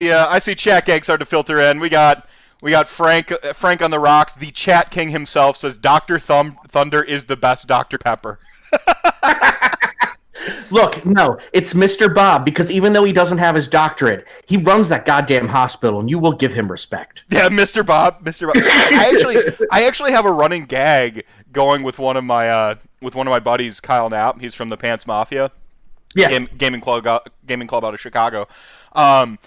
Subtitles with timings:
[0.00, 1.78] Yeah, I see chat gang start to filter in.
[1.78, 2.26] We got
[2.62, 4.34] we got Frank uh, Frank on the rocks.
[4.34, 8.38] The chat king himself says Doctor Thumb Thunder is the best Dr Pepper.
[10.70, 12.12] Look, no, it's Mr.
[12.12, 16.08] Bob because even though he doesn't have his doctorate, he runs that goddamn hospital, and
[16.08, 17.24] you will give him respect.
[17.28, 17.84] Yeah, Mr.
[17.84, 18.46] Bob, Mr.
[18.46, 18.56] Bob.
[18.56, 19.36] I actually,
[19.70, 23.30] I actually have a running gag going with one of my uh, with one of
[23.30, 24.40] my buddies, Kyle Knapp.
[24.40, 25.50] He's from the Pants Mafia,
[26.14, 27.06] Yeah, game, gaming club,
[27.46, 28.48] gaming club out of Chicago,
[28.94, 29.38] um,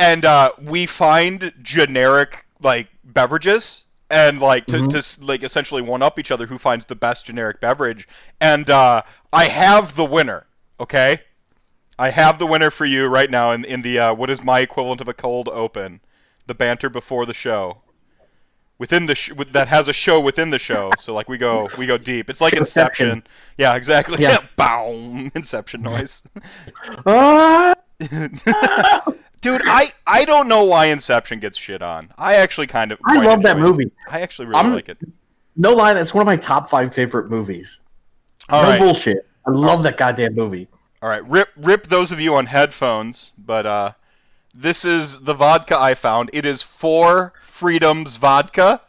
[0.00, 6.18] and uh, we find generic like beverages and like to, to like essentially one up
[6.18, 8.08] each other who finds the best generic beverage.
[8.40, 9.02] And uh,
[9.32, 10.46] i have the winner
[10.80, 11.20] okay?
[11.98, 14.60] I have the winner for you right now in, in the uh, what is my
[14.60, 16.00] equivalent of a cold open
[16.46, 17.82] the banter before the show.
[18.78, 20.90] Within the sh- that has a show within the show.
[20.98, 22.30] So like we go we go deep.
[22.30, 23.54] It's like inception, Inception.
[23.58, 24.22] yeah exactly.
[24.22, 24.38] Yeah.
[24.56, 25.30] boom.
[25.34, 26.26] Inception noise.
[27.06, 27.74] Ah!
[29.40, 32.08] Dude, I, I don't know why Inception gets shit on.
[32.18, 33.70] I actually kind of I love that enjoy it.
[33.70, 33.90] movie.
[34.10, 34.98] I actually really I'm- like it.
[35.56, 37.80] No lie, that's one of my top five favorite movies.
[38.48, 39.26] All no right, bullshit.
[39.46, 40.68] I love that goddamn movie.
[41.02, 41.24] all right.
[41.28, 43.90] Rip rip those of you on headphones, but uh,
[44.54, 46.30] this is the vodka I found.
[46.32, 48.80] It is Four Freedoms vodka.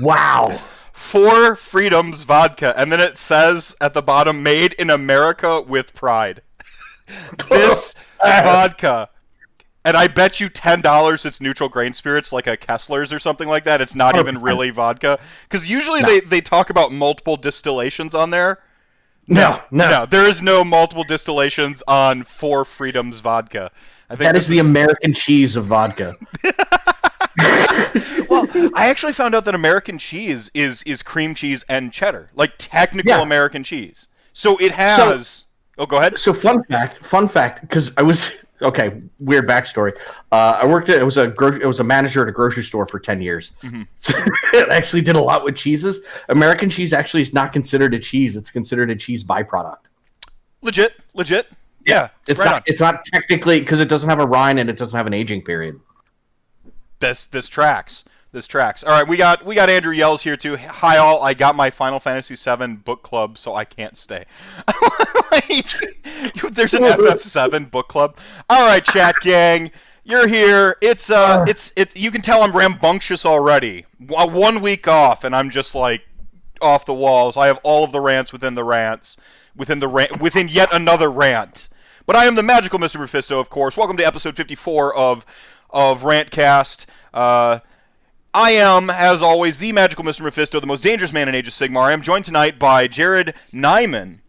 [0.00, 0.48] Wow.
[0.50, 6.42] Four Freedoms vodka, and then it says at the bottom, "Made in America with pride."
[7.50, 9.08] this vodka.
[9.84, 13.48] And I bet you ten dollars it's neutral grain spirits like a Kessler's or something
[13.48, 13.80] like that.
[13.80, 18.30] It's not Oh, even really vodka because usually they, they talk about multiple distillations on
[18.30, 18.60] there.
[19.28, 19.88] No, no.
[19.90, 23.70] No, there is no multiple distillations on Four Freedoms vodka.
[24.10, 26.12] I think That is the American cheese of vodka.
[28.28, 32.52] well, I actually found out that American cheese is is cream cheese and cheddar, like
[32.58, 33.22] technical Yeah.
[33.22, 34.08] American cheese.
[34.32, 35.46] So it has.
[35.78, 36.18] oh, go ahead.
[36.18, 39.00] So fun fact, fun fact, because I was okay.
[39.20, 39.92] Weird backstory.
[40.30, 42.62] Uh, I worked at it was a gro- it was a manager at a grocery
[42.62, 43.52] store for ten years.
[43.62, 43.82] Mm-hmm.
[43.94, 44.12] So
[44.54, 46.00] I actually did a lot with cheeses.
[46.28, 49.86] American cheese actually is not considered a cheese; it's considered a cheese byproduct.
[50.62, 51.48] Legit, legit.
[51.84, 52.54] Yeah, It's right not.
[52.56, 52.62] on.
[52.66, 55.42] It's not technically because it doesn't have a rind and it doesn't have an aging
[55.42, 55.80] period.
[57.00, 58.04] this this tracks.
[58.32, 58.82] This tracks.
[58.82, 60.56] All right, we got we got Andrew Yells here too.
[60.56, 64.24] Hi all, I got my Final Fantasy VII book club, so I can't stay.
[65.32, 65.64] Like,
[66.52, 68.18] there's an FF7 book club.
[68.50, 69.70] All right, chat gang,
[70.04, 70.76] you're here.
[70.82, 71.98] It's uh, it's it's.
[71.98, 73.86] You can tell I'm rambunctious already.
[74.08, 76.02] One week off, and I'm just like
[76.60, 77.38] off the walls.
[77.38, 79.16] I have all of the rants within the rants,
[79.56, 81.70] within the rant, within yet another rant.
[82.04, 83.00] But I am the magical Mr.
[83.00, 83.76] Mephisto, of course.
[83.76, 85.24] Welcome to episode 54 of
[85.70, 86.86] of Rantcast.
[87.14, 87.60] Uh,
[88.34, 90.22] I am, as always, the magical Mr.
[90.22, 91.88] Mephisto, the most dangerous man in Age of Sigmar.
[91.88, 94.20] I am joined tonight by Jared Nyman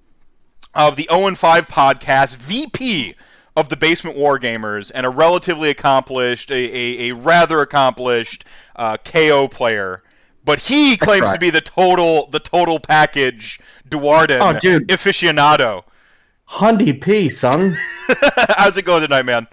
[0.75, 3.15] of the 0 5 podcast, VP
[3.55, 8.43] of the Basement War Gamers, and a relatively accomplished, a, a, a rather accomplished
[8.75, 10.03] uh, KO player.
[10.43, 14.89] But he claims to be the total the total package Duardin Oh, dude.
[14.89, 15.83] aficionado.
[16.49, 17.73] Hundy P, son.
[18.57, 19.47] How's it going tonight, man?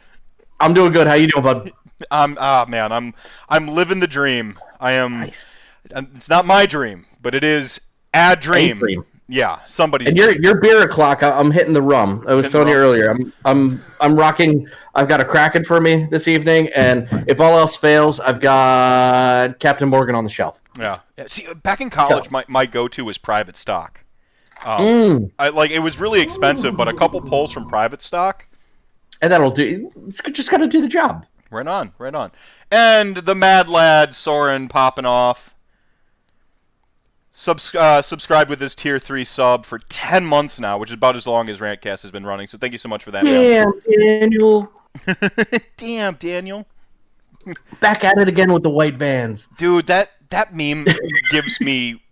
[0.59, 1.07] I'm doing good.
[1.07, 1.71] How you doing, bud?
[2.11, 3.13] I'm ah man, I'm
[3.49, 4.59] I'm living the dream.
[4.81, 5.21] I am.
[5.21, 5.47] Nice.
[5.91, 7.81] It's not my dream, but it is
[8.15, 8.79] a dream.
[8.79, 9.05] dream.
[9.29, 10.07] Yeah, somebody.
[10.07, 12.25] And your your beer o'clock, I- I'm hitting the rum.
[12.29, 13.11] I was Hitting telling you earlier.
[13.11, 14.67] I'm I'm I'm rocking.
[14.97, 19.59] I've got a Kraken for me this evening, and if all else fails, I've got
[19.61, 20.61] Captain Morgan on the shelf.
[20.79, 20.99] yeah.
[21.17, 24.03] Yeah, See, back in college, So- my, my go-to was private stock.
[24.65, 28.45] Um, Mm, I like it was really expensive, but a couple pulls from private stock.
[29.23, 29.91] and that'll do.
[30.09, 31.25] It's just got to do the job.
[31.51, 32.31] Right on, right on.
[32.71, 35.55] And the Mad Lad Soren popping off.
[37.33, 41.15] Subs- uh, subscribed with his tier three sub for ten months now, which is about
[41.17, 42.49] as long as Rantcast has been running.
[42.49, 43.25] So thank you so much for that.
[43.25, 43.33] man.
[43.35, 44.73] Damn, Daniel,
[45.77, 46.67] Damn, Daniel.
[47.81, 49.47] back at it again with the white vans.
[49.57, 50.85] dude that that meme
[51.31, 52.03] gives me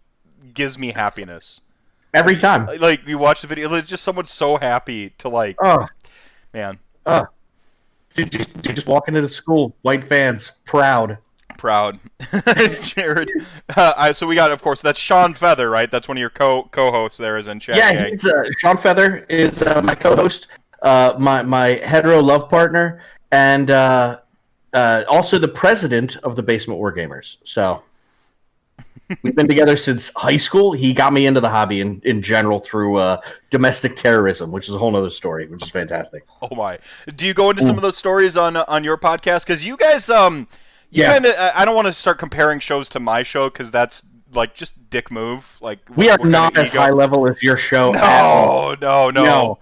[0.55, 1.60] gives me happiness
[2.15, 2.66] Every time.
[2.81, 5.87] like you watch the video it's just someone so happy to like Oh,
[6.55, 7.26] man oh.
[8.18, 11.19] Dude, just, dude, just walking into the school, white fans, proud.
[11.56, 11.98] proud
[12.82, 13.31] jared
[13.76, 16.31] uh, I, so we got of course that's sean feather right that's one of your
[16.31, 20.48] co co-hosts there is in chat Yeah, he's uh, Sean Feather is uh, my co-host,
[20.82, 23.02] uh, my my hetero love partner,
[23.32, 24.20] and uh,
[24.72, 27.38] uh, also the president of the Basement War Gamers.
[27.44, 27.82] So
[29.22, 30.72] we've been together since high school.
[30.72, 33.20] He got me into the hobby in, in general through uh,
[33.50, 36.25] domestic terrorism, which is a whole other story, which is fantastic.
[36.43, 36.78] oh my
[37.16, 39.76] do you go into some of those stories on uh, on your podcast because you
[39.76, 40.46] guys um
[40.90, 41.12] you Yeah.
[41.12, 44.55] kind of I don't want to start comparing shows to my show because that's like
[44.55, 47.93] just dick move like We are not as ego- high level as your show.
[47.93, 49.58] no no no No.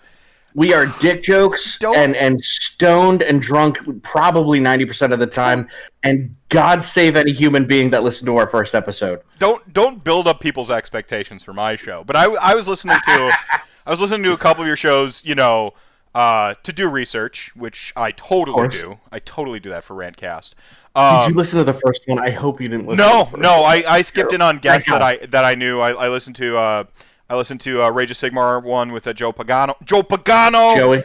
[0.56, 5.26] We are dick jokes Don't- and and stoned and drunk probably ninety percent of the
[5.26, 5.68] time.
[6.02, 9.20] And God save any human being that listened to our first episode.
[9.38, 12.02] don't don't build up people's expectations for my show.
[12.04, 13.32] But I, I was listening to
[13.86, 15.74] I was listening to a couple of your shows, you know,
[16.14, 18.98] uh, to do research, which I totally do.
[19.12, 20.54] I totally do that for Rantcast.
[20.96, 22.18] Did Um, you listen to the first one?
[22.18, 23.04] I hope you didn't listen.
[23.04, 23.70] no, to the first no, one.
[23.70, 25.78] I, I skipped in on guests that I that I knew.
[25.80, 26.84] I, I listened to uh,
[27.28, 29.74] I listened to uh, Rage of Sigmar one with uh, Joe Pagano.
[29.84, 30.76] Joe Pagano.
[30.76, 31.04] Joey.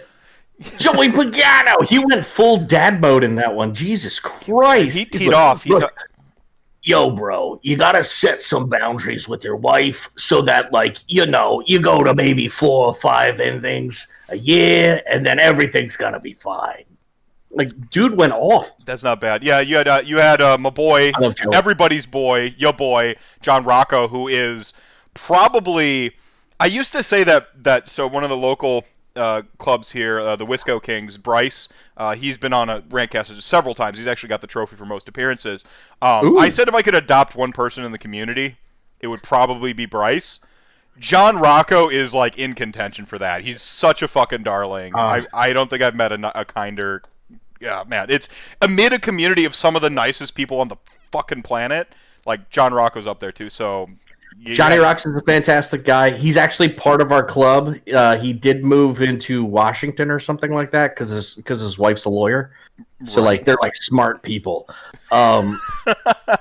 [0.77, 1.87] Joey Pagano.
[1.87, 3.73] He went full dad mode in that one.
[3.73, 4.95] Jesus Christ.
[4.95, 5.63] He teed like, off.
[5.63, 6.03] He "Look, ta-
[6.83, 11.63] yo, bro, you gotta set some boundaries with your wife so that, like, you know,
[11.65, 16.33] you go to maybe four or five endings a year, and then everything's gonna be
[16.33, 16.83] fine.
[17.49, 18.77] Like, dude went off.
[18.85, 19.43] That's not bad.
[19.43, 21.55] Yeah, you had uh, you had uh, my boy, I love Joey.
[21.55, 24.73] everybody's boy, your boy, John Rocco, who is
[25.13, 26.15] probably.
[26.59, 28.85] I used to say that that so one of the local
[29.15, 31.69] uh, clubs here, uh, the Wisco Kings, Bryce.
[31.97, 33.97] Uh, he's been on a Rantcast several times.
[33.97, 35.65] He's actually got the trophy for most appearances.
[36.01, 38.55] Um, I said if I could adopt one person in the community,
[38.99, 40.45] it would probably be Bryce.
[40.99, 43.41] John Rocco is like in contention for that.
[43.41, 44.93] He's such a fucking darling.
[44.95, 45.21] Ah.
[45.33, 47.01] I, I don't think I've met a, a kinder.
[47.59, 48.07] Yeah, man.
[48.09, 48.29] It's
[48.61, 50.77] amid a community of some of the nicest people on the
[51.11, 51.87] fucking planet.
[52.25, 53.49] Like John Rocco's up there too.
[53.49, 53.89] So
[54.43, 56.09] you- Johnny yeah, Rocks is a fantastic guy.
[56.09, 57.75] He's actually part of our club.
[57.93, 62.05] Uh, he did move into Washington or something like that because his because his wife's
[62.05, 62.51] a lawyer.
[63.05, 63.27] So Right.
[63.27, 64.67] like they're like smart people.
[65.11, 65.57] Um,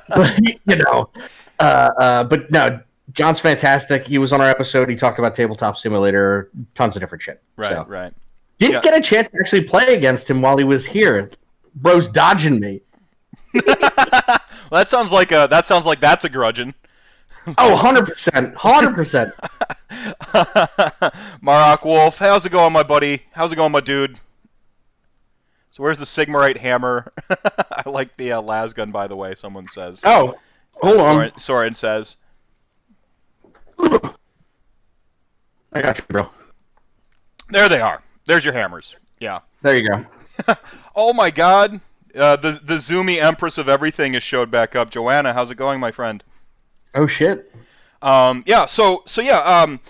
[0.09, 1.11] but you know,
[1.59, 2.81] uh, uh, but no,
[3.13, 4.07] John's fantastic.
[4.07, 4.89] He was on our episode.
[4.89, 7.43] He talked about tabletop simulator, tons of different shit.
[7.57, 8.13] Right, So, right.
[8.59, 8.81] didn't Yeah.
[8.83, 11.31] get a chance to actually play against him while he was here.
[11.77, 12.81] Bro's dodging me.
[14.71, 16.73] Well, that sounds like a that sounds like that's a grudging.
[17.59, 18.55] Oh, 100%.
[18.55, 19.33] 100%.
[21.43, 23.23] Marok Wolf, how's it going, my buddy?
[23.33, 24.19] How's it going, my dude?
[25.71, 27.13] So where's the Sigmarite hammer?
[27.31, 29.35] I like the uh, las gun, by the way.
[29.35, 30.03] Someone says.
[30.05, 30.39] Oh,
[30.75, 31.01] hold on.
[31.01, 32.17] Soren, Soren says.
[35.73, 36.29] I got you, bro.
[37.49, 38.03] There they are.
[38.27, 38.97] There's your hammers.
[39.21, 39.41] Yeah.
[39.63, 40.05] There you go.
[40.97, 41.81] Oh my God.
[42.17, 44.91] Uh, the the Zoomy Empress of everything has showed back up.
[44.91, 46.25] Joanna, how's it going, my friend?
[46.95, 47.51] Oh, shit.
[48.03, 48.67] Um, yeah.
[48.67, 49.39] So so yeah.
[49.41, 49.81] Um,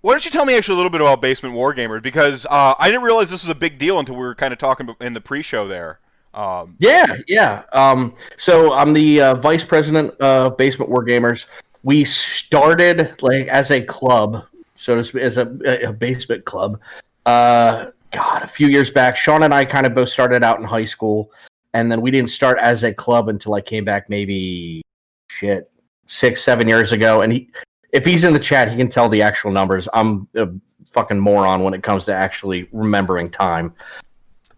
[0.00, 2.90] why don't you tell me actually a little bit about Basement Wargamers because uh, I
[2.90, 5.20] didn't realize this was a big deal until we were kind of talking in the
[5.20, 5.98] pre-show there.
[6.34, 7.62] Um, Yeah, yeah.
[7.72, 11.46] Um, so I'm the uh, vice president of Basement War Gamers.
[11.84, 16.78] We started like as a club, so to speak, as a, a basement club.
[17.24, 20.64] Uh, God, a few years back, Sean and I kind of both started out in
[20.64, 21.32] high school,
[21.72, 24.82] and then we didn't start as a club until I came back maybe
[25.30, 25.70] shit
[26.06, 27.22] six, seven years ago.
[27.22, 27.50] And he,
[27.92, 29.88] if he's in the chat, he can tell the actual numbers.
[29.92, 30.48] I'm a
[30.86, 33.74] fucking moron when it comes to actually remembering time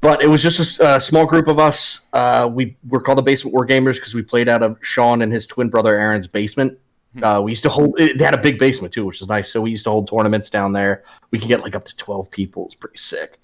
[0.01, 2.01] but it was just a, a small group of us.
[2.13, 5.33] Uh, we were called the Basement War Gamers because we played out of Sean and
[5.33, 6.79] his twin brother Aaron's basement.
[7.23, 7.97] Uh, we used to hold.
[7.97, 9.51] They had a big basement too, which is nice.
[9.51, 11.03] So we used to hold tournaments down there.
[11.31, 12.67] We could get like up to twelve people.
[12.67, 13.41] It's pretty sick.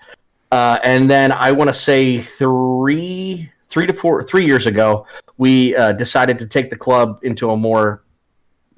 [0.52, 5.06] Uh, and then I want to say three, three to four, three years ago,
[5.38, 8.04] we uh, decided to take the club into a more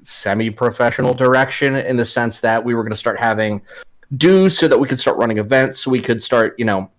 [0.03, 3.61] semi-professional direction in the sense that we were going to start having
[4.15, 5.79] dues so that we could start running events.
[5.81, 6.89] So we could start, you know,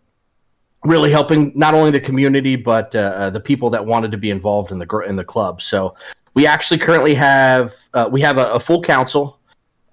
[0.84, 4.30] really helping not only the community but uh, uh, the people that wanted to be
[4.30, 5.62] involved in the gr- in the club.
[5.62, 5.96] So
[6.34, 9.40] we actually currently have uh, we have a, a full council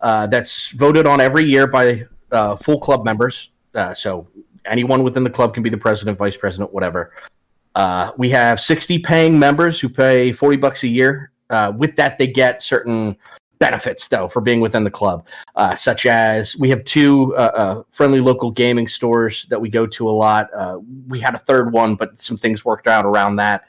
[0.01, 3.51] uh, that's voted on every year by uh, full club members.
[3.73, 4.27] Uh, so
[4.65, 7.13] anyone within the club can be the president, vice president, whatever.
[7.75, 11.31] Uh, we have 60 paying members who pay 40 bucks a year.
[11.49, 13.15] Uh, with that, they get certain
[13.59, 15.25] benefits though for being within the club
[15.55, 19.87] uh, such as we have two uh, uh, friendly local gaming stores that we go
[19.87, 20.49] to a lot.
[21.07, 23.65] We had a third one, but some things worked out around that.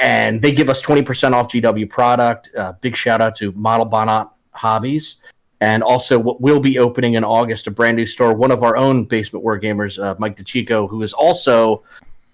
[0.00, 2.50] And they give us 20% off GW product.
[2.80, 5.16] Big shout out to Model Bonnet Hobbies.
[5.60, 8.34] And also, what we'll be opening in August, a brand new store.
[8.34, 11.82] One of our own Basement War Gamers, Mike DeChico, who is also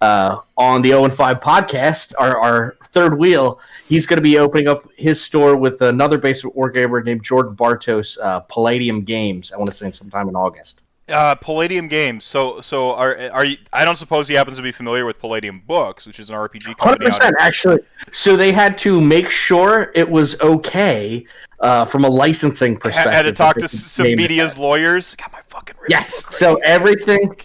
[0.01, 3.59] uh, on the 0 and 5 podcast, our, our third wheel.
[3.87, 7.55] He's going to be opening up his store with another basement war gamer named Jordan
[7.55, 9.51] Bartos, uh, Palladium Games.
[9.51, 10.83] I want to say sometime in August.
[11.09, 12.23] uh, Palladium Games.
[12.25, 13.57] So so are are you?
[13.73, 16.63] I don't suppose he happens to be familiar with Palladium Books, which is an RPG
[16.63, 17.05] Hundred company.
[17.05, 17.79] out percent, actually.
[18.11, 21.25] So they had to make sure it was okay
[21.59, 23.13] uh, from a licensing perspective.
[23.13, 25.15] Had, had to talk to some could name it media's lawyers.
[25.15, 26.23] Got my fucking wrist Yes.
[26.23, 27.35] look So everything,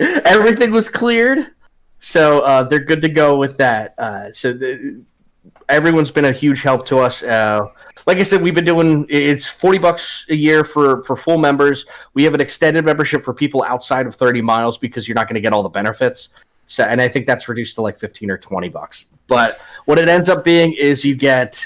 [0.00, 1.50] everything was cleared.
[2.04, 3.94] So uh, they're good to go with that.
[3.98, 5.02] Uh, so the,
[5.70, 7.22] everyone's been a huge help to us.
[7.22, 7.66] Uh,
[8.06, 11.86] like I said, we've been doing it's forty bucks a year for for full members.
[12.12, 15.36] We have an extended membership for people outside of thirty miles because you're not going
[15.36, 16.28] to get all the benefits.
[16.66, 19.06] So, and I think that's reduced to like fifteen or twenty bucks.
[19.26, 21.64] But what it ends up being is you get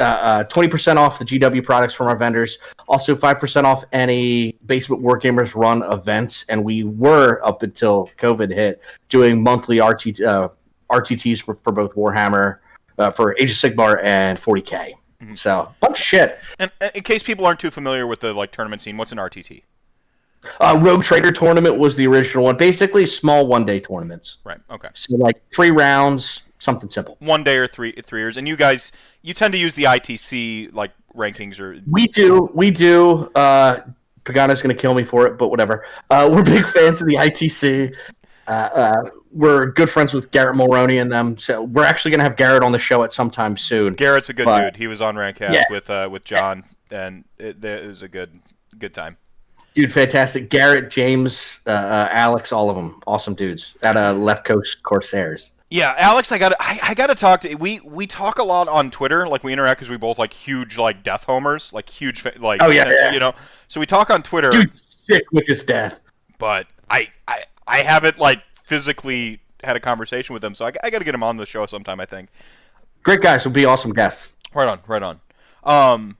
[0.00, 2.58] uh, twenty percent off the GW products from our vendors.
[2.88, 8.52] Also, five percent off any Basement Wargamers run events, and we were up until COVID
[8.52, 10.48] hit doing monthly RT, uh,
[10.90, 12.58] RTTs for, for both Warhammer,
[12.98, 14.92] uh, for Age of Sigmar, and 40k.
[15.20, 15.34] Mm-hmm.
[15.34, 16.38] So, bunch of shit.
[16.58, 19.62] And in case people aren't too familiar with the like tournament scene, what's an RTT?
[20.60, 22.56] Uh, Rogue Trader tournament was the original one.
[22.56, 24.38] Basically, small one day tournaments.
[24.44, 24.58] Right.
[24.70, 24.88] Okay.
[24.94, 27.16] So like three rounds, something simple.
[27.20, 28.92] One day or three three years, and you guys
[29.22, 33.30] you tend to use the ITC like rankings or we do we do.
[33.34, 33.80] Uh,
[34.24, 35.84] Pagano's going to kill me for it, but whatever.
[36.10, 37.92] Uh, we're big fans of the ITC.
[38.46, 42.24] Uh, uh, we're good friends with Garrett Mulroney and them, so we're actually going to
[42.24, 43.94] have Garrett on the show at some time soon.
[43.94, 44.76] Garrett's a good but, dude.
[44.76, 45.64] He was on Rantcast yeah.
[45.70, 48.32] with uh, with John, and it, it was a good
[48.78, 49.16] good time.
[49.74, 50.50] Dude, fantastic.
[50.50, 55.52] Garrett, James, uh, uh, Alex, all of them, awesome dudes at uh, Left Coast Corsairs.
[55.70, 58.66] Yeah, Alex, I got I, I got to talk to we we talk a lot
[58.66, 62.24] on Twitter, like we interact because we both like huge like death homers, like huge
[62.38, 63.12] like oh yeah, yeah.
[63.12, 63.32] you know.
[63.68, 64.50] So we talk on Twitter.
[64.50, 66.00] Dude, sick with his death.
[66.38, 70.90] But I I I haven't like physically had a conversation with him, so I, I
[70.90, 72.00] got to get him on the show sometime.
[72.00, 72.30] I think.
[73.04, 74.30] Great guys will be awesome guests.
[74.52, 75.20] Right on, right on.
[75.62, 76.16] Um,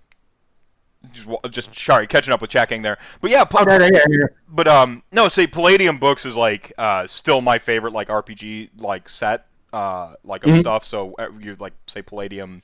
[1.12, 2.98] just, just sorry, catching up with checking there.
[3.20, 7.06] But yeah, oh, yeah, yeah, yeah, but um, no, say Palladium Books is like uh,
[7.06, 10.60] still my favorite like RPG like set uh like of mm-hmm.
[10.60, 10.84] stuff.
[10.84, 12.62] So uh, you like say Palladium.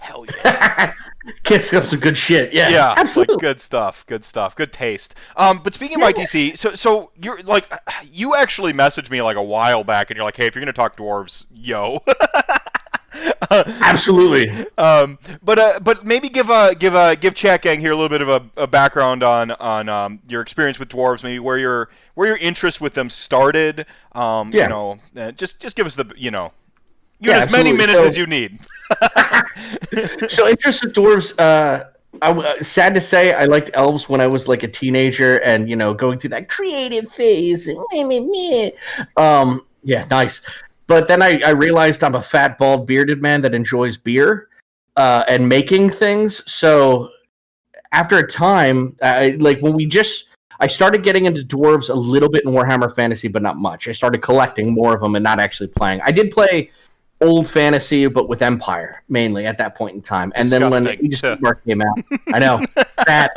[0.00, 0.92] Hell yeah!
[1.42, 2.52] Kiss up some good shit.
[2.52, 3.34] Yeah, yeah, absolutely.
[3.34, 4.06] Like, good stuff.
[4.06, 4.54] Good stuff.
[4.54, 5.18] Good taste.
[5.36, 7.68] Um, but speaking of ITC, so so you're like,
[8.12, 10.72] you actually messaged me like a while back, and you're like, hey, if you're gonna
[10.72, 11.98] talk dwarves, yo.
[13.82, 14.50] Absolutely.
[14.76, 18.08] Um, but uh, but maybe give a give a give Chat Gang here a little
[18.08, 21.88] bit of a, a background on on um, your experience with dwarves, maybe where your
[22.14, 23.86] where your interest with them started.
[24.12, 24.64] Um, yeah.
[24.64, 26.52] You know, uh, just just give us the you know,
[27.20, 28.58] you yeah, as many minutes so, as you need.
[30.28, 31.38] so interest with dwarves.
[31.38, 31.84] Uh,
[32.22, 35.68] I, uh, sad to say, I liked elves when I was like a teenager, and
[35.68, 37.68] you know, going through that creative phase.
[39.16, 40.42] Um, yeah, nice.
[40.88, 44.48] But then I, I realized I'm a fat, bald, bearded man that enjoys beer
[44.96, 46.50] uh, and making things.
[46.50, 47.10] So
[47.92, 50.26] after a time, I, like when we just,
[50.60, 53.86] I started getting into dwarves a little bit in Warhammer Fantasy, but not much.
[53.86, 56.00] I started collecting more of them and not actually playing.
[56.04, 56.70] I did play
[57.20, 60.32] old fantasy, but with Empire mainly at that point in time.
[60.36, 61.98] And then when Age of Sigmar came out,
[62.32, 62.64] I know
[63.06, 63.30] that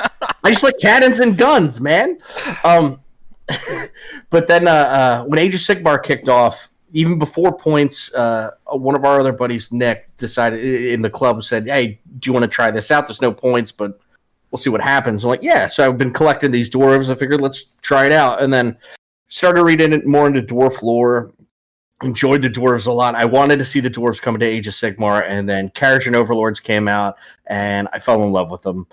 [0.43, 2.17] I just like cannons and guns, man.
[2.63, 3.01] Um,
[4.29, 8.95] but then uh, uh, when Age of Sigmar kicked off, even before points, uh, one
[8.95, 12.50] of our other buddies, Nick, decided in the club said, "Hey, do you want to
[12.50, 13.07] try this out?
[13.07, 14.00] There's no points, but
[14.50, 17.10] we'll see what happens." I'm like, "Yeah." So I've been collecting these dwarves.
[17.10, 18.77] I figured let's try it out, and then
[19.29, 21.31] started reading it more into dwarf lore.
[22.03, 23.13] Enjoyed the dwarves a lot.
[23.15, 26.60] I wanted to see the dwarves come to Age of Sigmar, and then Kharadron Overlords
[26.60, 28.88] came out, and I fell in love with them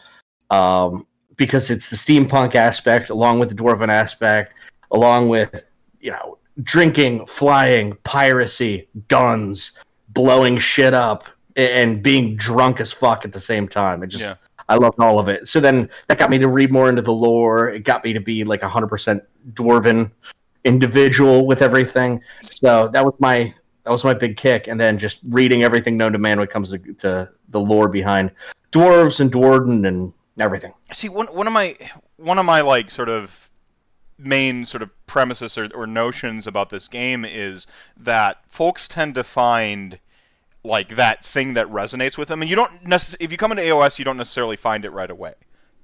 [0.50, 4.55] um, because it's the steampunk aspect, along with the dwarven aspect,
[4.90, 5.64] along with
[6.00, 9.73] you know drinking, flying, piracy, guns,
[10.11, 11.25] blowing shit up,
[11.57, 14.03] and being drunk as fuck at the same time.
[14.03, 14.35] It just yeah.
[14.69, 15.47] I loved all of it.
[15.47, 17.71] So then that got me to read more into the lore.
[17.71, 19.23] It got me to be like a hundred percent
[19.53, 20.12] dwarven
[20.65, 22.21] individual with everything.
[22.45, 23.53] So that was my
[23.85, 24.69] that was my big kick.
[24.69, 27.88] And then just reading everything known to man when it comes to, to the lore
[27.88, 28.31] behind
[28.73, 30.73] dwarves and dwarven and everything.
[30.93, 31.75] See, one one of my
[32.17, 33.48] one of my like sort of
[34.18, 39.25] main sort of premises or, or notions about this game is that folks tend to
[39.25, 39.98] find
[40.64, 43.25] like that thing that resonates with them, and you don't necessarily.
[43.25, 45.34] If you come into AOS, you don't necessarily find it right away.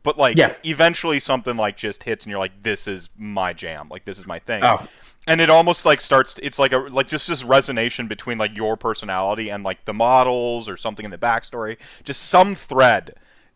[0.05, 0.55] But like yeah.
[0.65, 3.89] eventually something like just hits and you're like, this is my jam.
[3.89, 4.63] Like this is my thing.
[4.63, 4.87] Oh.
[5.27, 8.77] And it almost like starts it's like a like just this resonation between like your
[8.77, 11.79] personality and like the models or something in the backstory.
[12.05, 13.15] Just some thread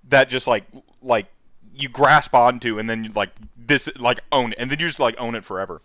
[0.09, 0.65] that just like
[1.03, 1.27] like
[1.75, 3.31] you grasp onto and then like
[3.69, 5.81] this like own it, and then you just like own it forever.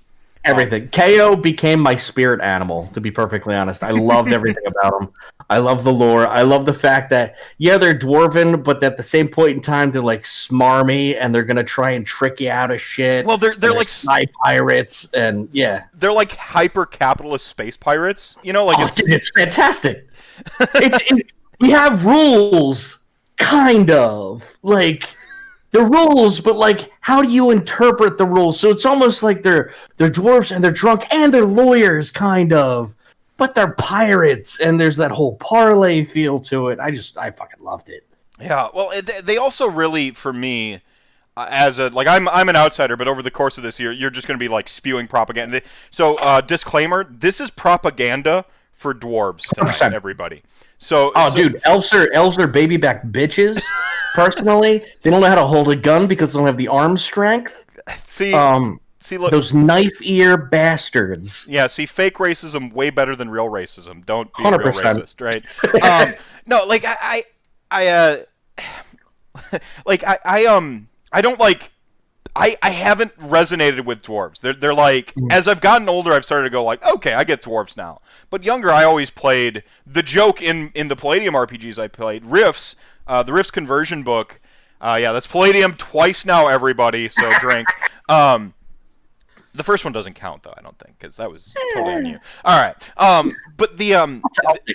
[0.46, 0.84] Everything.
[0.84, 3.82] Um, KO became my spirit animal, to be perfectly honest.
[3.82, 5.10] I loved everything about him.
[5.50, 6.28] I love the lore.
[6.28, 9.92] I love the fact that yeah, they're dwarven, but at the same point in time,
[9.92, 13.26] they're like smarmy and they're gonna try and trick you out of shit.
[13.26, 18.38] Well, they're they're, they're like spy pirates, and yeah, they're like hyper capitalist space pirates.
[18.44, 20.08] You know, like oh, it's it's fantastic.
[20.76, 23.02] it's it, we have rules,
[23.38, 25.08] kind of like
[25.74, 28.60] the rules, but like, how do you interpret the rules?
[28.60, 32.96] So it's almost like they're they're dwarfs and they're drunk and they're lawyers, kind of,
[33.38, 36.80] but they're pirates, and there's that whole parlay feel to it.
[36.80, 38.06] I just I fucking loved it.
[38.40, 38.92] Yeah, well,
[39.24, 40.80] they also really, for me,
[41.36, 43.92] uh, as a like, I'm I'm an outsider, but over the course of this year,
[43.92, 45.62] you're just going to be like spewing propaganda.
[45.90, 48.46] So, uh, disclaimer: this is propaganda
[48.84, 49.94] for dwarves tonight, 100%.
[49.94, 50.44] everybody.
[50.78, 53.64] So, Oh, so- dude, elves are elves are baby back bitches.
[54.14, 56.98] Personally, they don't know how to hold a gun because they don't have the arm
[57.00, 57.56] strength.
[57.90, 61.48] see, Um, see, look, those knife ear bastards.
[61.50, 64.06] yeah, see, fake racism way better than real racism.
[64.06, 64.62] Don't be real 100%.
[64.84, 65.44] racist, right?
[65.84, 66.14] um,
[66.46, 67.22] no, like I, I,
[67.72, 71.72] I uh, like I, I, um, I don't like.
[72.36, 74.42] I, I haven't resonated with dwarves.
[74.42, 77.42] They're, they're like, as I've gotten older, I've started to go like, okay, I get
[77.42, 78.02] dwarves now.
[78.32, 82.78] But younger, I always played the joke in, in the Palladium RPGs I played, Rifts,
[83.06, 84.40] uh, the Rifts conversion book.
[84.82, 87.68] Uh, yeah, that's Palladium twice now, everybody, so drink.
[88.10, 88.56] Um,
[89.54, 92.20] the first one doesn't count, though, I don't think, because that was totally on you.
[92.44, 93.00] All right.
[93.00, 94.24] Um, but the, um,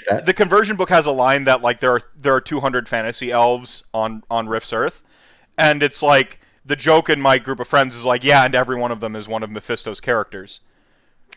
[0.08, 0.24] that.
[0.24, 3.84] the conversion book has a line that like there are there are 200 fantasy elves
[3.92, 5.02] on on Rift's Earth,
[5.58, 6.37] and it's like
[6.68, 9.16] the joke in my group of friends is like yeah, and every one of them
[9.16, 10.60] is one of Mephisto's characters.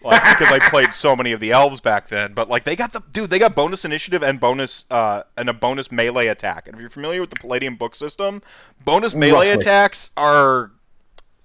[0.03, 2.91] Like because I played so many of the elves back then, but like they got
[2.91, 6.67] the dude, they got bonus initiative and bonus uh and a bonus melee attack.
[6.67, 8.41] And if you're familiar with the Palladium book system,
[8.83, 9.61] bonus melee Roughly.
[9.61, 10.71] attacks are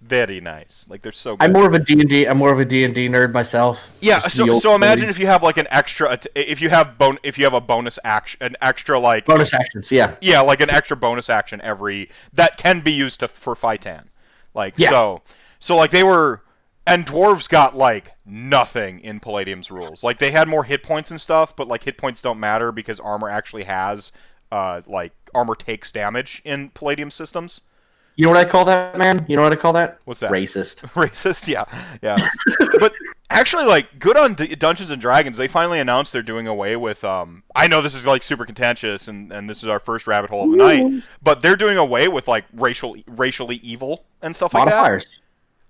[0.06, 0.86] very nice.
[0.88, 1.44] Like they're so good.
[1.44, 2.26] I'm more of a D and D.
[2.26, 3.98] I'm more of a D and D nerd myself.
[4.00, 7.18] Yeah, Just so, so imagine if you have like an extra if you have bon-
[7.22, 9.90] if you have a bonus action an extra like bonus actions.
[9.90, 14.06] Yeah, yeah like an extra bonus action every that can be used to for Fightan.
[14.54, 14.90] Like Yeah.
[14.90, 15.22] so
[15.58, 16.42] so like they were
[16.86, 20.04] and dwarves got like nothing in Palladium's rules.
[20.04, 23.00] Like they had more hit points and stuff, but like hit points don't matter because
[23.00, 24.12] armor actually has
[24.52, 27.62] uh like armor takes damage in Palladium systems.
[28.16, 29.24] You know what I call that, man?
[29.28, 30.00] You know what I call that?
[30.06, 30.30] What's that?
[30.32, 30.80] Racist.
[30.94, 31.64] racist yeah
[32.02, 32.16] yeah
[32.80, 32.92] but
[33.30, 37.04] actually like good on D- dungeons and dragons they finally announced they're doing away with
[37.04, 40.30] um i know this is like super contentious and, and this is our first rabbit
[40.30, 44.54] hole of the night but they're doing away with like racial racially evil and stuff
[44.54, 45.06] like that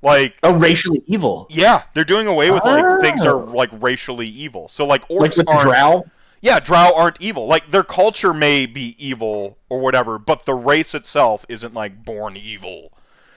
[0.03, 1.47] like Oh, racially evil.
[1.50, 3.53] yeah they're doing away with like things are Oh.
[3.53, 6.05] like racially evil so like Like orcs with the aren't drow.
[6.47, 10.94] Yeah drow aren't evil like their culture may be evil or whatever but the race
[10.94, 12.92] itself isn't like born evil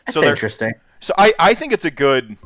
[0.05, 0.73] That's so interesting.
[0.99, 2.38] so i i think it's a good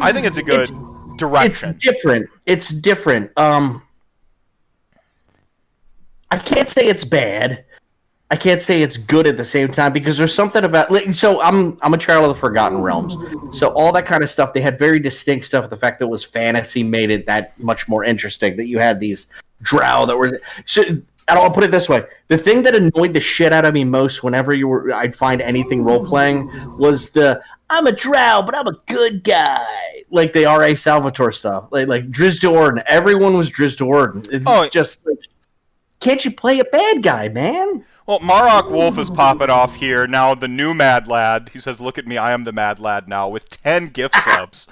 [0.00, 2.30] i think it's a good It's- direction It's different.
[2.46, 3.30] It's different.
[3.36, 3.82] Um,
[6.30, 7.64] I can't say it's bad.
[8.30, 10.90] I can't say it's good at the same time because there's something about.
[11.12, 13.14] So I'm I'm a child of the Forgotten Realms.
[13.56, 14.54] So all that kind of stuff.
[14.54, 15.68] They had very distinct stuff.
[15.68, 18.56] The fact that it was fantasy made it that much more interesting.
[18.56, 19.26] That you had these
[19.62, 20.40] drow that were.
[20.64, 23.72] So, and I'll put it this way: the thing that annoyed the shit out of
[23.74, 28.42] me most, whenever you were, I'd find anything role playing, was the "I'm a drow,
[28.44, 29.66] but I'm a good guy,"
[30.10, 30.74] like the R.A.
[30.76, 32.82] Salvatore stuff, like like Drizzt Do'Urden.
[32.86, 34.28] Everyone was Drizzt Do'Urden.
[34.32, 34.68] It's Oh.
[34.70, 35.18] just like,
[36.00, 37.84] can't you play a bad guy, man?
[38.06, 40.34] Well, Marok Wolf is popping off here now.
[40.34, 41.50] The new Mad Lad.
[41.52, 44.66] He says, "Look at me, I am the Mad Lad now." With ten gift subs.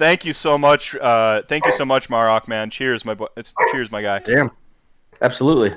[0.00, 0.96] Thank you so much.
[0.96, 2.70] Uh, thank you so much, Marok man.
[2.70, 3.26] Cheers, my boy.
[3.36, 4.20] It's, cheers, my guy.
[4.20, 4.50] Damn,
[5.20, 5.74] absolutely.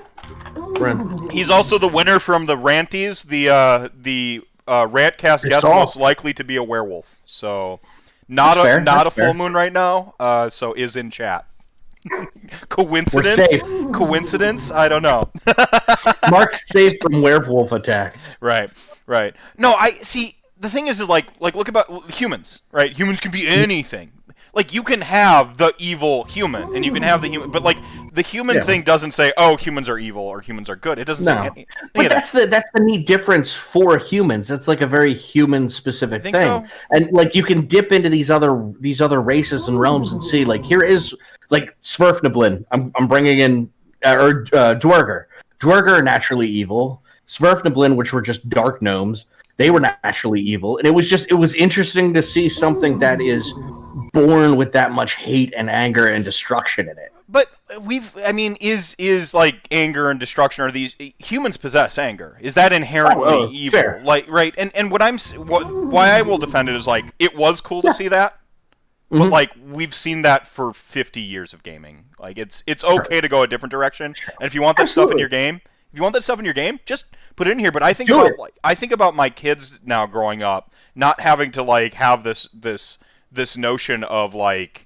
[1.29, 5.77] He's also the winner from the Ranties, the uh, the uh, Rantcast guest saw.
[5.77, 7.19] most likely to be a werewolf.
[7.25, 7.81] So,
[8.29, 9.33] not That's a fair, not that's a full fair.
[9.33, 10.13] moon right now.
[10.17, 11.45] Uh, so is in chat.
[12.69, 13.62] Coincidence?
[13.91, 14.71] Coincidence?
[14.71, 15.29] I don't know.
[16.31, 18.15] Mark's safe from werewolf attack.
[18.39, 18.69] Right,
[19.05, 19.36] right.
[19.57, 20.38] No, I see.
[20.63, 22.89] The thing is, is like, like look about humans, right?
[22.97, 24.10] Humans can be anything.
[24.56, 27.76] Like you can have the evil human, and you can have the human, but like
[28.13, 28.62] the human Yeah.
[28.62, 31.41] thing doesn't say, "Oh, humans are evil" or "humans are good." It doesn't say No.
[31.41, 32.15] any, any But of that.
[32.15, 34.47] that's the that's the neat difference for humans.
[34.47, 36.36] That's like a very human specific thing.
[36.36, 36.63] so?
[36.91, 40.45] And like you can dip into these other these other races and realms and see
[40.45, 41.13] like here is
[41.49, 42.63] like Svirfneblin.
[42.71, 43.69] I'm I'm bringing in
[44.06, 45.28] uh, or uh, Duergar.
[45.60, 47.02] Duergar are naturally evil.
[47.28, 49.26] Svirfneblin, which were just dark gnomes,
[49.63, 50.78] they were naturally evil.
[50.78, 53.54] And it was just it was interesting to see something that is
[54.12, 57.13] born with that much hate and anger and destruction in it.
[57.30, 57.45] But
[57.88, 60.65] we've, I mean, is is like anger and destruction?
[60.65, 62.38] Are these humans possess anger?
[62.41, 63.80] Is that inherently Oh, oh, evil?
[63.80, 64.02] fair.
[64.04, 64.54] Like, right?
[64.58, 67.82] And and what i'm what, why I will defend it is like it was cool
[67.84, 68.38] to see that,
[69.10, 69.32] but Mhm.
[69.32, 72.04] like we've seen that for 50 years of gaming.
[72.19, 75.10] Like it's it's okay to go a different direction, and if you want that stuff
[75.10, 75.56] in your game,
[75.93, 77.72] if you want that stuff in your game, just put it in here.
[77.72, 78.39] But I think Do about it.
[78.39, 82.48] like I think about my kids now growing up, not having to like have this
[82.50, 82.98] this
[83.32, 84.86] this notion of like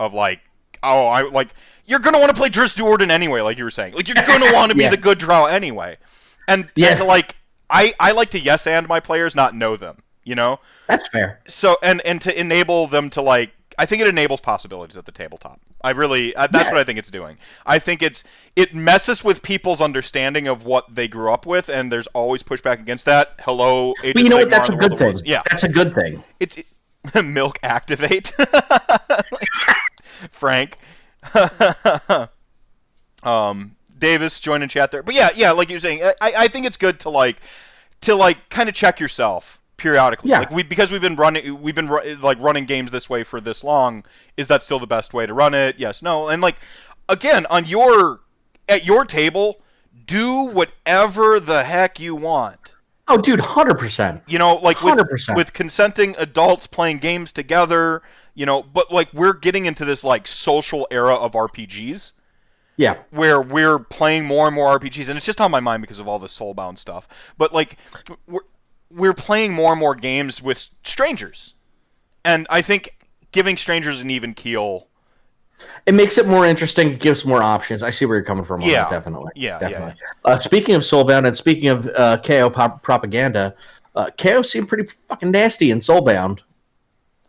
[0.00, 0.40] of like
[0.82, 1.48] oh I like
[1.86, 3.94] you're gonna want to play Drizzt Do'Urden anyway, like you were saying.
[3.94, 4.90] Like you're gonna want to be Yeah.
[4.90, 5.96] the good drow anyway,
[6.46, 6.88] and, Yeah.
[6.88, 7.34] and to like
[7.70, 9.96] I I like to yes and my players, not know them.
[10.24, 11.40] You know, That's fair.
[11.48, 15.12] so and and to enable them to like I think it enables possibilities at the
[15.12, 15.60] tabletop.
[15.82, 16.72] I really uh, that's Yeah.
[16.72, 17.38] what I think it's doing.
[17.64, 18.24] I think it's
[18.56, 22.80] it messes with people's understanding of what they grew up with, and there's always pushback
[22.80, 23.34] against that.
[23.40, 24.50] Hello, Age But you know what?
[24.50, 25.22] That's a and the World good thing.
[25.26, 26.22] Yeah, That's a good thing.
[26.40, 26.74] it's
[27.24, 28.32] milk activate.
[30.30, 30.76] Frank.
[33.22, 36.66] um, Davis join in chat there, but yeah, yeah, like you're saying, I, I think
[36.66, 37.36] it's good to like
[38.02, 40.28] to like kind of check yourself periodically.
[40.30, 40.40] Yeah.
[40.40, 41.88] Like we because we've been running we've been
[42.20, 44.04] like running games this way for this long.
[44.36, 45.76] Is that still the best way to run it?
[45.78, 46.56] Yes, no, and like
[47.08, 48.20] again on your
[48.68, 49.56] at your table,
[50.04, 52.74] do whatever the heck you want.
[53.10, 54.22] Oh, dude, hundred percent.
[54.26, 55.34] You know, like with 100%.
[55.34, 58.02] with consenting adults playing games together.
[58.34, 62.12] You know, but like we're getting into this like social era of RPGs
[62.76, 62.98] Yeah.
[63.10, 66.06] where we're playing more and more RPGs, and it's just on my mind because of
[66.06, 67.34] all the soulbound stuff.
[67.36, 67.76] But like,
[68.90, 71.54] we're playing more and more games with strangers,
[72.24, 72.90] and I think
[73.32, 74.88] giving strangers an even keel.
[75.86, 76.96] It makes it more interesting.
[76.98, 77.82] Gives more options.
[77.82, 78.60] I see where you're coming from.
[78.60, 78.84] Yeah.
[78.84, 79.32] that, definitely.
[79.34, 79.94] Yeah, yeah, definitely.
[80.24, 83.54] Uh, speaking of Soulbound and speaking of uh, KO pop- propaganda,
[83.96, 86.40] uh, KO seemed pretty fucking nasty in Soulbound.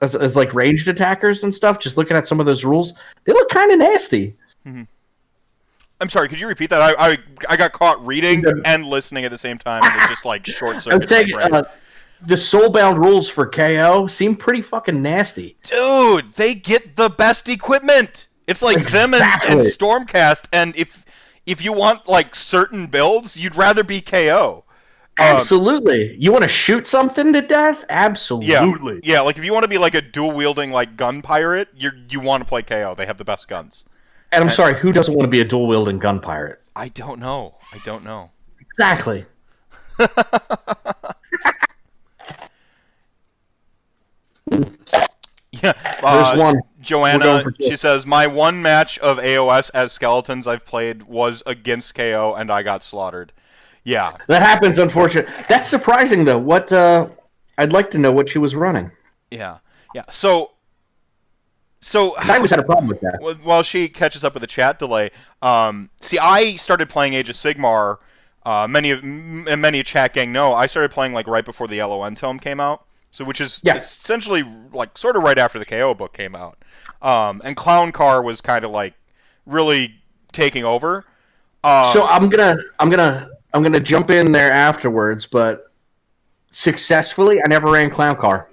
[0.02, 1.78] As, as like ranged attackers and stuff.
[1.80, 2.94] Just looking at some of those rules,
[3.26, 4.34] they look kind of nasty.
[6.02, 6.82] I'm sorry, could you repeat that?
[6.82, 7.18] I I,
[7.50, 10.76] I got caught reading and listening at the same time, and it just like short
[10.76, 11.56] I'm circuited saying my brain.
[11.56, 11.64] uh,
[12.22, 15.58] the Soulbound rules for KO seem pretty fucking nasty.
[15.64, 18.28] Dude, they get the best equipment.
[18.48, 21.06] It's like them and, and Stormcast, and if
[21.46, 24.64] if you want like certain builds, you'd rather be KO.
[25.20, 26.16] Um, Absolutely.
[26.16, 27.84] You want to shoot something to death?
[27.90, 29.02] Absolutely.
[29.04, 31.68] Yeah, Yeah, like if you want to be like a dual wielding like gun pirate,
[31.76, 32.96] you you want to play KO.
[32.96, 33.84] They have the best guns.
[34.32, 36.62] And I'm sorry, who doesn't want to be a dual wielding gun pirate?
[36.76, 37.56] I don't know.
[37.74, 38.30] I don't know.
[38.60, 39.26] Exactly.
[45.52, 45.74] Yeah.
[46.02, 46.60] There's Uh, one.
[46.80, 47.64] Joanna, going for two.
[47.66, 52.50] she says, My one match of AOS as skeletons I've played was against KO and
[52.52, 53.34] I got slaughtered.
[53.84, 54.16] Yeah.
[54.28, 55.34] That happens, unfortunately.
[55.50, 56.38] That's surprising, though.
[56.38, 56.72] What?
[56.72, 57.06] Uh,
[57.58, 58.92] I'd like to know what she was running.
[59.32, 59.58] Yeah.
[59.94, 60.04] Yeah.
[60.10, 60.52] So,
[61.82, 63.40] so I always had a problem with that.
[63.44, 65.12] While she catches up with the chat delay,
[65.42, 67.98] um, see, I started playing Age of Sigmar.
[68.46, 71.44] Uh, many of m- and many a chat gang know I started playing like right
[71.46, 73.76] before the LON tome came out, so which is Yeah.
[73.76, 76.58] essentially like sort of right after the KO book came out.
[77.02, 78.94] Um, and Clown Car was kind of like
[79.46, 79.96] really
[80.32, 81.06] taking over.
[81.64, 85.72] Uh, So I'm gonna, I'm gonna, I'm gonna jump in there afterwards, but
[86.52, 88.50] successfully, I never ran clown car.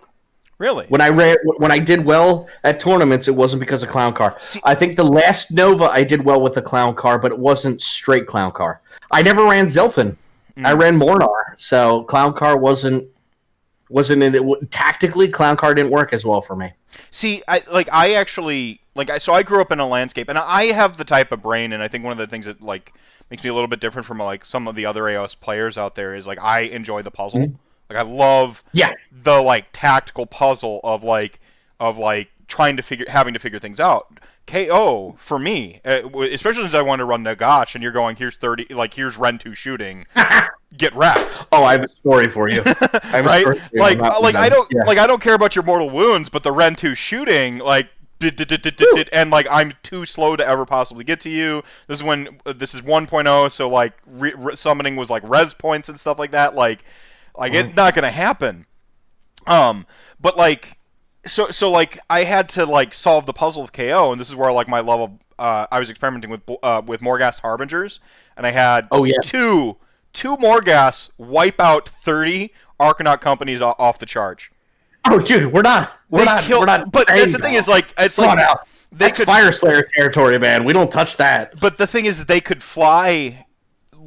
[0.59, 4.14] Really, When I ran, when I did well at tournaments, it wasn't because of clown
[4.14, 4.37] car.
[4.40, 7.38] See- I think the last Nova I did well with the clown car, but it
[7.38, 8.81] wasn't straight clown car.
[9.11, 10.16] I never ran Zilfin.
[10.64, 10.79] I Mm.
[10.81, 13.07] ran Mhornar, so clown car wasn't
[13.90, 14.71] wasn't in it.
[14.73, 16.73] Tactically, clown car didn't work as well for me.
[17.11, 20.38] See, I like I actually like I so I grew up in a landscape, and
[20.38, 22.95] I have the type of brain, and I think one of the things that like
[23.31, 25.95] makes me a little bit different from like some of the other AOS players out
[25.97, 27.40] there is like I enjoy the puzzle.
[27.40, 27.55] Mhm.
[27.90, 31.40] Like I love Yeah, the like tactical puzzle of like
[31.81, 34.18] of like trying to figure having to figure things out.
[34.46, 38.37] KO for me, uh, especially since I wanted to run Nagash, and you're going here's
[38.37, 40.07] thirty like here's Rentu shooting,
[40.77, 41.46] get wrecked.
[41.53, 42.62] Oh, I have a story for you.
[43.12, 43.40] I have a right?
[43.40, 44.83] story for you Like, like I don't, yeah.
[44.85, 48.37] like I don't care about your mortal wounds, but the Ren two shooting, like, did,
[48.37, 51.31] did, did, did, did, did, and like I'm too slow to ever possibly get to
[51.31, 51.62] you.
[51.87, 55.55] This is when uh, this is 1.0, so like re- re- summoning was like res
[55.55, 56.55] points and stuff like that.
[56.55, 56.85] Like,
[57.38, 57.66] like Mm.
[57.68, 58.66] it's not gonna happen.
[59.46, 59.87] Um,
[60.20, 60.77] but like,
[61.25, 64.37] so so like I had to like solve the puzzle of KO, and this is
[64.37, 65.18] where like my level.
[65.38, 68.01] Uh, I was experimenting with uh, with Morghast Harbingers,
[68.37, 69.77] and I had Oh yeah, two
[70.12, 74.51] two Morghast wipe out 30 Arcanaut companies off the charge.
[75.05, 75.92] Oh, dude, we're not.
[76.11, 76.40] We're they not.
[76.40, 76.90] kill, we're not.
[76.90, 78.59] but that's the thing is, like it's Come like
[78.92, 80.64] they That's could Fyreslayer territory, man.
[80.64, 81.61] We don't touch that.
[81.61, 83.44] but the thing is they could fly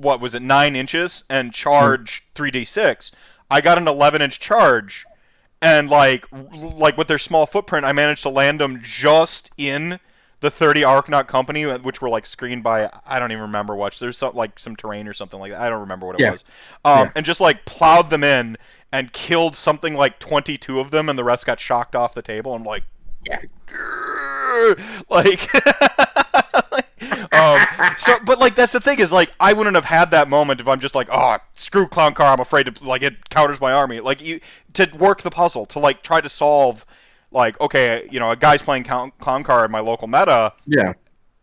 [0.02, 3.12] what was it 9 inches and charge 3d6
[3.52, 5.06] i got an 11 inch charge
[5.62, 6.26] and like
[6.78, 10.00] like with their small footprint i managed to land them just in
[10.42, 14.18] the 30 Arcanaut company which were like screened by i don't even remember what there's
[14.18, 16.32] some like some terrain or something like that i don't remember what it Yeah.
[16.32, 16.46] was
[16.86, 17.12] um, Yeah.
[17.18, 18.56] and just like plowed them in
[18.94, 22.54] and killed something like 22 of them and the rest got shocked off the table
[22.56, 22.84] i'm like
[23.26, 23.42] Yeah.
[25.10, 25.46] like
[27.32, 27.60] um,
[27.98, 30.68] so but like that's the thing is like i wouldn't have had that moment if
[30.68, 34.00] i'm just like oh screw clown car i'm afraid to like it counters my army
[34.00, 34.40] like you
[34.74, 36.86] to work the puzzle to like try to solve
[37.32, 40.94] like okay you know a guy's playing clown, clown car in my local meta Yeah.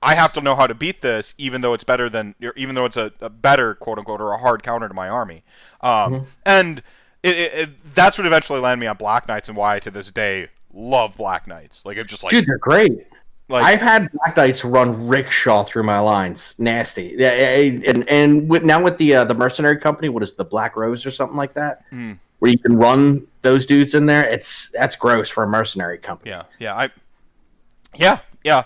[0.03, 2.85] i have to know how to beat this even though it's better than even though
[2.87, 5.43] it's a, a better quote unquote or a hard counter to my army
[5.81, 6.27] um, Mhm.
[6.47, 6.79] and
[7.23, 9.91] it, it, it, that's what eventually landed me on black knights and why I, to
[9.91, 13.07] this day love black knights like i'm just like Dude, they're great.
[13.49, 16.55] Like I've had Black Knights run rickshaw through my lines.
[16.59, 17.15] Nasty.
[17.17, 20.77] Yeah, and and with, now with the uh, the mercenary company, what is the Black
[20.77, 22.13] Rose or something like that, Hmm.
[22.41, 24.25] where you can run those dudes in there.
[24.29, 26.31] It's that's gross for a mercenary company.
[26.33, 26.89] yeah, yeah, I
[27.95, 28.59] yeah, yeah.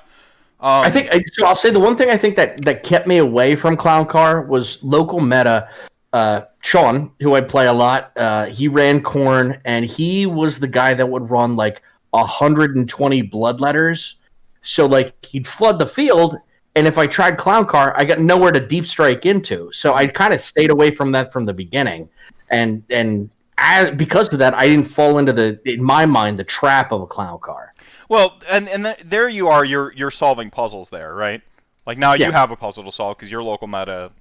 [0.62, 1.46] Um, I think so.
[1.46, 4.42] I'll say the one thing I think that that kept me away from Clown Car
[4.42, 5.68] was local meta.
[6.12, 10.66] Uh, Sean, who I play a lot, uh, he ran Khorne, and he was the
[10.68, 14.14] guy that would run like 120 bloodletters.
[14.62, 16.36] So like he'd flood the field,
[16.76, 19.70] and if I tried Clown Car, I got nowhere to deep strike into.
[19.72, 22.08] So I kind of stayed away from that from the beginning,
[22.50, 26.44] and and I, because of that, I didn't fall into the in my mind the
[26.44, 27.72] trap of a Clown Car.
[28.08, 29.64] Well, and and th- there you are.
[29.64, 31.42] You're you're solving puzzles there, right?
[31.86, 34.12] Like now you have a puzzle to solve because your local meta.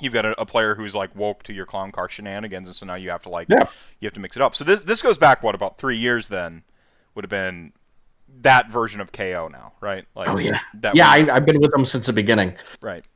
[0.00, 2.84] You've got a, a player who's like woke to your clown car shenanigans, and so
[2.84, 3.66] now you have to like Yeah.
[4.00, 4.54] you have to mix it up.
[4.54, 6.28] So this this goes back what about three years?
[6.28, 6.62] Then
[7.14, 7.72] would have been
[8.44, 10.06] that version of KO now, right?
[10.14, 11.08] Like Oh yeah, that yeah.
[11.10, 12.54] I, I've been with them since the beginning.
[12.80, 13.06] Right.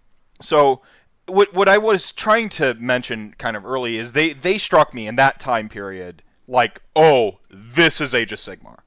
[0.42, 0.82] So
[1.26, 5.06] what what I was trying to mention kind of early is they they struck me
[5.06, 8.78] in that time period like, oh, this is Age of Sigmar.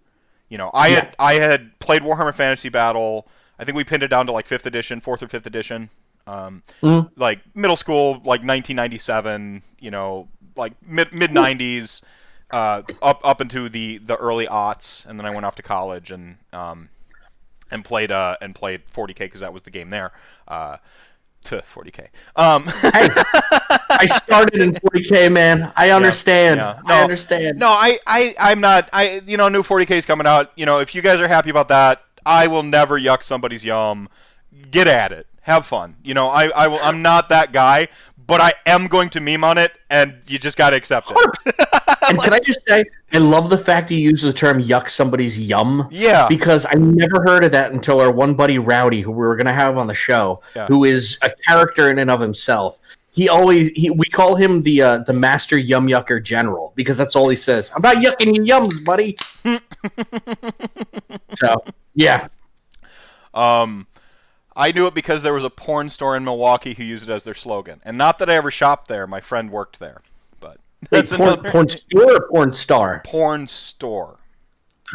[0.50, 3.28] You know, I had I had played Warhammer Fantasy Battle.
[3.58, 5.90] I think we pinned it down to like fifth edition, fourth or fifth edition.
[6.28, 7.10] Um, Mhm.
[7.16, 9.62] like middle school, like 1997.
[9.80, 12.04] You know, like mid mid 90s,
[12.52, 16.12] uh, up up into the the early aughts, and then I went off to college
[16.12, 16.90] and um,
[17.72, 20.12] and played uh and played 40k because that was the game there.
[20.48, 20.78] Uh,
[21.44, 22.10] to 40k.
[22.36, 23.10] Um, Hey,
[23.90, 25.72] I started in 40k, man.
[25.76, 26.58] I understand.
[26.58, 26.80] yeah.
[26.86, 27.60] I No, understand.
[27.60, 28.90] no, I I I'm not.
[28.94, 30.52] I you know, new 40k is coming out.
[30.56, 34.08] You know, if you guys are happy about that, I will never yuck somebody's yum.
[34.70, 35.28] Get at it.
[35.44, 35.96] Have fun.
[36.04, 36.80] You know, I I will.
[36.82, 37.88] I'm not that guy,
[38.32, 41.18] but I am going to meme on it, and you just got to accept it.
[42.10, 45.38] And can I just say, I love the fact you use the term "yuck somebody's
[45.40, 46.28] yum" Yeah.
[46.30, 49.46] because I never heard of that until our one buddy Rowdy, who we were going
[49.46, 50.66] to have on the show, Yeah.
[50.68, 52.80] who is a character in and of himself.
[53.12, 57.16] He always he, we call him the uh, the master yum yucker general because that's
[57.16, 57.70] all he says.
[57.76, 59.16] I'm not yucking your yums, buddy.
[61.36, 61.64] so
[61.94, 62.28] yeah,
[63.34, 63.86] Um,
[64.56, 67.24] I knew it because there was a porn store in Milwaukee who used it as
[67.24, 69.08] their slogan, and not that I ever shopped there.
[69.08, 70.02] My friend worked there,
[70.40, 70.58] but
[70.90, 73.02] that's Wait, porn, another porn store or porn star.
[73.06, 74.20] porn store.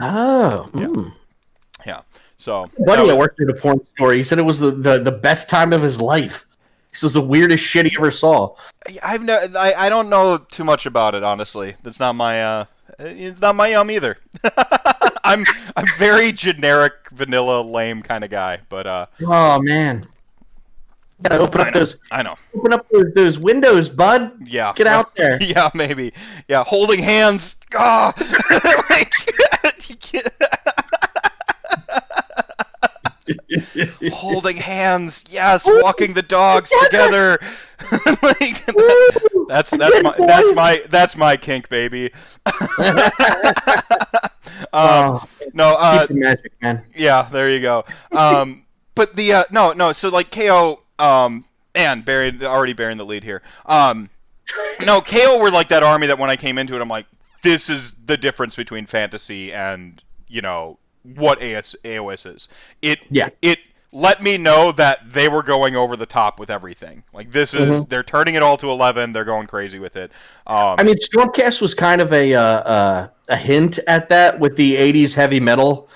[0.00, 1.08] Oh, hmm.
[1.86, 2.00] Yeah.
[2.36, 4.12] So buddy that that was- worked at a porn store.
[4.12, 6.44] He said it was the, the, the best time of his life.
[6.90, 8.56] This was the weirdest shit he ever saw.
[9.02, 11.74] I've no, I, I don't know too much about it honestly.
[11.82, 12.64] That's not my uh,
[12.98, 14.16] it's not my yum either.
[15.26, 15.44] I'm
[15.76, 20.06] I'm very generic, vanilla, lame kind of guy, but uh, Oh man,
[21.22, 21.80] gotta open I up know.
[21.80, 22.34] those I know.
[22.56, 24.32] open up those, those windows, bud.
[24.48, 24.72] Yeah.
[24.76, 25.42] Get out there.
[25.42, 26.12] Yeah, maybe.
[26.48, 27.60] Yeah, holding hands.
[27.74, 28.12] Ah,
[28.90, 29.12] like,
[34.12, 35.24] holding hands.
[35.28, 37.38] Yes, walking the dogs together.
[38.22, 38.64] like,
[39.48, 42.10] that's that's my that's my that's my kink, baby.
[44.60, 46.82] Um, Oh, no, uh, magic, man.
[46.94, 47.84] yeah, there you go.
[48.12, 48.64] Um,
[48.94, 49.92] but the uh, no, no.
[49.92, 53.42] So like KO, um, and buried already bearing the lead here.
[53.66, 54.08] Um,
[54.84, 57.06] no, KO were like that army that when I came into it, I'm like,
[57.42, 60.78] this is the difference between fantasy and you know
[61.14, 62.48] what AS, AOS is.
[62.82, 63.28] It Yeah.
[63.42, 63.58] it
[63.92, 67.02] let me know that they were going over the top with everything.
[67.12, 69.12] Like this is they're turning it all to eleven.
[69.12, 70.10] They're going crazy with it.
[70.46, 74.56] Um, I mean, Stormcast was kind of a uh, uh, a hint at that with
[74.56, 75.88] the '80s heavy metal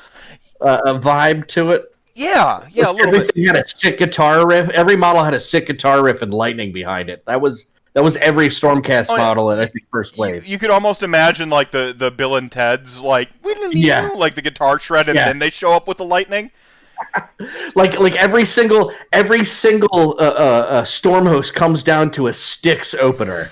[0.63, 1.95] uh, uh, vibe to it.
[2.15, 3.21] yeah, yeah, a little bit.
[3.23, 4.69] Everything had a sick guitar riff.
[4.71, 7.25] Every model had a sick guitar riff and lightning behind it.
[7.27, 10.47] That was that was every Stormcast Oh, model in I think first You, wave.
[10.47, 13.29] you could almost imagine like the the Bill and Ted's like
[13.73, 14.09] Yeah.
[14.17, 15.27] like the guitar shred and Yeah.
[15.27, 16.51] then they show up with the lightning.
[17.75, 22.33] like like every single every single uh, uh, uh, storm host comes down to a
[22.33, 23.45] sticks opener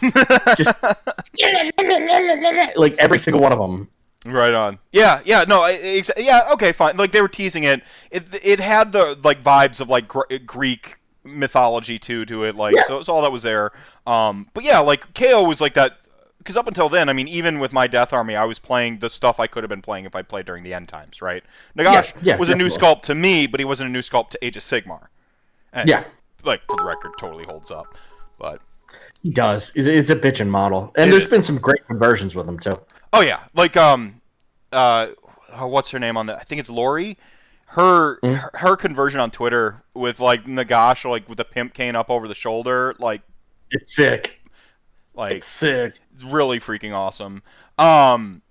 [0.57, 0.83] just
[2.77, 3.89] like every single one of them
[4.27, 4.79] Right on.
[4.93, 6.97] Yeah, yeah, no, I- ex- yeah, okay, fine.
[6.97, 7.83] Like they were teasing it.
[8.11, 12.57] It it had the like vibes of like Gr- Greek mythology too to it.
[12.57, 12.83] Like Yeah.
[12.89, 13.71] so, it's all that was there.
[14.09, 15.93] Um, but yeah, like KO was like that.
[16.39, 19.11] Because up until then, I mean, even with my Death Army, I was playing the
[19.11, 21.43] stuff I could have been playing if I played during the end times, right?
[21.77, 24.31] Nagash Yeah, yeah, was a new sculpt to me, but he wasn't a new sculpt
[24.31, 25.09] to Age of Sigmar.
[25.73, 26.05] And, yeah
[26.45, 27.97] like for the record, totally holds up.
[28.39, 28.61] But
[29.23, 31.31] he does it's, a bitchin model and there's is.
[31.31, 32.79] been some great conversions with him too
[33.13, 34.15] Oh yeah, like um,
[34.73, 35.09] uh,
[35.55, 36.37] oh, what's her name on that?
[36.37, 37.17] I think it's Lori.
[37.67, 38.35] Her, Mm.
[38.35, 42.29] her her conversion on Twitter with like Nagash like with the pimp cane up over
[42.29, 43.23] the shoulder, like
[43.71, 44.41] it's sick
[45.15, 47.43] like it's sick really freaking awesome.
[47.79, 48.43] Um,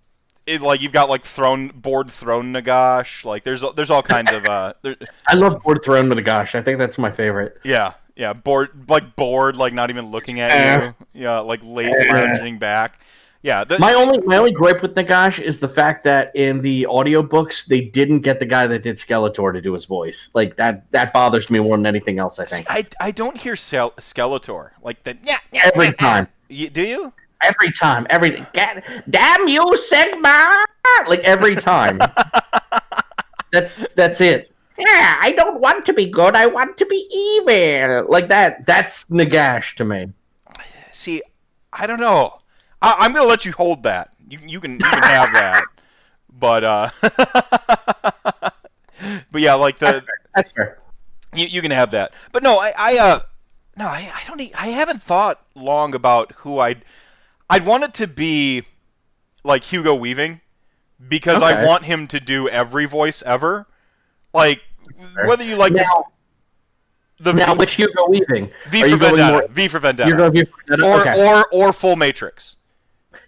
[0.45, 3.25] it, like you've got like throne board throne Nagash.
[3.25, 4.95] Like there's there's all kinds of uh, there,
[5.27, 6.55] I love board throne Nagash.
[6.55, 7.59] I think that's my favorite.
[7.63, 10.95] yeah yeah board like bored like not even looking at you.
[11.13, 12.99] Yeah, like late lounging back.
[13.43, 16.87] Yeah, the, My only my only gripe with Nagash is the fact that in the
[16.89, 20.31] audiobooks they didn't get the guy that did Skeletor to do his voice.
[20.33, 22.39] Like that that bothers me more than anything else.
[22.39, 25.17] I think I, I don't hear Skeletor like that.
[25.23, 27.13] Yeah, yeah, every time, You, do you?
[27.43, 28.43] Every time, every
[29.09, 30.63] damn you Sigmar!
[31.07, 31.99] Like every time.
[33.51, 34.51] that's that's it.
[34.77, 36.35] Yeah, I don't want to be good.
[36.35, 38.07] I want to be evil.
[38.09, 38.65] Like that.
[38.65, 40.13] That's Nagash to me.
[40.91, 41.21] See,
[41.73, 42.37] I don't know.
[42.81, 44.09] I, I'm gonna let you hold that.
[44.29, 45.63] You, you can you can have that.
[46.39, 46.89] But uh,
[49.31, 50.19] but yeah, like That's the fair.
[50.35, 50.77] That's fair.
[51.33, 52.13] you, you can have that.
[52.31, 53.19] But no, I, I uh
[53.75, 56.83] no, I, I don't I haven't thought long about who I'd
[57.49, 58.63] I'd want it to be
[59.43, 60.41] like Hugo Weaving
[61.07, 63.67] because I want him to do every voice ever.
[64.33, 64.61] Like
[65.25, 66.05] whether you like Now,
[67.19, 68.49] the now V, which Hugo Weaving?
[68.69, 71.25] v for Vendetta, more- V for Vendetta, You're going to be or okay.
[71.25, 72.57] or or Full Matrix.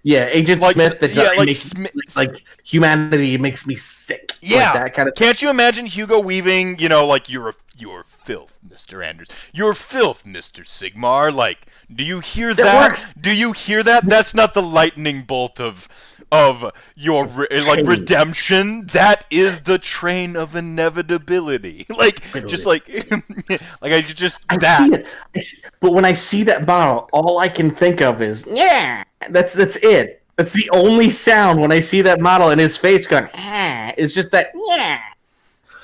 [0.03, 0.99] Yeah, Agent Like, Smith.
[1.01, 4.32] That yeah, yeah, like makes, Smith- like humanity makes me sick.
[4.41, 4.73] Like Yeah.
[4.73, 5.15] that kind of.
[5.15, 6.79] Can't you imagine Hugo Weaving?
[6.79, 9.27] You know, like you're a, you're filth, Mister Anders.
[9.53, 11.34] You're filth, Mister Sigmar.
[11.34, 12.63] Like, do you hear That
[13.04, 13.13] that?
[13.21, 14.06] Do you hear that?
[14.06, 15.88] That's not the lightning bolt of
[16.32, 18.86] of your re- like redemption.
[18.93, 21.86] That is the train of inevitability.
[21.97, 22.88] Like, just like
[23.82, 24.78] like I just I that.
[24.88, 28.21] see it, I see- but when I see that model, all I can think of
[28.21, 29.04] is yeah.
[29.30, 30.21] That's that's it.
[30.38, 33.28] That's the only sound when I see that model and his face going.
[33.34, 35.02] Ah, it's just that yeah.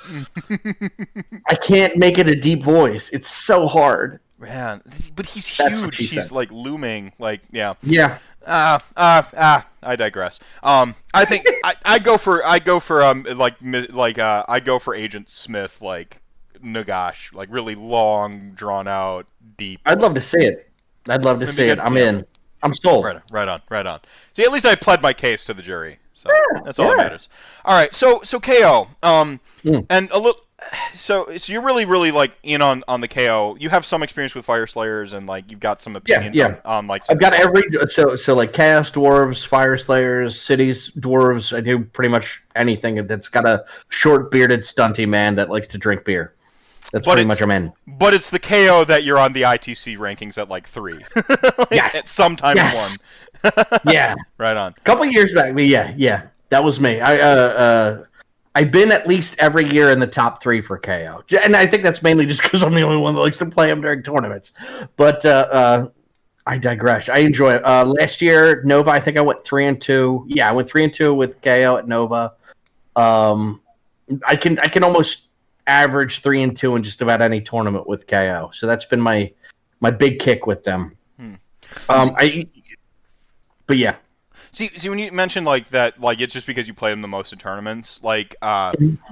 [1.49, 3.09] I can't make it a deep voice.
[3.09, 4.19] It's so hard.
[4.37, 4.81] Man,
[5.15, 5.97] but he's huge.
[5.97, 6.31] He's said.
[6.35, 7.13] like looming.
[7.19, 7.75] Like, yeah.
[7.81, 8.17] Yeah.
[8.45, 9.67] Ah, ah, ah.
[9.83, 10.39] I digress.
[10.63, 13.55] Um, I think I, I go for I go for um like
[13.91, 16.21] like uh I go for Agent Smith like
[16.63, 19.25] Nagash like really long drawn out
[19.57, 19.79] deep.
[19.85, 20.69] I'd love to see it.
[21.09, 21.79] I'd love to see it.
[21.79, 22.09] I'm yeah.
[22.09, 22.25] in.
[22.63, 23.05] I'm sold.
[23.05, 23.99] Right, right on, right on.
[24.33, 26.29] See, at least I pled my case to the jury, so
[26.63, 27.29] that's all that matters.
[27.63, 29.85] All right, so so KO, um, Mm.
[29.89, 30.39] and a little.
[30.93, 33.57] So, so you're really, really like in on, on the KO.
[33.59, 36.59] You have some experience with Fyreslayers, and like you've got some opinions yeah.
[36.65, 37.03] on, on like.
[37.09, 41.55] I've got every so so like chaos dwarves, Fyreslayers, cities dwarves.
[41.55, 45.77] I do pretty much anything that's got a short bearded stunty man that likes to
[45.77, 46.33] drink beer.
[46.91, 47.73] That's But pretty much I'm in.
[47.87, 50.93] But it's the KO that you're on the ITC rankings at like three.
[51.15, 51.95] like, Yes.
[51.97, 52.97] At some time Yes.
[53.43, 53.81] one.
[53.87, 54.73] Yeah, Right on.
[54.77, 55.53] a couple years back.
[55.57, 56.99] Yeah, yeah, that was me.
[57.01, 58.03] I uh, uh
[58.55, 61.83] I've been at least every year in the top three for KO, and I think
[61.83, 64.53] that's mainly just because I'm the only one that likes to play them during tournaments.
[64.95, 65.87] But uh, uh,
[66.47, 67.09] I digress.
[67.09, 67.65] I enjoy it.
[67.65, 70.25] Uh, last year, Nova, I think I went three and two.
[70.29, 72.33] Yeah, I went three and two with KO at Nova.
[72.95, 73.61] Um,
[74.25, 75.27] I can I can almost
[75.67, 78.51] average three and two in just about any tournament with KO.
[78.53, 79.33] So that's been my
[79.81, 80.95] my big kick with them.
[81.17, 81.33] Hmm.
[81.89, 82.47] Um, I.
[83.67, 83.95] But yeah,
[84.55, 87.07] See, see, when you mentioned like that, like it's just because you played them the
[87.09, 88.01] most in tournaments.
[88.03, 89.03] Like uh, Mm-hmm.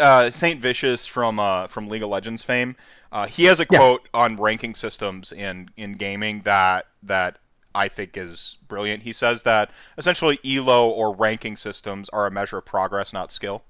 [0.00, 2.74] Uh, Saintvicious from uh, from League of Legends fame,
[3.12, 3.78] uh, he has a Yeah.
[3.78, 7.38] quote on ranking systems in in gaming that that
[7.74, 9.02] I think is brilliant.
[9.04, 13.62] He says that essentially Elo or ranking systems are a measure of progress, not skill.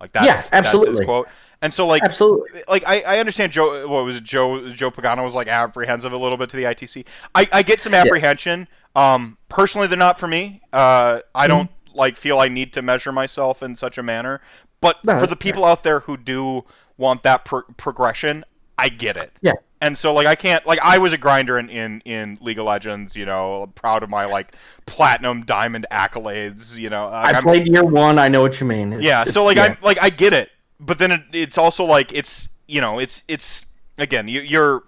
[0.00, 1.04] Like that's Yeah, that's his absolutely.
[1.04, 1.28] quote.
[1.62, 2.60] And so like absolutely.
[2.68, 6.16] like I, I understand Joe what was it, Joe Joe Pagano was like apprehensive a
[6.16, 7.06] little bit to the ITC.
[7.34, 8.68] I, I get some apprehension.
[8.94, 10.60] Um, personally, they're not for me.
[10.72, 11.20] Uh, Mm-hmm.
[11.34, 14.40] I don't like feel I need to measure myself in such a manner.
[14.80, 16.64] But No, for the people out there who do
[16.98, 18.44] want that pro- progression,
[18.76, 19.30] I get it.
[19.40, 19.52] Yeah.
[19.84, 22.64] And so like I can't like I was a grinder in, in in League of
[22.64, 23.14] Legends.
[23.14, 24.54] You know, proud of my like
[24.86, 26.78] platinum diamond accolades.
[26.78, 28.18] You know, like, I I'm- played year one.
[28.18, 28.94] I know what you mean.
[28.94, 29.64] It's- yeah so like yeah.
[29.64, 30.48] i'm like i get it
[30.80, 34.82] but then it, it's also like it's you know it's it's again you, you're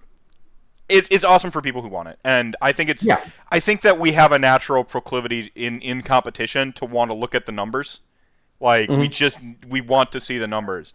[0.88, 3.22] it's it's awesome for people who want it and i think it's Yeah.
[3.50, 7.34] i think that we have a natural proclivity in in competition to want to look
[7.34, 8.00] at the numbers
[8.60, 9.10] like we Mhm.
[9.10, 10.94] just we want to see the numbers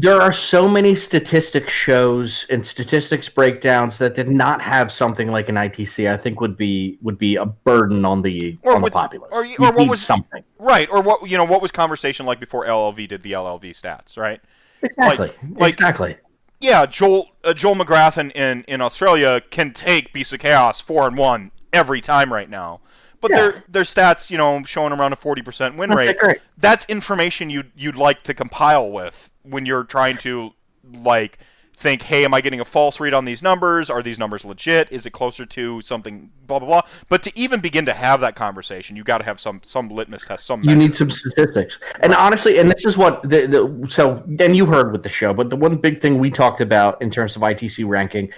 [0.00, 5.48] There are so many statistics shows and statistics breakdowns that did not have something like
[5.48, 6.08] an ITC.
[6.08, 9.30] I think would be would be a burden on the Or on with- the populace.
[9.32, 12.64] or or what was- something right or what you know what was conversation like before
[12.66, 14.40] llv did the llv stats right
[14.82, 16.16] exactly like- exactly.
[16.60, 21.08] yeah, Joel uh, Joel McGrath in, in, in Australia can take Beast of Chaos four
[21.08, 22.80] and one every time right now.
[23.20, 23.36] But Yeah.
[23.36, 26.18] their their stats, you know, showing around a forty percent win rate.
[26.18, 26.38] great.
[26.58, 30.52] That's information you you'd like to compile with when you're trying to
[31.02, 31.38] like
[31.74, 33.88] think, hey, am I getting a false read on these numbers?
[33.88, 34.90] Are these numbers legit?
[34.90, 36.28] Is it closer to something?
[36.46, 36.80] Blah blah blah.
[37.08, 40.24] But to even begin to have that conversation, you got to have some some litmus
[40.24, 40.62] test, some.
[40.64, 44.22] You need some statistics, and honestly, and this is what the, the so.
[44.40, 47.10] And you heard with the show, but the one big thing we talked about in
[47.10, 48.32] terms of ITC ranking,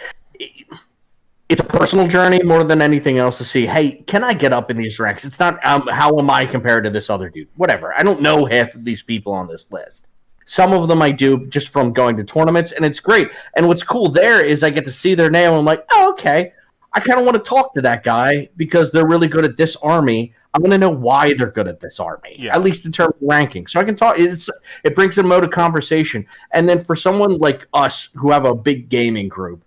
[1.51, 3.67] it's a personal journey more than anything else to see.
[3.67, 5.25] Hey, can I get up in these ranks?
[5.25, 7.49] It's not um, how am I compared to this other dude?
[7.57, 7.93] Whatever.
[7.93, 10.07] I don't know half of these people on this list.
[10.47, 13.33] Some of them I do just from going to tournaments, and it's great.
[13.57, 15.51] And what's cool there is I get to see their name.
[15.51, 16.53] And I'm like, oh, okay.
[16.93, 19.75] I kind of want to talk to that guy because they're really good at this
[19.77, 20.33] army.
[20.55, 22.55] I want to know why they're good at this army, Yeah.
[22.55, 23.67] at least in terms of ranking.
[23.67, 24.19] So I can talk.
[24.19, 24.49] It's
[24.85, 26.27] it brings a mode of conversation.
[26.53, 29.65] And then for someone like us who have a big gaming group,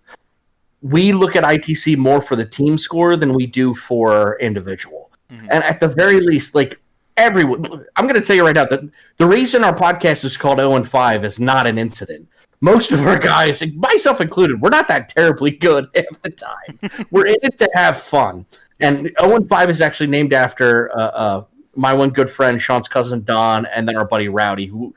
[0.84, 5.10] we look at ITC more for the team score than we do for individual.
[5.32, 5.48] Mhm.
[5.50, 6.80] And at the very least, like
[7.18, 8.82] everyone, I'm going to tell you right now that
[9.18, 12.28] the reason our podcast is called 0 and 5 is not an incident.
[12.60, 17.06] Most of our guys, myself included, we're not that terribly good half the time.
[17.12, 18.46] we're in it to have fun.
[18.80, 21.44] And 0 and 5 is actually named after uh, uh,
[21.76, 24.94] my one good friend, Sean's cousin Don, and then our buddy Rowdy, who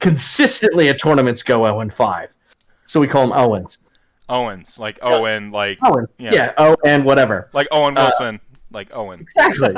[0.00, 2.36] consistently at tournaments go 0 and 5.
[2.84, 3.78] So we call them Owens.
[4.30, 6.06] Owens, like Owen, like Owen.
[6.18, 6.32] Yeah.
[6.32, 6.52] Yeah.
[6.56, 7.48] Owen, whatever.
[7.52, 9.26] like Owen Uh, Wilson, like Owen.
[9.36, 9.74] Exactly.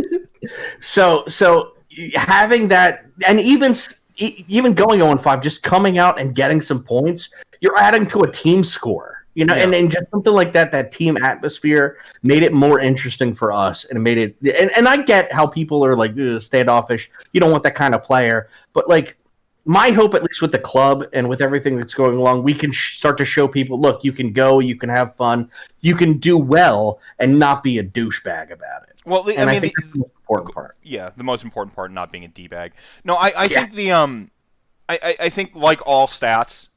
[0.80, 1.74] so, so
[2.14, 3.74] having that, and even
[4.18, 8.30] even going 0 5, just coming out and getting some points, you're adding to a
[8.30, 9.14] team score.
[9.34, 13.36] You know, and, and just something like that, that team atmosphere made it more interesting
[13.36, 14.36] for us, and it made it.
[14.40, 16.10] And, and I get how people are like
[16.40, 17.08] standoffish.
[17.32, 19.16] You don't want that kind of player, but like
[19.68, 22.72] my hope, at least with the club and with everything that's going along, we can
[22.72, 25.50] sh- start to show people, look, you can go, you can have fun,
[25.82, 29.02] you can do well, and not be a douchebag about it.
[29.04, 30.76] Well, the, And I I, mean, think the, that's the most important part.
[30.82, 32.72] yeah, the most important part not being a d bag.
[33.04, 33.48] No, I, I Yeah.
[33.48, 34.30] think the um,
[34.88, 36.68] I, I, I think like all stats,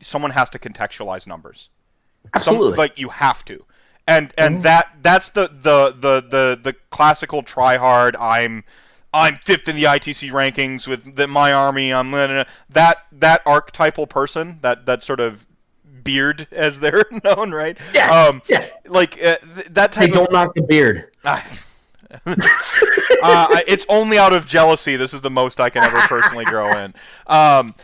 [0.00, 1.70] someone has to contextualize numbers.
[2.34, 2.70] Absolutely.
[2.70, 3.64] Some, like you have to,
[4.08, 4.62] and and Mhm.
[4.62, 8.16] that that's the the the the the classical try hard.
[8.16, 8.64] I'm
[9.16, 11.92] I'm fifth in the ITC rankings with the, my army.
[11.92, 15.46] I'm that that archetypal person that that sort of
[16.04, 17.76] beard as they're known, right?
[17.94, 18.64] Yeah, Um, yeah.
[18.86, 21.10] like uh, th- that type of don't knock the beard.
[21.24, 21.40] uh,
[23.22, 24.96] I- it's only out of jealousy.
[24.96, 26.94] This is the most I can ever personally grow in.
[27.26, 27.74] Um,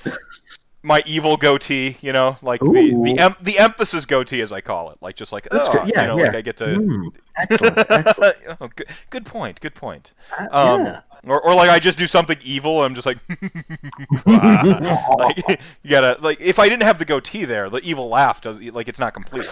[0.85, 3.05] my evil goatee, you know, like the Ooh.
[3.05, 5.85] the, em- the emphasis goatee, as I call it, like just like oh.
[5.87, 6.24] Yeah, you know, yeah.
[6.26, 6.64] like I get to.
[6.64, 7.78] Mm, excellent.
[7.91, 8.37] excellent.
[8.61, 9.61] Oh, good, good point.
[9.61, 10.12] Good point.
[10.39, 11.01] Uh, Um, yeah.
[11.25, 12.83] Or, or like I just do something evil.
[12.83, 13.18] I'm just like,
[14.27, 18.61] like you gotta like if I didn't have the goatee there, the evil laugh does
[18.61, 19.47] like it's not complete.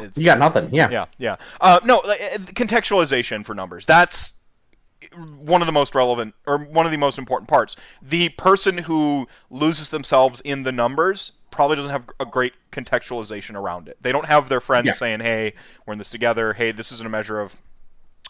[0.00, 0.68] It's, you got nothing.
[0.72, 0.90] Yeah.
[0.90, 1.36] yeah, yeah.
[1.60, 3.86] Uh, no, like, uh, contextualization for numbers.
[3.86, 4.38] That's
[5.40, 7.76] one of the most relevant or one of the most important parts.
[8.02, 13.88] The person who loses themselves in the numbers probably doesn't have a great contextualization around
[13.88, 13.96] it.
[14.02, 14.92] They don't have their friends Yeah.
[14.92, 15.54] saying, "Hey,
[15.86, 16.52] we're in this together.
[16.52, 17.60] Hey, this isn't a measure of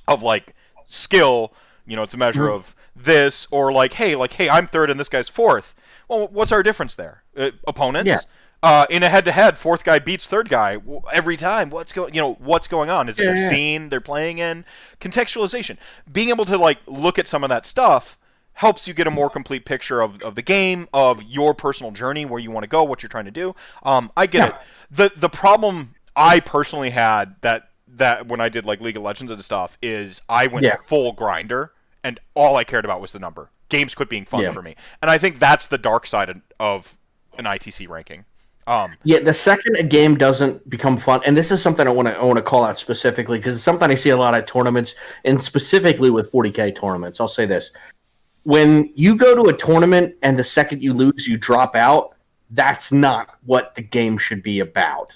[0.07, 0.55] of like
[0.87, 1.53] skill.
[1.89, 2.55] You know, it's a measure Mhm.
[2.55, 5.75] of this or like, hey, like, hey, I'm third and this guy's fourth.
[6.09, 7.23] Well, what's our difference there?
[7.37, 8.09] Uh, opponents.
[8.09, 8.19] Yeah.
[8.61, 10.77] Uh, in a head-to-head, fourth guy beats third guy
[11.13, 11.71] every time.
[11.71, 12.13] What's going?
[12.13, 13.09] You know, what's going on?
[13.09, 13.49] Is it Yeah, their yeah.
[13.51, 14.65] scene they're playing in?
[15.01, 15.79] Contextualization.
[16.13, 18.19] Being able to like look at some of that stuff
[18.55, 22.27] helps you get a more complete picture of, of the game, of your personal journey,
[22.27, 23.53] where you want to go, what you're trying to do.
[23.85, 24.47] Um, I get Yeah.
[24.49, 24.55] it.
[24.91, 29.31] the The problem I personally had that that when I did like League of Legends
[29.33, 30.77] and stuff is I went Yeah.
[30.87, 31.73] full grinder,
[32.09, 33.51] and all I cared about was the number.
[33.69, 34.51] Games quit being fun Yeah.
[34.51, 36.97] for me, and I think that's the dark side of-
[37.39, 38.25] an ITC ranking.
[38.67, 42.09] Um, Yeah, the second a game doesn't become fun, and this is something I want
[42.09, 44.47] to I want to call out specifically because it's something I see a lot at
[44.47, 44.95] tournaments,
[45.25, 47.21] and specifically with 40k tournaments.
[47.21, 47.71] I'll say this:
[48.45, 52.15] when you go to a tournament and the second you lose, you drop out.
[52.51, 55.11] That's not what the game should be about.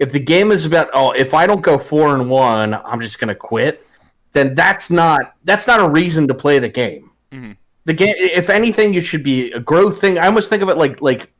[0.00, 3.18] If the game is about oh, if I don't go four and one, I'm just
[3.20, 3.84] gonna quit.
[4.32, 7.10] Then that's not that's not a reason to play the game.
[7.30, 7.56] Mhm.
[7.84, 10.18] The game, if anything, it should be a growth thing.
[10.18, 11.30] I almost think of it like like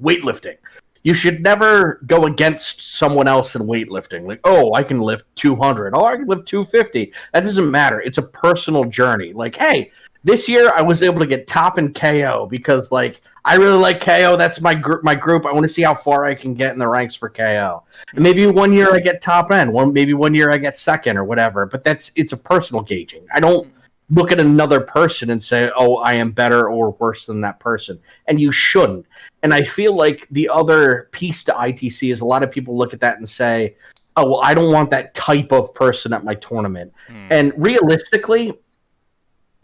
[0.00, 0.56] weightlifting
[1.02, 4.26] you should never go against someone else in weightlifting.
[4.26, 5.94] Like, oh, I can lift 200.
[5.94, 7.12] Oh, I can lift 250.
[7.32, 8.00] That doesn't matter.
[8.00, 9.32] It's a personal journey.
[9.32, 9.90] Like, hey,
[10.24, 14.00] this year I was able to get top in KO because, like, I really like
[14.00, 14.36] KO.
[14.36, 15.02] That's my group.
[15.02, 15.46] My group.
[15.46, 17.82] I want to see how far I can get in the ranks for KO.
[18.14, 19.72] And maybe one year I get top end.
[19.72, 21.66] One maybe one year I get second or whatever.
[21.66, 23.26] But that's it's a personal gauging.
[23.34, 23.72] I don't
[24.10, 27.98] look at another person and say, oh, I am better or worse than that person.
[28.26, 29.06] And you shouldn't.
[29.42, 32.92] And I feel like the other piece to ITC is a lot of people look
[32.92, 33.76] at that and say,
[34.16, 36.92] oh, well, I don't want that type of person at my tournament.
[37.06, 37.28] hmm.
[37.30, 38.52] And realistically,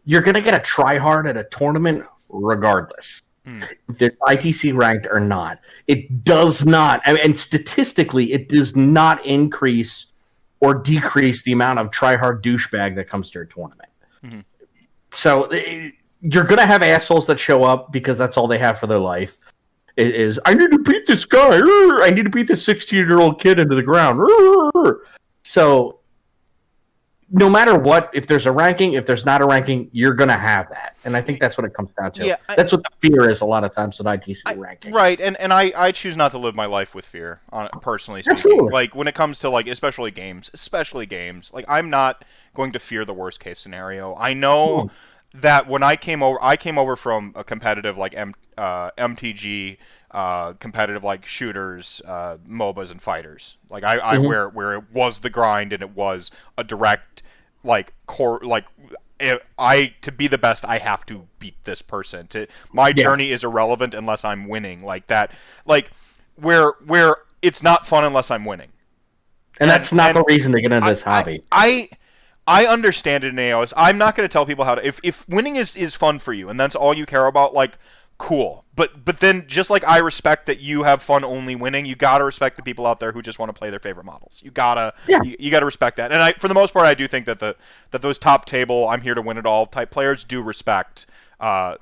[0.04, 3.22] you're going to get a try hard at a tournament regardless.
[3.46, 3.64] Mm.
[3.88, 5.60] if they're ITC ranked or not.
[5.86, 10.06] It does not, and, and statistically, it does not increase
[10.58, 13.88] or decrease the amount of try-hard douchebag that comes to a tournament.
[14.24, 14.44] Mhm.
[15.12, 15.90] So eh,
[16.22, 19.36] you're gonna have assholes that show up because that's all they have for their life.
[19.96, 21.60] It is I need to beat this guy.
[22.02, 24.20] I need to beat this 16 year old kid into the ground.
[25.44, 26.00] So
[27.30, 30.68] no matter what, if there's a ranking, if there's not a ranking, you're gonna have
[30.70, 32.24] that, and I think that's what it comes down to.
[32.26, 34.92] Yeah, I- that's what the fear is a lot of times at ITC I- ranking.
[34.92, 38.22] Right, and and I I choose not to live my life with fear, on personally
[38.22, 38.34] speaking.
[38.36, 38.72] Absolutely.
[38.72, 42.24] Like when it comes to like especially games, especially games, like I'm not
[42.54, 44.14] going to fear the worst case scenario.
[44.16, 45.40] I know Hmm.
[45.40, 49.78] that when I came over, I came over from a competitive like M, uh, MTG.
[50.16, 53.58] Uh, competitive like shooters, uh, MOBAs, and fighters.
[53.68, 54.26] Like I, I Mhm.
[54.26, 57.22] where where it was the grind and it was a direct
[57.62, 58.64] like core like
[59.20, 62.28] if I to be the best I have to beat this person.
[62.28, 63.02] To my Yeah.
[63.04, 64.82] journey is irrelevant unless I'm winning.
[64.82, 65.32] Like that
[65.66, 65.90] like
[66.36, 68.72] where where it's not fun unless I'm winning.
[69.60, 71.42] and that's not and the reason to get into this I- hobby.
[71.52, 71.88] I
[72.46, 73.74] I understand it in AOS.
[73.76, 76.32] I'm not going to tell people how to if if winning is is fun for
[76.32, 77.76] you and that's all you care about like
[78.18, 78.64] cool.
[78.74, 82.18] But but then just like I respect that you have fun only winning, you got
[82.18, 84.40] to respect the people out there who just want to play their favorite models.
[84.44, 85.22] You got to Yeah.
[85.22, 86.12] you, you got to respect that.
[86.12, 87.56] And I for the most part I do think that the
[87.90, 91.06] that those top table I'm here to win it all type players do respect
[91.40, 91.76] uh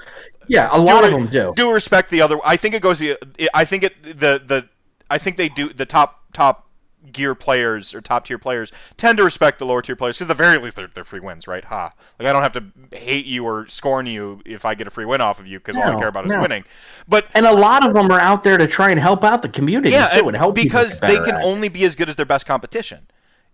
[0.47, 1.53] yeah, a lot do of them do.
[1.57, 2.39] do respect the other.
[2.45, 3.17] I think it goes the.
[3.55, 4.69] I think it the the.
[5.11, 6.64] I think they do the top top
[7.13, 10.37] gear players or top tier players tend to respect the lower tier players because at
[10.37, 11.65] the very least they're, they're free wins, right?
[11.65, 11.93] Ha!
[12.19, 12.65] Like I don't have to
[12.97, 15.77] hate you or scorn you if I get a free win off of you because
[15.77, 16.65] all I care about is winning.
[17.09, 19.49] But And a lot of them are out there to try and help out the
[19.49, 22.27] community yeah, too, and help because they can at only be as good as their
[22.27, 22.99] best competition.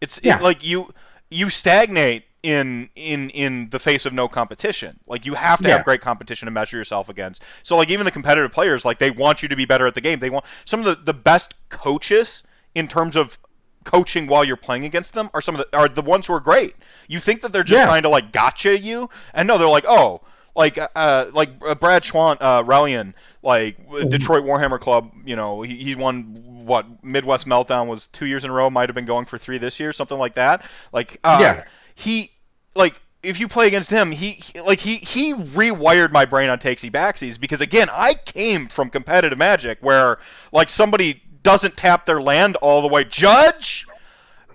[0.00, 0.90] It's it- like you
[1.30, 4.98] you stagnate in in in the face of no competition.
[5.06, 5.76] Like you have to Yeah.
[5.76, 7.42] have great competition to measure yourself against.
[7.62, 10.00] So like even the competitive players, like they want you to be better at the
[10.00, 10.18] game.
[10.20, 12.44] They want some of the the best coaches
[12.74, 13.38] in terms of
[13.84, 16.40] coaching while you're playing against them are some of the are the ones who are
[16.40, 16.74] great.
[17.08, 17.86] You think that they're just Yeah.
[17.86, 20.22] trying to like gotcha you, and no, they're like oh.
[20.56, 23.76] Like uh, like uh, Brad Schwant, uh, Relian, like.
[24.10, 26.24] Detroit Warhammer Club, you know, he, he won
[26.66, 29.58] what Midwest Meltdown was two years in a row, might have been going for three
[29.58, 30.68] this year, something like that.
[30.92, 31.64] Like, uh, Yeah.
[31.94, 32.32] he
[32.74, 36.58] like if you play against him, he, he like he he rewired my brain on
[36.58, 40.18] takesy backsies because again, I came from competitive Magic where
[40.52, 43.86] like somebody doesn't tap their land all the way, judge,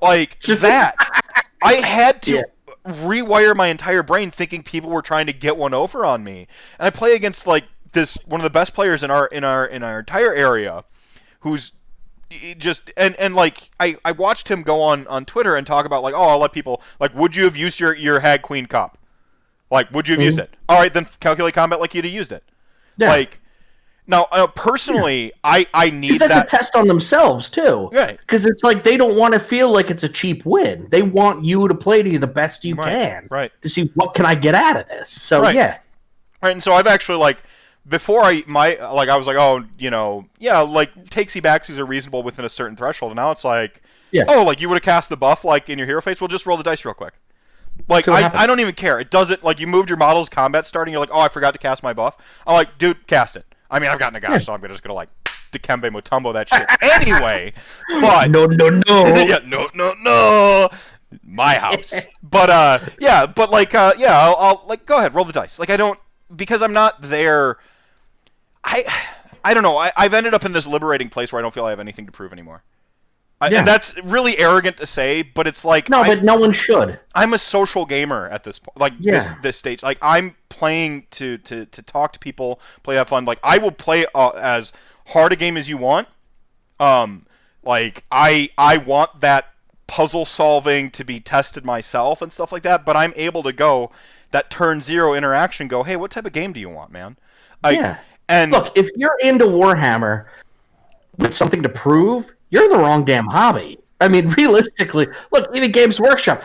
[0.01, 0.95] like that.
[1.61, 2.41] I had to Yeah.
[2.85, 6.47] rewire my entire brain thinking people were trying to get one over on me.
[6.79, 7.63] And I play against like
[7.93, 10.83] this one of the best players in our in our in our entire area
[11.39, 11.79] who's
[12.57, 16.03] just and and like I, I watched him go on on Twitter and talk about
[16.03, 18.97] like oh I'll let people like would you have used your your hag queen cop
[19.71, 20.51] like would you have used mm-hmm.
[20.53, 22.43] it all right then calculate combat like you'd have used it
[22.97, 23.09] Yeah.
[23.09, 23.39] like
[24.07, 27.89] now uh, personally I I need that's that a test on themselves too.
[27.91, 28.19] Right.
[28.19, 30.87] Because it's like they don't want to feel like it's a cheap win.
[30.91, 33.27] They want you to play to the best you Right, can.
[33.31, 33.51] right.
[33.61, 35.09] To see what can I get out of this.
[35.09, 35.55] So Right.
[35.55, 35.79] yeah.
[36.43, 37.37] Right, and so I've actually like
[37.87, 41.85] before I my like I was like oh you know yeah like takesy backsies are
[41.85, 43.81] reasonable within a certain threshold and now it's like
[44.11, 44.23] Yeah.
[44.29, 46.45] oh like you would have cast the buff like in your hero phase well just
[46.47, 47.13] roll the dice real quick
[47.87, 48.31] like I.
[48.33, 51.09] I don't even care it doesn't like you moved your models combat starting you're like
[51.13, 53.45] oh I forgot to cast my buff I'm like dude cast it
[53.75, 56.65] I mean I've gotten got Nagash so I'm just gonna like Dikembe Mutombo that shit
[57.07, 57.53] anyway
[58.01, 59.05] but No, no, no.
[59.27, 60.67] yeah, no, no, no.
[61.23, 62.07] My house.
[62.23, 65.59] but uh, yeah, but like uh, yeah, I'll, I'll like go ahead, roll the dice.
[65.59, 65.99] Like I don't
[66.35, 67.57] because I'm not there.
[68.63, 68.83] I
[69.43, 69.77] I don't know.
[69.77, 72.05] I, I've ended up in this liberating place where I don't feel I have anything
[72.07, 72.63] to prove anymore.
[73.41, 73.59] I, Yeah.
[73.59, 76.99] And that's really arrogant to say, but it's like No, I, but no one should.
[77.13, 79.83] I'm a social gamer at this point, like this this stage.
[79.83, 83.25] Like I'm playing to to to talk to people, play have fun.
[83.25, 84.73] Like I will play uh, as
[85.07, 86.07] hard a game as you want.
[86.79, 87.25] Um,
[87.63, 89.51] like I I want that
[89.87, 92.85] puzzle solving to be tested myself and stuff like that.
[92.85, 93.91] But I'm able to go
[94.31, 95.67] that turn zero interaction.
[95.67, 97.17] Go, hey, what type of game do you want, man?
[97.63, 97.99] Like, Yeah.
[98.27, 100.25] And Look, if you're into Warhammer
[101.17, 103.77] with something to prove, you're in the wrong damn hobby.
[103.99, 106.41] I mean, realistically, look, even Games Workshop,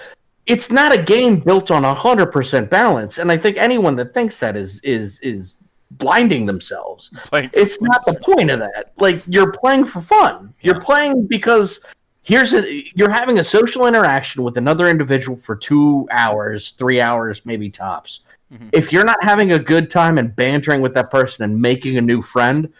[0.47, 4.41] it's not a game built on hundred percent balance, and I think anyone that thinks
[4.41, 7.11] that is is is blinding themselves.
[7.27, 8.93] playing It's not the point of that.
[8.99, 10.53] Like you're playing for fun.
[10.61, 10.73] Yeah.
[10.73, 11.81] You're playing because
[12.23, 17.47] here's a you're having a social interaction with another individual for two hours, three hours,
[17.47, 18.21] maybe tops.
[18.53, 18.71] Mhm.
[18.73, 22.01] If you're not having a good time and bantering with that person and making a
[22.01, 22.73] new friend,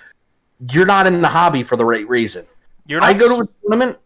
[0.73, 2.45] you're not in the hobby for the right reason.
[2.91, 3.99] You're I go to a tournament.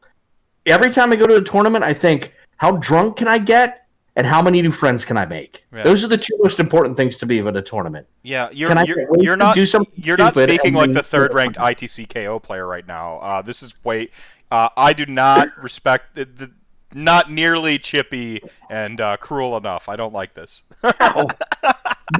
[0.67, 3.85] Every time I go to a tournament, I think, how drunk can I get?
[4.17, 5.65] and how many new friends can I make?
[5.73, 5.83] Yeah.
[5.83, 8.07] Those are the two most important things to me at a tournament.
[8.23, 11.59] Yeah, you're Can you're, you're not do something you're not speaking like the third ranked
[11.59, 13.17] ITC KO player right now.
[13.17, 14.11] Uh, this is way
[14.51, 16.53] uh, I do not respect the, the
[16.95, 19.89] not nearly chippy and uh, cruel enough.
[19.89, 20.65] I don't like this.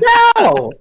[0.01, 0.73] No,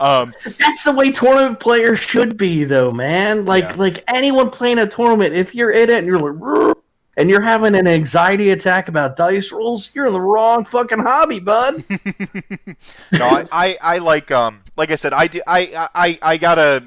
[0.00, 3.44] um, that's the way tournament players should be, though, man.
[3.44, 3.74] Like, Yeah.
[3.76, 6.76] like anyone playing a tournament, if you're in it and you're like,
[7.18, 11.40] and you're having an anxiety attack about dice rolls, you're in the wrong fucking hobby,
[11.40, 11.74] bud.
[13.12, 16.82] no, I, I, I like um like I said, I do I I I gotta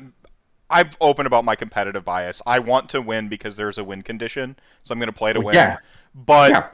[0.69, 2.41] I'm open about my competitive bias.
[2.47, 5.53] I want to win because there's a win condition, so I'm gonna play to win.
[5.55, 5.77] yeah.
[6.15, 6.67] But Yeah.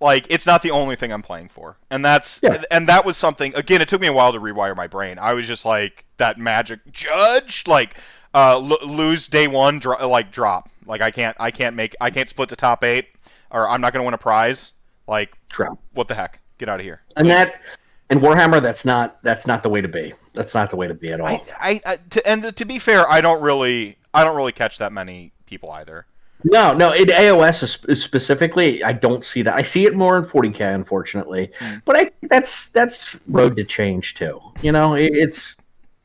[0.00, 1.78] Like it's not the only thing I'm playing for.
[1.90, 2.62] And that's Yeah.
[2.70, 5.18] and that was something again, it took me a while to rewire my brain.
[5.18, 7.96] I was just like that magic judge like
[8.34, 10.68] uh, lo- lose day one, dro- like drop.
[10.84, 13.08] Like I can't, I can't make, I can't split to top eight,
[13.50, 14.72] or I'm not gonna win a prize.
[15.06, 15.78] Like Drop.
[15.94, 16.40] what the heck?
[16.58, 17.00] Get out of here.
[17.16, 17.62] And that,
[18.10, 20.12] and Warhammer, that's not that's not the way to be.
[20.34, 21.28] That's not the way to be at all.
[21.28, 24.78] I, I, I to, and to be fair, I don't really, I don't really catch
[24.78, 26.04] that many people either.
[26.48, 26.92] No, no.
[26.92, 29.56] In AOS is- specifically, I don't see that.
[29.56, 31.50] I see it more in 40k, unfortunately.
[31.58, 31.78] Hmm.
[31.84, 34.40] But I think that's that's road to change too.
[34.62, 35.56] You know, it, it's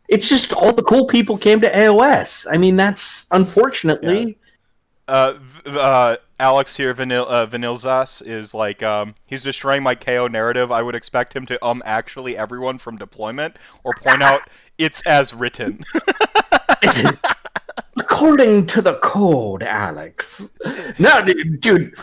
[0.10, 2.48] it's just all the cool people came to AOS.
[2.50, 4.38] I mean, that's unfortunately.
[5.08, 5.38] Uh,
[5.68, 10.72] uh, Alex here, Vanil, uh, Vanilzas, is like, um, he's destroying my KO narrative.
[10.72, 14.42] I would expect him to um actually everyone from deployment or point out
[14.80, 15.82] it's as written.
[18.26, 20.52] According to the code, Alex.
[21.00, 21.96] No, dude, dude.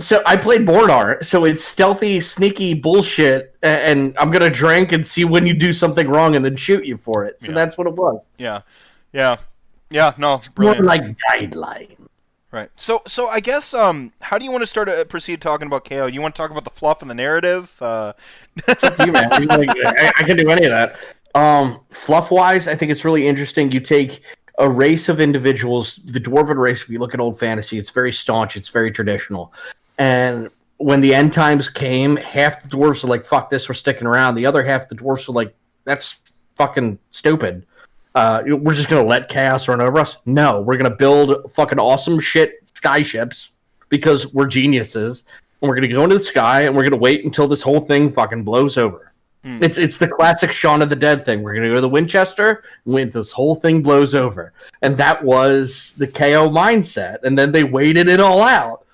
[0.00, 5.24] So I played Mordar, so it's stealthy, sneaky bullshit, and I'm gonna drink and see
[5.24, 7.40] when you do something wrong and then shoot you for it.
[7.40, 7.54] So Yeah.
[7.54, 8.30] that's what it was.
[8.36, 8.62] yeah,
[9.12, 9.36] yeah,
[9.90, 10.12] yeah.
[10.18, 10.86] No, More brilliant.
[10.86, 11.96] like guideline.
[12.50, 12.68] Right.
[12.74, 15.88] So, so I guess, um, how do you want to start uh, proceed talking about
[15.88, 16.06] KO?
[16.06, 17.76] You want to talk about the fluff and the narrative?
[17.80, 18.12] Uh,
[19.06, 19.28] you, man.
[19.32, 20.96] I, I can do any of that.
[21.36, 23.70] Um, fluff wise, I think it's really interesting.
[23.70, 24.22] You take
[24.60, 26.82] a race of individuals, the dwarven race.
[26.82, 28.56] If you look at old fantasy, it's very staunch.
[28.56, 29.52] It's very traditional.
[29.98, 34.06] And when the end times came, half the dwarves are like, "Fuck this, we're sticking
[34.06, 35.54] around." The other half, the dwarves are like,
[35.84, 36.16] "That's
[36.56, 37.66] fucking stupid."
[38.14, 40.18] Uh, we're just gonna let chaos run over us.
[40.26, 43.52] No, we're gonna build fucking awesome shit skyships
[43.88, 45.24] because we're geniuses,
[45.60, 48.10] and we're gonna go into the sky and we're gonna wait until this whole thing
[48.10, 49.09] fucking blows over.
[49.44, 49.62] Hmm.
[49.62, 51.42] It's it's the classic Shaun of the Dead thing.
[51.42, 55.94] We're gonna go to the Winchester when this whole thing blows over, and that was
[55.96, 57.22] the KO mindset.
[57.22, 58.84] And then they waited it all out.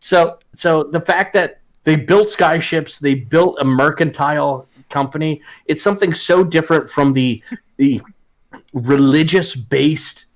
[0.00, 5.40] So so the fact that they built skyships, they built a mercantile company.
[5.66, 7.42] It's something so different from the
[7.78, 8.00] the
[8.74, 10.26] religious based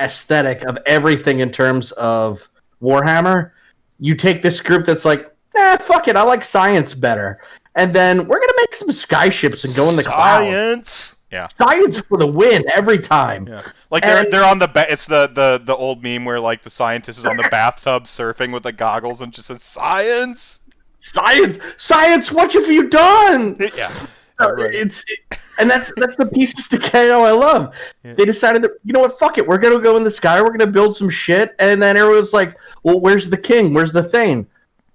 [0.00, 2.48] aesthetic of everything in terms of
[2.82, 3.50] Warhammer.
[3.98, 7.40] You take this group that's like, nah, fuck it, I like science better.
[7.76, 10.46] And then we're gonna make some skyships and go in the clouds.
[10.46, 11.16] science.
[11.30, 11.46] Yeah.
[11.56, 13.46] Science for the win every time.
[13.46, 13.60] Yeah.
[13.90, 16.62] Like they're, And- they're on the ba- it's the, the the old meme where like
[16.62, 20.60] the scientist is on the bathtub surfing with the goggles and just says science.
[20.98, 22.32] Science, science.
[22.32, 23.56] What have you done?
[23.76, 23.90] Yeah.
[24.38, 24.70] Uh, Right.
[24.72, 25.02] It's
[25.58, 27.74] and that's that's the pieces to KO I love.
[28.02, 28.14] Yeah.
[28.14, 30.50] They decided that you know what, fuck it, we're gonna go in the sky, we're
[30.50, 33.72] gonna build some shit, and then everyone's like, well, where's the king?
[33.72, 34.46] Where's the thing?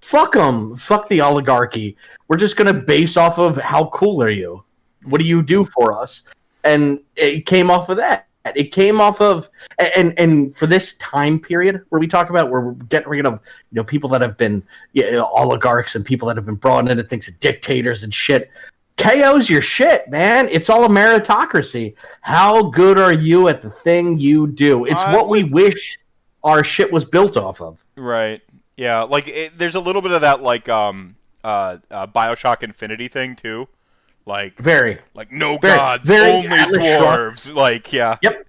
[0.02, 0.76] Fuck them.
[0.76, 1.98] Fuck the oligarchy.
[2.28, 4.64] We're just gonna base off of how cool are you?
[5.06, 6.24] What do you do for us?
[6.64, 8.28] And it came off of that.
[8.56, 9.50] It came off of
[9.96, 13.34] and and for this time period where we talk about where we're getting rid of
[13.34, 16.90] you know people that have been you know, oligarchs and people that have been brought
[16.90, 18.50] into things of dictators and shit.
[18.98, 20.48] KO's your shit, man.
[20.50, 21.96] It's all a meritocracy.
[22.22, 24.86] How good are you at the thing you do?
[24.86, 25.98] It's I what we wish
[26.44, 27.86] our shit was built off of.
[27.96, 28.42] Right.
[28.82, 29.02] Yeah.
[29.04, 33.36] Like it, there's a little bit of that like um uh, uh Bioshock Infinity thing
[33.36, 33.68] too.
[34.26, 34.98] Like Very.
[35.14, 37.54] like no Very- gods, very only Atlas dwarves.
[37.56, 38.18] Like yeah.
[38.24, 38.48] Yep.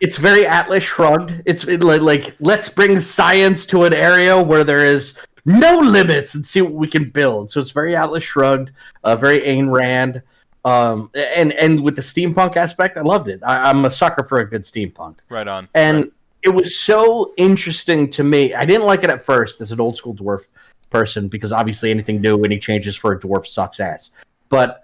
[0.00, 1.42] It's very Atlas shrugged.
[1.44, 5.14] It's it, like, like let's bring science to an area where there is
[5.44, 7.50] no limits and see what we can build.
[7.50, 8.72] So it's very Atlas shrugged,
[9.04, 10.22] uh, very Ayn Rand,
[10.64, 13.40] um, and and with the steampunk aspect, I loved it.
[13.42, 15.18] I, I'm a sucker for a good steampunk.
[15.28, 15.68] Right on.
[15.74, 16.12] and Right.
[16.42, 18.54] It was so interesting to me.
[18.54, 20.46] I didn't like it at first as an old school dwarf
[20.90, 24.10] person because obviously anything new, any changes for a dwarf sucks ass.
[24.48, 24.82] But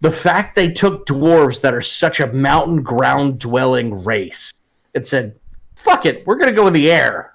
[0.00, 4.52] the fact they took dwarves that are such a mountain ground dwelling race
[4.94, 5.38] and said,
[5.76, 7.34] "Fuck it, we're gonna go in the air."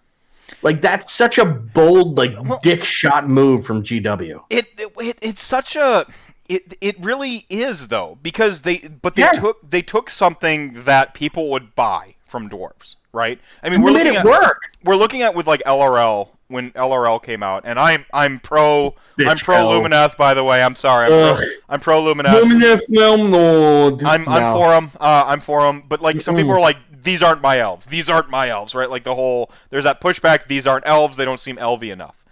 [0.62, 4.42] Like that's such a bold, like Well- dick shot move from GW.
[4.50, 6.06] It, it it's such a
[6.50, 9.32] it it really is though because they but they Yeah.
[9.34, 13.40] took they took something that people would buy from dwarves, right?
[13.64, 14.58] I mean, We we're made looking it at work.
[14.84, 19.28] we're looking at with like LRL when LRL came out, and I'm I'm pro Bitch,
[19.28, 19.72] I'm pro L.
[19.82, 20.18] Lumineth.
[20.18, 21.08] By the way, I'm sorry.
[21.08, 21.38] I'm Ugh.
[21.38, 22.42] pro, I'm pro Lumineth.
[22.44, 24.04] Lumineth Realm Lord.
[24.04, 24.54] I'm I'm No.
[24.56, 24.92] for them.
[25.00, 25.82] Uh, I'm for them.
[25.88, 27.86] But like some people are like, these aren't my elves.
[27.88, 28.90] These aren't my elves, right?
[28.90, 30.46] Like the whole there's that pushback.
[30.48, 31.18] These aren't elves.
[31.18, 32.25] They don't seem elvy enough.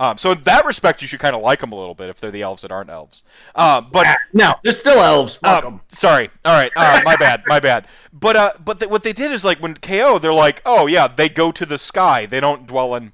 [0.00, 2.18] Um, so in that respect, you should kind of like them a little bit if
[2.20, 3.22] they're the elves that aren't elves.
[3.54, 5.36] Uh, but No, they're still elves.
[5.36, 5.80] Fuck 'em.
[5.88, 6.30] sorry.
[6.44, 6.72] All right.
[6.74, 7.42] Uh, my bad.
[7.46, 7.86] My bad.
[8.12, 11.06] But uh, but th- what they did is like when KO, they're like, oh yeah,
[11.06, 12.24] they go to the sky.
[12.26, 13.12] They don't dwell in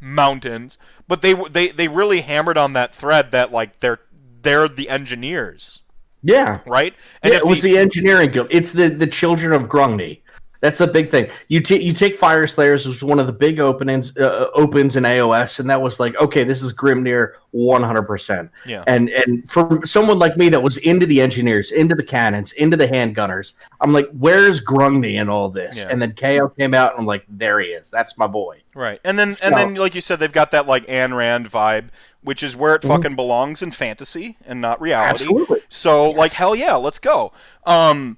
[0.00, 0.78] mountains.
[1.08, 4.00] But they they they really hammered on that thread that like they're
[4.42, 5.82] they're the engineers,
[6.22, 6.60] Yeah.
[6.66, 6.94] right?
[7.22, 8.48] And yeah, it was the engineering guild.
[8.50, 10.20] It's the the children of Grungni.
[10.64, 11.28] That's the big thing.
[11.48, 15.60] You take you take Fyreslayers was one of the big openings uh, opens in AOS,
[15.60, 18.50] and that was like, okay, this is Grimnir, one hundred percent.
[18.64, 18.82] Yeah.
[18.86, 22.78] And and for someone like me that was into the engineers, into the cannons, into
[22.78, 23.52] the handgunners,
[23.82, 25.76] I'm like, where's Grungni in all this?
[25.76, 25.88] Yeah.
[25.90, 27.90] And then KO came out, and I'm like, there he is.
[27.90, 28.62] That's my boy.
[28.74, 31.50] Right, and then So- and then like you said, they've got that like Ayn Rand
[31.50, 31.88] vibe,
[32.22, 32.88] which is where it Mhm.
[32.88, 35.10] fucking belongs in fantasy and not reality.
[35.10, 35.60] Absolutely.
[35.68, 36.16] So Yes.
[36.16, 37.32] like hell yeah, let's go.
[37.66, 38.16] Um,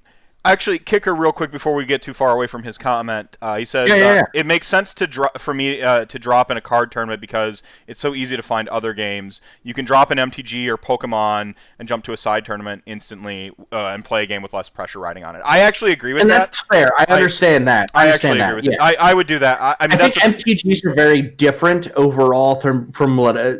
[0.51, 3.37] actually, kicker real quick before we get too far away from his comment.
[3.41, 4.23] Uh, he says Yeah, yeah, uh, yeah.
[4.33, 7.63] it makes sense to dro- for me uh, to drop in a card tournament because
[7.87, 9.41] it's so easy to find other games.
[9.63, 13.91] You can drop an MTG or Pokemon and jump to a side tournament instantly uh,
[13.93, 15.41] and play a game with less pressure riding on it.
[15.45, 16.23] I actually agree with that.
[16.23, 16.37] And that.
[16.45, 16.91] that's fair.
[16.99, 17.91] I I- understand that.
[17.93, 18.57] I, I understand actually that.
[18.57, 18.83] agree with yeah.
[19.03, 19.59] I, I would do that.
[19.61, 23.37] I, I mean, I that's think what- MTGs are very different overall from from what
[23.37, 23.55] uh,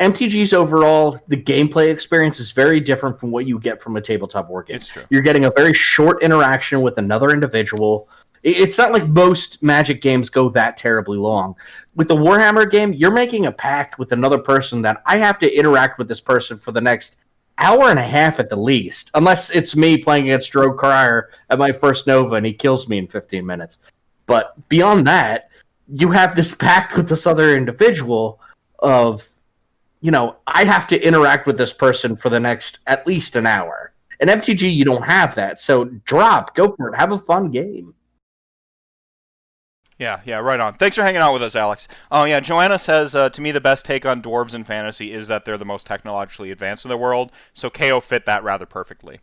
[0.00, 1.18] MTGs overall.
[1.28, 4.76] The gameplay experience is very different from what you get from a tabletop war game.
[4.76, 5.02] it's true.
[5.10, 8.08] You're getting a very short interaction with another individual.
[8.44, 11.56] It's not like most Magic games go that terribly long.
[11.96, 15.52] With the Warhammer game, you're making a pact with another person that I have to
[15.52, 17.18] interact with this person for the next
[17.58, 21.58] hour and a half at the least, unless it's me playing against Drow Crier at
[21.58, 23.78] my first Nova and he kills me in 15 minutes.
[24.26, 25.50] But beyond that,
[25.92, 28.40] you have this pact with this other individual
[28.78, 29.28] of,
[30.00, 33.46] you know, I have to interact with this person for the next at least an
[33.46, 33.92] hour.
[34.20, 35.60] In MTG, you don't have that.
[35.60, 37.94] So drop, go for it, have a fun game.
[39.98, 40.74] Yeah, yeah, right on.
[40.74, 41.88] Thanks for hanging out with us, Alex.
[42.12, 45.26] Oh, yeah, Joanna says uh, to me the best take on dwarves in fantasy is
[45.26, 47.32] that they're the most technologically advanced in the world.
[47.52, 49.18] So KO fit that rather perfectly.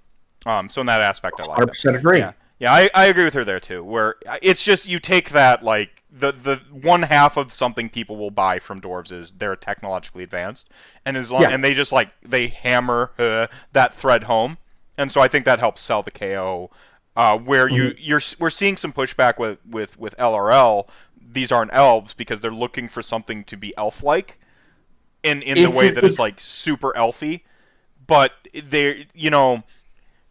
[0.46, 1.70] Um, so in that aspect, I like it.
[1.70, 2.20] 100% agree.
[2.20, 3.84] Yeah, yeah, I, I agree with her there too.
[3.84, 8.16] Where uh, it's just you take that like the the one half of something people
[8.16, 10.70] will buy from dwarves is they're technologically advanced,
[11.06, 11.50] and as long Yeah.
[11.52, 14.58] and they just like they hammer uh, that thread home,
[14.98, 16.72] and so I think that helps sell the KO.
[17.18, 17.98] Uh, where you Mm-hmm.
[18.00, 20.88] you're we're seeing some pushback with with with LRL.
[21.32, 24.38] These aren't elves because they're looking for something to be elf-like,
[25.24, 27.42] in in the way that it's- is like super elfy,
[28.08, 29.64] but they you know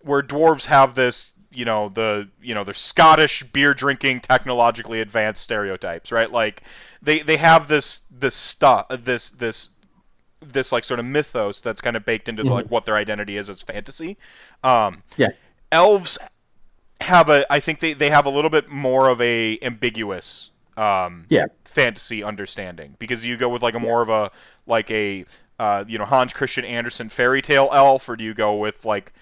[0.01, 5.43] where dwarves have this you know the you know they're Scottish beer drinking technologically advanced
[5.43, 6.63] stereotypes right like
[7.03, 9.71] they they have this this stuff this this
[10.41, 12.51] this like sort of mythos that's kind of baked into Mhm.
[12.51, 14.17] like what their identity is as fantasy
[14.63, 15.31] um Yeah.
[15.73, 16.19] elves
[17.01, 21.27] have a I think they, they have a little bit more of a ambiguous um
[21.29, 21.47] Yeah.
[21.65, 24.31] fantasy understanding because you go with like a more of a
[24.67, 25.25] like a
[25.59, 29.13] uh, you know Hans Christian Andersen fairy tale elf or do you go with like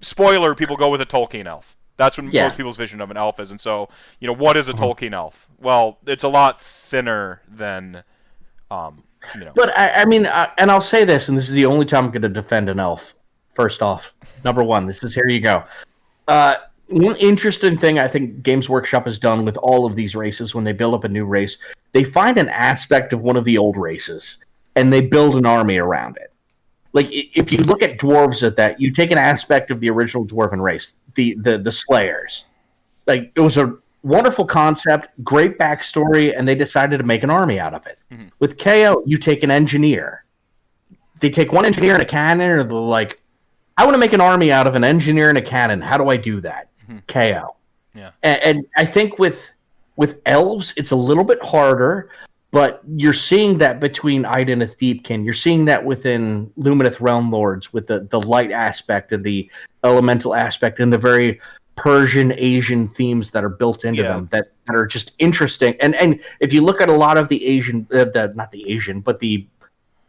[0.00, 2.44] spoiler people go with a Tolkien elf that's what Yeah.
[2.44, 3.88] most people's vision of an elf is and so
[4.20, 8.02] you know what is a Tolkien elf well it's a lot thinner than
[8.70, 9.02] um
[9.34, 11.66] you know But I, I mean, I, and I'll say this, and this is the
[11.66, 13.14] only time I'm going to defend an elf.
[13.52, 14.14] First off,
[14.46, 15.62] number one, this is here you go.
[16.26, 16.54] Uh,
[16.88, 20.64] one interesting thing I think Games Workshop has done with all of these races when
[20.64, 21.58] they build up a new race,
[21.92, 24.38] they find an aspect of one of the old races
[24.74, 26.29] and they build an army around it.
[26.92, 30.26] Like if you look at dwarves at that, you take an aspect of the original
[30.26, 32.46] dwarven race, the the the Slayers.
[33.06, 37.60] Like it was a wonderful concept, great backstory, and they decided to make an army
[37.60, 37.98] out of it.
[38.10, 38.30] Mhm.
[38.40, 40.24] With KO, you take an engineer.
[41.20, 43.20] They take one engineer and a cannon, or they're like,
[43.76, 45.80] I want to make an army out of an engineer and a cannon.
[45.80, 46.68] How do I do that?
[46.88, 47.06] Mhm.
[47.06, 47.56] KO.
[47.94, 48.10] Yeah.
[48.22, 49.50] And, and I think with
[49.96, 52.08] with elves, it's a little bit harder,
[52.50, 55.24] but you're seeing that between Idoneth Deepkin.
[55.24, 59.48] You're seeing that within Lumineth Realm Lords with the, the light aspect and the
[59.84, 61.40] elemental aspect and the very
[61.76, 64.14] Persian Asian themes that are built into Yeah.
[64.14, 65.76] them that, that are just interesting.
[65.80, 68.68] And and if you look at a lot of the Asian, uh, the not the
[68.68, 69.46] Asian, but the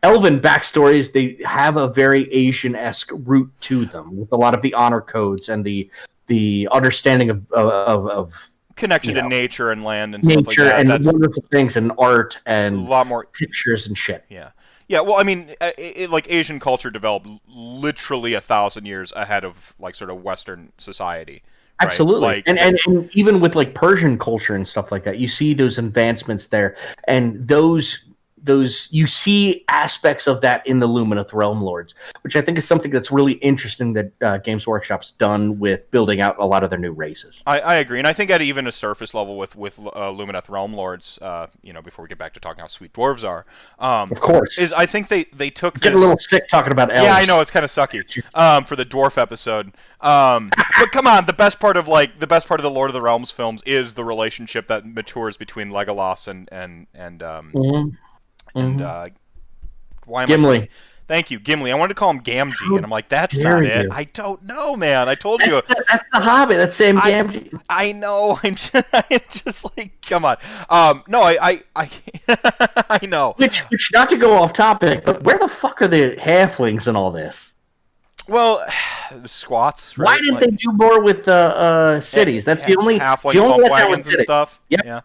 [0.04, 4.62] Elven backstories, they have a very Asian esque root to them with a lot of
[4.64, 5.90] the honor codes and the
[6.28, 8.48] the understanding of of, of
[8.82, 11.78] connection to know, nature and land and stuff like nature that and that's wonderful things
[11.78, 14.26] and art and a lot more pictures and shit.
[14.30, 14.52] Yeah,
[14.88, 15.00] yeah.
[15.02, 19.46] Well, I mean, uh, it, it, like Asian culture developed literally a thousand years ahead
[19.46, 21.44] of like sort of Western society.
[21.80, 25.28] Absolutely, Like- and, and and even with like Persian culture and stuff like that, you
[25.28, 26.76] see those advancements there,
[27.08, 28.06] and those
[28.44, 32.68] those you see aspects of that in the Lumineth Realm Lords, which I think is
[32.68, 36.70] something that's really interesting that uh, Games Workshop's done with building out a lot of
[36.70, 37.44] their new races.
[37.46, 40.50] I, I agree, and I think at even a surface level with with uh, Lumineth
[40.50, 43.46] Realm Lords, uh, you know, before we get back to talking how sweet dwarves are,
[43.80, 46.92] um, Of course, is I think they they took get a little sick talking about
[46.92, 47.04] elves.
[47.04, 48.02] Yeah, I know it's kind of sucky
[48.36, 49.72] um, for the dwarf episode.
[50.02, 52.90] Um, but come on, the best part of like the best part of the Lord
[52.90, 57.52] of the Realms films is the relationship that matures between Legolas and and and um,
[57.54, 57.98] Mhm.
[58.56, 58.86] And Mhm.
[58.86, 59.10] uh,
[60.06, 60.70] why am I Gimli.
[61.08, 61.72] Thank you, Gimli.
[61.74, 63.84] I wanted to call him Gamgee, How and I'm like, that's dare not it.
[63.86, 63.90] you.
[63.92, 65.10] I don't know, man.
[65.10, 65.62] I told you.
[65.68, 66.56] That's, that's the Hobbit.
[66.56, 67.62] That's Sam I- Gamgee.
[67.70, 68.40] I know.
[68.44, 70.38] I'm just, I'm just like, come on.
[70.70, 71.90] Um, no, I, I, I,
[73.02, 73.34] I know.
[73.38, 76.96] Which, which, not to go off topic, but where the fuck are the halflings and
[76.96, 77.54] all this?
[78.30, 78.64] Well,
[79.12, 79.98] the squats.
[79.98, 80.06] Right?
[80.06, 82.46] Why didn't Like- they do more with the uh, cities?
[82.46, 84.62] That's the only half like the only bump letdown with and stuff.
[84.70, 84.82] Yep.
[84.86, 85.02] Yeah.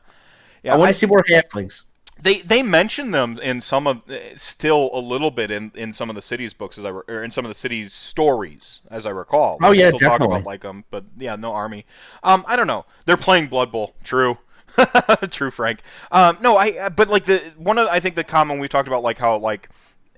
[0.63, 0.75] Yeah.
[0.75, 1.83] I want I- to see more halflings.
[2.27, 4.03] They they mention them in some of
[4.35, 7.22] still a little bit in, in some of the cities books as I re- or
[7.22, 9.59] in some of the cities stories as I recall.
[9.62, 11.87] Oh, yeah, still talk about like them, but yeah, no army.
[12.22, 12.85] Um, I don't know.
[13.05, 13.95] They're playing Blood Bowl.
[14.03, 14.39] True.
[15.31, 15.81] True, Frank.
[16.11, 16.89] Um, no, I.
[16.95, 19.70] But like the one of I think the common we talked about like how like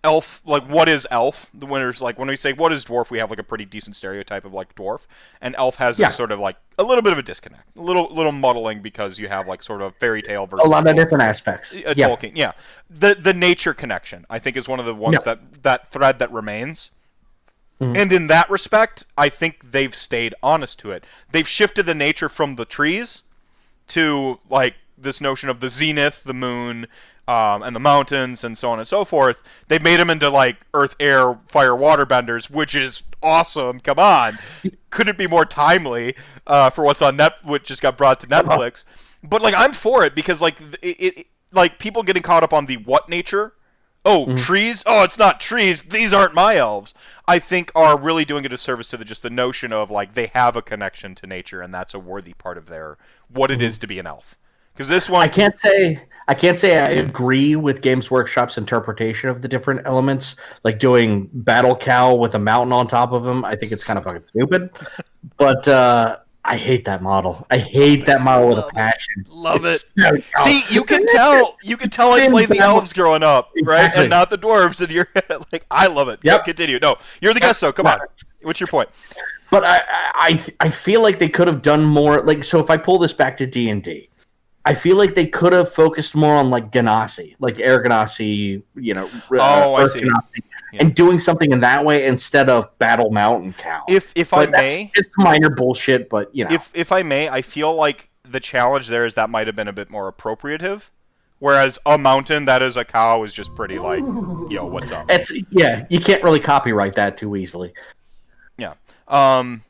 [0.05, 3.19] elf like what is elf the winners like when we say what is dwarf we
[3.19, 5.07] have like a pretty decent stereotype of like dwarf
[5.43, 8.07] and elf has this sort of like a little bit of a disconnect a little
[8.15, 10.97] little muddling because you have like sort of fairy tale versus A lot of Tolkien.
[10.97, 11.73] different aspects.
[11.75, 12.09] Uh, Yeah.
[12.09, 12.53] Tolkien, yeah.
[12.91, 15.35] The the nature connection, I think, is one of the ones Yeah.
[15.35, 16.91] that that thread that remains.
[17.81, 17.97] Mhm.
[17.97, 21.05] And in that respect, I think they've stayed honest to it.
[21.33, 23.23] They've shifted the nature from the trees
[23.89, 26.87] to like this notion of the zenith, the moon,
[27.27, 29.65] um, and the mountains, and so on and so forth.
[29.69, 33.81] They've made them into like earth, air, fire, water benders, which is awesome.
[33.81, 34.39] Come on,
[34.91, 38.85] couldn't be more timely uh, for what's on Net, which just got brought to Netflix.
[39.23, 42.67] But like, I'm for it because like it, it like people getting caught up on
[42.67, 43.55] the what nature.
[44.05, 44.83] Oh, trees?
[44.87, 45.83] Oh, it's not trees.
[45.83, 46.95] These aren't my elves.
[47.27, 50.29] I think are really doing a disservice to the just the notion of like they
[50.29, 52.97] have a connection to nature, and that's a worthy part of their
[53.29, 54.37] what it is to be an elf.
[54.79, 59.29] Because this one, I can't say I can't say I agree with Games Workshop's interpretation
[59.29, 63.45] of the different elements, like doing battle cow with a mountain on top of him.
[63.45, 64.71] I think it's kind of fucking stupid,
[65.37, 67.45] but uh, I hate that model.
[67.51, 69.25] I hate that model with a passion.
[69.29, 70.17] Love It's so.
[70.45, 71.57] See, you can tell.
[71.65, 74.03] You can tell I Thin played the elves growing up, right, Exactly.
[74.03, 74.81] and not the dwarves.
[74.81, 75.09] And you're
[75.53, 76.21] like, I love it.
[76.23, 76.45] Yep.
[76.45, 76.79] Continue.
[76.81, 77.73] No, you're the guest, though.
[77.73, 77.99] Come on.
[78.43, 78.91] What's your point?
[79.51, 79.81] But I,
[80.15, 82.21] I, I feel like they could have done more.
[82.23, 84.09] Like, so if I pull this back to D and D,
[84.65, 88.95] I feel like they could have focused more on like Genasi, like Air Genasi, you
[88.95, 90.01] know, Oh, I see.
[90.01, 90.43] Genasi,
[90.73, 90.81] Yeah.
[90.83, 93.83] and doing something in that way instead of Battle Mountain Cow.
[93.89, 97.03] If if I But that's- may, it's minor bullshit, but you know, if if I
[97.03, 100.13] may, I feel like the challenge there is that might have been a bit more
[100.13, 100.91] appropriative.
[101.39, 104.01] Whereas a mountain that is a cow is just pretty like,
[104.51, 105.07] yo, what's up?
[105.09, 107.73] it's yeah, you can't really copyright that too easily.
[108.59, 108.75] Yeah.
[109.07, 109.63] Um,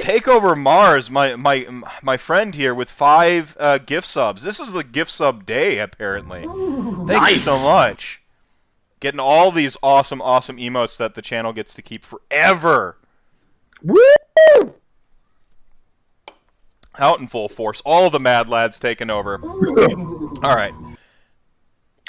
[0.00, 1.66] Takeover Mars, my my
[2.02, 4.42] my friend here with five uh, gift subs.
[4.42, 6.42] This is the gift sub day apparently.
[7.06, 8.22] Thank you so much.
[9.00, 12.96] Getting all these awesome, awesome emotes that the channel gets to keep forever.
[13.82, 14.02] Woo!
[16.98, 17.80] Out in full force.
[17.86, 19.40] All the mad lads taking over.
[19.40, 20.72] All right.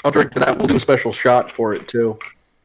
[0.04, 0.58] I'll drink to that.
[0.58, 2.18] We'll do a special shot for it too.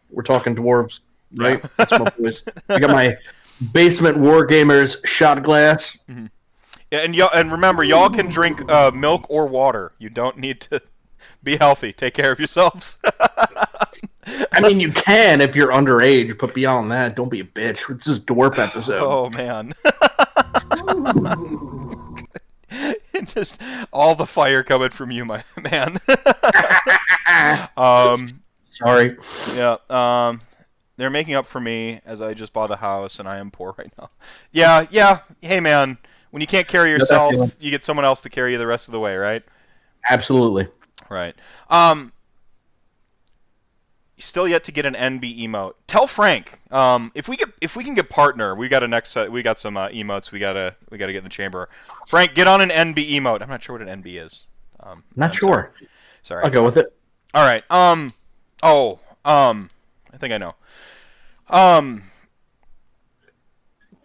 [0.10, 1.01] We're talking dwarves,
[1.36, 1.62] right?
[1.78, 2.43] That's my boys.
[2.70, 3.16] I got my
[3.74, 5.97] basement war gamers shot glass.
[6.91, 9.91] Yeah, And y'all, and remember, y'all can drink uh, milk or water.
[9.99, 10.82] You don't need to
[11.43, 11.93] be healthy.
[11.93, 13.01] Take care of yourselves.
[14.51, 17.89] I mean, you can if you're underage, but beyond that, don't be a bitch.
[17.89, 19.01] It's this dwarf episode.
[19.03, 19.72] oh man.
[23.26, 23.62] Just
[23.93, 25.41] all the fire coming from you, my
[25.72, 25.89] man.
[27.78, 29.16] um, Sorry.
[29.56, 29.78] yeah.
[29.89, 30.39] Um,
[30.98, 33.76] they're making up for me as I just bought a house and I am poor
[33.78, 34.08] right now.
[34.52, 35.20] Yeah, yeah.
[35.41, 35.98] Hey, man.
[36.32, 38.91] When you can't carry yourself, you get someone else to carry you the rest of
[38.91, 39.41] the way, right?
[40.10, 40.68] Absolutely.
[41.10, 41.34] Right.
[41.70, 42.12] Um.
[44.18, 45.76] Still yet to get an NB emote.
[45.88, 46.58] Tell Frank.
[46.74, 47.10] Um.
[47.16, 49.32] If we get if we can get partner, we got a next set.
[49.32, 50.34] We got some uh, emotes.
[50.34, 51.70] We gotta we gotta get in the chamber.
[52.08, 53.41] Frank, get on an NB emote.
[53.41, 54.48] I'm not sure what an NB is.
[54.82, 55.04] Um.
[55.16, 55.72] Not I'm sure.
[56.22, 56.43] Sorry.
[56.43, 56.93] I'll go with it.
[57.34, 57.64] All right.
[57.72, 58.10] Um.
[58.62, 59.00] Oh.
[59.24, 59.70] Um.
[60.14, 60.56] I think I know.
[61.50, 62.02] Um.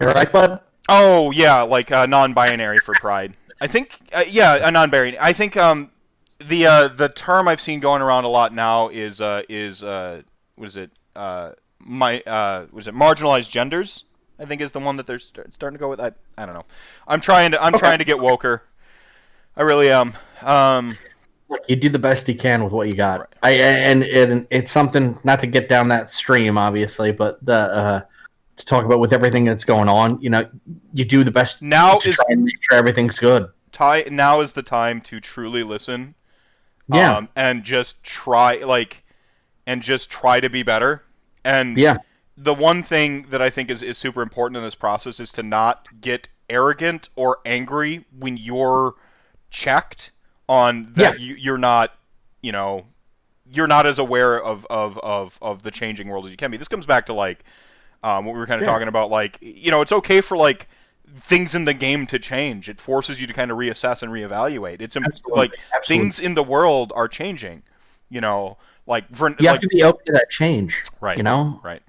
[0.00, 0.60] All right, bud.
[0.88, 3.34] Oh yeah, like uh, non-binary for pride.
[3.60, 5.18] I think uh, yeah, a non-binary.
[5.18, 5.90] I think um
[6.40, 10.22] the uh, the term I've seen going around a lot now is uh, is uh,
[10.56, 14.04] what is it uh, my uh, was it marginalized genders?
[14.38, 16.00] I think is the one that they're st- starting to go with.
[16.00, 16.64] I, I don't know.
[17.06, 18.62] I'm trying to I'm trying to get woker.
[19.56, 20.12] I really am.
[20.42, 20.96] Um,
[21.50, 23.20] Look, you do the best you can with what you got.
[23.20, 23.28] Right.
[23.42, 28.02] I and, and it's something not to get down that stream, obviously, but the uh,
[28.56, 30.20] to talk about with everything that's going on.
[30.22, 30.48] You know,
[30.94, 33.48] you do the best now to is try and make sure everything's good.
[33.72, 36.14] ti- now is the time to truly listen.
[36.92, 39.04] Yeah, Um, and just try like,
[39.66, 41.02] and just try to be better.
[41.44, 41.98] And yeah,
[42.36, 45.42] the one thing that I think is, is super important in this process is to
[45.42, 48.94] not get arrogant or angry when you're
[49.50, 50.10] checked
[50.50, 51.94] on that you, you're not,
[52.42, 52.84] you know,
[53.52, 56.56] you're not as aware of, of, of, of the changing world as you can be.
[56.56, 57.44] This comes back to like
[58.02, 58.72] um, what we were kind of Yeah.
[58.72, 59.10] talking about.
[59.10, 60.66] Like, you know, it's okay for like
[61.14, 62.68] things in the game to change.
[62.68, 64.80] It forces you to kind of reassess and reevaluate.
[64.80, 65.38] It's absolutely.
[65.38, 66.04] like absolutely.
[66.04, 67.62] things in the world are changing.
[68.08, 70.82] You know, like for you have like to be open to that change.
[71.00, 71.82] right, You know, right.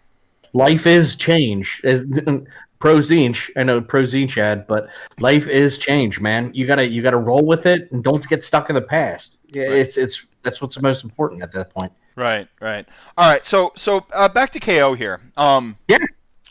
[0.53, 1.82] life is change.
[2.89, 3.49] Is pro zinch.
[3.55, 4.88] I know pro zinch ad, but
[5.19, 6.51] life is change, man.
[6.53, 9.38] You gotta you gotta roll with it and don't get stuck in the past.
[9.53, 9.71] Yeah, Right.
[9.73, 11.91] It's it's that's what's the most important at that point.
[12.15, 12.86] Right, right.
[13.17, 15.21] All right, so so uh, back to KO here.
[15.38, 15.97] Um, Yeah.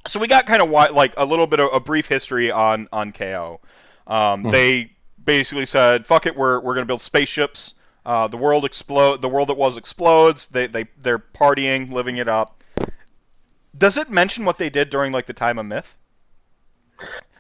[0.07, 2.89] So we got kind of wi- like a little bit of a brief history on
[2.93, 3.61] on KO.
[4.07, 4.49] Um, Hmm.
[4.51, 7.75] They basically said, "Fuck it, we're we're gonna build spaceships.
[8.07, 9.21] Uh, the world explode.
[9.21, 10.49] The world that was explodes.
[10.49, 12.63] They they they're partying, living it up."
[13.77, 15.97] Does it mention what they did during like the time of myth?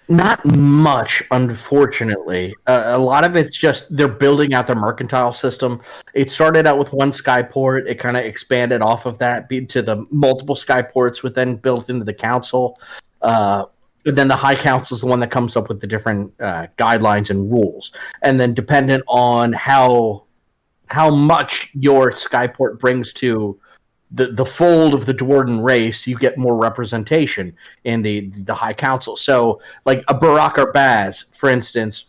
[0.08, 2.52] Not much, unfortunately.
[2.66, 5.80] Uh, a lot of it's just they're building out their mercantile system.
[6.14, 7.86] It started out with one skyport.
[7.86, 12.04] It kind of expanded off of that to the multiple skyports, with then built into
[12.04, 12.74] the council.
[13.22, 13.66] Uh,
[14.04, 16.66] and then the high council is the one that comes up with the different uh,
[16.76, 17.92] guidelines and rules.
[18.22, 20.24] And then dependent on how
[20.88, 23.59] how much your skyport brings to
[24.12, 28.72] the, the fold of the Duardin race, you get more representation in the the high
[28.72, 29.16] council.
[29.16, 32.06] So like a Barak Urbaz, for instance,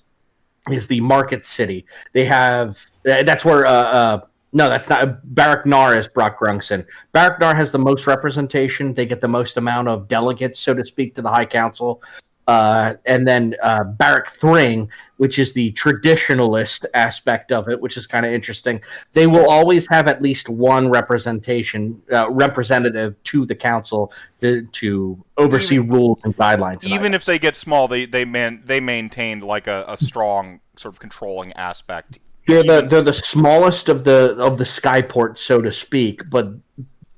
[0.69, 1.85] is the market city.
[2.13, 4.21] They have uh, that's where uh, uh
[4.53, 6.85] no, that's not Barak Nar is Brokk Grungsson.
[7.13, 8.93] Barak Nar has the most representation.
[8.93, 12.03] They get the most amount of delegates, so to speak, to the High Council.
[12.47, 18.07] Uh, and then uh, Barak Thryng, which is the traditionalist aspect of it, which is
[18.07, 18.81] kind of interesting.
[19.13, 24.11] They will always have at least one representation uh, representative to the council
[24.41, 26.83] to, to oversee rules and guidelines.
[26.83, 30.59] and Even if they get small, they they man they maintained like a, a strong
[30.75, 32.19] sort of controlling aspect.
[32.47, 36.53] They're the they're the smallest of the of the skyports, so to speak, but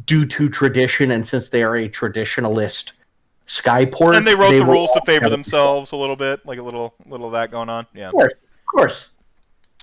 [0.05, 2.91] due to tradition and since they are a traditionalist
[3.47, 6.95] skyport, and they wrote the rules to favor themselves a little bit, like a little
[7.05, 7.85] little of that going on.
[7.93, 8.07] Yeah.
[8.07, 9.09] Of course, of course.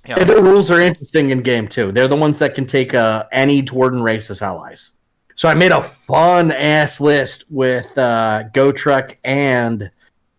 [0.06, 0.18] Yeah.
[0.18, 1.92] And their rules are interesting in game too.
[1.92, 4.90] They're the ones that can take uh, any Duardin race as allies.
[5.34, 9.90] So I made a fun ass list with uh, Gotrek and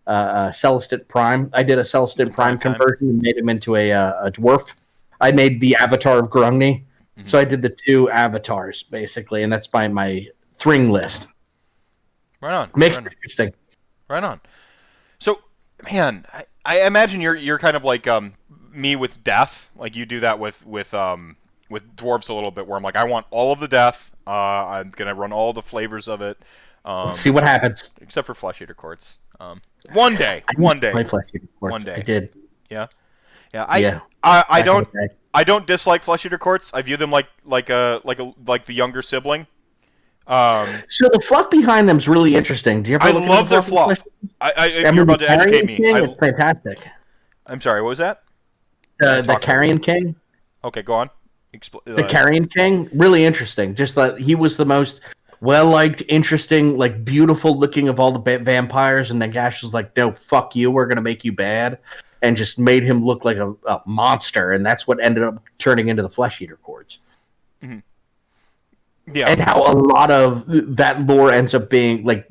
[0.06, 1.50] uh, uh, Celestant Prime.
[1.54, 4.76] I did a Celestant Prime Prime conversion and made him into a, uh, a dwarf.
[5.20, 6.84] I made the avatar of Grungni.
[6.84, 7.24] Mm-hmm.
[7.24, 11.28] So I did the two avatars basically, and that's by my Thryng list.
[12.42, 12.70] Right on.
[12.76, 13.14] Makes right it on.
[13.14, 13.54] interesting.
[14.10, 14.42] Right on.
[15.20, 15.36] So,
[15.92, 18.34] man, I, I imagine you're you're kind of like um
[18.74, 19.72] me with death.
[19.76, 21.36] Like you do that with with um
[21.70, 24.16] with dwarves a little bit, where I'm like, I want all of the death.
[24.28, 24.32] Uh,
[24.68, 26.38] I'm gonna run all the flavors of it.
[26.84, 27.90] Um, Let's see what happens.
[28.02, 29.20] except for flesh eater courts.
[29.40, 29.62] Um,
[29.94, 30.92] one day, one day.
[30.94, 31.72] My flesh eater courts.
[31.72, 31.96] One day.
[31.96, 32.32] I did.
[32.70, 32.88] Yeah,
[33.54, 33.66] Yeah.
[33.68, 34.00] I yeah.
[34.24, 34.90] I, I in don't.
[35.34, 36.74] I don't dislike flesh eater courts.
[36.74, 39.48] I view them like like a like a like the younger sibling.
[40.32, 42.82] Um, So the fluff behind them is really interesting.
[42.82, 43.98] Do you ever I look love the their fluff?
[43.98, 44.08] fluff.
[44.40, 45.76] I, I, I you're about to educate me.
[45.76, 46.80] King I, is fantastic.
[47.48, 47.82] I'm sorry.
[47.82, 48.24] What was that?
[49.04, 50.16] Uh, the Carrion King,
[50.64, 51.10] Okay, go on.
[51.54, 53.74] Expl- the uh, Carrion King, really interesting.
[53.76, 55.02] Just that he was the most
[55.42, 59.74] well liked, interesting, like beautiful looking of all the ba- vampires, and then Gash was
[59.74, 60.72] like, "No, fuck you.
[60.72, 61.80] We're gonna make you bad,"
[62.22, 65.90] and just made him look like a, a monster, and that's what ended up turning
[65.90, 67.00] into the Flesh Eater Courts.
[69.08, 69.28] Yeah.
[69.28, 70.46] and how a lot of
[70.76, 72.28] that lore ends up being like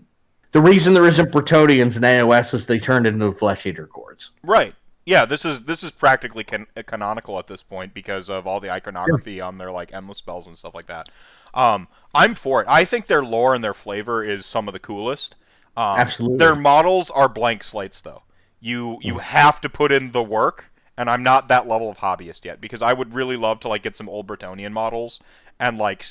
[0.53, 4.31] the reason there isn't Bretonnians in AOS is they turned into flesh eater courts.
[4.43, 4.75] Right.
[5.07, 8.71] Yeah, this is this is practically can- canonical at this point because of all the
[8.71, 11.09] iconography on their like endless spells and stuff like that.
[11.55, 12.69] Um, I'm for it.
[12.69, 15.37] I think their lore and their flavor is some of the coolest.
[15.77, 16.39] Um, Absolutely.
[16.39, 18.23] Their models are blank slates though.
[18.61, 22.45] You you have to put in the work, and I'm not that level of hobbyist
[22.45, 25.21] yet because I would really love to like get some old Bretonnian models
[25.61, 26.05] and like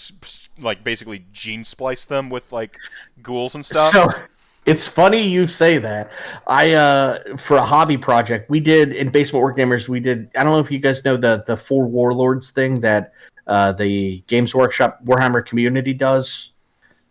[0.59, 2.77] like basically gene splice them with like
[3.21, 3.91] ghouls and stuff.
[3.91, 4.07] So
[4.65, 6.11] it's funny you say that.
[6.47, 10.43] I uh for a hobby project we did in Basement Work Gamers we did I
[10.43, 13.13] don't know if you guys know the the four warlords thing that
[13.47, 16.53] uh the Games Workshop Warhammer community does.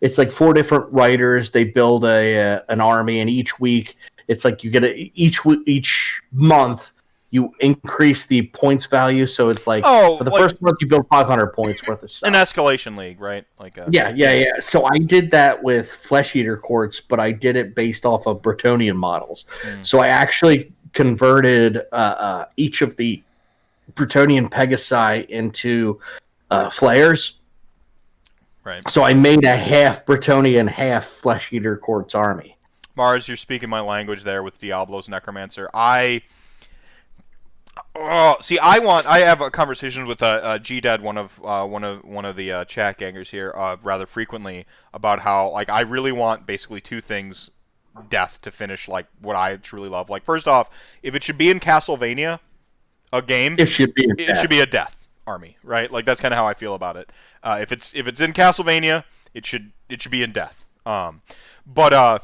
[0.01, 1.51] it's like four different writers.
[1.51, 5.41] They build a uh, an army, and each week it's like you get a, each
[5.65, 6.93] each month
[7.31, 9.27] you increase the points value.
[9.27, 12.09] So it's like Oh, for the like- first month you build 500 points worth of
[12.09, 12.27] stuff.
[12.27, 13.45] An escalation league, right?
[13.59, 14.59] Like a, Yeah, yeah, yeah.
[14.59, 18.41] So I did that with Flesh Eater courts, but I did it based off of
[18.41, 19.45] Bretonnian models.
[19.63, 19.85] Mm.
[19.85, 23.21] So I actually converted uh, uh, each of the
[23.93, 25.99] Bretonnian Pegasi into
[26.49, 27.41] uh, flayers.
[28.63, 28.87] Right.
[28.89, 32.57] So I made a half Bretonnian, half Flesh Eater courts army.
[32.95, 35.69] Mars, you're speaking my language there with Diablo's Necromancer.
[35.75, 36.23] I.
[37.95, 39.05] Oh, see, I want.
[39.07, 42.23] I have a conversation with uh, uh, G Dad, one of uh, one of one
[42.23, 46.45] of the uh, chat gangers here, uh, rather frequently about how like I really want
[46.45, 47.49] basically two things:
[48.09, 50.09] death to finish like what I truly love.
[50.09, 52.39] Like first off, if it should be in Castlevania,
[53.11, 54.05] a game, It should be.
[54.17, 55.91] it should be a death army, right?
[55.91, 57.11] Like that's kind of how I feel about it.
[57.43, 60.67] Uh, if it's if it's in Castlevania, it should it should be in death.
[60.85, 61.21] Um,
[61.65, 62.19] but uh,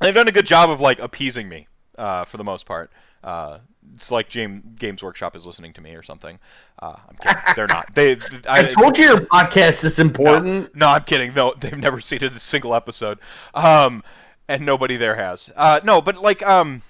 [0.00, 1.66] they've done a good job of like appeasing me
[1.96, 2.92] uh, for the most part.
[3.24, 3.58] Uh,
[3.94, 6.38] it's like James Games Workshop is listening to me or something.
[6.78, 7.42] Uh, I'm kidding.
[7.56, 7.94] They're not.
[7.94, 8.16] They.
[8.50, 10.74] I told you your podcast is important.
[10.74, 11.34] No, I'm kidding.
[11.34, 13.18] No, they've never seen a single episode,
[13.54, 14.02] um,
[14.48, 15.52] and nobody there has.
[15.56, 16.82] Uh, no, but like, um,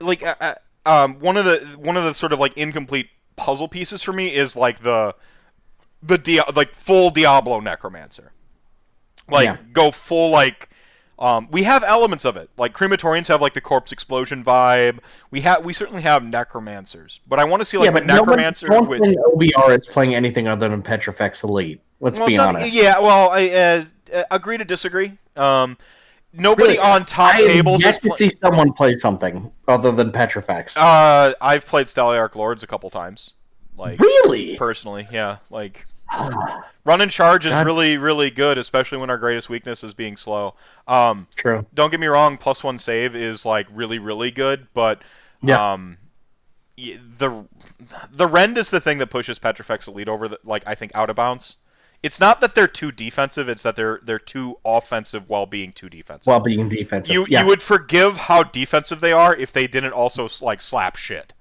[0.00, 3.68] like, uh, uh, um, one of the one of the sort of like incomplete puzzle
[3.68, 5.14] pieces for me is like the
[6.02, 8.32] the Dia- like full Diablo Necromancer.
[9.28, 9.56] Like, Yeah.
[9.72, 10.68] go full like.
[11.22, 14.98] Um, we have elements of it, like crematorians have like the corpse explosion vibe.
[15.30, 18.06] We have, we certainly have necromancers, but I want to see like yeah, the but
[18.06, 19.00] no one, necromancer no one with.
[19.02, 21.80] OBR is playing anything other than Petrifex Elite.
[22.00, 22.72] Let's Well, be some- honest.
[22.74, 23.84] Yeah, well, I uh,
[24.18, 25.12] uh, agree to disagree.
[25.36, 25.78] Um,
[26.32, 27.98] nobody Really, on top I tables is.
[27.98, 30.76] to Pl- see someone play something other than Petrifex.
[30.76, 33.34] uh, I've played Stalliarch Lords a couple times,
[33.76, 34.56] like really?
[34.56, 35.06] personally.
[35.12, 35.86] Yeah, like
[36.84, 37.66] run and charge is God.
[37.66, 40.54] really, really good, especially when our greatest weakness is being slow.
[40.88, 41.64] Um, True.
[41.74, 45.02] don't get me wrong, plus one save is like really, really good, but
[45.42, 45.72] Yeah.
[45.72, 45.98] um,
[46.76, 47.44] the
[48.12, 51.10] the rend is the thing that pushes Petrifex Elite over, the, like I think out
[51.10, 51.58] of bounds.
[52.02, 55.88] It's not that they're too defensive; it's that they're they're too offensive while being too
[55.88, 56.26] defensive.
[56.26, 57.14] While being defensive.
[57.14, 57.42] you yeah.
[57.42, 61.32] you would forgive how defensive they are if they didn't also like slap shit.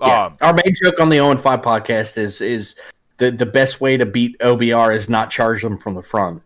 [0.00, 0.24] Yeah.
[0.26, 2.74] Um, Our main joke on the 0 and 5 podcast is is
[3.18, 6.42] the, the best way to beat OBR is not charge them from the front.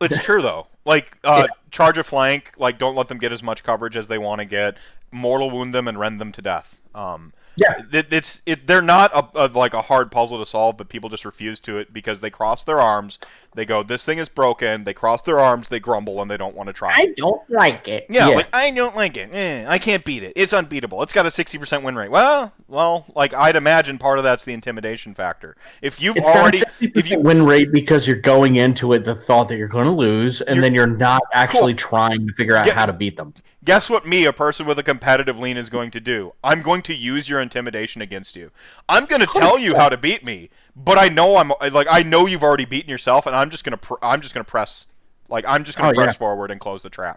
[0.00, 0.66] It's true though.
[0.86, 1.54] Like uh, Yeah.
[1.72, 4.44] charge a flank, like don't let them get as much coverage as they want to
[4.44, 4.76] get.
[5.10, 6.78] Mortal wound them and rend them to death.
[6.94, 7.82] Um, Yeah.
[7.92, 8.68] it, it's it.
[8.68, 11.78] They're not a, a, like a hard puzzle to solve, but people just refuse to
[11.78, 13.18] it because they cross their arms.
[13.56, 15.68] They go, "This thing is broken." They cross their arms.
[15.68, 16.92] They grumble and they don't want to try.
[16.94, 18.06] I don't like it.
[18.08, 19.30] yeah, like I don't like it.
[19.32, 20.34] Eh, I can't beat it.
[20.36, 21.02] It's unbeatable.
[21.02, 22.10] It's got a sixty percent win rate.
[22.10, 25.56] Well, well, like I'd imagine part of that's the intimidation factor.
[25.82, 28.92] If you've it's already, got a 60% if you win rate because you're going into
[28.92, 32.26] it the thought that you're going to lose, and You're- then you're not actually trying
[32.26, 32.74] to figure out Yeah.
[32.74, 33.32] how to beat them.
[33.64, 36.34] Guess what me, a person with a competitive lean, is going to do?
[36.44, 38.52] I'm going to use your intimidation against you.
[38.88, 42.02] I'm going to tell you how to beat me, but I know I'm like I
[42.02, 44.86] know you've already beaten yourself, and I'm just gonna pr- I'm just gonna press
[45.28, 46.18] like I'm just gonna Oh, press yeah.
[46.18, 47.16] forward and close the trap.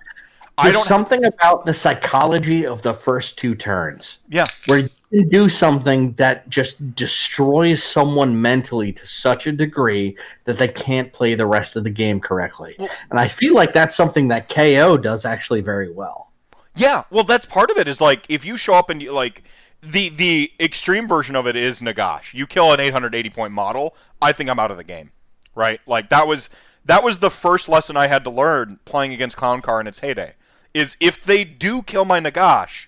[0.57, 0.83] I don't.
[0.83, 4.19] something about the psychology of the first two turns.
[4.27, 10.57] yeah, where you do something that just destroys someone mentally to such a degree that
[10.57, 12.75] they can't play the rest of the game correctly.
[12.77, 16.31] Well- and I feel like that's something that KO does actually very well.
[16.75, 17.03] yeah.
[17.09, 17.87] Well, that's part of it.
[17.87, 19.43] Is like if you show up and you like
[19.81, 22.33] the the extreme version of it is Nagash.
[22.33, 23.95] You kill an 880 point model.
[24.21, 25.11] I think I'm out of the game.
[25.55, 25.79] Right?
[25.87, 26.49] Like that was
[26.85, 29.99] that was the first lesson I had to learn playing against Clown Car in its
[29.99, 30.33] heyday.
[30.73, 32.87] Is if they do kill my Nagash,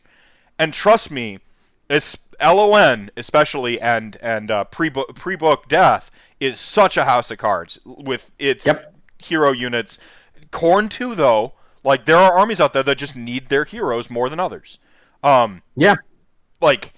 [0.60, 1.40] and trust me,
[1.90, 7.38] it's LON especially and and uh, pre pre book death is such a house of
[7.38, 8.94] cards with its Yep.
[9.20, 9.98] hero units.
[10.52, 14.30] Khorne too though, like there are armies out there that just need their heroes more
[14.30, 14.80] than others.
[15.24, 15.96] Um, Yeah.
[16.62, 16.92] Like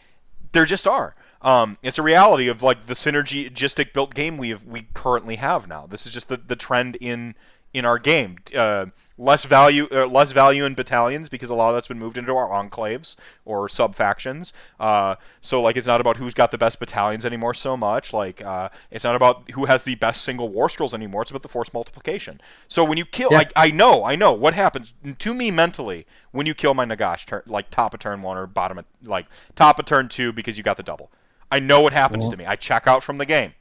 [0.54, 1.16] there just are.
[1.42, 5.68] Um, it's a reality of like the synergistic built game we have, we currently have
[5.68, 5.86] now.
[5.88, 7.36] This is just the, the trend in
[7.74, 8.38] in our game.
[8.56, 8.88] Uh,
[9.24, 12.36] less value, uh, less value in battalions because a lot of that's been moved into
[12.36, 14.54] our enclaves or sub factions.
[14.80, 18.12] Uh, so like it's not about who's got the best battalions anymore so much.
[18.14, 21.22] Like uh, it's not about who has the best single war scrolls anymore.
[21.22, 22.42] It's about the force multiplication.
[22.68, 23.44] So when you kill, Yeah.
[23.56, 27.26] I, I know, I know what happens to me mentally when you kill my Nagash,
[27.26, 30.58] turn, like top of turn one or bottom of like top of turn two because
[30.58, 31.10] you got the double.
[31.52, 32.46] I know what happens to me.
[32.46, 33.54] I check out from the game.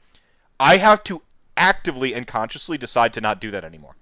[0.59, 1.21] I have to
[1.55, 3.95] actively and consciously decide to not do that anymore.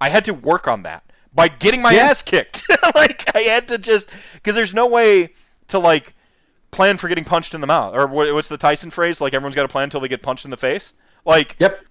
[0.00, 1.02] I had to work on that
[1.34, 2.04] by getting my Yeah.
[2.10, 2.62] ass kicked.
[2.94, 5.30] like I had to just because there's no way
[5.68, 6.14] to like
[6.70, 9.20] plan for getting punched in the mouth or what, what's the Tyson phrase?
[9.20, 10.94] Like everyone's got a plan until they get punched in the face.
[11.24, 11.84] Like Yep.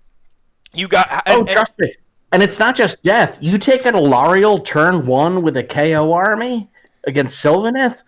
[0.74, 1.94] you got Oh, and- and- trust me.
[2.32, 3.38] And it's not just death.
[3.42, 6.68] You take an Alarielle turn one with a KO army
[7.06, 8.02] against Sylvaneth,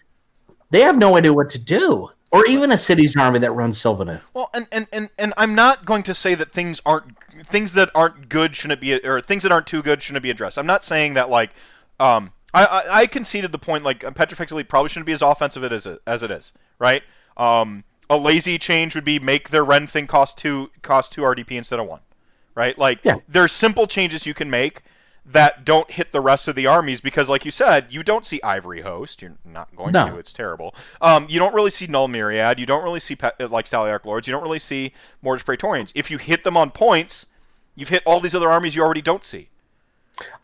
[0.72, 2.10] they have no idea what to do.
[2.32, 4.22] Or even a city's army that runs Sylvaneth.
[4.34, 7.90] Well, and, and, and, and I'm not going to say that things aren't things that
[7.96, 10.58] aren't good shouldn't be or things that aren't too good shouldn't be addressed.
[10.58, 11.52] I'm not saying that like
[12.00, 15.64] um I, I, I conceded the point like Petrifex Elite probably shouldn't be as offensive
[15.72, 17.04] as it, as it is, right?
[17.38, 21.52] Um, a lazy change would be make their Ren thing cost two cost two RDP
[21.52, 22.00] instead of one,
[22.56, 22.78] right?
[22.78, 23.18] Like Yeah.
[23.28, 24.82] there's simple changes you can make
[25.26, 28.40] that don't hit the rest of the armies because, like you said, you don't see
[28.44, 29.22] Ivory Host.
[29.22, 30.10] You're not going No.
[30.10, 30.18] to.
[30.20, 30.76] It's terrible.
[31.02, 32.60] Um, you don't really see Null Myriad.
[32.60, 34.28] You don't really see pe- like Stalliarch Lords.
[34.28, 34.94] You don't really see
[35.24, 35.92] Mortis Praetorians.
[35.96, 37.28] If you hit them on points,
[37.76, 39.50] you've hit all these other armies you already don't see.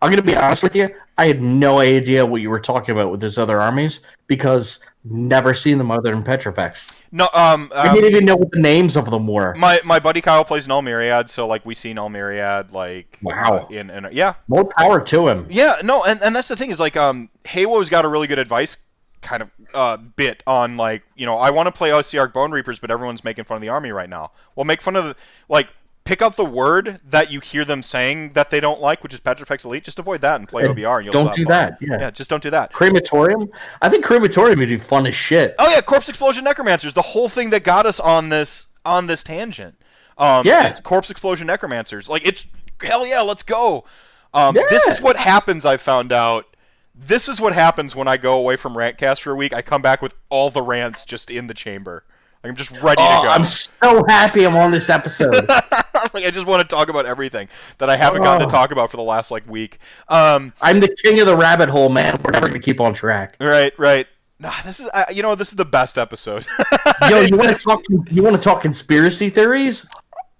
[0.02, 0.90] I'm going to be honest with you.
[1.18, 5.54] I had no idea what you were talking about with those other armies because never
[5.54, 7.01] seen them other than Petrifex.
[7.14, 9.54] No, um, I um, didn't even know what the names of them were.
[9.60, 13.68] my my buddy Kyle plays Null Myriad, so like we see Null Myriad like Wow.
[13.70, 15.46] uh, in, in yeah More power to him.
[15.50, 18.40] Yeah, no, and, and that's the thing is like um Haywo's got a really good
[18.40, 18.86] advice
[19.22, 22.80] kind of uh, bit on like you know I want to play OCR Bone Reapers,
[22.80, 24.32] but everyone's making fun of the army right now.
[24.56, 25.16] Well, make fun of the
[25.50, 25.68] like
[26.04, 29.20] pick out the word that you hear them saying that they don't like, which is
[29.20, 29.84] Petrifex Elite.
[29.84, 31.52] Just avoid that and play And OBR, and you'll Don't do fun.
[31.52, 31.78] that.
[31.82, 31.98] Yeah.
[32.00, 32.72] Yeah, just don't do that.
[32.74, 33.50] Crematorium?
[33.82, 35.56] I think Crematorium would be fun as shit.
[35.60, 39.24] Oh yeah, Corpse Explosion Necromancers, the whole thing that got us on this on this
[39.24, 39.76] tangent.
[40.18, 40.74] Um, Yeah.
[40.82, 42.48] Corpse Explosion Necromancers, like it's
[42.84, 43.86] hell yeah, let's go.
[44.34, 45.66] Um, This is what happens.
[45.66, 46.46] I found out.
[46.94, 49.54] This is what happens when I go away from Rantcast for a week.
[49.54, 52.04] I come back with all the rants just in the chamber.
[52.44, 53.32] I'm just ready Oh, to go.
[53.32, 55.34] I'm so happy I'm on this episode.
[56.14, 57.48] like, I just want to talk about everything
[57.80, 58.46] that I haven't gotten Oh.
[58.46, 59.78] to talk about for the last like week.
[60.10, 62.20] Um, I'm the king of the rabbit hole, man.
[62.24, 63.36] We're never gonna keep on track.
[63.40, 64.08] right, right.
[64.40, 66.46] Nah, this is uh, you know this is the best episode.
[67.10, 67.82] Yo, you want to talk?
[68.10, 69.86] You want to talk conspiracy theories?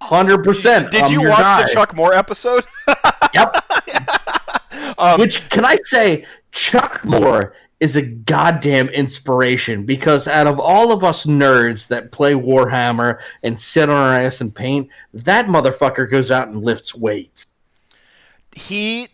[0.00, 0.90] Hundred percent.
[0.90, 2.64] Did you watch the Chuck Moore episode?
[3.34, 3.56] Yep.
[4.98, 10.92] Um, Which can I say, Chuck Moore is a goddamn inspiration because out of all
[10.92, 16.08] of us nerds that play Warhammer and sit on our ass and paint, that motherfucker
[16.08, 17.46] goes out and lifts weights.
[18.54, 19.08] he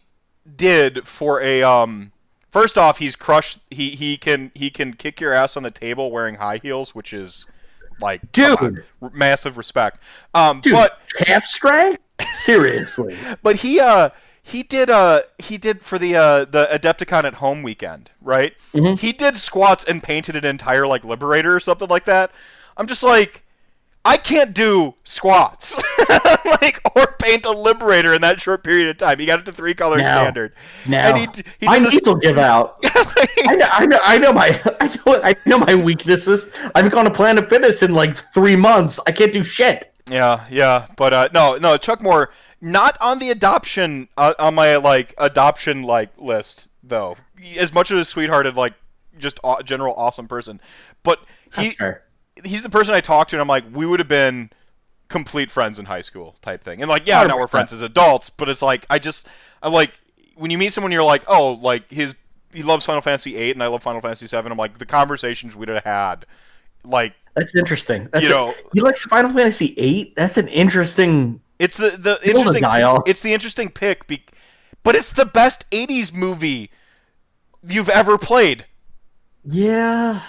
[0.57, 2.13] did for a um
[2.51, 6.11] first off he's crushed he he can he can kick your ass on the table
[6.11, 7.47] wearing high heels which is
[8.01, 8.59] like Dude.
[8.59, 8.85] on,
[9.15, 10.01] massive respect
[10.35, 12.03] um Dude, but half strength?
[12.21, 13.15] Seriously.
[13.43, 14.11] but he uh
[14.49, 18.55] he did uh he did for the uh the Adepticon at home weekend, right?
[18.73, 18.99] Mhm.
[18.99, 22.31] He did squats and painted an entire like liberator or something like that.
[22.77, 23.45] I'm just like
[24.05, 25.83] I can't do squats.
[26.63, 29.19] like or paint a liberator in that short period of time.
[29.19, 30.05] He got it to three color No.
[30.05, 30.53] standard.
[30.89, 32.79] Now, And he, he my knees will give out.
[32.87, 36.47] I know, I know, I know my, I know, I know my weaknesses.
[36.75, 38.99] I've gone to Planet Fitness in like three months.
[39.07, 39.93] I can't do shit.
[40.11, 42.31] Yeah, yeah, but uh, no, no, Chuck Moore
[42.61, 47.17] not on the adoption uh, on my like adoption like list though.
[47.61, 48.75] As much as a sweethearted like
[49.19, 50.61] just aw- general awesome person,
[51.03, 51.19] but
[51.57, 52.03] he Sure.
[52.45, 54.51] he's the person I talked to, and I'm like, we would have been
[55.09, 56.83] complete friends in high school type thing.
[56.83, 59.29] And like, yeah, now we're friends as adults, but it's like I just
[59.63, 59.93] I'm like
[60.37, 62.15] when you meet someone, you're like, oh, like his
[62.53, 64.49] he loves Final Fantasy VIII, and I love Final Fantasy VII.
[64.51, 66.27] I'm like the conversations we'd have had,
[66.85, 68.09] like That's interesting.
[68.13, 68.55] That's you a- know.
[68.73, 70.13] you like Final Fantasy VIII?
[70.17, 71.41] That's an interesting.
[71.59, 72.63] It's the the the interesting.
[72.63, 73.03] dial.
[73.07, 74.23] It's the interesting pick, be,
[74.85, 76.71] but it's the best '80s movie
[77.67, 78.65] you've ever played.
[79.45, 80.21] Yeah,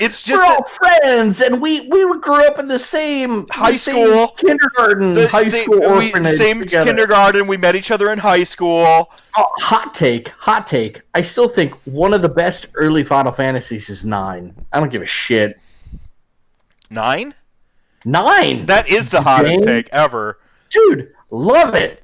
[0.00, 3.78] It's just we're all friends, and we we grew up in the same High the
[3.78, 4.28] same school.
[4.38, 6.86] kindergarten, the high same, school we- same together.
[6.86, 7.46] kindergarten.
[7.46, 8.84] We met each other in high school.
[9.36, 11.02] Oh, hot take, hot take.
[11.14, 14.54] I still think one of the best early Final Fantasies is nine.
[14.72, 15.58] I don't give a shit.
[16.90, 17.34] Nine.
[18.06, 19.66] Nine, That is the hottest Game?
[19.66, 20.38] take ever.
[20.74, 22.02] Dude, love it.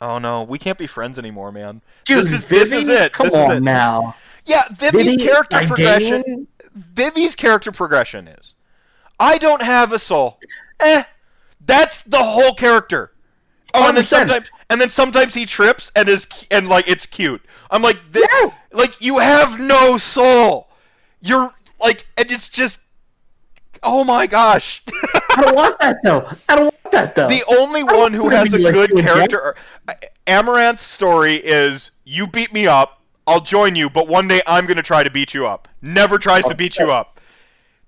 [0.00, 1.80] Oh no, we can't be friends anymore, man.
[2.04, 3.12] Dude, this is this is it.
[3.12, 3.62] Come this on is it.
[3.62, 4.14] now.
[4.46, 6.46] Yeah, Vivi's Vivi, character progression.
[6.74, 8.54] Vivi's character progression is,
[9.18, 10.38] I don't have a soul.
[10.80, 11.02] Eh,
[11.64, 13.12] that's the whole character.
[13.72, 17.42] Oh, and then sometimes, and then sometimes he trips and is and like it's cute.
[17.70, 18.50] I'm like, th- Yeah.
[18.72, 20.68] like you have no soul.
[21.22, 21.50] You're
[21.80, 22.82] like, and it's just,
[23.82, 24.82] oh my gosh.
[25.36, 26.26] I don't want that though.
[26.48, 27.26] I don't want that though.
[27.28, 29.54] the only one who has a like good character.
[30.26, 34.82] Amarant's story is you beat me up, I'll join you, but one day I'm gonna
[34.82, 35.68] try to beat you up.
[35.82, 37.18] Never tries to beat you up.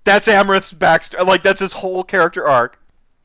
[0.03, 1.25] That's Amarant's backstory.
[1.25, 2.73] Like that's his whole character arc.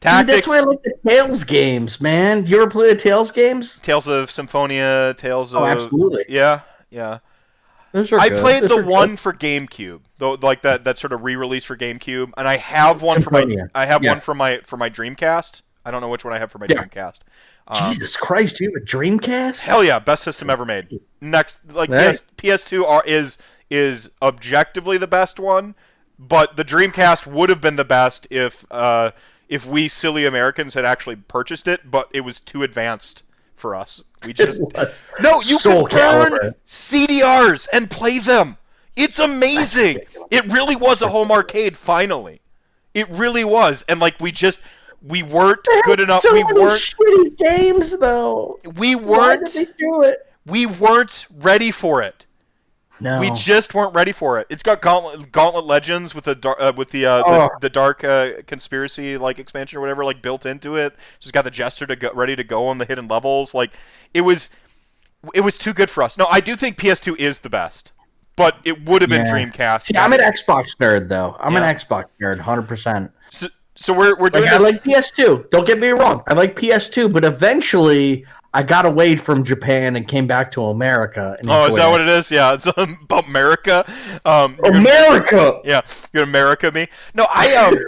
[0.01, 2.44] Dude, Tactics, that's why I like the Tales games, man.
[2.47, 3.78] You ever play the Tales games?
[3.82, 6.24] Tales of Symphonia, Tales oh, of Oh, absolutely.
[6.28, 7.19] yeah, yeah.
[7.93, 8.43] Those are I good.
[8.43, 8.90] played Those the are good.
[8.90, 13.03] one for GameCube, though, like that that sort of re-release for GameCube, and I have
[13.03, 13.44] one for my
[13.74, 14.12] I have Yeah.
[14.12, 15.62] one for my for my Dreamcast.
[15.85, 16.85] I don't know which one I have for my Yeah.
[16.85, 17.19] Dreamcast.
[17.66, 19.61] Um, Jesus Christ, you have a Dreamcast?
[19.61, 21.01] Hell yeah, best system ever made.
[21.20, 21.90] Next, like.
[21.90, 23.39] PS, PS2 are, is
[23.70, 25.74] is objectively the best one,
[26.19, 29.11] but the Dreamcast would have been the best if uh,
[29.49, 33.24] if we silly Americans had actually purchased it, but it was too advanced
[33.55, 34.05] for us.
[34.27, 34.61] We just
[35.20, 36.55] no, you Soul can burn.
[36.66, 38.57] CDRs and play them.
[38.97, 40.01] It's amazing.
[40.31, 41.77] It really was a home arcade.
[41.77, 42.40] Finally,
[42.94, 44.62] it really was, and like we just
[45.02, 46.23] we weren't good enough.
[46.23, 46.81] So We weren't.
[46.81, 48.59] shitty games, though.
[48.78, 49.51] We weren't.
[49.52, 50.27] did they do it?
[50.47, 52.27] We weren't ready for it.
[53.01, 53.19] No.
[53.19, 54.47] We just weren't ready for it.
[54.51, 57.32] It's got Gauntlet, Gauntlet Legends with the uh, with the, uh, Oh.
[57.32, 60.94] the the dark uh, conspiracy like expansion or whatever like built into it.
[61.19, 63.55] Just got the jester to go ready to go on the hidden levels.
[63.55, 63.70] Like
[64.14, 64.51] it was
[65.35, 66.16] it was too good for us.
[66.19, 67.93] No, I do think PS2 is the best,
[68.37, 69.33] but it would have been Yeah.
[69.33, 69.83] Dreamcast.
[69.83, 71.37] See, I'm an Xbox nerd, though.
[71.41, 71.69] I'm Yeah.
[71.69, 73.11] an Xbox nerd, hundred percent.
[73.31, 75.51] so, so we're we're doing Like, I like PS2.
[75.51, 76.23] Don't get me wrong.
[76.27, 81.37] I like PS2, but eventually I got away from Japan and came back to America.
[81.49, 82.31] Oh, is that what it is?
[82.31, 83.85] Yeah, it's um, about America.
[84.27, 85.61] Um, you're gonna- America.
[85.65, 85.81] Yeah,
[86.13, 86.87] you're America me.
[87.15, 87.79] No, I um,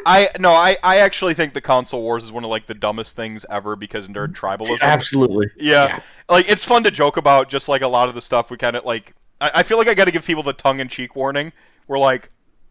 [0.06, 3.14] I no, I I actually think the console wars is one of like the dumbest
[3.14, 4.82] things ever because nerd tribalism.
[4.82, 5.48] Absolutely.
[5.56, 5.86] Yeah.
[5.86, 6.00] Yeah.
[6.28, 7.48] like it's fun to joke about.
[7.48, 9.14] Just like a lot of the stuff we kind of like.
[9.42, 11.52] I, I feel like I got to give people the tongue in cheek warning.
[11.88, 12.28] We're like,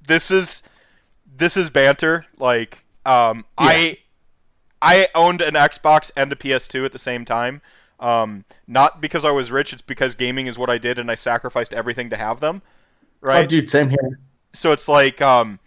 [0.08, 0.68] this is
[1.38, 2.26] this is banter.
[2.40, 3.98] Like, um, I
[4.82, 7.62] I owned an Xbox and a PS2 at the same time.
[8.00, 9.74] Um, not because I was rich.
[9.74, 12.62] It's because gaming is what I did, and I sacrificed everything to have them.
[13.22, 14.20] Right Oh, dude, same here.
[14.54, 15.60] so it's like um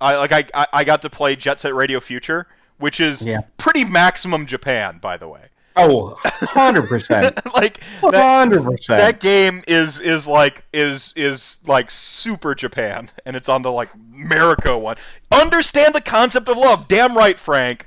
[0.00, 2.46] I like I I- I got to play Jet Set Radio Future,
[2.78, 3.40] which is Yeah.
[3.58, 5.48] pretty maximum Japan, by the way.
[5.88, 7.10] Oh, 100%.
[7.54, 8.86] like that, 100%.
[8.88, 13.88] that game is is like is is like super Japan, and it's on the like
[14.14, 14.96] America one.
[15.32, 17.86] Understand the concept of love, damn right, Frank.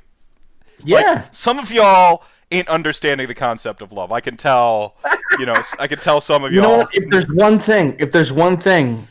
[0.79, 1.25] Like, yeah.
[1.31, 4.11] some of y'all ain't understanding the concept of love.
[4.11, 4.95] I can tell.
[5.39, 6.87] You know, I can tell some of you know y'all.
[6.93, 9.07] If there's one thing, if there's one thing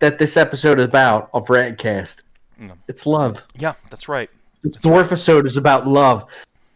[0.00, 2.22] that this episode is about of Rantcast,
[2.60, 2.76] Mm.
[2.88, 3.42] it's love.
[3.58, 4.28] Yeah, that's right.
[4.62, 6.24] This dwarf episode is about love.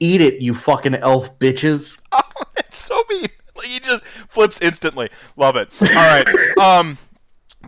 [0.05, 1.99] Eat it, you fucking elf bitches.
[2.59, 3.25] it's so mean.
[3.57, 5.09] Like he just flips instantly.
[5.37, 5.73] Love it.
[5.81, 6.27] All right.
[6.59, 6.99] Um,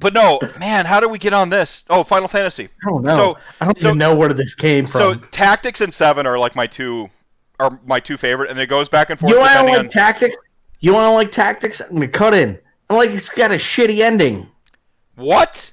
[0.01, 1.85] but no, man, how do we get on this?
[1.89, 2.65] Oh, Final Fantasy.
[2.85, 3.15] I don't know.
[3.15, 5.29] So- I don't so- even know where this came So from.
[5.31, 7.09] tactics and seven are like my two,
[7.61, 9.89] are my two favorite, and it goes back and forth you want to like on.
[9.89, 10.37] tactics?
[10.81, 11.81] You want to like tactics?
[11.81, 12.59] I'm gonna cut in.
[12.91, 14.47] I'm like, it's got a shitty ending.
[15.15, 15.73] what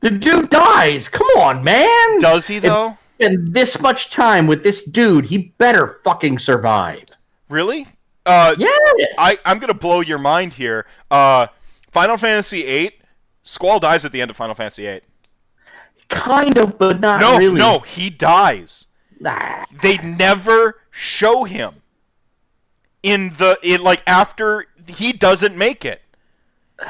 [0.00, 1.08] The dude dies.
[1.08, 2.18] Come on, man.
[2.18, 2.94] does he though?
[3.22, 7.04] And this much time with this dude, he better fucking survive.
[7.48, 7.86] Really?
[8.26, 8.68] Uh, Yeah.
[9.18, 10.86] I I'm gonna blow your mind here.
[11.10, 11.46] Uh,
[11.92, 12.90] Final Fantasy VIII.
[13.42, 15.00] Squall dies at the end of Final Fantasy VIII.
[16.08, 17.58] Kind of, but not No, really.
[17.58, 18.86] no, he dies.
[19.20, 19.64] Nah.
[19.82, 21.74] they never show him
[23.04, 26.02] in the in like after he doesn't make it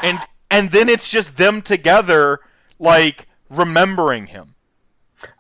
[0.02, 0.18] and
[0.50, 2.40] and then it's just them together
[2.78, 4.54] like remembering him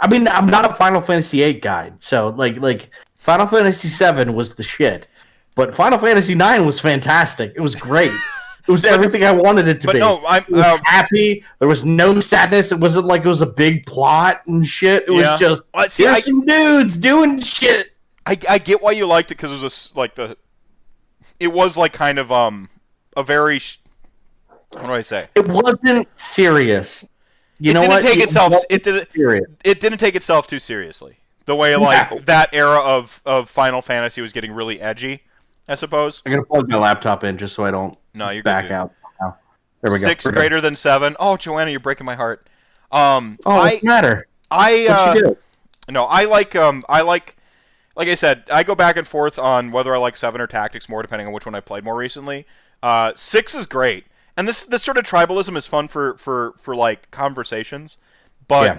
[0.00, 4.30] I mean, I'm not a Final Fantasy VIII guy, so like, like Final Fantasy VII
[4.32, 5.08] was the shit,
[5.54, 7.52] but Final Fantasy IX was fantastic.
[7.56, 8.12] It was great.
[8.68, 9.98] It was everything I wanted it to but be.
[9.98, 11.42] no i'm It was um, happy.
[11.58, 12.70] There was no sadness.
[12.70, 15.02] It wasn't like it was a big plot and shit.
[15.08, 15.32] It Yeah.
[15.32, 17.90] was just Well, see, here's I- some dudes doing shit.
[18.24, 20.36] I, I get why you liked it because it was a like the
[21.40, 22.68] it was like kind of um
[23.16, 23.58] a very
[24.74, 27.04] what do i say It wasn't serious.
[27.58, 28.02] You it know didn't what?
[28.02, 29.08] take itself it didn't
[29.64, 32.18] it didn't take itself too seriously the way like No.
[32.20, 35.22] that era of of final fantasy was getting really edgy
[35.68, 38.64] i suppose I'm gonna plug my laptop in just so I don't no you're back
[38.64, 38.72] dude.
[38.72, 38.92] out.
[39.20, 39.36] Now.
[39.80, 40.06] There we go.
[40.06, 40.38] Six We're good.
[40.38, 41.16] greater than seven.
[41.18, 42.48] Oh, Joanna, you're breaking my heart.
[42.92, 44.26] Um, Oh, I, what's matter?
[44.50, 45.34] I, uh,
[45.90, 47.34] no, I like, um, I like,
[47.96, 50.88] like I said, I go back and forth on whether I like seven or tactics
[50.88, 52.46] more, depending on which one I played more recently.
[52.82, 54.04] Uh, six is great,
[54.36, 57.98] and this this sort of tribalism is fun for for for like conversations,
[58.48, 58.78] but Yeah.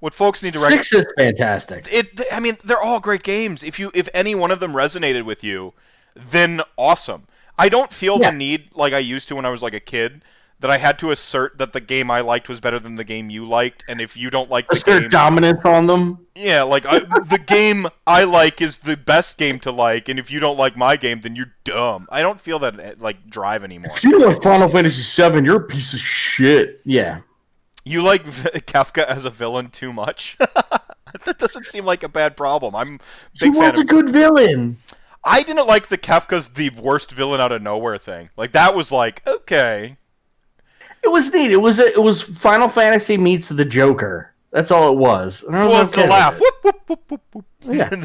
[0.00, 0.88] what folks need to recognize.
[0.88, 1.86] Six is fantastic.
[1.90, 5.24] it i mean they're all great games if you if any one of them resonated
[5.24, 5.74] with you
[6.16, 7.26] then awesome
[7.58, 8.30] i don't feel Yeah.
[8.30, 10.22] the need like i used to when i was like a kid
[10.60, 13.30] that i had to assert that the game i liked was better than the game
[13.30, 16.26] you liked and if you don't like the game dominance on them.
[16.34, 20.30] yeah like I, the game i like is the best game to like and if
[20.30, 23.64] you don't like my game then you're dumb i don't feel that eh, like drive
[23.64, 26.80] anymore If you like Final Fantasy VII, you're a piece of shit.
[26.84, 27.20] Yeah.
[27.84, 30.36] you like kefka as a villain too much
[31.24, 32.94] that doesn't seem like a bad problem i'm
[33.40, 34.76] a He fan a good villain.
[35.22, 38.30] I didn't like the Kefka's the worst villain out of nowhere thing.
[38.38, 39.98] Like that was like okay.
[41.02, 41.50] It was neat.
[41.50, 44.32] It was a, it was Final Fantasy meets the Joker.
[44.52, 45.42] That's all it was.
[45.44, 46.40] And I was Well, it's okay a laugh.
[46.40, 47.44] Whoop, whoop, whoop, whoop, whoop.
[47.62, 47.90] Yeah.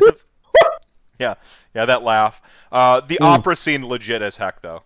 [1.18, 1.36] Yeah,
[1.74, 2.42] yeah, that laugh.
[2.74, 3.26] Uh, the Mm.
[3.26, 4.84] opera scene legit as heck though.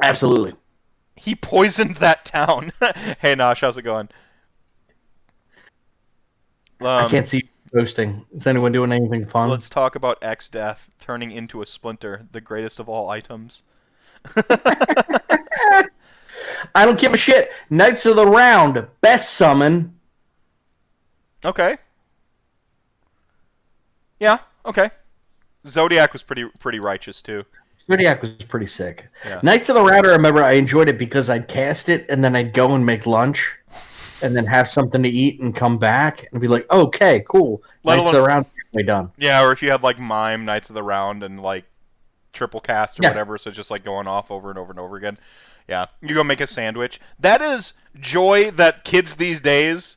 [0.00, 0.52] Absolutely.
[1.16, 2.70] He poisoned that town.
[3.18, 4.08] hey Nosh, how's it going?
[6.80, 8.24] I Um, can't see you posting.
[8.32, 9.48] Is anyone doing anything fun?
[9.50, 13.64] let's talk about Exdeath turning into a splinter, the greatest of all items.
[16.74, 17.50] I don't give a shit.
[17.70, 19.94] Knights of the Round, best summon.
[21.44, 21.76] Okay.
[24.20, 24.38] Yeah.
[24.64, 24.88] Okay.
[25.66, 27.44] Zodiac was pretty pretty righteous too.
[27.90, 29.06] Zodiac was pretty sick.
[29.24, 29.40] Yeah.
[29.42, 32.34] Knights of the Round, I remember I enjoyed it because I'd cast it and then
[32.34, 33.56] I'd go and make lunch
[34.22, 37.62] and then have something to eat and come back and be like, okay, cool.
[37.84, 39.12] Let Knights of the Round, way done.
[39.18, 41.64] Yeah, or if you had like mime Knights of the Round and like
[42.32, 43.10] triple cast or Yeah.
[43.10, 45.14] whatever, so just like going off over and over and over again.
[45.68, 47.00] Yeah, you go make a sandwich.
[47.18, 49.96] That is joy that kids these days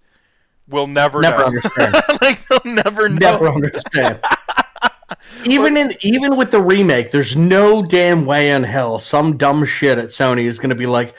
[0.67, 1.45] will never, Never know.
[1.45, 1.93] understand.
[2.21, 3.17] like they'll never know.
[3.31, 4.19] Never understand.
[5.45, 9.97] even in even with the remake, there's no damn way in hell some dumb shit
[9.97, 11.13] at Sony is going to be like,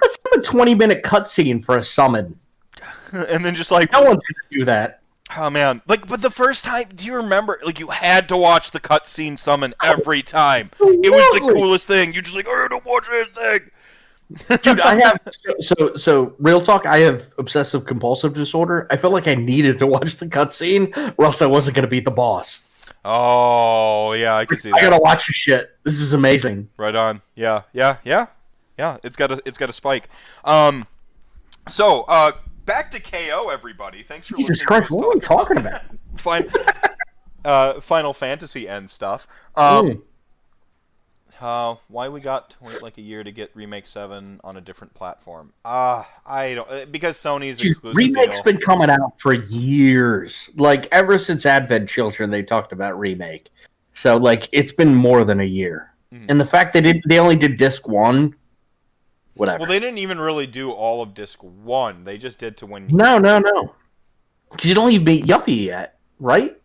[0.00, 2.38] let's have a 20 minute cutscene for a summon.
[3.30, 5.00] and then just like, No one's going to do that.
[5.38, 7.58] oh man, like, but the first time, do you remember?
[7.64, 10.70] Like, you had to watch the cutscene summon every time.
[10.80, 12.12] It was the coolest thing.
[12.12, 13.60] You're just like, oh, don't watch this thing.
[14.62, 19.12] Dude i have so, so so real talk i have obsessive compulsive disorder i felt
[19.12, 22.10] like i needed to watch the cutscene or else i wasn't going to beat the
[22.10, 22.70] boss
[23.06, 24.90] Oh yeah, I can see i that.
[24.90, 27.20] gotta watch this shit this is amazing Right on.
[27.34, 28.26] Yeah, yeah, yeah,
[28.78, 28.96] yeah.
[29.04, 30.08] It's got a it's got a spike.
[30.44, 30.86] Um,
[31.68, 32.32] so uh,
[32.64, 34.02] back to KO, everybody.
[34.02, 34.66] Thanks for jesus listening.
[34.68, 35.82] christ to us what are we talk talking about
[36.16, 36.46] Fine.
[37.44, 39.26] uh, Final Fantasy end stuff.
[39.54, 40.02] Um, Mm.
[41.44, 44.60] Uh, why we got to wait like a year to get Remake Seven on a
[44.60, 45.52] different platform?
[45.64, 48.42] Ah, I don't uh, because Sony's Dude, exclusive remake's deal.
[48.44, 53.48] been coming out for years like ever since advent children they talked about remake
[53.92, 56.26] so like it's been more than a year Mhm.
[56.30, 58.34] and the fact they did they only did disc one
[59.34, 62.04] whatever Well, they didn't even really do all of Disc One.
[62.04, 63.74] They just did to when no no no
[64.50, 66.56] because you don't even beat yuffie yet right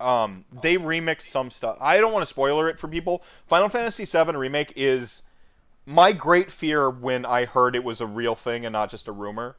[0.00, 1.76] um, they remixed some stuff.
[1.80, 3.18] I don't want to spoiler it for people.
[3.46, 5.22] Final Fantasy VII remake is
[5.86, 9.12] my great fear when I heard it was a real thing and not just a
[9.12, 9.56] rumor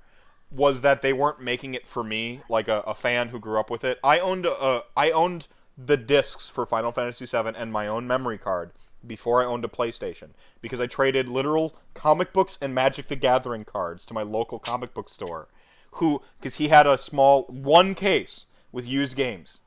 [0.51, 3.69] was that they weren't making it for me, like a, a fan who grew up
[3.69, 3.99] with it.
[4.03, 5.47] I owned a, I owned
[5.77, 8.72] the discs for Final Fantasy VII and my own memory card
[9.05, 10.31] before I owned a PlayStation
[10.61, 14.93] because I traded literal comic books and Magic the Gathering cards to my local comic
[14.93, 15.47] book store,
[15.93, 19.60] who because he had a small one case with used games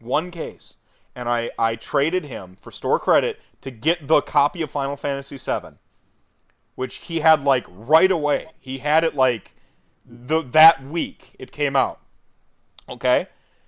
[0.00, 0.76] one case,
[1.14, 5.36] and I, I traded him for store credit to get the copy of Final Fantasy
[5.36, 5.76] VII,
[6.74, 8.46] which he had like right away.
[8.58, 9.54] He had it like
[10.06, 12.00] the that week it came out.
[12.88, 13.26] Okay,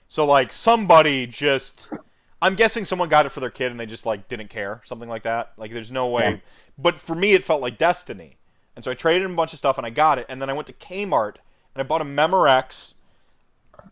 [0.08, 1.92] so like somebody just,
[2.40, 5.08] I'm guessing someone got it for their kid and they just like didn't care, something
[5.08, 5.52] like that.
[5.56, 6.30] Like there's no way.
[6.30, 6.36] Yeah.
[6.78, 8.36] But for me, it felt like destiny,
[8.74, 10.50] and so I traded him a bunch of stuff and I got it, and then
[10.50, 11.36] I went to Kmart
[11.74, 12.96] and I bought a Memorex,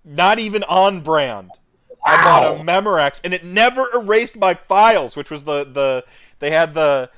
[0.05, 1.51] not even on brand.
[2.05, 2.63] I bought a.
[2.63, 6.05] Memorex, and it never erased my files, which was the the
[6.39, 7.11] they had the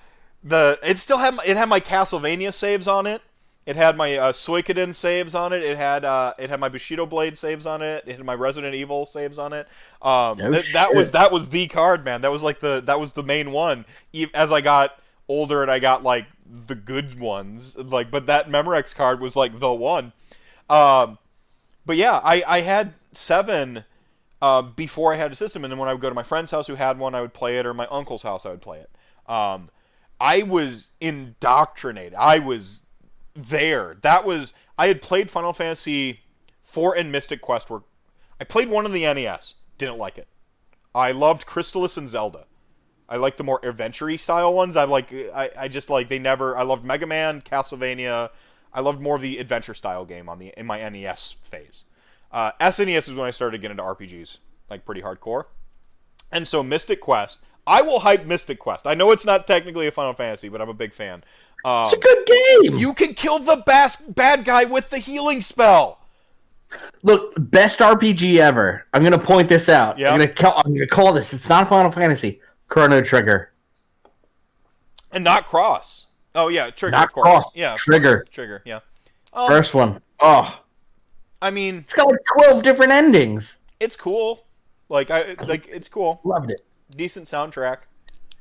[0.42, 3.22] the it still had my, it had my Castlevania saves on it.
[3.64, 5.62] It had my uh, Suikoden saves on it.
[5.62, 8.02] It had uh, it had my Bushido Blade saves on it.
[8.08, 9.68] It had my Resident Evil saves on it.
[10.02, 12.22] Um, No th- that was that was the card, man.
[12.22, 13.84] That was like the that was the main one.
[14.12, 14.98] E- As I got
[15.28, 16.26] older and I got like
[16.66, 20.12] the good ones, like but that Memorex card was like the one.
[20.68, 21.18] Um,
[21.86, 23.84] but yeah, I I had seven
[24.42, 26.50] uh, before I had a system, and then when I would go to my friend's
[26.50, 28.80] house who had one, I would play it, or my uncle's house, I would play
[28.80, 28.90] it.
[29.30, 29.70] Um,
[30.20, 32.14] I was indoctrinated.
[32.14, 32.84] I was
[33.34, 33.96] there.
[34.02, 36.20] That was I had played Final Fantasy
[36.60, 37.70] four and Mystic Quest.
[37.70, 37.84] Were
[38.40, 40.26] I played one on the NES, didn't like it.
[40.92, 42.46] I loved Crystalis and Zelda.
[43.08, 44.76] I like the more adventure style ones.
[44.76, 46.56] I like I, I just like they never.
[46.56, 48.30] I loved Mega Man, Castlevania.
[48.74, 51.84] I loved more of the adventure style game on the in my NES phase.
[52.32, 54.38] Uh, SNES is when I started getting into RPGs,
[54.70, 55.44] like pretty hardcore.
[56.30, 58.86] And so Mystic Quest, I will hype Mystic Quest.
[58.86, 61.22] I know it's not technically a Final Fantasy, but I'm a big fan.
[61.64, 62.78] Um, It's a good game.
[62.78, 66.00] you can kill the bas- bad guy with the healing spell.
[67.02, 68.86] Look, best RPG ever.
[68.94, 69.98] I'm gonna point this out.
[69.98, 70.10] Yeah.
[70.14, 71.34] I'm gonna I'm gonna call this.
[71.34, 72.40] It's not Final Fantasy.
[72.68, 73.52] Chrono Trigger.
[75.12, 76.06] And not cross.
[76.34, 77.24] Oh yeah, trigger Not of course.
[77.24, 78.16] Cross, Yeah, Trigger.
[78.18, 78.62] course, trigger.
[78.64, 78.80] Yeah.
[79.34, 80.00] Um, First one.
[80.20, 80.61] Oh,
[81.42, 83.58] I mean, it's got like 12 different endings.
[83.80, 84.46] it's cool.
[84.88, 86.20] Like I like it's cool.
[86.24, 86.60] Loved it.
[86.96, 87.78] Decent soundtrack.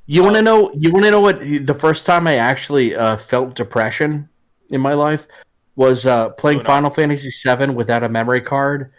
[0.05, 0.71] You Um, want to know?
[0.73, 4.29] You want to know what the first time I actually uh, felt depression
[4.69, 5.27] in my life
[5.75, 6.67] was uh, playing Uno.
[6.67, 8.91] Final Fantasy VII without a memory card.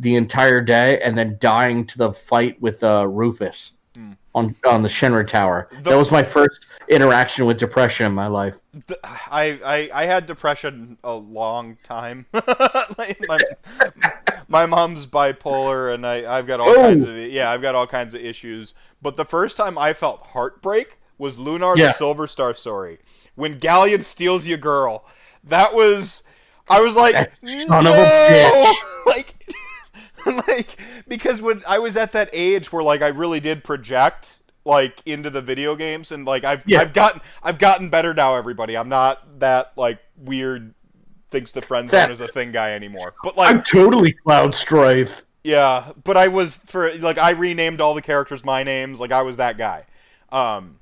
[0.00, 4.12] the entire day and then dying to the fight with uh, Rufus Hmm.
[4.34, 5.66] on on the Shinra Tower.
[5.82, 8.56] The- that was my first interaction with depression in my life.
[9.04, 12.26] I, I I had depression a long time.
[12.32, 13.38] Like, my,
[14.48, 16.82] my mom's bipolar, and I I've got all Oh.
[16.82, 18.74] kinds of yeah I've got all kinds of issues.
[19.02, 21.86] But the first time I felt heartbreak was Lunar Yeah.
[21.88, 22.98] the Silver Star story
[23.34, 25.04] when Ghaleon steals your girl.
[25.44, 26.24] That was
[26.70, 29.06] I was like That son of a "No!" bitch.
[29.06, 29.34] like
[30.48, 30.76] like
[31.08, 35.30] because when I was at that age where like I really did project like into
[35.30, 36.80] the video games and like I've Yeah.
[36.82, 38.76] I've gotten I've gotten better now everybody.
[38.76, 40.74] I'm not that like weird
[41.30, 43.14] thinks the friend zone is a thing guy anymore.
[43.24, 45.22] But like I'm totally Cloud Strife.
[45.42, 49.00] yeah, but I was for like I renamed all the characters my names.
[49.00, 49.84] Like I was that guy.
[50.30, 50.78] Um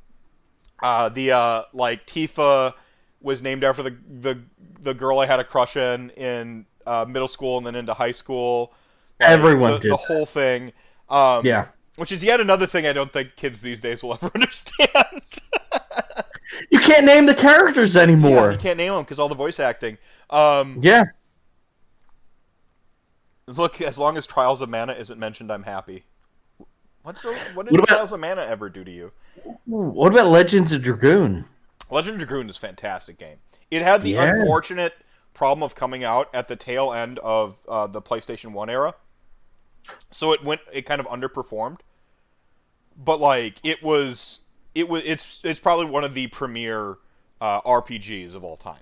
[0.82, 2.74] uh the uh like Tifa
[3.22, 4.40] was named after the the
[4.80, 8.12] the girl I had a crush in in uh, middle school and then into high
[8.12, 8.72] school.
[9.20, 9.92] Like, Everyone the, did.
[9.92, 10.72] the whole thing.
[11.08, 11.66] Um, Yeah.
[11.96, 14.88] Which is yet another thing I don't think kids these days will ever understand.
[16.70, 18.50] You can't name the characters Yeah, anymore.
[18.52, 19.98] you can't name them because all the voice acting.
[20.30, 21.04] Um, Yeah.
[23.46, 26.04] look, as long as Trials of Mana isn't mentioned, I'm happy.
[27.02, 29.12] What's the, what did What about- Trials of Mana ever do to you?
[29.66, 31.44] What about Legends of Dragoon?
[31.90, 33.36] Legend of Dragoon is a fantastic game.
[33.70, 34.24] It had the Yeah.
[34.40, 34.94] unfortunate
[35.34, 38.94] problem of coming out at the tail end of uh, the PlayStation One era,
[40.10, 41.78] so it went it kind of underperformed.
[43.04, 46.96] But like it was, it was it's it's probably one of the premier
[47.40, 48.76] uh, RPGs of all time.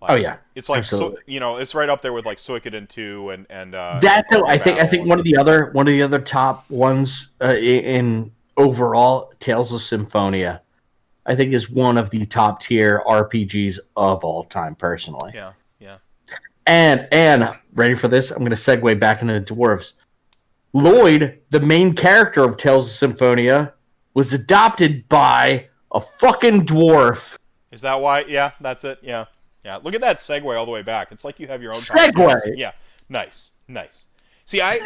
[0.00, 0.38] Like, Oh yeah.
[0.56, 3.76] it's like so, you know it's right up there with like Suikoden two and and
[3.76, 6.20] uh, that though i think i think one of the other one of the other
[6.20, 10.60] top ones uh, in overall tales of symphonia
[11.26, 15.30] i think is one of the top tier rpgs of all time personally.
[15.32, 15.52] Yeah
[15.82, 15.98] yeah.
[16.66, 18.30] And and ready for this?
[18.30, 19.92] I'm going to segue back into the dwarves
[20.72, 23.72] lloyd the main character of tales of symphonia
[24.14, 27.36] was adopted by a fucking dwarf
[27.70, 28.24] Is that why?
[28.28, 28.98] Yeah, that's it.
[29.02, 29.24] Yeah,
[29.64, 29.78] yeah.
[29.82, 31.12] Look at that segue all the way back.
[31.12, 32.54] It's like you have your own Segue.
[32.56, 32.72] Yeah,
[33.08, 34.08] nice, nice.
[34.44, 34.78] See, I,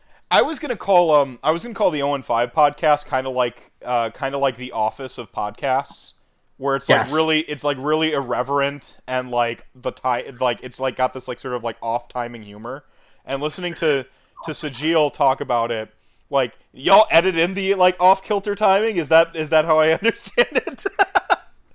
[0.30, 3.32] I was gonna call um, I was gonna call the Owen Five podcast kind of
[3.34, 6.14] like, uh, kind of like the Office of podcasts,
[6.58, 7.08] where it's Yes.
[7.08, 11.28] like really, it's like really irreverent and like the time, like it's like got this
[11.28, 12.84] like sort of like off timing humor.
[13.24, 14.06] And listening to
[14.44, 15.90] to Sajil talk about it,
[16.30, 18.96] like y'all edit in the like off kilter timing.
[18.96, 20.84] Is that is that how I understand it?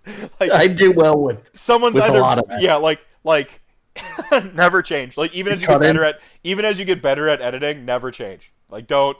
[0.41, 3.61] like i do well with someone's with a either lot of yeah like like
[4.53, 5.81] never change like even as you get in.
[5.81, 9.17] better at even as you get better at editing never change like don't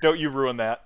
[0.00, 0.84] don't you ruin that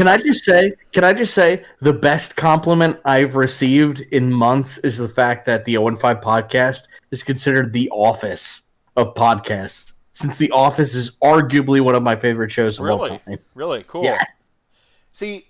[0.00, 0.72] Can I just say?
[0.92, 5.66] Can I just say the best compliment I've received in months is the fact that
[5.66, 8.62] the 0 5 podcast is considered the office
[8.96, 13.18] of podcasts, since the office is arguably one of my favorite shows of all really
[13.18, 13.36] time.
[13.54, 14.18] really cool Yeah.
[15.12, 15.46] see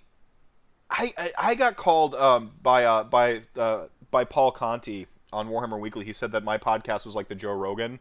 [0.89, 5.79] I, I i got called um by uh by uh by paul conti on warhammer
[5.79, 7.99] weekly he said that my podcast was like the joe rogan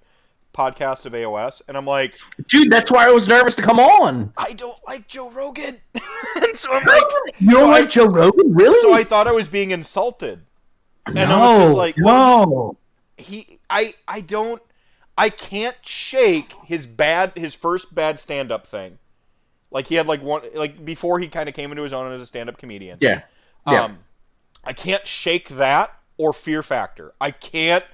[0.52, 2.14] podcast of aos and i'm like
[2.48, 4.32] Dude, that's why I was nervous to come on.
[4.36, 5.74] i don't like joe rogan
[6.54, 7.02] so i'm like
[7.38, 8.80] You don't So I- like Joe Rogan, really?
[8.80, 10.40] so i thought i was being insulted
[11.08, 12.76] no, and I was just like, no.
[13.16, 14.60] he I I don't
[15.16, 18.98] I can't shake his bad his first bad stand up thing.
[19.70, 22.20] Like he had like one like before he kind of came into his own as
[22.20, 22.98] a stand up comedian.
[23.00, 23.22] Yeah,
[23.66, 23.84] yeah.
[23.84, 23.98] Um
[24.64, 27.12] I can't shake that or fear factor.
[27.20, 27.84] I can't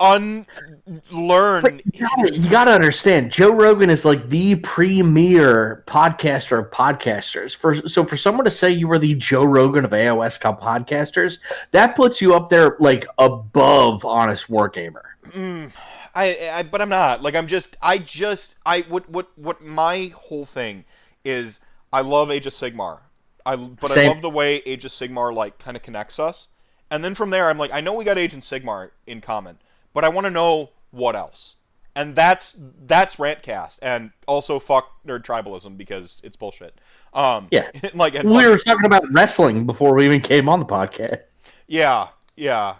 [0.00, 7.54] unlearn you gotta, you gotta understand, Joe Rogan is like the premier podcaster of podcasters.
[7.56, 11.38] For so for someone to say you were the Joe Rogan of AOS Cup podcasters,
[11.70, 15.02] that puts you up there like above Honest Wargamer.
[15.28, 15.74] Mm,
[16.14, 17.22] I, I but I'm not.
[17.22, 20.84] Like I'm just I just I what what what my whole thing
[21.24, 21.60] is
[21.92, 23.00] I love Age of Sigmar.
[23.46, 24.08] I but I Same.
[24.08, 26.48] love the way Age of Sigmar like kind of connects us.
[26.90, 29.58] And then from there I'm like I know we got Age of Sigmar in common,
[29.92, 31.56] but I want to know what else.
[31.96, 36.78] And that's that's Rantcast and also fuck nerd tribalism because it's bullshit.
[37.12, 37.70] Um Yeah.
[37.94, 41.18] like and We were talking about wrestling before we even came on the podcast.
[41.66, 42.76] Yeah, yeah,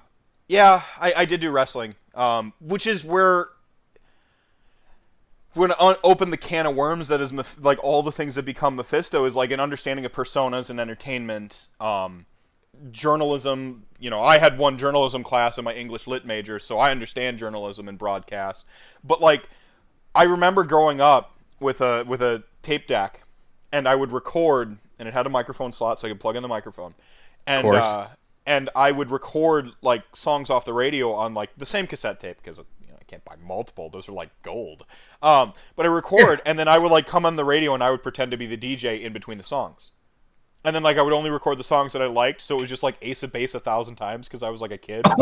[0.48, 0.82] yeah.
[1.01, 3.46] I, I did do wrestling, um, which is where
[5.54, 8.34] we're gonna un- open the can of worms that is Meph- like all the things
[8.34, 12.26] that become Mephisto is like an understanding of personas and entertainment, um,
[12.90, 13.84] journalism.
[13.98, 17.38] You know, I had one journalism class in my English lit major, so I understand
[17.38, 18.66] journalism and broadcast.
[19.04, 19.48] But like,
[20.14, 23.22] I remember growing up with a with a tape deck,
[23.72, 26.42] and I would record, and it had a microphone slot, so I could plug in
[26.42, 26.94] the microphone,
[27.46, 28.06] and uh,
[28.46, 32.36] and I would record like songs off the radio on like the same cassette tape
[32.38, 33.88] because you know, I can't buy multiple.
[33.88, 34.84] Those are like gold.
[35.22, 37.90] Um, but I record, and then I would like come on the radio, and I
[37.90, 39.92] would pretend to be the DJ in between the songs.
[40.64, 42.68] And then like I would only record the songs that I liked, so it was
[42.68, 45.04] just like Ace of Base a thousand times because I was like a kid.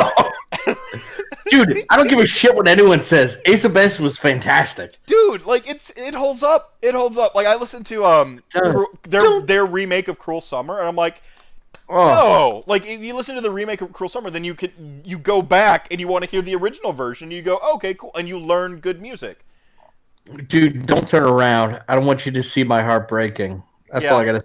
[1.50, 3.38] Dude, I don't give a shit what anyone says.
[3.46, 4.92] Ace of Base was fantastic.
[5.06, 6.76] Dude, like it's it holds up.
[6.80, 7.34] It holds up.
[7.34, 8.40] Like I listened to um
[9.04, 11.20] their their remake of Cruel Summer, and I'm like,
[11.88, 12.62] Oh, no.
[12.66, 14.72] Like if you listen to the remake of Cruel Summer, then you could
[15.04, 17.30] you go back and you want to hear the original version.
[17.30, 19.44] You go, okay, cool, and you learn good music.
[20.46, 21.82] dude, don't turn around.
[21.88, 23.62] I don't want you to see my heart breaking.
[23.90, 24.14] That's Yeah.
[24.14, 24.40] all I gotta.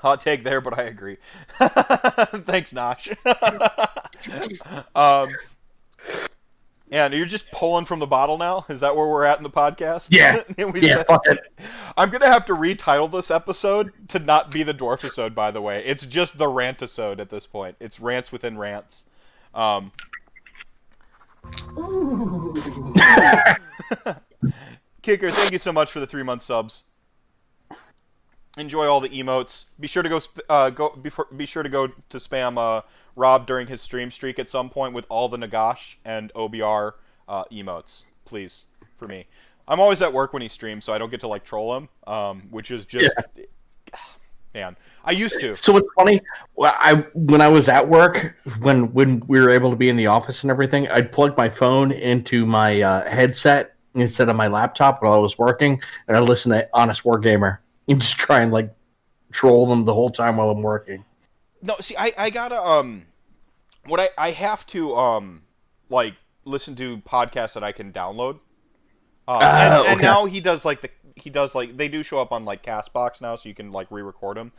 [0.00, 1.16] Hot take there, but I agree.
[1.58, 3.10] Thanks, Notch.
[4.94, 5.28] um,
[6.92, 8.64] and you're just pulling from the bottle now.
[8.68, 10.08] Is that where we're at in the podcast?
[10.10, 10.40] Yeah.
[10.80, 11.38] Yeah, said- fuck it.
[11.96, 15.34] I'm gonna have to retitle this episode to not be the dwarf episode.
[15.34, 17.76] By the way, it's just the rant episode at this point.
[17.80, 19.08] It's rants within rants.
[19.54, 19.90] Um,
[25.02, 26.84] Kicker, thank you so much for the three month subs.
[28.58, 29.78] Enjoy all the emotes.
[29.78, 32.82] Be sure to go uh, go before, be sure to go to spam uh,
[33.14, 36.92] Rob during his stream streak at some point with all the Nagash and OBR
[37.28, 38.66] uh, emotes, please,
[38.96, 39.26] for me.
[39.68, 41.88] I'm always at work when he streams, so I don't get to like troll him,
[42.06, 43.16] um, which is just
[44.54, 44.76] man.
[45.04, 45.56] I used to.
[45.56, 46.20] So it's funny.
[46.60, 50.06] I when I was at work, when when we were able to be in the
[50.06, 55.02] office and everything, I'd plug my phone into my uh, headset instead of my laptop
[55.02, 57.60] while I was working, and I listen to Honest War Gamer
[57.92, 58.74] and just try and like
[59.32, 61.04] troll them the whole time while I'm working.
[61.62, 63.02] No, see, I, I gotta um,
[63.86, 65.42] what I I have to um,
[65.88, 68.40] like listen to podcasts that I can download.
[69.26, 72.20] Uh, Ah, and, and now he does like the he does like they do show
[72.20, 74.52] up on like Castbox now, so you can like re-record them.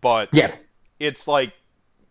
[0.00, 0.54] But Yeah,
[1.00, 1.52] it's like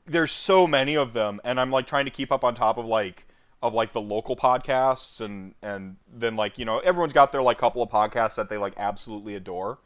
[0.06, 2.86] there's so many of them, and I'm like trying to keep up on top of
[2.86, 3.26] like
[3.62, 7.58] of like the local podcasts, and and then like you know everyone's got their like
[7.58, 9.80] couple of podcasts that they like absolutely adore,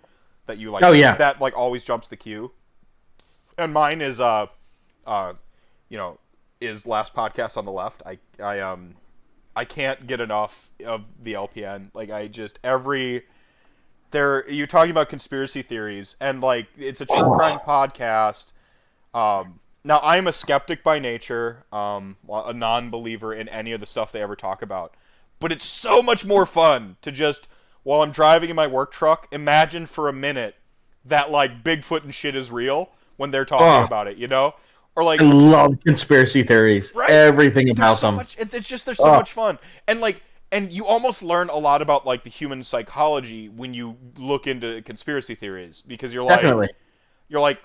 [0.48, 0.84] that you like.
[0.84, 1.16] Oh, yeah.
[1.16, 2.52] that like always jumps the queue.
[3.58, 4.48] And mine is uh,
[5.06, 5.34] uh,
[5.90, 6.20] you know,
[6.60, 8.04] is last podcast on the left.
[8.06, 8.96] I I um,
[9.56, 11.90] I can't get enough of the LPN.
[11.94, 13.24] Like I just every
[14.12, 18.54] there you're talking about conspiracy theories and like it's a true crime podcast
[19.14, 22.16] um now i'm a skeptic by nature um
[22.46, 24.94] a non-believer in any of the stuff they ever talk about
[25.40, 27.50] but it's so much more fun to just
[27.88, 30.56] while i'm driving in my work truck imagine for a minute
[31.06, 33.86] that like bigfoot and shit is real when they're talking Oh.
[33.86, 34.54] about it you know
[34.98, 36.92] or like I love conspiracy theories.
[36.96, 37.12] Right.
[37.12, 38.16] Everything about so them.
[38.16, 39.16] much it's just there's so Oh.
[39.16, 39.58] much fun
[39.88, 43.96] and like and you almost learn a lot about like the human psychology when you
[44.18, 46.70] look into conspiracy theories because you're like Definitely.
[47.30, 47.62] you're like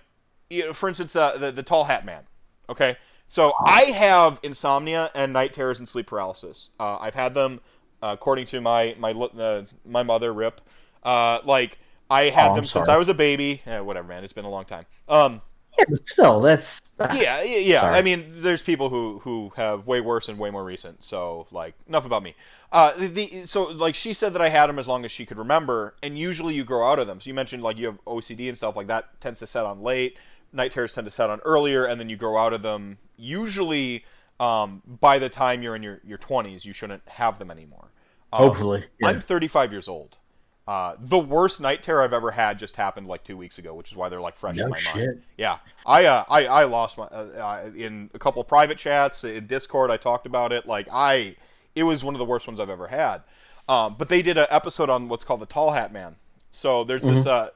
[0.50, 2.22] you know, for instance uh, the the tall hat man
[2.68, 2.96] okay
[3.26, 7.60] so i have insomnia and night terrors and sleep paralysis uh, i've had them
[8.02, 10.60] according to my my uh, my mother rip
[11.04, 11.78] uh, like
[12.10, 14.50] i had Oh, them since i was a baby eh, whatever man it's been a
[14.50, 15.40] long time um
[15.78, 17.84] Yeah, but still, that's ah, yeah, yeah, yeah.
[17.84, 17.92] Sorry.
[17.92, 21.02] I mean, there's people who who have way worse and way more recent.
[21.02, 22.34] So like, enough about me.
[22.70, 25.26] Uh, the, the so like she said that I had them as long as she
[25.26, 27.20] could remember, and usually you grow out of them.
[27.20, 29.82] So you mentioned like you have OCD and stuff like that tends to set on
[29.82, 30.16] late.
[30.52, 32.98] Night terrors tend to set on earlier, and then you grow out of them.
[33.16, 34.04] Usually,
[34.40, 37.91] um, by the time you're in your your 20s, you shouldn't have them anymore.
[38.32, 38.84] Um, hopefully.
[39.00, 39.08] Yeah.
[39.08, 40.18] I'm 35 years old.
[40.66, 43.90] Uh, the worst night terror I've ever had just happened like two weeks ago, which
[43.90, 44.94] is why they're like fresh in my shit.
[44.94, 45.22] mind.
[45.36, 49.46] Yeah, I uh, I, I lost my uh, uh, in a couple private chats in
[49.48, 49.90] Discord.
[49.90, 50.64] I talked about it.
[50.64, 51.34] Like I,
[51.74, 53.22] it was one of the worst ones I've ever had.
[53.68, 56.14] Um, but they did an episode on what's called the Tall Hat Man.
[56.52, 57.50] So there's this uh,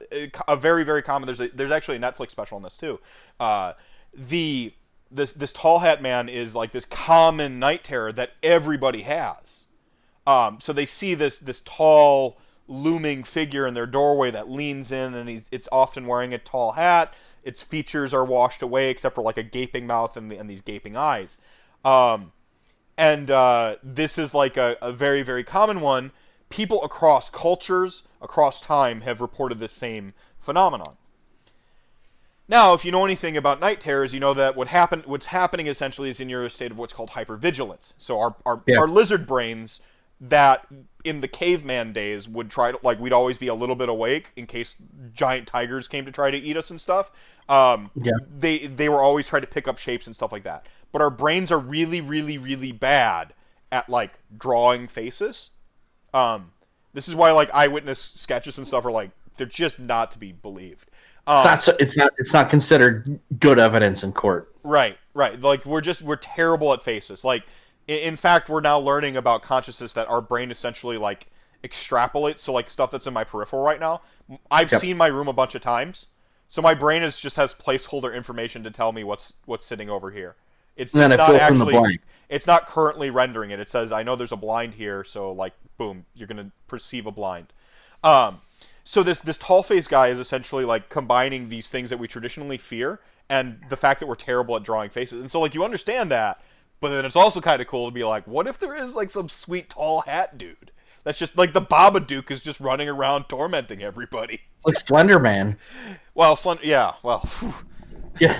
[0.47, 1.27] a very very common.
[1.27, 2.99] There's a, there's actually a Netflix special on this too.
[3.39, 3.73] Uh,
[4.13, 4.73] the
[5.11, 9.66] this this Tall Hat Man is like this common night terror that everybody has.
[10.27, 12.37] Um, so they see this this tall
[12.67, 16.73] looming figure in their doorway that leans in, and he's, it's often wearing a tall
[16.73, 17.15] hat.
[17.43, 20.97] Its features are washed away except for like a gaping mouth and, and these gaping
[20.97, 21.39] eyes.
[21.85, 22.33] Um,
[22.97, 26.11] and uh, this is like a, a very very common one.
[26.49, 30.95] People across cultures, across time, have reported this same phenomenon.
[32.49, 35.67] Now, if you know anything about night terrors, you know that what happen, what's happening
[35.67, 37.93] essentially is in your state of what's called hypervigilance.
[37.97, 38.79] So our our, Yeah.
[38.79, 39.81] our lizard brains
[40.19, 40.65] that
[41.05, 44.31] in the caveman days would try to like we'd always be a little bit awake
[44.35, 44.83] in case
[45.13, 47.11] giant tigers came to try to eat us and stuff.
[47.49, 48.13] Um, Yeah.
[48.37, 50.65] they they were always trying to pick up shapes and stuff like that.
[50.91, 53.33] But our brains are really really really bad
[53.71, 55.51] at like drawing faces.
[56.13, 56.51] Um,
[56.93, 60.31] this is why like eyewitness sketches and stuff are like they're just not to be
[60.31, 60.89] believed.
[61.27, 61.61] Um, It's not.
[61.61, 62.11] so- It's not.
[62.17, 64.51] It's not considered good evidence in court.
[64.63, 65.39] Right, right.
[65.39, 67.23] Like we're just we're terrible at faces.
[67.23, 67.43] Like
[67.87, 71.27] in, fact, we're now learning about consciousness that our brain essentially like
[71.63, 72.39] extrapolates.
[72.39, 74.01] So like stuff that's in my peripheral right now,
[74.51, 74.81] I've Yep.
[74.81, 76.07] seen my room a bunch of times.
[76.49, 80.11] So my brain is just has placeholder information to tell me what's what's sitting over
[80.11, 80.35] here.
[80.75, 81.73] It's, it's not fills in the actually
[82.29, 83.59] it's not currently rendering it.
[83.59, 87.11] It says I know there's a blind here, so like boom, you're gonna perceive a
[87.11, 87.47] blind.
[88.03, 88.37] Um,
[88.83, 92.57] so this this tall face guy is essentially like combining these things that we traditionally
[92.57, 92.99] fear
[93.29, 95.19] and the fact that we're terrible at drawing faces.
[95.19, 96.41] And so like you understand that,
[96.79, 99.09] but then it's also kind of cool to be like, what if there is like
[99.09, 100.71] some sweet tall hat dude?
[101.03, 104.41] That's just like the Babadook is just running around tormenting everybody.
[104.57, 105.55] It's like Slender Man.
[106.15, 107.27] Well, Slender, yeah, well.
[108.19, 108.35] Yeah.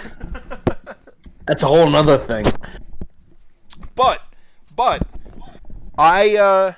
[1.46, 2.46] That's a whole nother thing.
[3.96, 4.22] but
[4.76, 5.02] but
[5.98, 6.74] I uh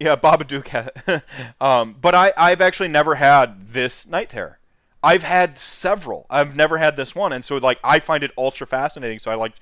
[0.00, 0.90] yeah Babadook had
[1.60, 4.58] um but I I've actually never had this night terror.
[5.04, 6.26] I've had several.
[6.30, 9.18] I've never had this one, and so like I find it ultra fascinating.
[9.18, 9.52] So I like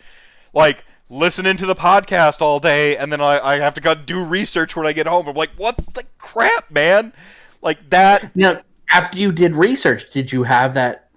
[0.54, 4.24] like listening to the podcast all day, and then I, I have to go do
[4.24, 5.26] research when I get home.
[5.28, 7.12] I'm like, what the crap, man?
[7.60, 8.34] Like that.
[8.36, 11.08] Now, after you did research, did you have that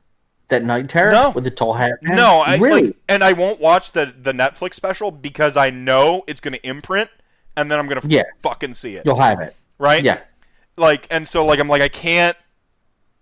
[0.49, 1.31] that night terror No.
[1.31, 1.93] with the tall hat?
[2.01, 2.17] man?
[2.17, 2.87] No, I really.
[2.87, 6.67] like, and I won't watch the the Netflix special because I know it's going to
[6.67, 7.09] imprint,
[7.55, 8.23] and then I'm going to Yeah.
[8.41, 9.03] fucking see it.
[9.05, 9.55] You'll have it.
[9.77, 10.03] right?
[10.03, 10.19] Yeah.
[10.75, 12.35] Like, and so like I'm like I can't,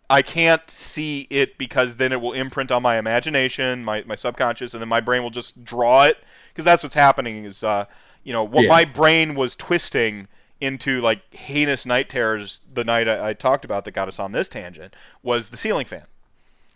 [0.10, 4.73] I can't see it because then it will imprint on my imagination, my my subconscious,
[4.73, 6.18] and then my brain will just draw it
[6.51, 7.45] because that's what's happening.
[7.45, 7.85] Is uh,
[8.23, 8.69] you know, what Yeah.
[8.69, 10.27] my brain was twisting
[10.59, 14.31] into like heinous night terrors the night I, I talked about that got us on
[14.31, 16.03] this tangent was the ceiling fan.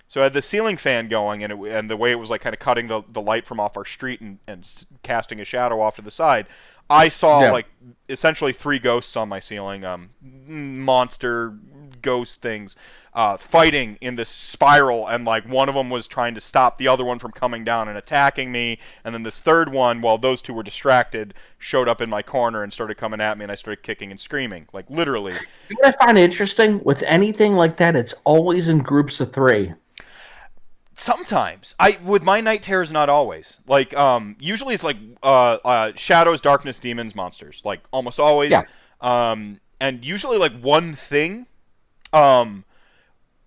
[0.08, 2.42] So I had the ceiling fan going, and it, and the way it was like
[2.42, 4.68] kind of cutting the, the light from off our street and, and
[5.04, 6.46] casting a shadow off to the side.
[6.90, 7.52] I saw Yeah.
[7.52, 7.66] like
[8.08, 10.10] essentially three ghosts on my ceiling, um,
[10.48, 11.56] monster
[12.02, 12.76] ghost things,
[13.16, 16.90] uh, fighting in this spiral, and like one of them was trying to stop the
[16.90, 20.42] other one from coming down and attacking me, and then this third one, while those
[20.42, 23.56] two were distracted, showed up in my corner and started coming at me, and I
[23.56, 25.32] started kicking and screaming, like literally.
[25.70, 27.96] You know what I find interesting with anything like that?
[27.96, 29.72] It's always in groups of three.
[30.94, 33.62] Sometimes I with my night terrors, not always.
[33.66, 37.64] Like um, usually it's like uh, uh, shadows, darkness, demons, monsters.
[37.64, 38.50] Like almost always.
[38.52, 38.64] Yeah.
[39.00, 41.48] Um, and usually like one thing.
[42.12, 42.65] Um,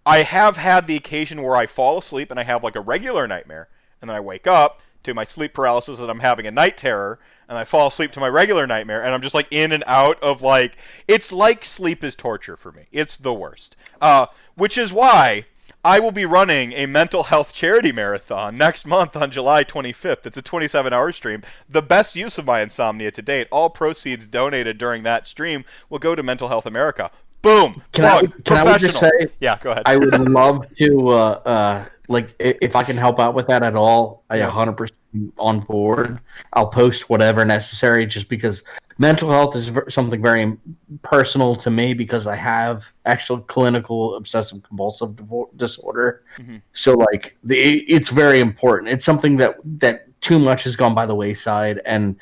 [0.06, 3.26] I have had the occasion where I fall asleep and I have like a regular
[3.26, 3.68] nightmare,
[4.00, 7.18] and then I wake up to my sleep paralysis and I'm having a night terror,
[7.48, 10.22] and I fall asleep to my regular nightmare, and I'm just like in and out
[10.22, 10.76] of like
[11.06, 12.84] it's like sleep is torture for me.
[12.92, 13.76] It's the worst.
[14.00, 15.44] Uh, which is why
[15.84, 20.26] I will be running a mental health charity marathon next month on July 25th.
[20.26, 21.42] It's a 27 hour stream.
[21.68, 23.46] The best use of my insomnia to date.
[23.52, 27.10] All proceeds donated during that stream will go to Mental Health America.
[27.42, 27.80] Boom.
[27.92, 28.44] Can I- Plug.
[28.44, 29.82] can I just say- yeah, go ahead.
[29.86, 33.76] I would love to, uh, uh, like, if I can help out with that at
[33.76, 34.92] all, I 100%
[35.38, 36.18] on board.
[36.52, 38.62] I'll post whatever necessary just because
[38.98, 40.56] mental health is something very
[41.02, 45.14] personal to me because I have actual clinical obsessive compulsive
[45.56, 46.22] disorder.
[46.38, 46.60] Mhm.
[46.72, 47.58] So, like, the,
[47.88, 48.90] it's very important.
[48.90, 51.80] It's something that, that too much has gone by the wayside.
[51.86, 52.16] And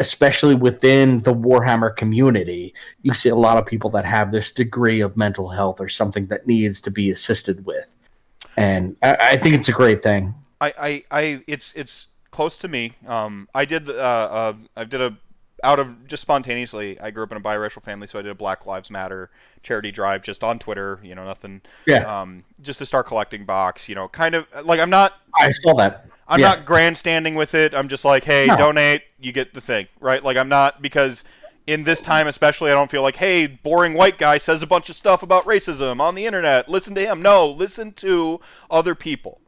[0.00, 5.00] especially within the Warhammer community, you see a lot of people that have this degree
[5.00, 7.94] of mental health or something that needs to be assisted with.
[8.56, 10.34] And I, I think it's a great thing.
[10.60, 12.92] I, I, I it's it's close to me.
[13.06, 15.16] Um, I did uh, uh, I did a
[15.62, 16.98] out of just spontaneously.
[17.00, 19.30] I grew up in a biracial family, so I did a Black Lives Matter
[19.62, 20.98] charity drive just on Twitter.
[21.02, 21.60] You know, nothing.
[21.86, 22.00] Yeah.
[22.04, 23.88] Um, just to start collecting box.
[23.88, 26.06] You know, kind of like I'm not I saw that.
[26.30, 26.48] I'm Yeah.
[26.50, 27.74] not grandstanding with it.
[27.74, 28.56] I'm just like, hey, No.
[28.56, 30.22] donate, you get the thing, right?
[30.22, 31.24] Like I'm not because
[31.66, 34.88] in this time especially I don't feel like, hey, boring white guy says a bunch
[34.88, 36.68] of stuff about racism on the internet.
[36.68, 37.20] Listen to him.
[37.20, 38.40] No, listen to
[38.70, 39.40] other people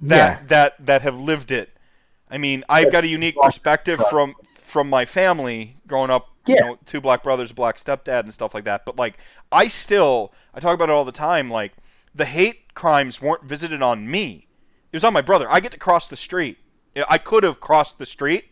[0.00, 0.46] that Yeah.
[0.48, 1.70] that that have lived it.
[2.30, 6.78] I mean, I've got a unique perspective from from my family growing up, you know,
[6.84, 8.84] two black brothers, a black stepdad and stuff like that.
[8.84, 9.14] But like
[9.52, 11.72] I still I talk about it all the time like
[12.12, 14.48] the hate crimes weren't visited on me.
[14.94, 15.48] It was on my brother.
[15.50, 16.56] I get to cross the street.
[17.10, 18.44] I could have crossed the street,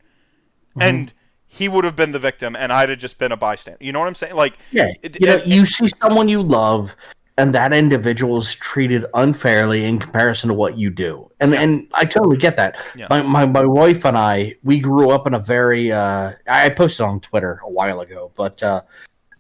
[0.75, 0.81] Mm-hmm.
[0.83, 1.15] and
[1.47, 3.77] he would have been the victim, and I'd have just been a bystander.
[3.85, 4.35] You know what I'm saying?
[4.35, 4.89] Like, Yeah.
[5.03, 6.97] It- you know, and- you see someone you love
[7.39, 11.31] and that individual is treated unfairly in comparison to what you do.
[11.41, 12.77] And and I totally get that.
[12.97, 13.07] Yeah.
[13.09, 17.05] My, my my wife and I, we grew up in a very uh I posted
[17.07, 18.81] on Twitter a while ago, but uh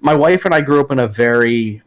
[0.00, 1.82] my wife and I grew up in a very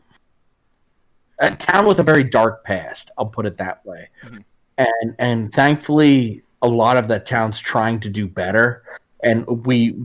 [1.39, 4.09] a town with a very dark past, I'll put it that way.
[4.23, 4.43] Mhm.
[4.77, 8.83] And and thankfully a lot of that town's trying to do better
[9.23, 9.95] and we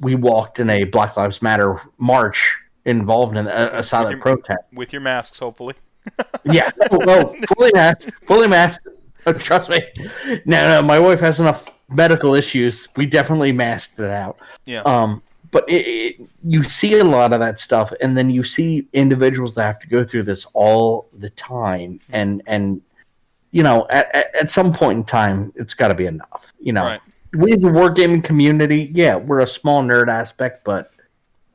[0.00, 4.60] we walked in a Black Lives Matter march involved in a, a silent your- protest.
[4.72, 5.74] with your masks, hopefully.
[6.44, 8.88] Yeah, no, no, fully masked, fully masked.
[9.24, 9.80] Oh, trust me.
[10.46, 12.88] No, no, my wife has enough medical issues.
[12.96, 14.38] We definitely masked it out.
[14.64, 14.80] Yeah.
[14.80, 15.22] Um,
[15.52, 19.54] but it, it, you see a lot of that stuff, and then you see individuals
[19.54, 22.82] that have to go through this all the time, and and
[23.52, 26.52] you know, at, at, at some point in time, it's got to be enough.
[26.58, 27.00] You know, Right.
[27.34, 30.90] we the wargaming community, yeah, we're a small nerd aspect, but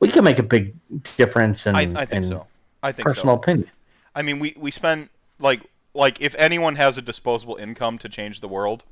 [0.00, 0.74] we can make a big
[1.16, 2.46] difference in, I, I think in so.
[2.82, 3.14] I think so.
[3.14, 3.68] personal opinion.
[4.14, 5.10] I mean, we we spend
[5.40, 5.60] like
[5.94, 8.84] like if anyone has a disposable income to change the world,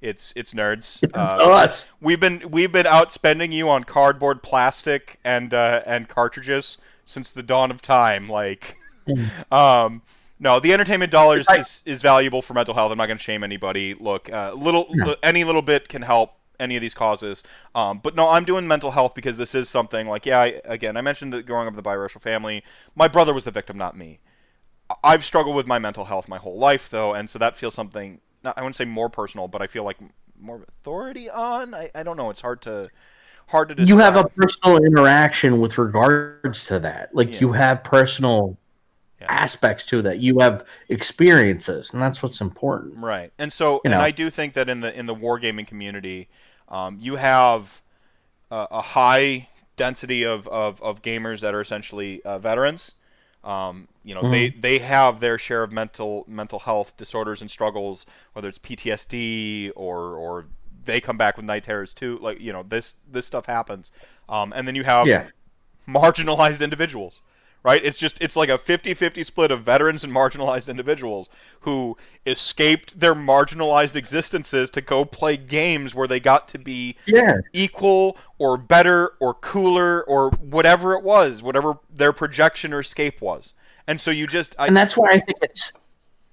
[0.00, 1.02] it's it's nerds.
[1.02, 1.90] It's Uh, us.
[2.00, 7.42] we've been we've been outspending you on cardboard, plastic, and uh, and cartridges since the
[7.42, 8.28] dawn of time.
[8.28, 8.76] Like,
[9.50, 10.02] um,
[10.42, 12.90] no, the entertainment dollars I- is, is valuable for mental health.
[12.92, 13.94] I'm not going to shame anybody.
[13.94, 15.14] Look, uh, little No.
[15.22, 17.42] any little bit can help any of these causes.
[17.74, 20.40] Um, but no, I'm doing mental health because this is something like yeah.
[20.40, 22.62] I, again, I mentioned that growing up in the biracial family,
[22.94, 24.20] my brother was the victim, not me.
[24.90, 27.74] I- I've struggled with my mental health my whole life, though, and so that feels
[27.74, 28.20] something.
[28.44, 29.98] Not, I wouldn't say more personal, but I feel like
[30.40, 31.72] more authority on.
[31.74, 32.30] I, I don't know.
[32.30, 32.90] It's hard to
[33.48, 33.88] hard to describe.
[33.98, 37.14] you have a personal interaction with regards to that.
[37.14, 37.40] Like Yeah.
[37.40, 38.56] you have personal
[39.22, 39.30] Yeah.
[39.30, 40.18] aspects to that.
[40.20, 42.98] You have experiences, and that's what's important.
[42.98, 44.02] right, and so You and know.
[44.02, 46.28] I do think that in the in the wargaming community,
[46.68, 47.80] um, you have
[48.50, 52.96] a, a high density of, of, of gamers that are essentially uh, veterans.
[53.44, 58.06] Um, you know, they, they have their share of mental mental health disorders and struggles,
[58.34, 60.46] whether it's PTSD or or
[60.84, 62.18] they come back with night terrors too.
[62.18, 63.92] Like you know, this this stuff happens.
[64.28, 65.28] Um, and then you have Yeah,
[65.88, 67.22] marginalized individuals
[67.62, 71.28] right it's just it's like a 50-50 split of veterans and marginalized individuals
[71.60, 77.38] who escaped their marginalized existences to go play games where they got to be yeah,
[77.52, 83.54] equal or better or cooler or whatever it was whatever their projection or escape was
[83.86, 85.72] and so you just I, and that's why I think it's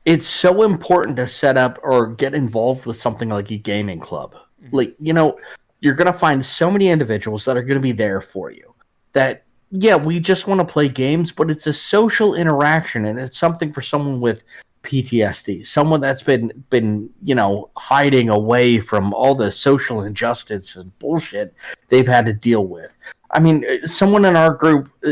[0.06, 4.34] it's so important to set up or get involved with something like a gaming club.
[4.64, 4.76] Mm-hmm.
[4.76, 5.38] Like you know,
[5.82, 8.74] you're gonna find so many individuals that are gonna be there for you.
[9.14, 13.38] That yeah, we just want to play games, but it's a social interaction, and it's
[13.38, 14.44] something for someone with
[14.84, 20.98] PTSD, someone that's been been you know hiding away from all the social injustice and
[21.00, 21.54] bullshit
[21.90, 22.98] they've had to deal with.
[23.32, 25.12] I mean, uh, someone in our group uh,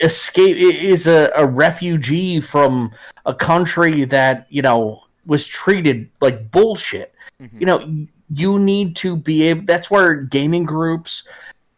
[0.00, 2.92] escape is a, a refugee from
[3.24, 7.14] a country that you know was treated like bullshit.
[7.40, 7.60] Mhm.
[7.60, 9.62] You know, you need to be able.
[9.64, 11.26] That's where gaming groups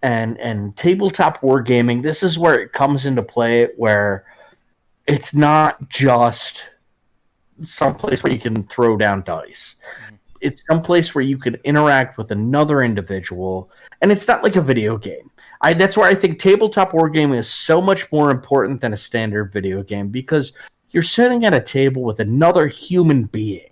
[0.02, 2.02] and and tabletop wargaming.
[2.02, 4.24] This is where it comes into play, where
[5.06, 6.70] it's not just
[7.62, 9.76] someplace where you can throw down dice.
[10.06, 10.14] Mm-hmm.
[10.40, 13.70] It's someplace where you can interact with another individual,
[14.02, 15.30] and it's not like a video game.
[15.60, 19.52] I that's where I think tabletop wargaming is so much more important than a standard
[19.52, 20.52] video game because
[20.90, 23.70] you're sitting at a table with another human being.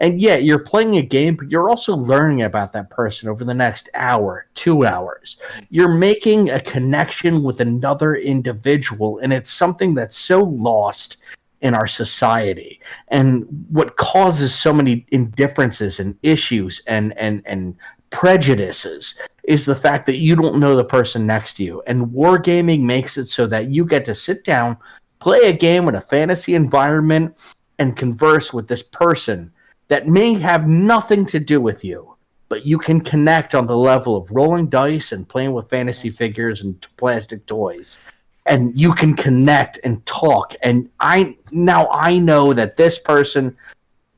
[0.00, 3.54] And yeah, you're playing a game, but you're also learning about that person over the
[3.54, 5.36] next hour, two hours.
[5.68, 11.18] You're making a connection with another individual, and it's something that's so lost
[11.60, 12.80] in our society.
[13.08, 17.76] And what causes so many indifferences and issues and and and
[18.08, 19.14] prejudices
[19.44, 21.82] is the fact that you don't know the person next to you.
[21.86, 24.78] And wargaming makes it so that you get to sit down,
[25.18, 27.36] play a game in a fantasy environment,
[27.78, 29.52] and converse with this person
[29.90, 32.16] that may have nothing to do with you.
[32.48, 36.62] But you can connect on the level of rolling dice and playing with fantasy figures
[36.62, 37.98] and t- plastic toys.
[38.46, 40.54] And you can connect and talk.
[40.62, 43.56] And I now I know that this person,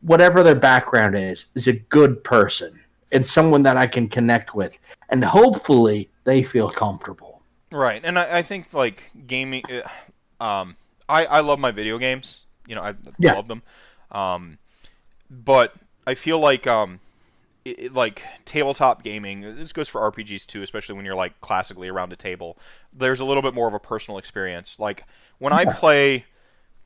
[0.03, 2.79] whatever their background is, is a good person
[3.11, 4.79] and someone that I can connect with.
[5.09, 7.43] And hopefully they feel comfortable.
[7.71, 10.77] Right, and I, I think like gaming, uh, um,
[11.09, 12.47] I I love my video games.
[12.67, 13.35] You know, I Yeah.
[13.35, 13.63] love them,
[14.11, 14.59] um,
[15.33, 17.01] but I feel like um,
[17.65, 19.43] it, it- like tabletop gaming.
[19.43, 22.59] This goes for RPGs too, especially when you're like classically around a table.
[22.93, 24.79] There's a little bit more of a personal experience.
[24.81, 25.05] Like
[25.39, 26.27] when I play,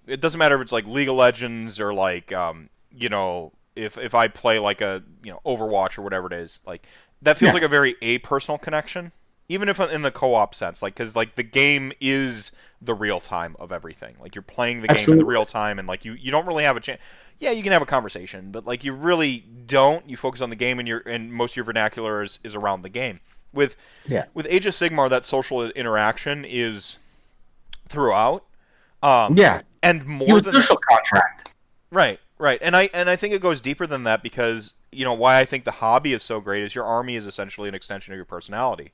[0.06, 3.98] it doesn't matter if it's like League of Legends or like um, you know, if
[3.98, 6.82] if I play like a you know Overwatch or whatever it is, like
[7.22, 7.54] that feels Yeah.
[7.54, 9.12] like a very a personal connection
[9.48, 13.56] even if in the co-op sense like because like the game is the real time
[13.58, 16.30] of everything like you're playing the game in the real time and like you you
[16.30, 17.00] don't really have a chance
[17.38, 20.56] yeah you can have a conversation but like you really don't you focus on the
[20.56, 23.18] game and your and most of your vernacular is, is around the game
[23.52, 23.76] with
[24.06, 24.26] Yeah.
[24.34, 26.98] with age of sigmar that social interaction is
[27.88, 28.44] throughout
[29.02, 29.62] um Yeah.
[29.82, 31.50] and more You have than social contract.
[31.90, 35.14] Right, right, and I and I think it goes deeper than that because you know
[35.14, 38.12] why I think the hobby is so great is your army is essentially an extension
[38.12, 38.92] of your personality.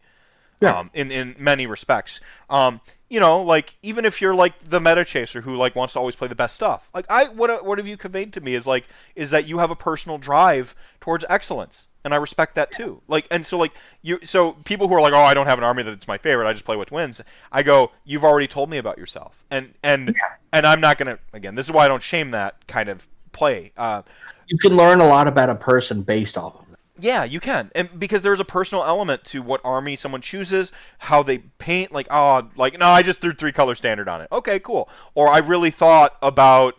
[0.62, 0.78] Yeah.
[0.78, 2.20] Um, in in many respects.
[2.48, 2.80] Um,
[3.10, 6.16] you know, like even if you're like the meta chaser who like wants to always
[6.16, 6.88] play the best stuff.
[6.94, 9.70] Like I what what have you conveyed to me is like is that you have
[9.70, 11.88] a personal drive towards excellence.
[12.04, 13.00] and I respect that too.
[13.08, 13.72] Like, and so like
[14.02, 16.48] you, so people who are like, oh, I don't have an army that's my favorite.
[16.48, 17.20] I just play which wins.
[17.50, 20.36] I go, you've already told me about yourself, and and yeah.
[20.52, 21.18] and I'm not gonna.
[21.32, 23.72] Again, this is why I don't shame that kind of play.
[23.76, 24.02] Uh,
[24.48, 26.61] you can learn a lot about a person based off of.
[27.02, 31.24] Yeah, you can, and because there's a personal element to what army someone chooses, how
[31.24, 31.90] they paint.
[31.90, 34.28] Like, oh, like no, I just threw three color standard on it.
[34.30, 34.88] Okay, cool.
[35.16, 36.76] Or I really thought about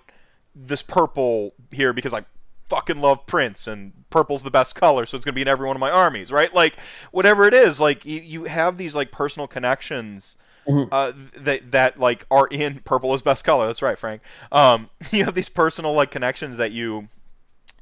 [0.55, 2.21] this purple here because I
[2.69, 5.75] fucking love Prince and purple's the best color, so it's gonna be in every one
[5.75, 6.53] of my armies, right?
[6.53, 6.77] Like
[7.11, 10.37] whatever it is, like you, you have these like personal connections.
[10.65, 10.87] Mm-hmm.
[10.93, 13.67] Uh, that that like are in purple is best color.
[13.67, 14.21] That's right, Frank.
[14.53, 17.09] Um, you have these personal like connections that you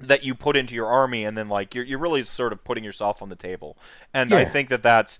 [0.04, 2.84] that you put into your army, and then like you're you're really sort of putting
[2.84, 3.78] yourself on the table.
[4.14, 4.38] And yeah.
[4.38, 5.20] I think that that's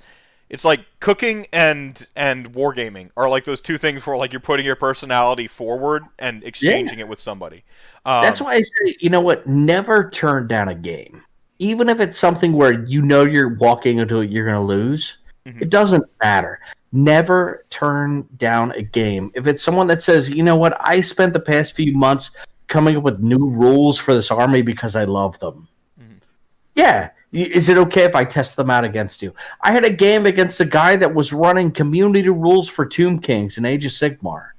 [0.52, 4.66] it's like cooking and and wargaming are like those two things where like you're putting
[4.66, 7.06] your personality forward and exchanging yeah.
[7.06, 7.64] it with somebody.
[8.06, 9.48] Um, That's why I say, you know what?
[9.48, 11.24] Never turn down a game,
[11.60, 15.20] even if it's something where you know you're walking into it, you're going to lose.
[15.46, 15.64] Mm-hmm.
[15.64, 16.60] It doesn't matter.
[16.92, 19.32] Never turn down a game.
[19.36, 22.32] If it's someone that says, you know what, I spent the past few months
[22.72, 25.68] coming up with new rules for this army because I love them.
[26.00, 26.18] Mm-hmm.
[26.74, 29.34] Yeah, is it okay if I test them out against you?
[29.62, 33.58] I had a game against a guy that was running community rules for Tomb Kings
[33.58, 34.50] in Age of Sigmar.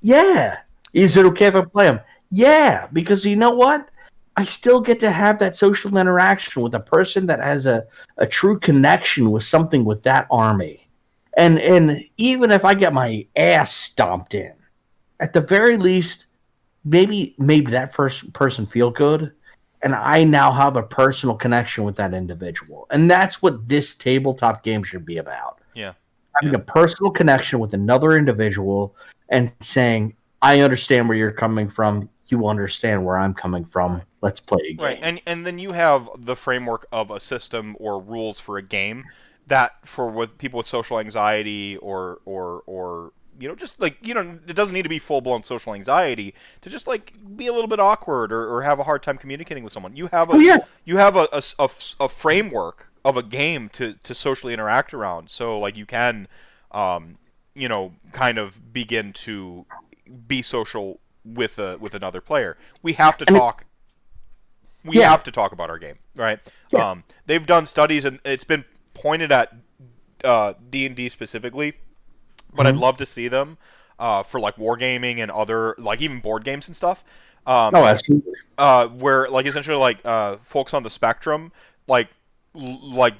[0.00, 0.58] Yeah.
[0.92, 2.00] Is it okay if I play him?
[2.30, 3.88] Yeah, because you know what?
[4.36, 7.84] I still get to have that social interaction with a person that has a,
[8.16, 10.88] a true connection with something with that army.
[11.36, 14.52] And and even if I get my ass stomped in,
[15.20, 16.26] at the very least,
[16.84, 19.32] maybe maybe that first person feel good
[19.82, 22.86] and I now have a personal connection with that individual.
[22.90, 25.58] And that's what this tabletop game should be about.
[25.74, 25.94] Yeah.
[26.36, 26.60] Having yeah.
[26.60, 28.94] a personal connection with another individual
[29.28, 32.08] and saying, I understand where you're coming from.
[32.28, 34.02] You understand where I'm coming from.
[34.22, 34.84] Let's play a game.
[34.84, 34.98] Right.
[35.02, 39.04] And and then you have the framework of a system or rules for a game
[39.48, 44.14] that for with people with social anxiety or or or you know, just like you
[44.14, 47.52] know, it doesn't need to be full blown social anxiety to just like be a
[47.52, 49.96] little bit awkward or, or have a hard time communicating with someone.
[49.96, 50.58] You have a oh, yeah.
[50.84, 55.28] you have a, a, a, a, framework of a game to, to socially interact around.
[55.28, 56.28] So like you can,
[56.70, 57.18] um,
[57.56, 59.66] you know, kind of begin to
[60.28, 62.56] be social with a with another player.
[62.82, 63.64] We have to talk.
[64.84, 65.10] We yeah.
[65.10, 66.38] have to talk about our game, right?
[66.70, 66.90] Yeah.
[66.90, 68.64] Um, they've done studies and it's been
[68.94, 69.52] pointed at
[70.22, 71.74] uh, D and D specifically
[72.54, 72.76] but mm-hmm.
[72.76, 73.58] I'd love to see them
[73.98, 77.04] uh, for like wargaming and other like even board games and stuff.
[77.46, 78.32] Um, oh, absolutely.
[78.58, 81.52] Uh, where like essentially like uh, folks on the spectrum
[81.88, 82.08] like
[82.54, 83.14] l- like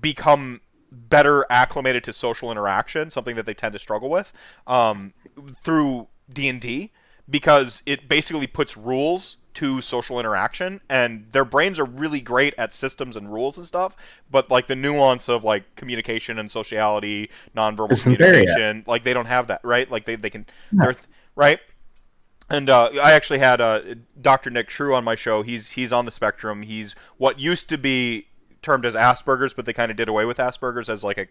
[0.00, 0.60] become
[0.90, 4.32] better acclimated to social interaction, something that they tend to struggle with
[4.66, 5.12] um,
[5.54, 6.90] through D and D
[7.28, 12.72] because it basically puts rules to social interaction and their brains are really great at
[12.72, 18.02] systems and rules and stuff but like the nuance of like communication and sociality nonverbal
[18.02, 20.90] communication like they don't have that right like they, they can no.
[21.36, 21.60] right
[22.52, 23.80] and uh, I actually had uh,
[24.20, 24.50] Dr.
[24.50, 25.40] Nick True on my show.
[25.40, 26.60] He's he's on the spectrum.
[26.60, 28.26] He's what used to be
[28.60, 31.26] termed as Asperger's, but they kind of did away with Asperger's as like a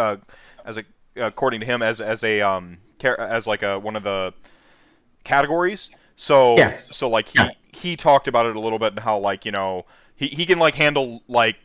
[0.00, 0.16] uh,
[0.64, 0.84] as a
[1.16, 4.32] according to him as as a um as like a one of the
[5.24, 5.94] categories.
[6.16, 6.76] So yeah.
[6.76, 7.40] so like he
[7.72, 9.84] he talked about it a little bit and how like you know
[10.16, 11.56] he, he can like handle like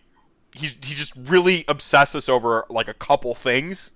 [0.54, 3.92] he he just really obsesses over like a couple things.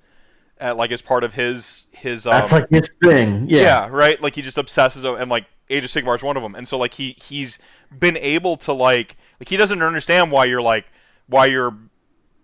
[0.62, 4.22] At, like as part of his his um, that's like his thing yeah yeah right
[4.22, 6.68] like he just obsesses over, and like Age of Sigmar is one of them and
[6.68, 7.60] so like he he's
[7.98, 10.92] been able to like like he doesn't understand why you're like
[11.28, 11.74] why you're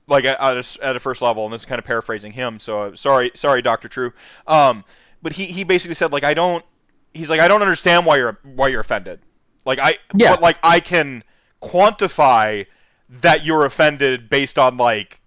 [0.07, 2.57] like at, at, a, at a first level and this is kind of paraphrasing him
[2.57, 3.89] so uh, sorry sorry Dr.
[3.89, 4.13] True
[4.47, 4.85] um
[5.21, 6.63] but he he basically said like I don't
[7.15, 9.19] he's like, I don't understand why you're why you're offended.
[9.65, 10.31] Like I, yeah.
[10.31, 11.23] but like I can
[11.61, 12.67] quantify
[13.09, 15.19] that you're offended based on like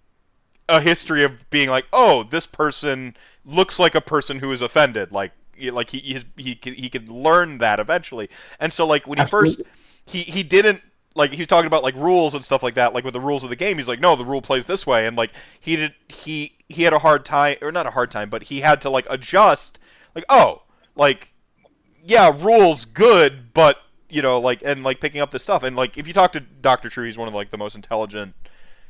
[0.68, 5.10] a history of being like, oh, this person looks like a person who is offended.
[5.10, 5.32] Like,
[5.72, 8.28] like he he he could, he could learn that eventually.
[8.60, 9.64] And so like when he Absolutely.
[9.64, 10.82] first he he didn't
[11.16, 13.42] like he was talking about like rules and stuff like that like with the rules
[13.42, 15.92] of the game he's like no the rule plays this way and like he did
[16.08, 18.88] he he had a hard time or not a hard time but he had to
[18.88, 19.80] like adjust
[20.14, 20.62] like oh
[20.94, 21.32] like
[22.04, 25.98] yeah, rules good, but you know, like and like picking up this stuff and like
[25.98, 28.34] if you talk to Doctor True, he's one of like the most intelligent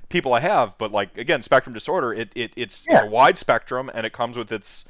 [0.09, 0.77] people I have.
[0.79, 2.97] But like again, spectrum disorder, it, it it's, yeah.
[2.97, 4.89] it's a wide spectrum and it comes with its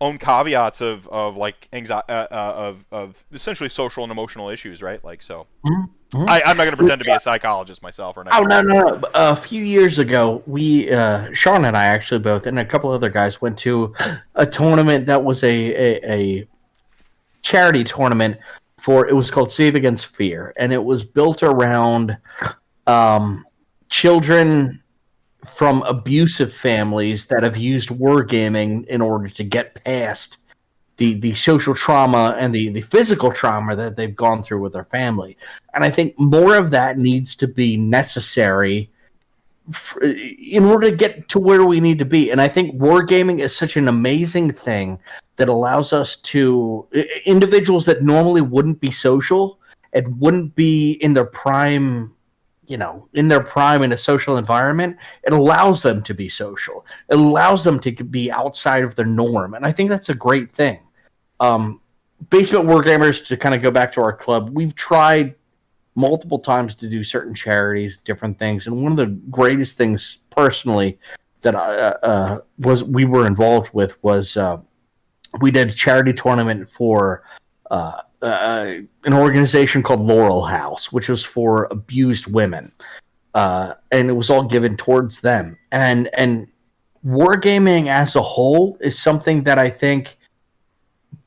[0.00, 4.82] own caveats of, of like anxiety uh, uh, of, of essentially social and emotional issues,
[4.82, 5.02] right?
[5.04, 5.46] Like so.
[5.64, 5.84] Mm-hmm.
[6.28, 8.34] I, am not going to pretend to be a psychologist myself or not.
[8.34, 9.00] Oh no, no, no!
[9.14, 13.10] A few years ago, we uh, Sean and I actually both, and a couple other
[13.10, 13.92] guys went to
[14.36, 16.48] a tournament that was a, a, a
[17.46, 18.36] charity tournament
[18.78, 22.16] for it was called Save Against Fear, and it was built around
[22.86, 23.44] um,
[23.88, 24.82] children
[25.46, 30.38] from abusive families that have used wargaming in order to get past
[30.96, 34.84] the the social trauma and the the physical trauma that they've gone through with their
[34.84, 35.36] family.
[35.74, 38.88] And i think more of that needs to be necessary
[40.52, 42.30] in order to get to where we need to be.
[42.30, 44.98] And i think wargaming is such an amazing thing
[45.36, 46.86] that allows us to
[47.24, 49.60] individuals that normally wouldn't be social
[49.92, 52.14] and wouldn't be in their prime
[52.66, 56.84] you know in their prime in a social environment it allows them to be social.
[57.08, 60.50] It allows them to be outside of their norm and i think that's a great
[60.50, 60.80] thing.
[61.38, 61.82] Um,
[62.30, 65.34] basement wargamers to kind of go back to our club we've tried
[65.94, 70.98] multiple times to do certain charities different things and one of the greatest things personally
[71.42, 74.58] that i uh, uh, was we were involved with was uh,
[75.40, 77.24] we did a charity tournament for
[77.70, 82.72] uh, uh, an organization called Laurel House, which was for abused women,
[83.34, 85.56] uh, and it was all given towards them.
[85.72, 86.46] And and
[87.06, 90.18] wargaming as a whole is something that I think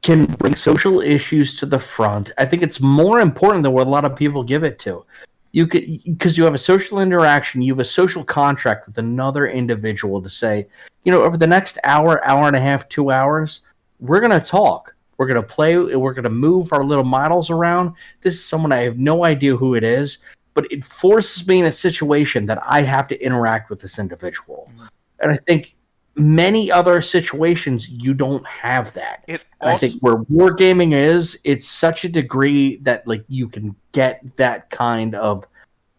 [0.01, 2.31] can bring social issues to the front.
[2.37, 5.05] I think it's more important than what a lot of people give it to.
[5.51, 9.47] You could because you have a social interaction, you have a social contract with another
[9.47, 10.67] individual to say,
[11.03, 13.61] you know, over the next hour, hour and a half, two hours,
[13.99, 14.95] we're gonna talk.
[15.17, 15.77] We're gonna play.
[15.77, 17.93] We're gonna move our little models around.
[18.21, 20.19] This is someone I have no idea who it is,
[20.53, 24.71] but it forces me in a situation that I have to interact with this individual.
[25.19, 25.75] And I think
[26.15, 29.23] many other situations you don't have that.
[29.27, 33.75] It And I think where wargaming is, it's such a degree that like you can
[33.91, 35.47] get that kind of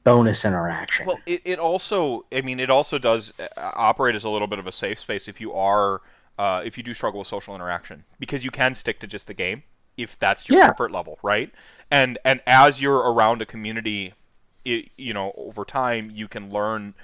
[0.05, 1.07] bonus interaction.
[1.07, 4.59] Well, it, it also, I mean, it also does uh, operate as a little bit
[4.59, 6.01] of a safe space if you are,
[6.41, 9.35] uh, if you do struggle with social interaction, because you can stick to just the
[9.35, 9.63] game
[9.97, 10.67] if that's your Yeah.
[10.69, 11.51] comfort level, right?
[11.91, 14.15] And and as you're around a community,
[14.67, 16.95] i you know, over time you can learn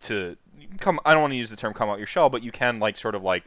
[0.00, 0.36] to
[0.78, 1.00] come.
[1.04, 2.96] I don't want to use the term "come out your shell," but you can like
[2.96, 3.44] sort of like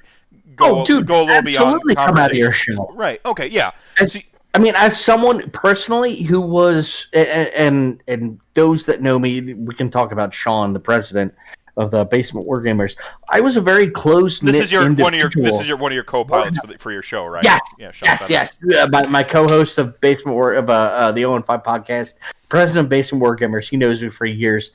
[0.56, 2.92] go oh, dude, go a little beyond come out of your shell.
[2.94, 3.22] Right.
[3.26, 3.48] Okay.
[3.48, 3.72] Yeah.
[4.00, 4.20] As- So,
[4.54, 9.90] I mean, as someone personally who was, and and those that know me, we can
[9.90, 11.34] talk about Sean, the president
[11.78, 12.98] of the Basement Wargamers.
[13.30, 14.40] I was a very close.
[14.40, 16.78] this is your one of your this is your one of your co-pilots for, the,
[16.78, 17.44] for your show, right?
[17.44, 17.92] Yes, Yeah.
[18.02, 18.64] Yes, yes.
[18.64, 22.16] Uh, my, my co-host of Basement War of uh, uh, the Owen Five podcast,
[22.50, 23.70] president of Basement Wargamers.
[23.70, 24.72] He knows me for years.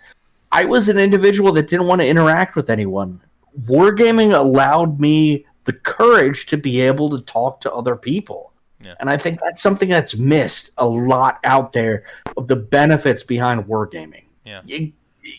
[0.53, 3.21] I was an individual that didn't want to interact with anyone.
[3.65, 8.53] Wargaming allowed me the courage to be able to talk to other people.
[8.81, 8.95] Yeah.
[9.01, 12.05] And I think that's something that's missed a lot out there
[12.37, 14.27] of the benefits behind wargaming.
[14.45, 14.61] Yeah.
[14.65, 14.93] You,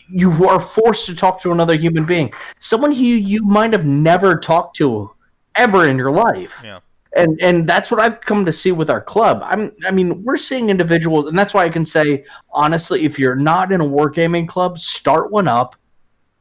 [0.08, 4.36] you are forced to talk to another human being, someone who you might have never
[4.36, 5.10] talked to
[5.54, 6.60] ever in your life.
[6.64, 6.80] Yeah.
[7.16, 9.40] And and that's what I've come to see with our club.
[9.42, 13.34] I'm I mean, we're seeing individuals and that's why I can say honestly, if you're
[13.34, 15.74] not in a wargaming club, start one up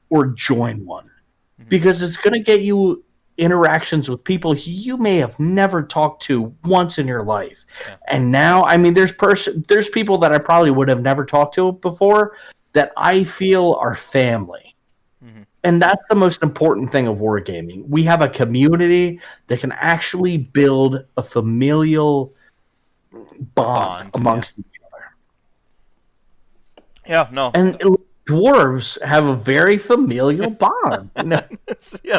[0.09, 1.09] or join one.
[1.59, 1.69] Mhm.
[1.69, 3.03] Because it's gonna get you
[3.37, 7.65] interactions with people you may have never talked to once in your life.
[7.87, 7.95] Yeah.
[8.07, 11.53] And now, I mean, there's person, there's people that I probably would have never talked
[11.55, 12.35] to before
[12.77, 14.75] that I feel are family.
[15.25, 15.45] Mhm.
[15.63, 17.87] And that's the most important thing of wargaming.
[17.89, 22.31] We have a community that can actually build a familial
[23.11, 25.05] bond, Bond, amongst each other.
[27.07, 27.27] Yeah.
[27.31, 27.51] No.
[27.55, 27.79] And
[28.27, 31.09] dwarves have a very familial bond.
[31.25, 31.41] Yeah,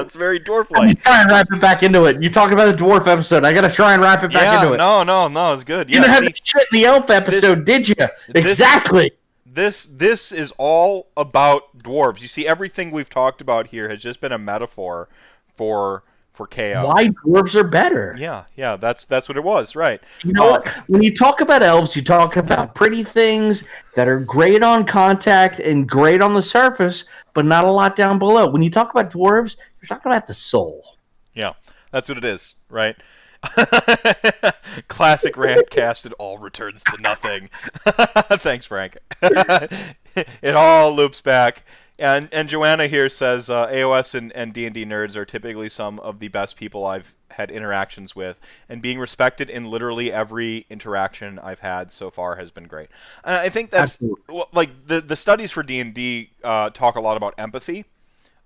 [0.01, 1.01] it's very dwarf like.
[1.03, 2.21] trying to wrap it back into it.
[2.23, 3.45] You talk about the dwarf episode.
[3.45, 4.79] I got to try and wrap it back Yeah, into it.
[4.79, 5.89] no, no, no, it's good.
[5.91, 7.95] you Yeah, didn't have the shit in the elf episode, did you?
[8.35, 9.11] Exactly.
[9.11, 9.18] this
[9.59, 12.23] this this is all about dwarves.
[12.23, 15.09] You see, everything we've talked about here has just been a metaphor
[15.53, 16.87] for for chaos.
[16.87, 18.15] Why dwarves are better.
[18.17, 20.01] Yeah, yeah, that's that's what it was, right?
[20.23, 20.69] You know Uh, what?
[20.89, 23.65] When you talk about elves, you talk about pretty things
[23.97, 27.05] that are great on contact and great on the surface,
[27.35, 28.49] but not a lot down below.
[28.49, 30.97] When you talk about dwarves, you're talking about the soul.
[31.35, 31.55] Yeah,
[31.91, 32.95] that's what it is, right?
[34.89, 36.07] Classic Rantcast.
[36.07, 37.49] It all returns to nothing.
[37.53, 38.99] Thanks, Frank.
[39.23, 41.63] it all loops back.
[42.01, 46.21] And and Joanna here says uh, AOS and, and D&D nerds are typically some of
[46.21, 51.59] the best people I've had interactions with, and being respected in literally every interaction I've
[51.59, 52.89] had so far has been great.
[53.25, 54.43] And I think that's Absolutely.
[54.53, 57.85] like the the studies for D&D uh, talk a lot about empathy,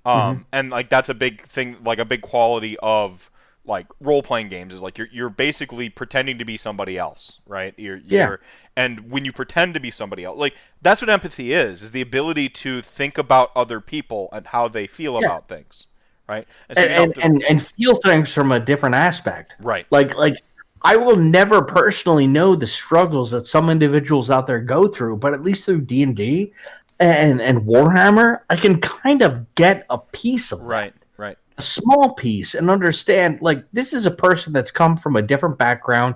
[0.06, 0.42] um, Mm-hmm.
[0.54, 3.30] and like that's a big thing, like a big quality of
[3.64, 7.74] like role playing games is like you're you're basically pretending to be somebody else, right?
[7.76, 8.26] You're, Yeah.
[8.28, 8.40] you're
[8.76, 12.00] and when you pretend to be somebody else, like that's what empathy is, is the
[12.00, 15.26] ability to think about other people and how they feel Yeah.
[15.26, 15.86] about things,
[16.28, 16.46] right?
[16.68, 19.54] And so And, and, to- and, and feel things from a different aspect.
[19.60, 20.36] right, Like like
[20.84, 25.32] I will never personally know the struggles that some individuals out there go through, but
[25.32, 26.52] at least through D and D,
[26.98, 30.60] and and Warhammer, I can kind of get a piece of.
[30.60, 30.94] Right, right.
[31.58, 35.58] A small piece and understand like this is a person that's come from a different
[35.58, 36.14] background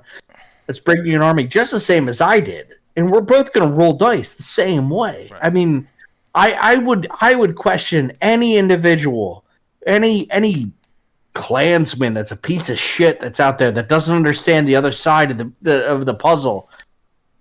[0.66, 3.74] that's bringing an army just the same as I did and we're both going to
[3.74, 5.40] roll dice the same way Right.
[5.44, 5.86] I mean
[6.34, 9.44] I I would I would question any individual
[9.86, 10.72] any any
[11.34, 15.30] Klansman that's a piece of shit that's out there that doesn't understand the other side
[15.30, 16.70] of the, the of the puzzle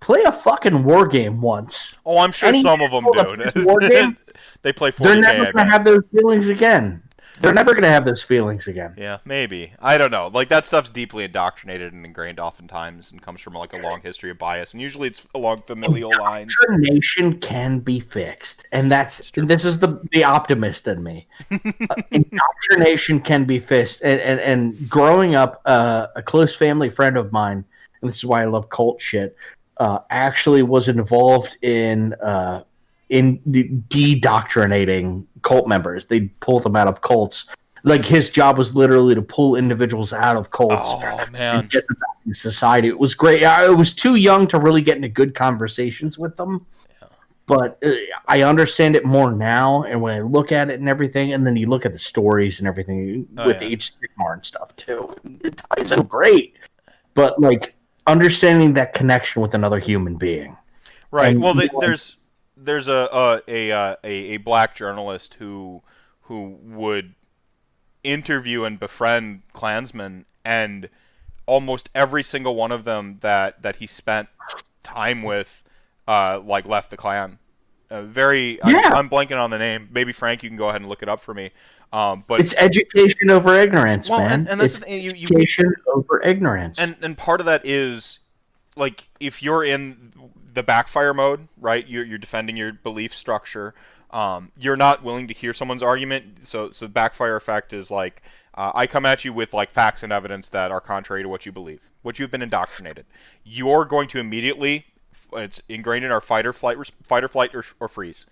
[0.00, 3.88] play a fucking war game once Oh, I'm sure Any some of them do.
[3.88, 4.14] game,
[4.62, 4.98] they play 40k.
[4.98, 7.02] they're never going to have those feelings again
[7.40, 9.72] they're never going to have those feelings again Yeah, maybe.
[9.80, 10.28] I don't know.
[10.32, 14.30] Like that stuff's deeply indoctrinated and ingrained oftentimes and comes from like a long history
[14.30, 14.72] of bias.
[14.72, 16.54] And usually it's along familial lines.
[16.68, 21.26] indoctrination can be fixed and that's this is the the optimist in me
[21.90, 27.16] Uh, indoctrination can be fixed and and, and growing up uh, a close family friend
[27.16, 27.64] of mine
[28.00, 29.36] and this is why i love cult shit
[29.78, 32.62] uh, actually was involved in uh,
[33.08, 33.36] in
[33.88, 37.48] de-doctrinating cult members they pull them out of cults
[37.84, 41.60] like his job was literally to pull individuals out of cults Oh man.
[41.60, 42.88] and get them back in society.
[42.88, 43.44] It was great.
[43.44, 46.66] I was too young to really get into good conversations with them,
[47.46, 47.92] but uh,
[48.26, 49.84] I understand it more now.
[49.84, 52.58] And when I look at it and everything, and then you look at the stories
[52.58, 53.68] and everything Oh, with yeah.
[53.68, 53.92] H.
[53.92, 55.14] Sigmar and stuff too,
[55.44, 56.56] it ties in great.
[57.14, 57.76] But like
[58.08, 60.56] understanding that connection with another human being.
[61.12, 61.28] Right.
[61.28, 62.16] And Well, you the, know- there's
[62.56, 65.82] there's a a, a uh, a a black journalist who
[66.22, 67.14] who would
[68.02, 70.88] interview and befriend Klansmen, and
[71.46, 74.28] almost every single one of them that that he spent
[74.82, 75.62] time with,
[76.08, 77.38] uh, like left the Klan.
[77.90, 78.58] Uh, very.
[78.64, 78.90] Yeah.
[78.92, 79.88] I, I'm blanking on the name.
[79.92, 81.50] Maybe Frank, you can go ahead and look it up for me.
[81.92, 84.40] Um, but It's education over ignorance, well, man.
[84.40, 86.80] and, and that's it's the thing, you, you education over ignorance.
[86.80, 88.18] and and part of that is
[88.76, 90.12] like if you're in
[90.56, 91.86] the backfire mode right?
[91.86, 93.74] You're, you're defending your belief structure.
[94.10, 96.44] Um, you're not willing to hear someone's argument.
[96.44, 98.22] So so the backfire effect is like
[98.54, 101.44] uh, i come at you with like facts and evidence that are contrary to what
[101.44, 103.04] you believe what you've been indoctrinated.
[103.44, 104.86] You're going to immediately
[105.34, 108.26] it's ingrained in our fight or flight fight or flight or, or freeze.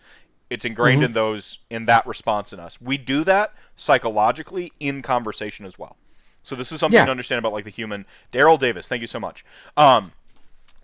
[0.51, 2.81] It's ingrained in those in that response in us.
[2.81, 5.97] We do that psychologically in conversation as well.
[6.43, 7.07] So this is something Yeah.
[7.07, 8.07] to understand about like the human.
[8.31, 9.45] Daryl Davis, thank you so much.
[9.77, 10.13] Um,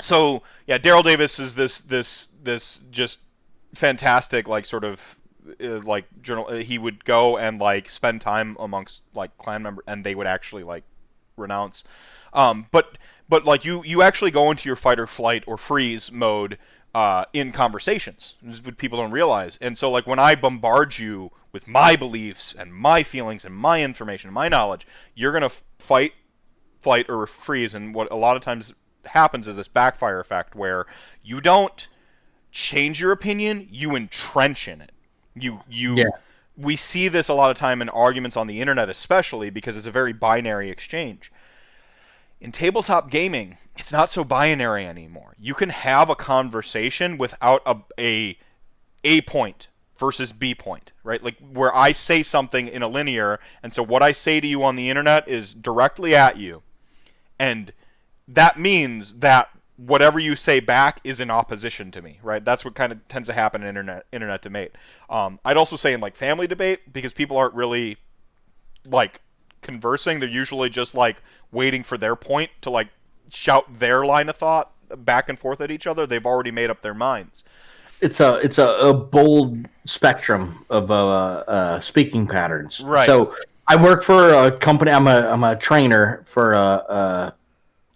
[0.01, 3.21] so yeah, Daryl Davis is this this this just
[3.75, 5.19] fantastic like sort of
[5.63, 6.47] uh, like journal.
[6.49, 10.27] uh, He would go and like spend time amongst like Klan members, and they would
[10.27, 10.85] actually like
[11.37, 11.85] renounce.
[12.33, 12.99] Um, but
[13.29, 16.59] but like you you actually go into your fight or flight or freeze mode
[16.95, 18.37] uh, in conversations.
[18.65, 19.59] What people don't realize.
[19.59, 23.83] And so like when I bombard you with my beliefs and my feelings and my
[23.83, 26.13] information and my knowledge, you're gonna fight,
[26.81, 27.75] flight, or freeze.
[27.75, 28.75] And what a lot of times
[29.07, 30.87] happens is this backfire effect where
[31.23, 31.89] you don't
[32.53, 34.93] change your opinion, you entrench in it.
[35.35, 36.05] You you Yeah.
[36.57, 39.87] we see this a lot of time in arguments on the internet especially because it's
[39.87, 41.33] a very binary exchange.
[42.41, 45.35] In tabletop gaming, it's not so binary anymore.
[45.39, 48.39] You can have a conversation without a a,
[49.05, 51.23] a point versus B point, right?
[51.23, 54.63] Like where I say something in a linear, and so what I say to you
[54.65, 56.63] on the internet is directly at you,
[57.39, 57.71] and
[58.35, 62.45] that means that whatever you say back is in opposition to me, right?
[62.45, 64.73] That's what kind of tends to happen in internet internet debate.
[65.09, 67.97] Um, I'd also say in like family debate because people aren't really
[68.89, 69.21] like
[69.63, 72.89] conversing; they're usually just like waiting for their point to like
[73.31, 74.73] shout their line of thought
[75.05, 76.07] back and forth at each other.
[76.07, 77.45] They've already made up their minds.
[78.01, 82.81] it's a it's a, a bold spectrum of uh, uh, speaking patterns.
[82.81, 83.07] Right.
[83.07, 83.35] So
[83.67, 84.91] I work for a company.
[84.91, 87.35] I'm a I'm a trainer for a, a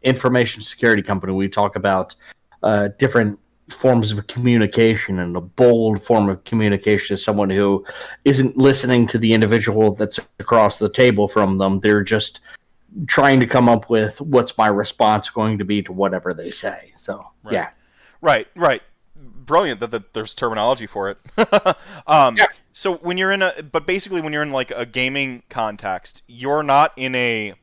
[0.04, 1.32] information security company.
[1.32, 2.14] We talk about
[2.62, 3.38] uh, different
[3.70, 7.84] forms of communication, and a bold form of communication is someone who
[8.24, 11.80] isn't listening to the individual that's across the table from them.
[11.80, 12.40] They're just
[13.06, 16.92] trying to come up with what's my response going to be to whatever they say.
[16.96, 17.54] So Right.
[17.54, 17.70] yeah.
[18.20, 18.82] Right, right.
[19.16, 21.18] Brilliant that, that there's terminology for it.
[22.06, 22.46] um, Yeah.
[22.72, 26.62] So when you're in a, but basically when you're in like a gaming context, you're
[26.62, 27.54] not in a,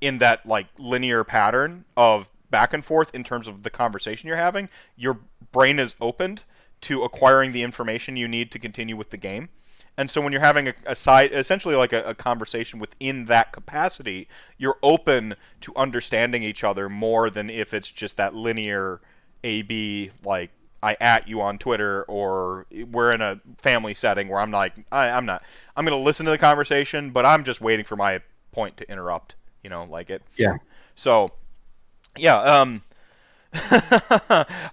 [0.00, 4.36] in that like linear pattern of back and forth in terms of the conversation you're
[4.36, 4.68] having.
[4.96, 5.18] Your
[5.52, 6.44] brain is opened
[6.82, 9.48] to acquiring the information you need to continue with the game.
[9.98, 13.52] And so when you're having a, a side, essentially like a, a conversation within that
[13.52, 14.28] capacity,
[14.58, 19.00] you're open to understanding each other more than if it's just that linear
[19.42, 20.50] A B like
[20.82, 25.08] I at you on Twitter or we're in a family setting where I'm like I,
[25.08, 25.42] I'm not
[25.74, 28.20] I'm gonna listen to the conversation, but I'm just waiting for my
[28.52, 29.34] point to interrupt.
[29.66, 30.22] You know, like it.
[30.36, 30.58] Yeah.
[30.94, 31.32] So,
[32.16, 32.36] yeah.
[32.38, 32.82] Um.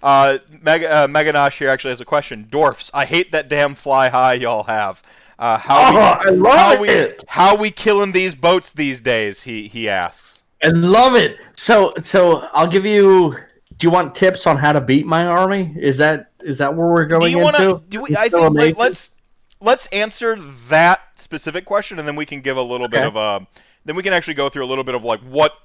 [0.04, 2.46] uh, Meg- uh, Meganosh here actually has a question.
[2.48, 5.02] Dwarfs, I hate that damn fly high y'all have.
[5.36, 7.24] Uh, how we, Oh, I love how we it.
[7.26, 9.42] how we killing these boats these days?
[9.42, 10.44] He he asks.
[10.62, 11.38] I love it.
[11.56, 13.34] So so I'll give you.
[13.78, 15.74] Do you want tips on how to beat my army?
[15.76, 17.58] Is that is that where we're going Do you into?
[17.58, 17.82] to?
[17.88, 18.10] Do we?
[18.10, 18.76] It's I think amazing.
[18.78, 19.20] let's
[19.60, 20.36] let's answer
[20.68, 23.44] that specific question, and then we can give a little bit of a.
[23.84, 25.58] Then we can actually go through a little bit of like what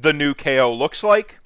[0.00, 1.38] the new KO looks like,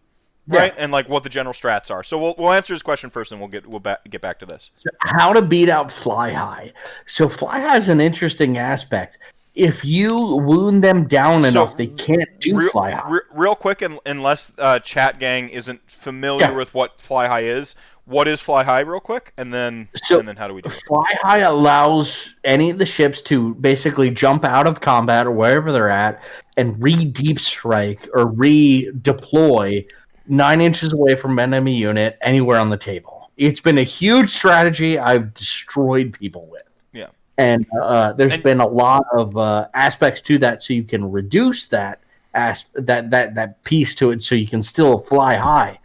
[0.46, 0.60] Yeah.
[0.60, 0.74] right?
[0.78, 2.02] And like what the general strats are.
[2.02, 4.46] So we'll, we'll answer his question first, and we'll get we'll ba- get back to
[4.46, 4.70] this.
[5.00, 6.72] how to beat out fly high.
[7.06, 9.18] So fly high is an interesting aspect.
[9.54, 13.10] If you wound them down So, enough, they can't do real, fly high.
[13.10, 16.56] re- real quick, and unless uh, chat gang isn't familiar Yeah.
[16.56, 17.74] with what fly high is,
[18.08, 20.68] what is fly high, real quick, and then So- and then how do we do
[20.68, 20.82] it?
[20.86, 25.70] Fly high allows any of the ships to basically jump out of combat or wherever
[25.72, 26.22] they're at
[26.56, 29.84] and re deep strike or redeploy
[30.26, 33.30] nine inches away from an enemy unit anywhere on the table.
[33.36, 36.62] It's been a huge strategy I've destroyed people with.
[36.92, 37.06] Yeah.
[37.36, 41.10] And uh, there's And- been a lot of uh, aspects to that, so you can
[41.10, 42.00] reduce that
[42.34, 45.78] as that that that piece to it, so you can still fly high.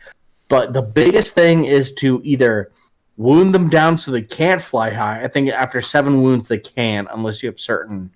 [0.53, 2.69] But the biggest thing is to either
[3.17, 5.23] wound them down so they can't fly high.
[5.23, 8.11] I think after seven wounds they can, unless you have certain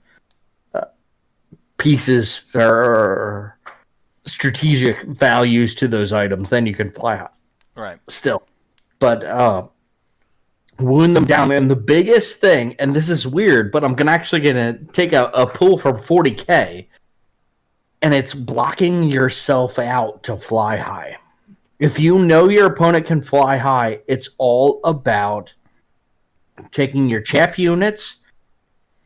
[0.75, 0.83] uh,
[1.79, 3.57] pieces or
[4.25, 6.47] strategic values to those items.
[6.49, 7.29] Then you can fly high
[7.75, 7.97] Right.
[8.07, 8.43] still.
[8.99, 9.67] But uh,
[10.77, 11.51] wound them down.
[11.51, 15.31] And the biggest thing, and this is weird, but I'm gonna actually gonna take a,
[15.33, 16.85] a pull from 40k,
[18.03, 21.17] and it's blocking yourself out to fly high.
[21.79, 25.53] If you know your opponent can fly high, it's all about
[26.71, 28.17] taking your chaff units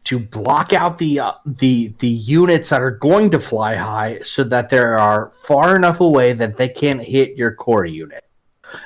[0.06, 4.44] to block out the uh, the the units that are going to fly high so
[4.44, 8.24] that they are far enough away that they can't hit your core unit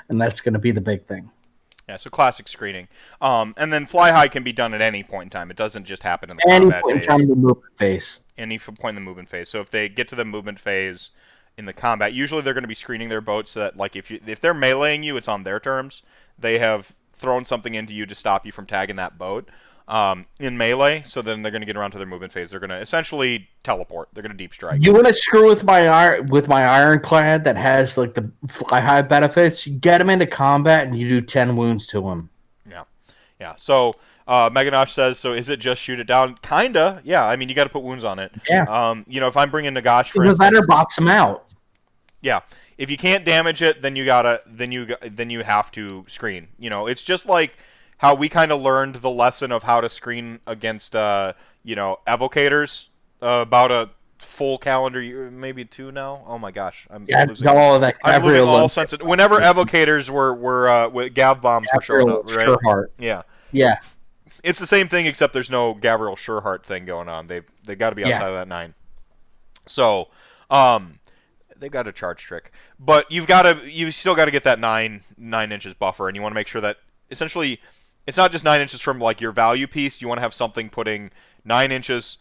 [0.09, 1.29] and that's going to be the big thing
[1.87, 2.87] Yeah, so classic screening.
[3.21, 5.51] Um, and then fly high can be done at any point in time.
[5.51, 7.07] It doesn't just happen in the any combat point in phase.
[7.07, 9.49] time to move the face Any point in the movement phase.
[9.49, 11.11] So if they get to the movement phase
[11.57, 14.11] in the combat, usually they're going to be screening their boat so that like if
[14.11, 16.03] you if they're meleeing you, it's on their terms.
[16.37, 19.49] They have thrown something into you to stop you from tagging that boat.
[19.87, 22.49] Um, in melee, so then they're going to get around to their movement phase.
[22.49, 24.09] They're going to essentially teleport.
[24.13, 24.83] They're going to deep strike.
[24.83, 28.79] you want to screw with my iron with my ironclad that has like the fly
[28.79, 32.31] high benefits you get him into combat and you do 10 wounds to him
[32.67, 32.81] Yeah.
[33.39, 33.53] Yeah.
[33.57, 33.91] So
[34.27, 36.33] uh, Meganosh says, so is it just shoot it down?
[36.41, 36.99] Kinda.
[37.03, 37.23] Yeah.
[37.23, 38.31] I mean, you got to put wounds on it.
[38.49, 38.63] Yeah.
[38.63, 41.44] Um, you know, if I'm bringing Nagash for instance, better box him out
[42.25, 42.41] yeah.
[42.77, 46.47] If you can't damage it, then you gotta, then you, then you have to screen.
[46.59, 47.55] You know, it's just like
[47.97, 51.33] how we kind of learned the lesson of how to screen against, uh,
[51.63, 52.89] you know, evocators
[53.21, 53.89] uh, about a
[54.19, 56.23] full calendar year, maybe two now.
[56.25, 57.47] Oh my gosh, I'm yeah losing.
[57.47, 58.91] all of that I'm losing all sense.
[58.91, 62.47] Of, whenever evocators were were uh, with gav bombs were showing up, right?
[62.47, 62.87] Sureheart.
[62.97, 63.21] Yeah.
[63.51, 63.77] yeah
[64.45, 67.27] it's the same thing except there's no Gavriel Sureheart thing going on.
[67.27, 68.15] They've they got to be Yeah.
[68.15, 68.73] outside of that nine.
[69.65, 70.09] So,
[70.51, 70.99] um,
[71.65, 74.59] they got a charge trick, but you've got to you still got to get that
[74.59, 76.77] nine nine inches buffer, and you want to make sure that
[77.09, 77.59] essentially
[78.05, 79.99] it's not just nine inches from like your value piece.
[79.99, 81.09] You want to have something putting
[81.43, 82.19] nine inches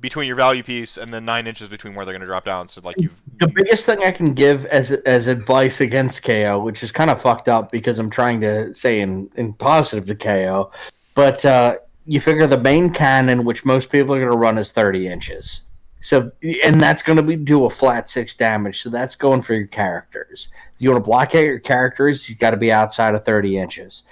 [0.00, 2.68] between your value piece and then nine inches between where they're going to drop down.
[2.68, 6.82] So like you've the biggest thing I can give as as advice against KO, which
[6.82, 10.70] is kind of fucked up because I'm trying to say in, in positive to KO,
[11.14, 14.72] but uh, you figure the main cannon, which most people are going to run, is
[14.72, 15.62] 30 inches.
[16.04, 16.30] So,
[16.62, 18.82] and that's going to be do a flat six damage.
[18.82, 20.48] So that's going for your characters.
[20.76, 23.56] If you want to block out your characters, he's got to be outside of 30
[23.56, 24.02] inches.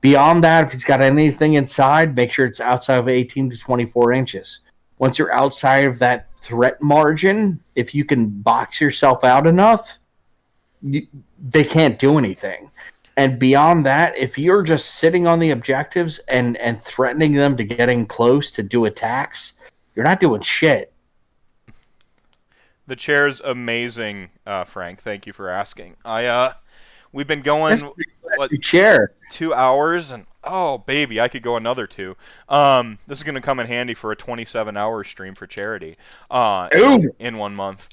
[0.00, 4.12] Beyond that, if he's got anything inside, make sure it's outside of 18 to 24
[4.12, 4.60] inches.
[4.96, 9.98] Once you're outside of that threat margin, if you can box yourself out enough,
[10.80, 11.06] you,
[11.50, 12.70] they can't do anything.
[13.18, 17.64] And beyond that, if you're just sitting on the objectives and and threatening them to
[17.64, 19.52] getting close to do attacks,
[19.94, 20.91] you're not doing shit.
[22.86, 25.00] The chair's amazing, uh, Frank.
[25.00, 25.96] Thank you for asking.
[26.04, 26.52] I uh,
[27.12, 27.78] we've been going.
[28.36, 29.12] What, chair.
[29.30, 32.16] two hours and oh baby i could go another two
[32.48, 35.94] um this is going to come in handy for a 27 hour stream for charity
[36.30, 37.14] uh Ooh.
[37.18, 37.90] in one month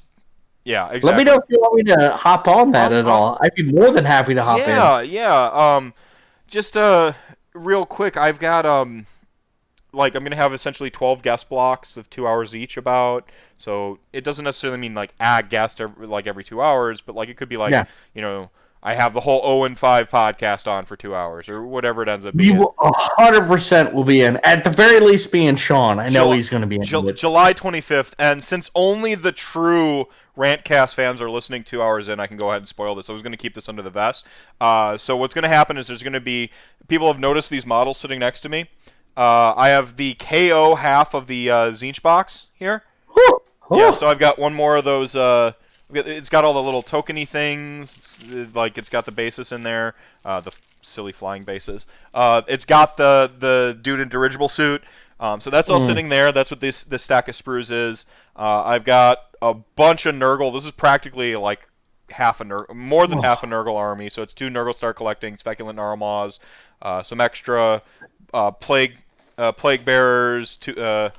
[0.64, 3.06] yeah exactly Let me know if you want me to hop on that I'll- at
[3.07, 3.38] all.
[3.41, 4.68] I'd be more than happy to hop in.
[4.70, 5.94] yeah yeah um
[6.49, 7.11] just uh
[7.53, 9.06] real quick i've got um
[9.91, 14.24] like i'm gonna have essentially 12 guest blocks of two hours each about so it
[14.24, 17.49] doesn't necessarily mean like a guest every, like every two hours but like it could
[17.49, 17.86] be like Yeah.
[18.14, 18.49] you know
[18.82, 22.07] I have the whole 0 and 5 podcast on for two hours or whatever it
[22.07, 22.56] ends up being.
[22.56, 24.38] You hundred percent will be in.
[24.45, 25.99] At the very least, being Sean.
[25.99, 26.84] I know July- he's going to be in.
[26.84, 30.06] Ju- July 25th, and since only the true
[30.38, 33.10] Rantcast fans are listening two hours in, I can go ahead and spoil this.
[33.10, 34.26] I was going to keep this under the vest.
[34.61, 36.49] Uh, so what's going to happen is there's going to be
[36.88, 38.70] people have noticed these models sitting next to me.
[39.20, 42.84] Uh, I have the KO half of the uh, Tzeentch box here.
[43.70, 45.14] Yeah, so I've got one more of those.
[45.14, 45.52] Uh,
[45.94, 48.24] it's got all the little tokeny things.
[48.32, 49.94] It's, like it's got the bases in there,
[50.24, 51.86] uh, the silly flying bases.
[52.14, 54.82] Uh, it's got the the dude in dirigible suit.
[55.20, 55.86] Um, so that's all Mm.
[55.86, 56.32] sitting there.
[56.32, 58.06] That's what this this stack of sprues is.
[58.38, 60.54] Uh, I've got a bunch of Nurgle.
[60.54, 61.68] This is practically like
[62.10, 63.24] half a Nurgle, more than Oh.
[63.24, 64.08] half a Nurgle army.
[64.08, 66.40] So it's two Nurgle Star collecting, Speculant Narwhals,
[66.82, 67.82] uh, some extra
[68.34, 68.96] uh, plague
[69.40, 70.57] uh, plague bearers.
[70.57, 71.10] To, uh,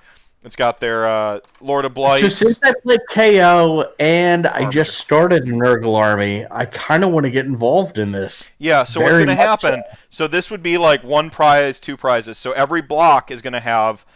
[0.43, 2.21] it's got their uh, Lord of Blight.
[2.21, 7.11] So since I played KO and I just started an Nurgle army, I kind of
[7.11, 8.51] want to get involved in this.
[8.59, 9.83] Yeah, so what's going to happen?
[10.09, 12.39] So this would be like one prize, two prizes.
[12.39, 14.07] So every block is going to have,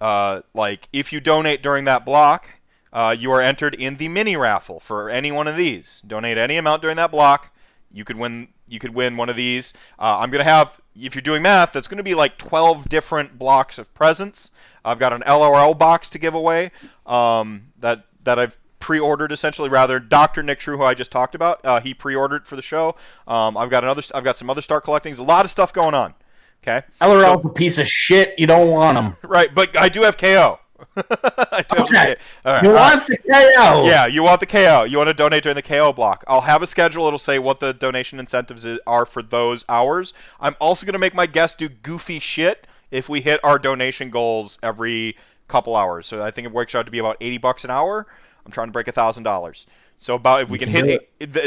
[0.00, 2.48] uh, like, if you donate during that block,
[2.92, 6.00] uh, you are entered in the mini raffle for any one of these.
[6.02, 7.52] Donate any amount during that block,
[7.92, 8.48] you could win.
[8.68, 9.74] You could win one of these.
[9.98, 12.88] Uh, I'm going to have, if you're doing math, that's going to be like 12
[12.88, 14.52] different blocks of presents.
[14.84, 16.70] I've got an LRL box to give away
[17.06, 19.68] um, that that I've pre-ordered essentially.
[19.68, 20.42] Rather, Dr.
[20.42, 22.94] Nick True, who I just talked about, uh, he pre-ordered for the show.
[23.26, 24.02] Um, I've got another.
[24.14, 25.18] I've got some other start collectings.
[25.18, 26.14] A lot of stuff going on.
[26.62, 28.38] Okay, LRL's a piece of shit.
[28.38, 29.16] You don't want them.
[29.28, 30.60] right, but I do have KO.
[30.96, 32.16] I do Okay.
[32.44, 32.50] KO.
[32.50, 32.96] All right, You right.
[32.96, 33.86] want the KO?
[33.86, 34.84] Yeah, you want the KO.
[34.84, 36.24] You want to donate during the KO block.
[36.28, 37.06] I'll have a schedule.
[37.06, 40.12] It'll say what the donation incentives are for those hours.
[40.40, 44.10] I'm also going to make my guests do goofy shit if we hit our donation
[44.10, 45.16] goals every
[45.48, 46.06] couple hours.
[46.06, 48.06] So I think it works out to be about 80 bucks an hour.
[48.44, 49.66] I'm trying to break a thousand dollars.
[49.98, 51.00] So about if we can hit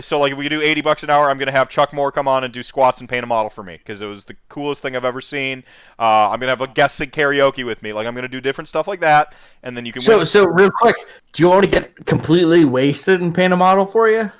[0.03, 2.11] so like if we can do 80 bucks an hour, I'm gonna have Chuck Moore
[2.11, 4.35] come on and do squats and paint a model for me because it was the
[4.49, 5.63] coolest thing I've ever seen.
[5.99, 7.93] Uh, I'm gonna have a guest sing karaoke with me.
[7.93, 10.25] Like I'm gonna do different stuff like that, and then you can So, win.
[10.25, 10.95] so real quick,
[11.33, 14.31] do you want to get completely wasted and paint a model for you?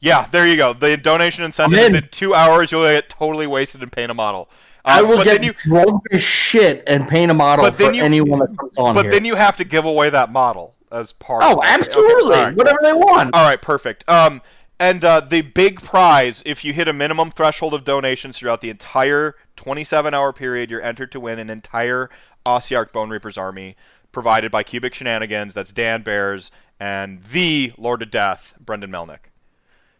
[0.00, 0.72] Yeah, there you go.
[0.72, 2.04] The donation incentive is in.
[2.10, 2.72] two hours.
[2.72, 4.48] You'll get totally wasted and paint a model.
[4.84, 7.88] Uh, I will but get you, drunk as shit and paint a model But then
[7.90, 9.10] for you- anyone that comes on but here.
[9.10, 11.42] then you have to give away that model as part.
[11.42, 11.60] oh, of it.
[11.60, 12.54] Okay, absolutely.
[12.54, 13.34] Whatever they want.
[13.34, 14.08] All right, perfect.
[14.08, 14.40] Um,
[14.80, 18.70] and uh, the big prize, if you hit a minimum threshold of donations throughout the
[18.70, 22.10] entire 27-hour period, you're entered to win an entire
[22.46, 23.76] Ossiarch Bone Reapers army
[24.12, 25.54] provided by Cubic Shenanigans.
[25.54, 29.30] That's Dan Bears and the Lord of Death, Brendan Melnick.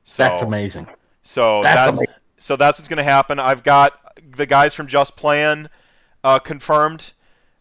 [0.04, 0.86] So, That's amazing.
[1.22, 2.14] So That's that's, amazing.
[2.36, 3.38] so that's what's going to happen.
[3.38, 3.92] I've got
[4.36, 5.68] the guys from Just Plan
[6.24, 7.12] uh, confirmed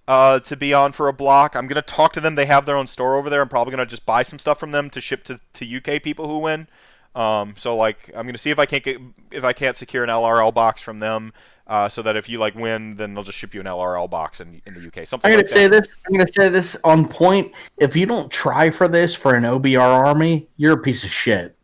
[0.07, 1.55] uh, to be on for a block.
[1.55, 2.35] I'm going to talk to them.
[2.35, 3.41] They have their own store over there.
[3.41, 6.01] I'm probably going to just buy some stuff from them to ship to, to UK
[6.01, 6.67] people who win.
[7.15, 9.01] Um, so like I'm going to see if I can't get
[9.31, 11.33] if I can't secure an LRL box from them.
[11.65, 14.39] Uh, so that if you like win, then they'll just ship you an LRL box
[14.39, 15.05] in, in the UK.
[15.05, 15.83] Something I'm gonna like say that.
[15.83, 15.97] this.
[16.07, 17.51] I'm gonna say this on point.
[17.77, 21.57] If you don't try for this for an OBR army, you're a piece of shit.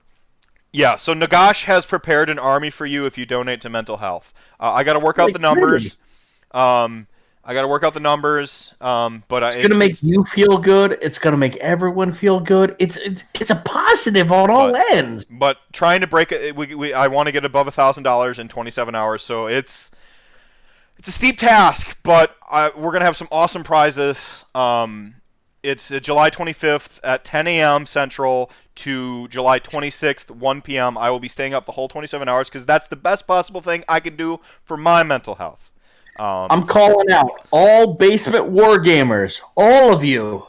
[0.73, 4.33] Yeah, so Nagash has prepared an army for you if you donate to mental health.
[4.59, 5.97] Uh, I got to work out Like, the numbers.
[6.51, 7.07] Um,
[7.45, 8.73] I got to work out the numbers.
[8.79, 10.97] Um, but I, It's gonna make you feel good.
[11.01, 12.75] It's gonna make everyone feel good.
[12.79, 15.25] It's it's it's a positive on all But- ends.
[15.25, 18.39] but trying to break it, we, we, I want to get above a thousand dollars
[18.39, 19.23] in 27 hours.
[19.23, 19.93] So it's
[20.97, 24.45] it's a steep task, but I, we're gonna have some awesome prizes.
[24.55, 25.15] Um,
[25.63, 27.85] it's uh, July 25th at 10 a.m.
[27.85, 30.97] Central to July 26th 1 p.m.
[30.97, 33.83] I will be staying up the whole 27 hours because that's the best possible thing
[33.89, 35.71] I can do for my mental health.
[36.19, 40.45] Um, I'm calling out all basement war gamers, all of you.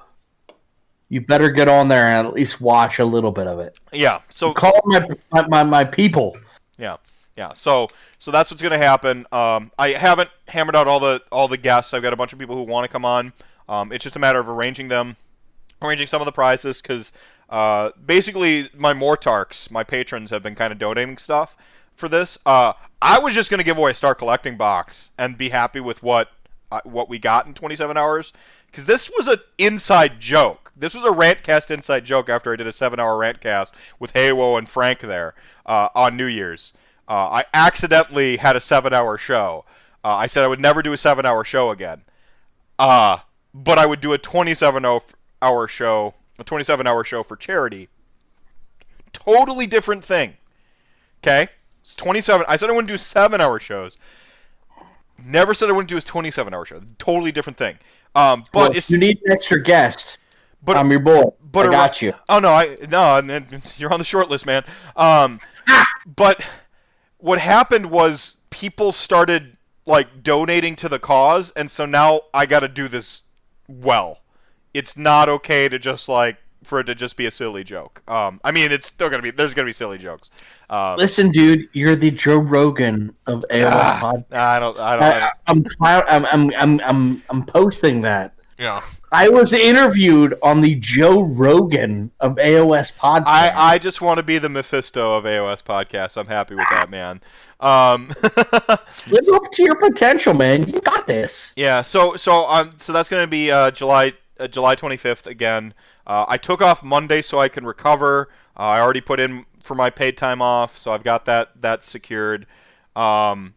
[1.09, 3.79] You better get on there and at least watch a little bit of it.
[3.93, 6.37] yeah, so Call my my, my, my people.
[6.79, 6.97] Yeah,
[7.37, 7.53] yeah.
[7.53, 7.87] So
[8.19, 9.25] so that's what's going to happen.
[9.33, 11.95] Um, I haven't hammered out all the all the guests.
[11.95, 13.33] I've got a bunch of people who want to come on.
[13.69, 15.17] Um, it's just a matter of arranging them,
[15.81, 17.13] arranging some of the prizes because
[17.49, 21.57] uh, basically my Mortarks, my patrons, have been kind of donating stuff
[21.95, 22.39] for this.
[22.45, 22.73] Uh,
[23.07, 26.03] I was just going to give away a Star Collecting box and be happy with
[26.03, 26.33] what
[26.73, 28.33] uh, what we got in 27 hours
[28.67, 30.73] because this was an inside joke.
[30.75, 34.67] This was a rantcast inside joke after I did a seven-hour rantcast with Haywo and
[34.67, 35.35] Frank there
[35.67, 36.73] uh, on New Year's.
[37.07, 39.67] Uh, I accidentally had a seven-hour show.
[40.03, 42.01] Uh, I said I would never do a seven-hour show again.
[42.79, 43.19] Uh,
[43.53, 47.89] but I would do a 27-hour show, a 27-hour show for charity.
[49.13, 50.33] Totally different thing.
[51.23, 51.49] Okay?
[51.85, 52.47] It's 27.
[52.49, 53.99] I said I wouldn't do seven-hour shows.
[55.27, 56.81] Never said I wouldn't do a 27-hour show.
[56.97, 57.77] Totally different thing.
[58.15, 60.17] Um, but Well, if you need an extra guest,
[60.65, 61.25] but I'm your boy.
[61.53, 62.15] but I got you.
[62.31, 63.21] Oh no, I no,
[63.77, 64.65] you're on the short list, man.
[64.97, 65.41] Um,
[66.17, 66.41] but
[67.19, 72.61] what happened was people started like donating to the cause, and so now I got
[72.61, 73.29] to do this
[73.69, 74.21] well.
[74.73, 78.03] It's not okay to just like for it to just be a silly joke.
[78.09, 80.31] Um, I mean, it's still gonna be there's gonna be silly jokes.
[80.71, 84.25] Um, Listen, dude, you're the Joe Rogan of AOS ah, pod.
[84.33, 84.79] I don't.
[84.81, 85.05] I don't.
[85.05, 88.35] I I, don't I'm, cloud, I'm, I'm, I'm, I'm, I'm posting that.
[88.59, 88.81] yeah.
[89.13, 93.23] I was interviewed on the Joe Rogan of AOS podcast.
[93.27, 96.17] I, I just want to be the Mephisto of AOS podcast.
[96.17, 97.21] I'm happy with that, man.
[97.61, 98.09] Um,
[99.13, 100.67] live up to your potential, man.
[100.67, 101.53] You got this.
[101.55, 101.81] yeah.
[101.83, 105.75] So so um so that's gonna be uh, July uh, July 25th again.
[106.07, 108.29] Uh, I took off Monday so I can recover.
[108.57, 111.83] Uh, I already put in for my paid time off, so I've got that that
[111.83, 112.47] secured.
[112.95, 113.55] Um,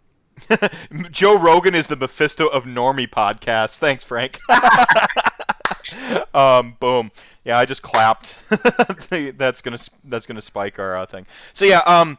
[1.12, 3.80] Joe Rogan is the Mephisto of Normie podcasts.
[3.80, 4.38] Thanks, Frank.
[6.34, 7.12] um, boom.
[7.44, 8.50] Yeah, I just clapped.
[9.38, 11.26] that's gonna that's gonna spike our uh, thing.
[11.54, 11.82] So yeah.
[11.86, 12.18] Um.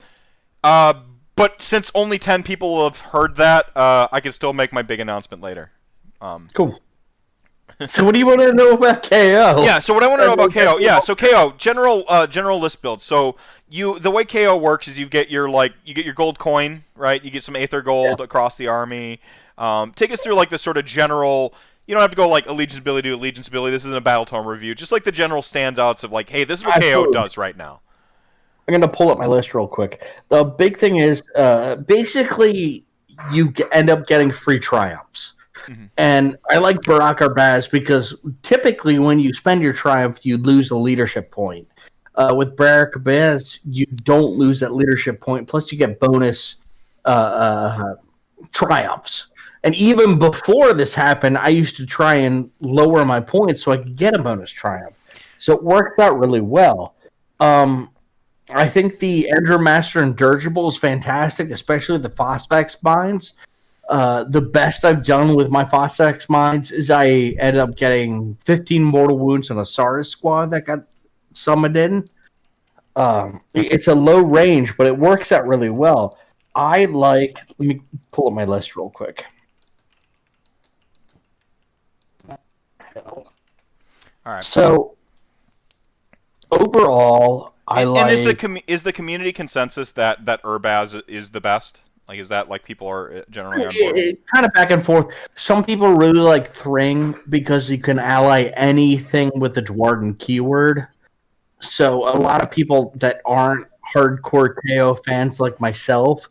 [0.63, 0.95] Uh.
[1.37, 5.01] But since only ten people have heard that, uh, I can still make my big
[5.01, 5.71] announcement later.
[6.21, 6.49] Um.
[6.53, 6.79] Cool.
[7.87, 9.63] So, what do you want to know about KO?
[9.65, 9.79] Yeah.
[9.79, 10.79] So what I want to know about KO?
[10.79, 11.01] Yeah.
[11.01, 13.01] So KO general uh, general list build.
[13.01, 13.37] So
[13.71, 16.81] you the way KO works is you get your like you get your gold coin
[16.97, 17.23] right.
[17.23, 19.21] You get some Aether gold across the army.
[19.57, 21.55] Um, take us through like the sort of general.
[21.87, 23.73] You don't have to go like allegiance ability to allegiance ability.
[23.73, 24.75] This isn't a battle tome review.
[24.75, 27.81] Just like the general standouts of like, hey, this is what KO does right now.
[28.69, 30.07] I'm gonna pull up my list real quick.
[30.29, 32.85] The big thing is, uh, basically,
[33.33, 35.35] you g- end up getting free triumphs,
[35.69, 35.91] Mhm.
[35.97, 40.77] and I like Barak Urbaz because typically when you spend your triumph, you lose a
[40.77, 41.69] leadership point.
[42.15, 45.47] Uh, with Barak Urbaz, you don't lose that leadership point.
[45.47, 46.57] Plus, you get bonus
[47.05, 47.95] uh, uh,
[48.53, 49.29] triumphs.
[49.63, 53.77] And even before this happened, I used to try and lower my points so I
[53.77, 54.97] could get a bonus triumph.
[55.39, 56.97] So it worked out really well.
[57.41, 57.91] Um,
[58.51, 63.35] I think the Endrinmaster and Dirigible is fantastic, especially the Phosphex mines.
[63.89, 67.07] Uh, the best I've done with my Phosphex mines is I
[67.39, 70.81] ended up getting 15 mortal wounds on a Saurus squad that got
[71.33, 72.05] summoned in.
[72.97, 76.19] Um, it's a low range, but it works out really well.
[76.55, 77.39] I like.
[77.59, 79.25] Let me pull up my list real quick.
[82.97, 83.25] All
[84.27, 84.45] right.
[84.45, 84.97] So
[86.51, 88.03] overall, I and, like.
[88.03, 91.88] and is the com- is the community consensus that that Urbaz is the best?
[92.09, 94.17] Like, is that like people are uh, generally on board?
[94.35, 95.15] kind of back and forth.
[95.37, 100.89] Some people really like Thryng because you can ally anything with the Duardin keyword.
[101.61, 106.29] So a lot of people that aren't hardcore KO fans like myself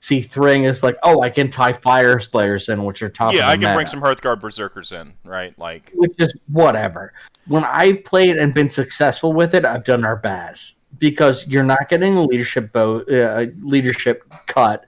[0.00, 3.32] see Thryng as like, oh, I can tie Fyreslayers in, which are top.
[3.32, 5.58] Yeah, I can meta, bring some Hearthguard Berserkers in, right?
[5.58, 7.14] Like, which is whatever.
[7.46, 12.16] When I've played and been successful with it, I've done Urbaz because you're not getting
[12.16, 14.86] a leadership bo- uh, leadership cut.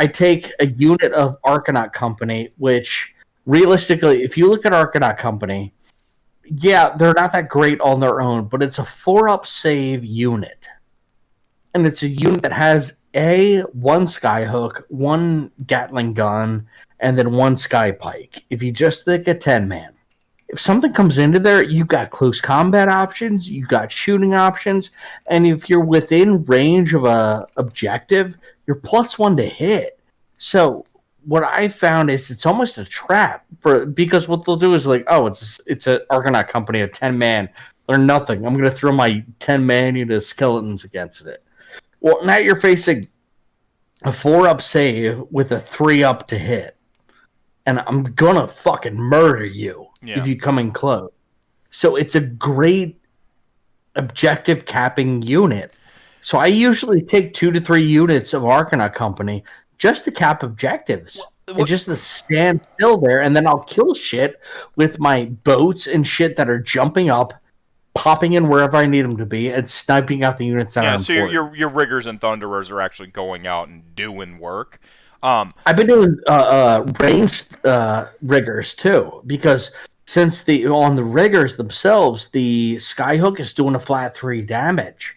[0.00, 3.14] I take a unit of Arkanaut Company, which
[3.44, 5.74] realistically, if you look at Arkanaut Company,
[6.44, 10.66] yeah, they're not that great on their own, but it's a four up save unit.
[11.74, 16.66] And it's a unit that has a one skyhook, one Gatling gun,
[17.00, 18.44] and then one sky pike.
[18.48, 19.92] If you just think a 10 man.
[20.48, 24.92] If something comes into there, you've got close combat options, you've got shooting options,
[25.28, 28.36] and if you're within range of a objective,
[28.70, 29.98] you're plus one to hit.
[30.38, 30.84] So
[31.24, 35.02] what I found is it's almost a trap for because what they'll do is like,
[35.08, 37.48] oh, it's it's an Arkanaut company, a ten man.
[37.88, 38.46] They're nothing.
[38.46, 41.42] I'm gonna throw my ten man unit of skeletons against it.
[41.98, 43.06] Well, now you're facing
[44.04, 46.76] a four up save with a three up to hit,
[47.66, 50.20] and I'm gonna fucking murder you Yeah.
[50.20, 51.10] if you come in close.
[51.70, 53.00] So it's a great
[53.96, 55.72] objective capping unit.
[56.20, 59.42] So I usually take two to three units of Arkanaut Company
[59.78, 61.20] just to cap objectives.
[61.58, 64.40] and just to stand still there, and then I'll kill shit
[64.76, 67.34] with my boats and shit that are jumping up,
[67.94, 70.94] popping in wherever I need them to be, and sniping out the units that yeah.
[70.94, 74.80] are So your, your your riggers and thunderers are actually going out and doing work.
[75.22, 79.70] Um, I've been doing uh, uh, ranged uh, riggers too, because
[80.06, 85.16] since the on the riggers themselves, the skyhook is doing a flat three damage.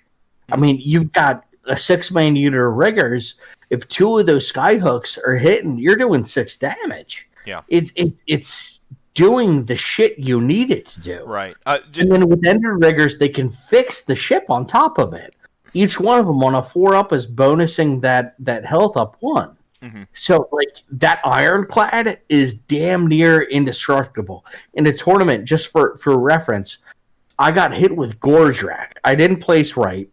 [0.51, 3.35] I mean, you've got a six man unit of riggers.
[3.69, 7.27] If two of those skyhooks are hitting, you're doing six damage.
[7.45, 7.61] Yeah.
[7.67, 8.79] it's it, it's
[9.15, 11.23] doing the shit you need it to do.
[11.25, 11.55] right.
[11.65, 15.35] Uh, And then with Endrinriggers, they can fix the ship on top of it.
[15.73, 19.57] Each one of them on a four up is bonusing that that health up one.
[19.81, 20.07] Mhm.
[20.13, 24.45] So like that ironclad is damn near indestructible.
[24.75, 26.77] In a tournament, just for for reference,
[27.39, 28.89] I got hit with Gordrakk.
[29.03, 30.07] I didn't place right.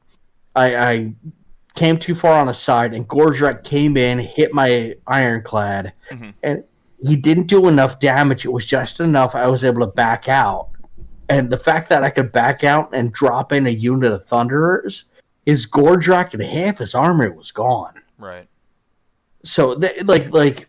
[0.56, 1.12] I, I
[1.74, 6.34] came too far on the side, and Gordrakk came in, hit my ironclad, Mhm.
[6.42, 6.64] and
[7.02, 8.44] he didn't do enough damage.
[8.44, 9.34] It was just enough.
[9.34, 10.68] I was able to back out,
[11.28, 15.04] and the fact that I could back out and drop in a unit of Thunderers,
[15.46, 17.94] his Gordrakk and half his armor was gone.
[18.18, 18.46] Right.
[19.44, 20.68] So, th- like, like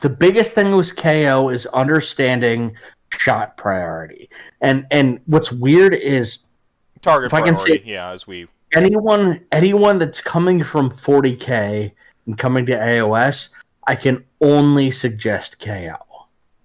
[0.00, 2.74] the biggest thing was KO is understanding
[3.10, 4.30] shot priority,
[4.62, 6.38] and and what's weird is
[7.02, 7.84] Target If I can priority.
[7.84, 8.46] say- yeah, as we.
[8.72, 11.92] Anyone anyone that's coming from 40k
[12.26, 13.50] and coming to AOS,
[13.86, 15.96] I can only suggest KO.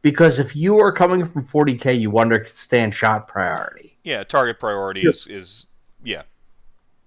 [0.02, 3.98] Because if you are coming from 40k, you understand shot priority.
[4.04, 5.10] Yeah, target priority Sure.
[5.10, 5.68] is is
[6.04, 6.24] yeah.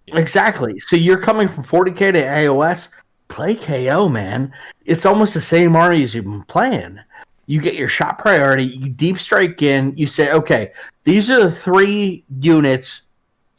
[0.08, 0.78] Exactly.
[0.80, 2.88] So you're coming from 40k to AOS,
[3.28, 4.52] play KO, man.
[4.84, 6.98] It's almost the same army as you've been playing.
[7.46, 10.72] You get your shot priority, you deep strike in, you say, okay,
[11.04, 13.02] these are the three units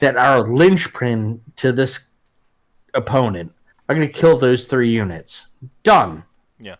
[0.02, 2.08] that are linchpin to this
[2.96, 3.54] opponent.
[3.88, 5.46] I'm going to kill those three units.
[5.84, 6.24] Done.
[6.60, 6.76] Yeah.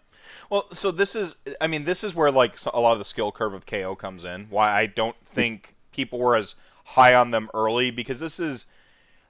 [0.50, 3.32] Well, so this is, I mean, this is where like a lot of the skill
[3.32, 4.48] curve of KO comes in.
[4.50, 8.66] Why I don't think people were as high on them early because this is,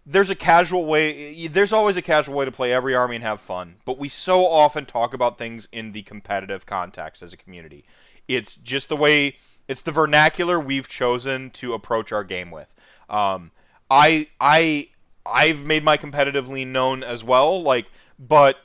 [0.06, 3.42] there's a casual way, there's always a casual way to play every army and have
[3.42, 3.76] fun.
[3.86, 7.84] But we so often talk about things in the competitive context as a community.
[8.30, 9.36] It's just the way,
[9.68, 12.74] it's the vernacular we've chosen to approach our game with.
[13.10, 13.52] Um,
[13.92, 14.88] I, I,
[15.26, 18.58] I've made my competitive lean known as well, like, but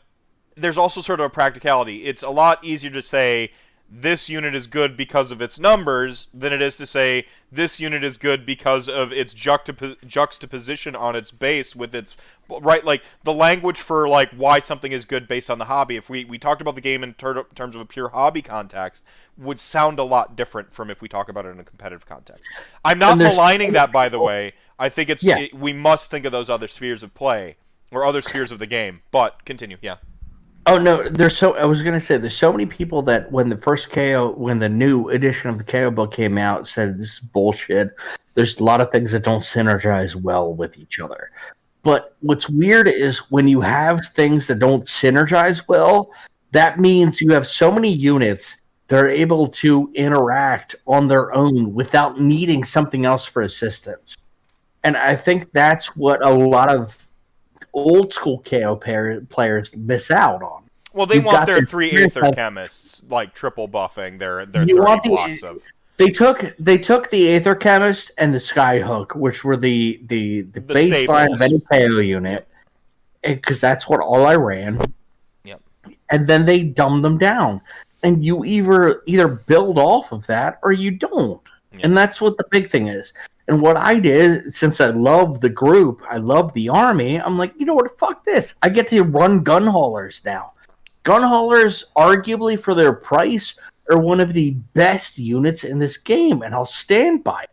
[0.55, 2.05] there's also sort of a practicality.
[2.05, 3.51] It's a lot easier to say
[3.91, 8.05] this unit is good because of its numbers than it is to say this unit
[8.05, 12.17] is good because of its juxtap- juxtaposition on its base with its
[12.63, 12.85] right?
[12.85, 15.97] Like the language for like why something is good based on the hobby.
[15.97, 19.05] If we, we talked about the game in ter- terms of a pure hobby context
[19.39, 22.45] would sound a lot different from if we talk about it in a competitive context.
[22.85, 24.25] I'm not maligning that by the oh.
[24.25, 25.39] way i think it's Yeah.
[25.39, 27.57] it, we must think of those other spheres of play
[27.93, 29.97] or other spheres of the game but continue yeah
[30.69, 33.57] Oh no, there's so I was gonna say there's so many people that when the
[33.57, 37.21] first KO when the new edition of the KO book came out said this is
[37.21, 37.95] bullshit.
[38.35, 41.31] There's a lot of things that don't synergize well with each other.
[41.85, 46.11] But what's weird is when you have things that don't synergize well,
[46.51, 51.75] that means you have so many units that are able to interact on their own
[51.75, 54.17] without needing something else for assistance.
[54.87, 56.97] And I think that's what a lot of
[57.73, 60.63] old school KO players miss out on.
[60.93, 65.01] Well, they You've want their the three Aether-Khemists like triple buffing their their You thirty
[65.03, 65.61] the- blocks of.
[65.97, 70.75] They took they took the Aether-Khemist and the Skyhook, which were the the, the, The
[70.75, 72.47] baseline of any KO unit,
[73.25, 74.81] because that's what all I ran.
[75.43, 75.61] Yep.
[76.11, 77.61] And then they dumb them down,
[78.05, 81.43] and you either either build off of that or you don't,
[81.83, 83.13] and that's what the big thing is.
[83.49, 87.21] And what I did, since I love the group, I love the army.
[87.21, 87.97] I'm like, you know what?
[87.99, 88.55] Fuck this.
[88.63, 90.53] I get to run gun haulers now.
[91.05, 93.55] Gun haulers, arguably for their price,
[93.89, 97.51] are one of the best units in this game, and I'll stand by it.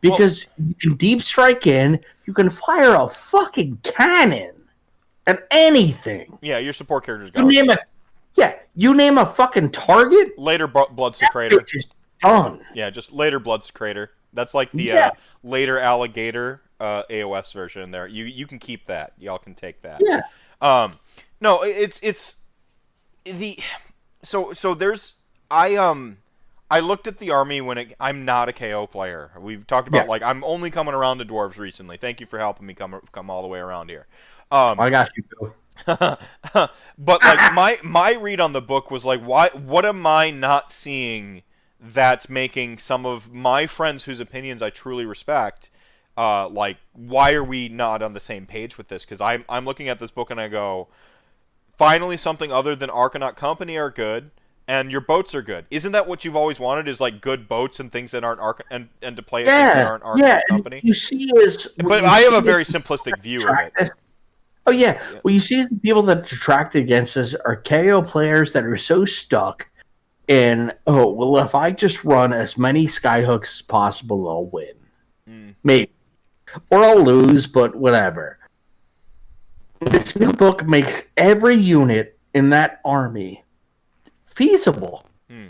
[0.00, 4.54] Because you can deep strike in, you can fire a fucking cannon
[5.26, 6.38] and anything.
[6.40, 7.78] Yeah, your support characters You got name a
[8.34, 11.64] yeah, you name a fucking target, later bu- blood that secretor.
[12.20, 12.60] done.
[12.74, 14.08] Yeah, just later Bloodsecrator.
[14.32, 15.06] That's like the Yeah.
[15.08, 15.10] uh,
[15.42, 17.90] later alligator uh, AOS version.
[17.90, 19.12] There, you you can keep that.
[19.18, 20.00] Y'all can take that.
[20.04, 20.22] Yeah.
[20.60, 20.92] Um,
[21.40, 22.46] no, it's it's
[23.24, 23.56] the
[24.22, 25.18] so so there's
[25.50, 26.18] I um
[26.70, 29.30] I looked at the army when it, I'm not a KO player.
[29.38, 30.10] We've talked about Yeah.
[30.10, 31.96] like I'm only coming around to dwarves recently.
[31.96, 34.06] Thank you for helping me come come all the way around here.
[34.50, 35.24] Um, I got you.
[35.40, 35.54] Bill.
[36.98, 40.72] but like my my read on the book was like why what am I not
[40.72, 41.42] seeing
[41.80, 45.70] that's making some of my friends whose opinions I truly respect
[46.16, 49.64] uh, like why are we not on the same page with this because I'm, I'm
[49.64, 50.88] looking at this book and I go
[51.76, 54.32] finally something other than Arkanaut Company are good
[54.66, 57.78] and your boats are good isn't that what you've always wanted is like good boats
[57.78, 60.40] and things that aren't Arc and, and to play things that Yeah, aren't Arkanaut yeah.
[60.48, 63.90] Company You see is, but I have a very simplistic view of it
[64.68, 65.00] Oh yeah.
[65.10, 65.20] Yeah.
[65.24, 69.06] Well, you see, the people that detract against us are KO players that are so
[69.06, 69.67] stuck
[70.28, 70.72] in.
[70.86, 74.74] Oh well, if I just run as many skyhooks as possible, I'll win.
[75.28, 75.54] Mm.
[75.64, 75.90] Maybe,
[76.70, 78.38] or I'll lose, but whatever.
[79.80, 83.44] This new book makes every unit in that army
[84.26, 85.04] feasible.
[85.30, 85.48] Hmm.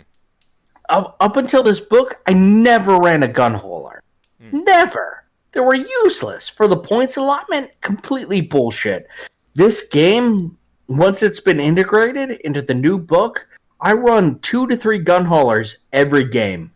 [0.89, 4.01] Up, up until this book, I never ran a gun hauler.
[4.41, 4.63] Hmm.
[4.63, 5.25] Never.
[5.51, 7.71] They were useless for the points allotment.
[7.81, 9.07] Completely bullshit.
[9.55, 13.47] This game, once it's been integrated into the new book,
[13.81, 16.71] I run two to three gun haulers every game.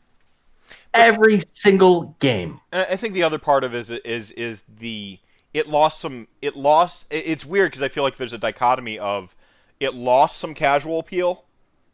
[0.94, 2.60] Every single game.
[2.72, 5.20] And I think the other part of it is is is the
[5.54, 6.28] it lost some.
[6.42, 7.08] It lost.
[7.12, 9.36] It's weird because I feel like there's a dichotomy of
[9.80, 11.46] it lost some casual appeal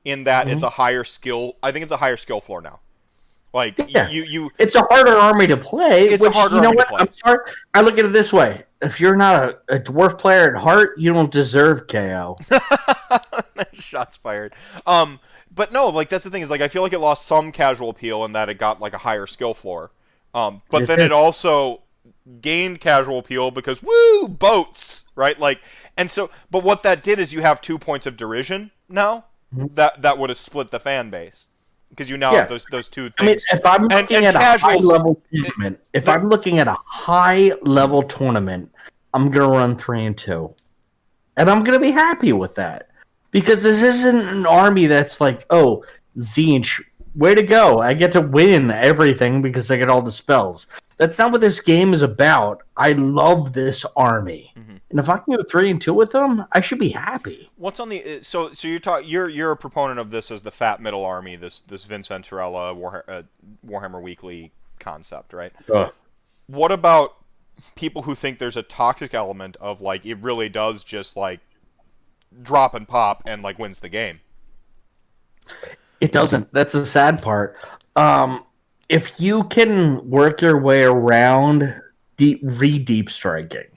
[0.05, 0.65] in that it's mm-hmm.
[0.65, 1.53] a higher skill.
[1.63, 2.79] I think it's a higher skill floor now.
[3.53, 4.09] Like Yeah.
[4.09, 6.05] you, you, It's a harder army to play.
[6.05, 6.99] It's a harder you know army to play.
[6.99, 7.39] I'm sorry.
[7.73, 10.97] I look at it this way: if you're not a, a dwarf player at heart,
[10.97, 12.35] you don't deserve KO.
[13.73, 14.53] shots fired.
[14.87, 15.19] Um,
[15.53, 17.89] but no, like that's the thing is like I feel like it lost some casual
[17.89, 19.91] appeal in that it got like a higher skill floor.
[20.33, 21.81] Um, but then it also
[22.41, 25.37] gained casual appeal because woo boats, right?
[25.39, 25.59] Like,
[25.97, 29.73] and so, but what that did is you have two points of derision now Mhm.
[29.73, 31.47] that that would have split the fan base
[31.89, 32.39] because you now Yeah.
[32.41, 33.43] have those those two things.
[33.49, 36.59] I mean, if I'm looking and at a high level tournament, if the- I'm looking
[36.59, 38.71] at a high level tournament,
[39.15, 40.53] I'm gonna run three and two,
[41.35, 42.88] and I'm gonna be happy with that
[43.31, 45.83] because this isn't an army that's like, oh,
[46.17, 46.81] Tzeentch,
[47.15, 47.79] way to go!
[47.79, 50.67] I get to win everything because I get all the spells.
[50.97, 52.61] That's not what this game is about.
[52.75, 54.81] I love this army, Mhm.
[54.89, 57.47] and if I can go three and two with them, I should be happy.
[57.55, 60.41] What's on the uh, so so you're talking you're you're a proponent of this as
[60.41, 63.21] the fat middle army this this Vince Venturella War, uh,
[63.65, 65.51] Warhammer Weekly concept right?
[66.47, 67.15] what about
[67.75, 71.39] people who think there's a toxic element of like it really does just like
[72.41, 74.19] drop and pop and like wins the game
[76.01, 76.51] It doesn't.
[76.53, 77.57] That's the sad part.
[77.95, 78.45] Um,
[78.87, 81.75] if you can work your way around
[82.17, 83.67] deep, re deep striking,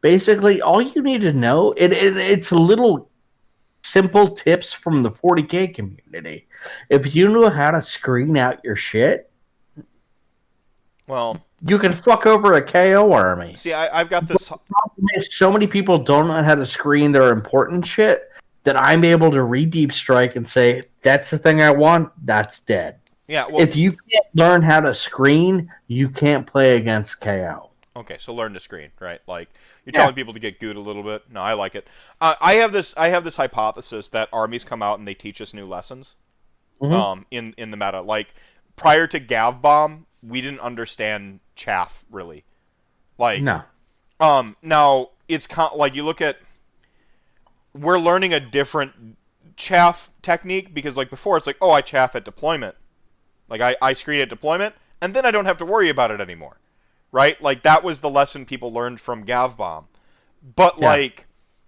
[0.00, 3.10] basically all you need to know it, it it's little
[3.82, 6.46] simple tips from the 40k community.
[6.90, 9.30] If you know how to screen out your shit,
[11.06, 13.54] well you can fuck over a KO army.
[13.54, 17.12] see I, i've got this problem is so many people don't know how to screen
[17.12, 18.30] their important shit
[18.64, 22.10] that I'm able to read deep strike and say that's the thing I want.
[22.24, 22.98] That's dead.
[23.28, 27.70] yeah well if you can't learn how to screen, you can't play against KO.
[27.96, 29.48] okay so learn to screen right like
[29.84, 30.00] you're Yeah.
[30.00, 31.86] telling people to get good a little bit no i like it
[32.22, 35.40] uh, i have this i have this hypothesis that armies come out and they teach
[35.42, 36.16] us new lessons
[36.82, 36.92] Mhm.
[36.92, 38.28] um in in the meta like
[38.76, 42.44] prior to gav bomb we didn't understand chaff really
[43.18, 43.62] like No,
[44.20, 46.36] Um, now it's con- like you look at
[47.74, 49.16] we're learning a different
[49.56, 52.76] chaff technique because like before it's like oh I chaff at deployment,
[53.48, 56.20] like I I screen at deployment and then I don't have to worry about it
[56.20, 56.58] anymore,
[57.12, 57.40] right?
[57.42, 59.86] Like that was the lesson people learned from Gav Bomb,
[60.56, 60.88] but Yeah.
[60.90, 61.26] like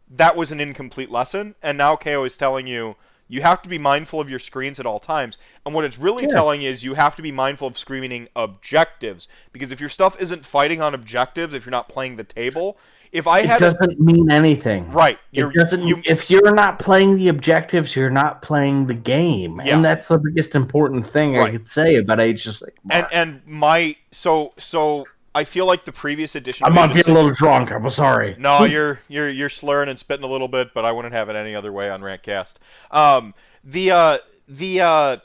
[0.08, 2.96] that was an incomplete lesson, and now KO is telling you
[3.28, 5.38] you have to be mindful of your screens at all times.
[5.64, 6.28] And what it's really Yeah.
[6.30, 10.44] telling is you have to be mindful of screening objectives because if your stuff isn't
[10.44, 12.78] fighting on objectives, if you're not playing the table,
[13.12, 14.90] if I it had a, doesn't mean anything.
[14.92, 15.86] right, It you're, doesn't.
[15.86, 19.76] you, if you're not playing the objectives, you're not playing the game, Yeah.
[19.76, 21.48] and that's the biggest important thing Right.
[21.48, 22.68] I could say about Age Sigmar.
[22.90, 26.66] and and my so so I feel like the previous edition.
[26.66, 27.70] I might be a little drunk.
[27.70, 28.34] I'm sorry.
[28.38, 31.36] No, you're you're you're slurring and spitting a little bit, but I wouldn't have it
[31.36, 32.54] any other way on Rantcast.
[32.90, 34.16] Um, the uh,
[34.48, 35.16] the uh,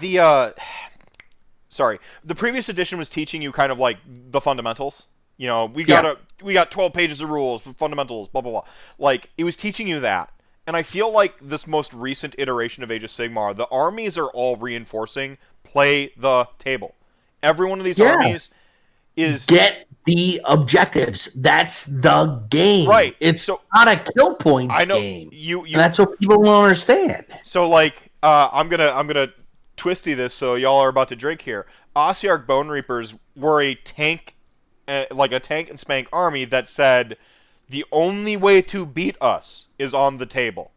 [0.00, 0.50] the uh,
[1.68, 5.08] sorry, the previous edition was teaching you kind of like the fundamentals.
[5.36, 6.12] You know, we got Yeah.
[6.12, 8.64] a we got twelve pages of rules, fundamentals, blah blah blah.
[8.98, 10.30] Like it was teaching you that,
[10.66, 14.30] and I feel like this most recent iteration of Age of Sigmar, the armies are
[14.32, 16.94] all reinforcing play the table.
[17.42, 18.12] Every one of these Yeah.
[18.14, 18.48] armies
[19.16, 21.30] is Get the objectives.
[21.34, 22.88] That's the game.
[22.88, 23.16] Right.
[23.18, 25.30] It's So- not a kill points I know game.
[25.32, 27.24] you you that's what people don't understand.
[27.42, 29.28] So like, uh, I'm gonna I'm gonna
[29.76, 31.66] twisty this so y'all are about to drink here.
[31.96, 34.34] Ossiarch Bone Reapers were a tank,
[34.86, 37.16] uh, like a tank and spank army that said
[37.68, 40.70] the only way to beat us is on the table,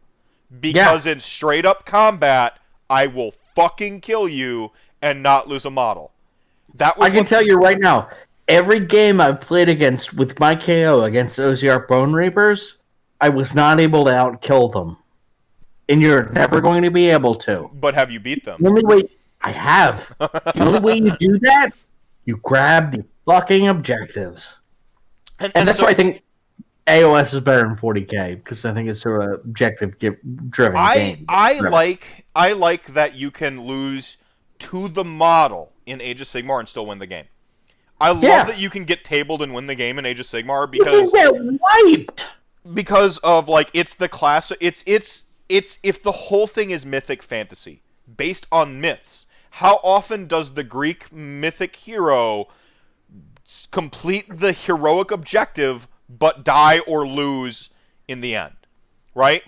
[0.60, 6.12] because in straight up combat I will fucking kill you and not lose a model.
[6.74, 8.08] That was I can tell you right now,
[8.50, 12.78] every game I've played against with my KO against Ossiarch Bone Reapers,
[13.20, 14.98] I was not able to outkill them.
[15.88, 17.70] And you're never going to be able to.
[17.74, 18.58] But have you beat them?
[18.60, 19.02] The only way
[19.40, 20.14] I have.
[20.18, 21.70] the only way you do that,
[22.26, 24.58] you grab the fucking objectives.
[25.40, 26.22] And, And, that's so why I think
[26.86, 30.76] AOS is better than 40k because I think it's sort of objective driven.
[30.76, 31.16] I.
[31.28, 31.72] I Driven.
[31.72, 34.22] like I like that you can lose
[34.60, 37.24] to the model in Age of Sigmar and still win the game.
[38.00, 38.44] I love Yeah.
[38.44, 40.92] that you can get tabled and win the game in Age of Sigmar You can
[40.92, 42.26] because get wiped.
[42.72, 47.22] because of like it's the class it's it's it's if the whole thing is mythic
[47.22, 47.82] fantasy
[48.16, 49.26] based on myths.
[49.54, 52.46] How often does the Greek mythic hero
[53.70, 57.70] complete the heroic objective but die or lose
[58.08, 58.54] in the end?
[59.14, 59.42] Right?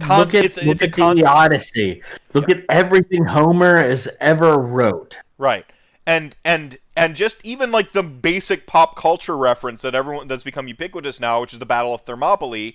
[0.00, 2.02] Con- look at, it's- look it's a at con- the Odyssey.
[2.34, 5.18] Look at everything Homer has ever wrote.
[5.38, 5.64] Right.
[6.06, 10.68] And and and just even like the basic pop culture reference that everyone that's become
[10.68, 12.74] ubiquitous now, which is the Battle of Thermopylae,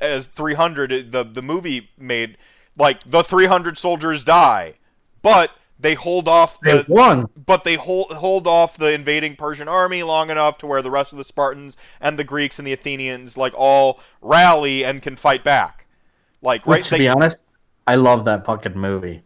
[0.00, 2.38] as 300 uh, the the movie made
[2.76, 4.74] like the 300 soldiers die,
[5.22, 7.26] but they hold off They the won.
[7.36, 11.12] but they hold hold off the invading Persian army long enough to where the rest
[11.12, 15.44] of the Spartans and the Greeks and the Athenians like all rally and can fight
[15.44, 15.86] back.
[16.42, 17.38] Like right, to they, be honest,
[17.86, 19.22] I love that fucking movie.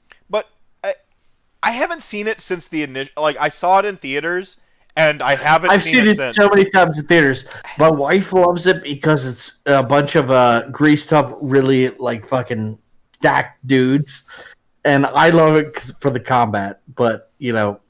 [1.63, 3.23] I, haven't seen it since the initial.
[3.23, 4.61] Like I saw it in theaters,
[4.97, 7.45] and I haven't I've seen, seen it, it so many times in theaters.
[7.79, 12.79] My wife loves it because it's a bunch of uh, greased up, really like fucking
[13.13, 14.25] stacked dudes,
[14.85, 16.81] and I love it for the combat.
[16.95, 17.81] But you know,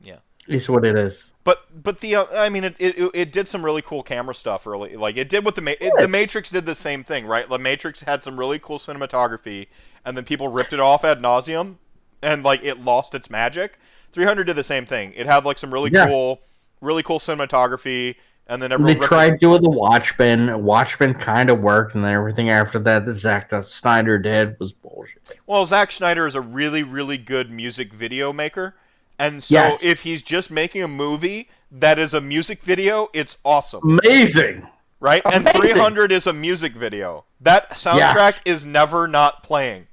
[0.00, 0.18] Yeah.
[0.46, 1.32] it's what it is.
[1.44, 4.66] But but the uh, I mean it, it it did some really cool camera stuff
[4.66, 4.96] early.
[4.96, 7.48] Like it did with the Ma- it, the Matrix did the same thing, right?
[7.48, 9.68] The Matrix had some really cool cinematography,
[10.04, 11.76] and then people ripped it off ad nauseum,
[12.22, 13.78] and like it lost its magic.
[14.12, 15.12] 300 did the same thing.
[15.16, 16.06] It had like some really Yeah.
[16.06, 16.40] cool,
[16.80, 18.16] really cool cinematography,
[18.46, 20.64] and then They everyone it- tried doing the Watchmen.
[20.64, 25.38] Watchmen kind of worked, and then everything after that that Zack Snyder did was bullshit.
[25.46, 28.74] Well, Zack Snyder is a really, really good music video maker.
[29.18, 29.82] And so Yes.
[29.82, 34.66] if he's just making a movie that is a music video, it's awesome, Amazing.
[35.00, 35.22] right?
[35.30, 37.24] And 300 is a music video.
[37.40, 39.86] That soundtrack is never not playing.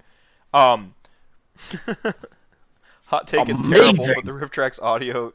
[0.54, 0.94] Um,
[3.08, 5.34] hot take is terrible, but the RiffTrax audio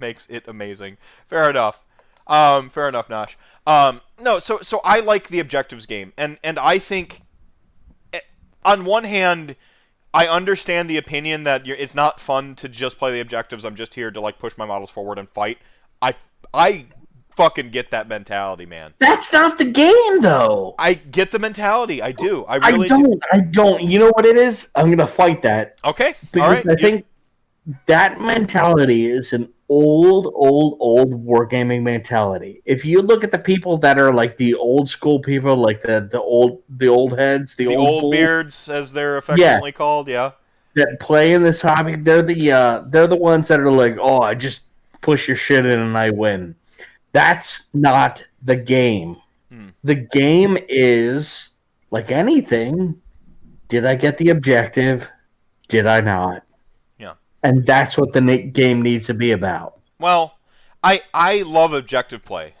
[0.00, 0.96] makes it amazing.
[1.00, 1.86] Fair enough.
[2.26, 3.36] Um, fair enough, Nosh.
[3.66, 7.20] Um, no, so so I like the objectives game, and and I think,
[8.12, 8.20] eh,
[8.64, 9.56] on one hand,
[10.14, 13.64] I understand the opinion that you're, it's not fun to just play the objectives.
[13.64, 15.58] I'm just here to like push my models forward and fight.
[16.00, 16.14] I
[16.52, 16.86] I
[17.36, 18.94] fucking get that mentality, man.
[18.98, 20.74] That's not the game, though.
[20.78, 22.02] I get the mentality.
[22.02, 22.44] I do.
[22.44, 23.12] I I really don't.
[23.12, 23.20] do.
[23.32, 23.82] I don't.
[23.82, 24.68] You know what it is?
[24.74, 26.14] I'm gonna fight that Okay.
[26.32, 26.66] because All right.
[26.68, 27.06] I You- think
[27.86, 32.60] that mentality is an old, old, old wargaming mentality.
[32.64, 36.08] If you look at the people that are like the old school people, like the
[36.10, 40.08] the old the old heads, the, the old, old beards, as they're affectionately called.
[40.08, 40.32] Yeah.
[40.74, 44.20] that play in this hobby, they're the uh, they're the ones that are like, oh,
[44.22, 44.64] I just
[45.00, 46.54] push your shit in and I win.
[47.12, 49.16] That's not the game.
[49.50, 49.68] Hmm.
[49.84, 51.50] The game is
[51.90, 53.00] like anything.
[53.68, 55.10] Did I get the objective?
[55.68, 56.44] Did I not?
[56.98, 57.14] Yeah.
[57.42, 59.80] And that's what the na- game needs to be about.
[59.98, 60.38] Well,
[60.82, 62.54] I I love objective play.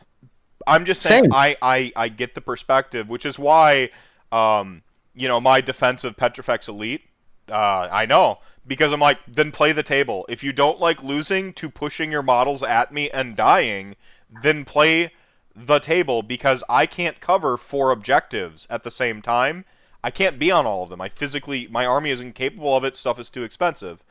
[0.66, 1.32] I'm just saying Same.
[1.34, 3.90] I, I I get the perspective, which is why
[4.30, 4.82] um
[5.14, 7.02] you know my defensive Petrifex Elite.
[7.50, 10.24] Uh, I know because I'm like then play the table.
[10.28, 13.96] If you don't like losing to pushing your models at me and dying,
[14.42, 15.10] then play
[15.54, 19.64] the table because I can't cover four objectives at the same time.
[20.02, 21.00] I can't be on all of them.
[21.00, 22.96] I physically my army is incapable of it.
[22.96, 24.02] Stuff is too expensive.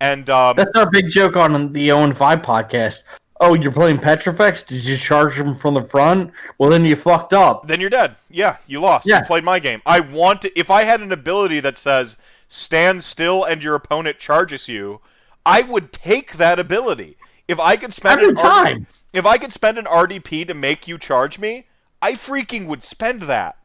[0.00, 3.02] And um, That's our big joke on the Owen Five podcast.
[3.42, 4.62] Oh, you're playing Petrifex?
[4.62, 6.30] Did you charge him from the front?
[6.58, 7.66] Well, then you fucked up.
[7.66, 8.14] then you're dead.
[8.28, 9.08] Yeah, you lost.
[9.08, 9.20] Yeah.
[9.20, 9.80] You played my game.
[9.86, 10.58] I want to.
[10.58, 12.18] If I had an ability that says
[12.48, 15.00] stand still and your opponent charges you,
[15.46, 17.16] I would take that ability.
[17.50, 18.86] If I could spend Every an time.
[19.12, 21.66] if I could spend an RDP to make you charge me,
[22.00, 23.56] I freaking would spend that.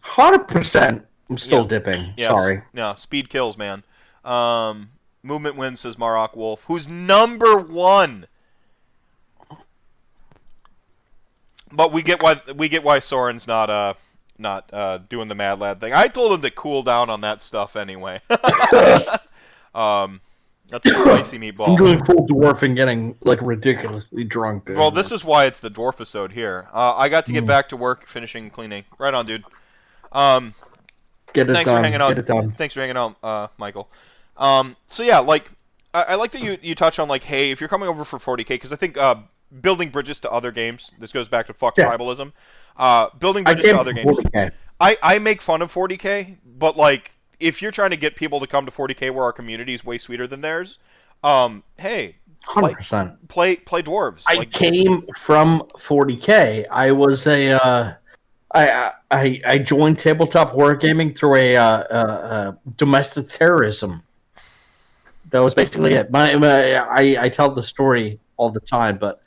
[0.00, 1.06] Hundred percent.
[1.30, 1.68] I'm still Yeah.
[1.68, 2.12] dipping.
[2.18, 2.28] Yes.
[2.28, 2.62] Sorry.
[2.74, 3.82] No, speed kills, man.
[4.26, 4.90] Um,
[5.22, 8.26] movement wins, says Marok Wolf, who's number one.
[11.72, 13.94] But we get why we get why Soren's not uh
[14.36, 15.94] not uh doing the Mad Lad thing.
[15.94, 18.20] I told him to cool down on that stuff anyway.
[19.74, 20.20] um,
[20.68, 21.76] that's a spicy I'm meatball.
[21.78, 24.68] doing full dwarf and getting like ridiculously drunk.
[24.68, 26.68] Well, this is why it's the dwarf episode here.
[26.72, 27.48] Uh, I got to get Mm.
[27.48, 28.84] back to work, finishing cleaning.
[28.98, 29.44] Right on, dude.
[30.12, 30.54] Um,
[31.32, 31.78] get it thanks done.
[31.80, 32.08] for hanging out.
[32.10, 32.50] Get it done.
[32.50, 33.90] Thanks for hanging out, uh, Michael.
[34.36, 35.48] Um, so yeah, like
[35.94, 38.18] I, I like that you you touch on like, hey, if you're coming over for
[38.18, 39.16] 40k, because I think uh,
[39.60, 40.92] building bridges to other games.
[40.98, 41.86] This goes back to fuck Yeah.
[41.86, 42.32] tribalism.
[42.76, 44.16] Uh, building bridges to other games.
[44.16, 44.50] 40K.
[44.80, 48.46] I I make fun of 40k, but like if you're trying to get people to
[48.46, 50.78] come to 40k where our community is way sweeter than theirs,
[51.24, 53.28] um, hey, Hundred percent.
[53.28, 54.24] play play dwarves.
[54.28, 56.66] I Like, came from 40k.
[56.70, 57.52] I was a.
[57.52, 57.94] Uh,
[58.54, 64.02] I, I I joined tabletop wargaming through a, uh, uh, uh, domestic terrorism.
[65.30, 66.10] That was basically it.
[66.10, 69.20] My, my I, I tell the story all the time, but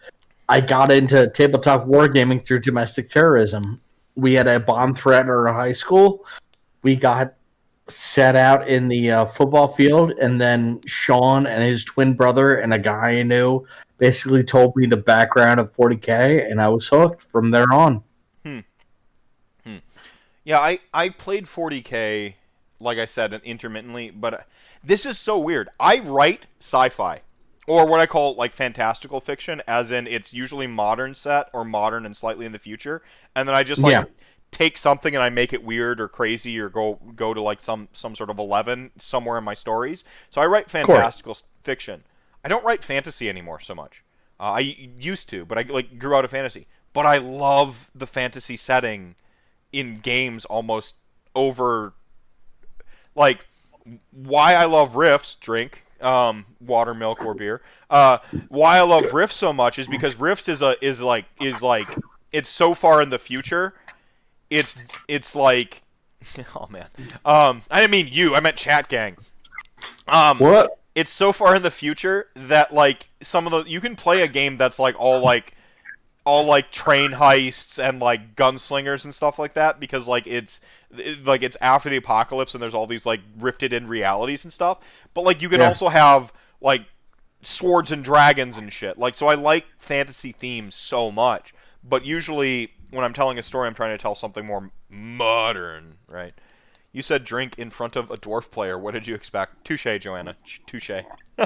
[0.49, 3.79] I got into tabletop wargaming through domestic terrorism.
[4.15, 6.25] We had a bomb threat at our high school.
[6.81, 7.35] We got
[7.91, 12.73] set out in the uh, football field, and then Sean and his twin brother and
[12.73, 13.65] a guy I knew
[13.97, 18.03] basically told me the background of 40k, and I was hooked from there on.
[18.45, 18.59] Hmm.
[20.43, 22.33] Yeah, I, I played 40k,
[22.79, 24.37] like I said, intermittently, but uh,
[24.83, 25.69] this is so weird.
[25.79, 27.21] I write sci fi.
[27.67, 32.05] or what I call like fantastical fiction, as in it's usually modern set or modern
[32.07, 33.03] and slightly in the future,
[33.35, 34.03] and then I just like Yeah.
[34.51, 37.87] Take something and I make it weird or crazy or go go to like some
[37.93, 40.03] some sort of eleven somewhere in my stories.
[40.29, 42.03] So I write fantastical fiction.
[42.43, 44.03] I don't write fantasy anymore so much.
[44.39, 46.67] Uh, I used to, but I like grew out of fantasy.
[46.93, 49.15] But I love the fantasy setting
[49.71, 50.97] in games almost
[51.33, 51.93] over
[53.15, 53.45] like
[54.11, 57.61] why I love Rifts, drink um, water, milk, or beer.
[57.89, 58.17] Uh,
[58.49, 61.87] why I love Rifts so much is because Rifts is a is like is like
[62.31, 63.73] it's so far in the future.
[64.51, 65.81] It's it's like
[66.55, 66.85] oh man.
[67.25, 68.35] Um, I didn't mean you.
[68.35, 69.17] I meant chat gang.
[70.07, 70.77] Um, What?
[70.93, 74.27] it's so far in the future that like some of the you can play a
[74.27, 75.55] game that's like all like
[76.25, 80.63] all like train heists and like gunslingers and stuff like that because like it's
[80.95, 84.53] it- like it's after the apocalypse and there's all these like rifted in realities and
[84.53, 85.67] stuff but like you can Yeah.
[85.69, 86.83] also have like
[87.41, 92.71] swords and dragons and shit like so i like fantasy themes so much but usually
[92.91, 96.33] when i'm telling a story i'm trying to tell something more modern right
[96.93, 100.35] you said drink in front of a dwarf player what did you expect touche joanna
[100.65, 100.91] touche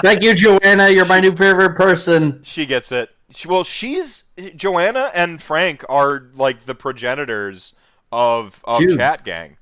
[0.00, 0.90] Thank you, Joanna.
[0.90, 2.42] You're my new favorite person.
[2.42, 3.10] She gets it.
[3.30, 7.74] She, well, she's Joanna and Frank are like the progenitors
[8.12, 8.98] of of Dude.
[8.98, 9.56] Chat Gang.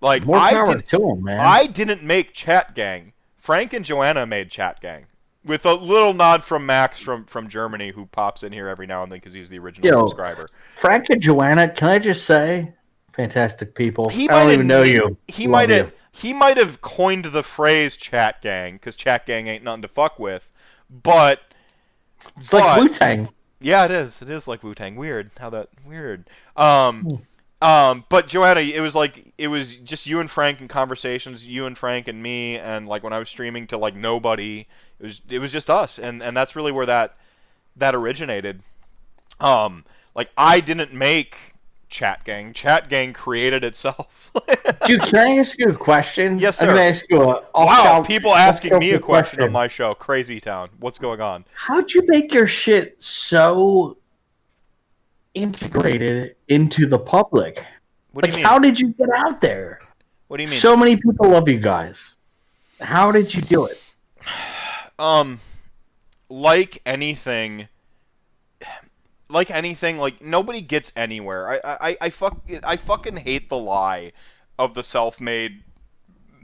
[0.00, 1.40] Like More I to him, man.
[1.40, 3.12] I didn't make Chat Gang.
[3.36, 5.06] Frank and Joanna made Chat Gang.
[5.46, 9.02] With a little nod from Max from, from Germany, who pops in here every now
[9.02, 10.06] and then because he's the original Yo.
[10.06, 10.46] subscriber.
[10.74, 12.72] Frank and Joanna, can I just say,
[13.12, 14.08] fantastic people.
[14.08, 15.16] He I might don't even know you.
[15.28, 19.64] He might have he might have coined the phrase "Chat Gang" because Chat Gang ain't
[19.64, 20.50] nothing to fuck with.
[20.90, 21.40] But
[22.36, 23.28] It's like but- Wu Tang.
[23.58, 24.20] Yeah, it is.
[24.20, 24.96] It is like Wu Tang.
[24.96, 26.28] Weird how that weird.
[26.56, 27.08] Um,
[27.62, 31.64] um, but Joanna, it was like it was just you and Frank in conversations, you
[31.66, 34.66] and Frank and me, and like when I was streaming to like nobody,
[35.00, 37.16] it was it was just us, and and that's really where that
[37.76, 38.62] that originated.
[39.40, 39.84] Um,
[40.14, 41.36] like I didn't make
[41.88, 42.52] Chat Gang.
[42.52, 44.30] Chat Gang created itself.
[44.86, 46.38] Dude, can I ask you a question?
[46.38, 46.72] Yes, I'm sir.
[46.72, 47.44] gonna ask you a.
[47.54, 49.94] wow, people asking me a off-topic question on my show.
[49.94, 50.70] Crazy Town.
[50.80, 51.44] What's going on?
[51.54, 53.98] How'd you make your shit so
[55.34, 57.64] integrated into the public?
[58.12, 58.46] What do like, you mean?
[58.46, 59.80] how did you get out there?
[60.28, 60.58] what do you mean?
[60.58, 62.14] So many people love you guys.
[62.80, 63.82] How did you do it?
[64.98, 65.40] Um
[66.28, 67.68] like anything
[69.28, 74.12] like anything like nobody gets anywhere i i i fuck i fucking hate the lie
[74.58, 75.62] of the self-made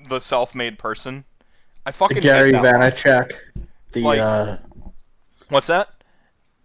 [0.08, 1.24] the self-made person
[1.86, 2.62] i fucking Gary hate.
[2.62, 3.32] Vaynerchuk.
[3.92, 4.56] The Like- uh,
[5.48, 5.91] what's that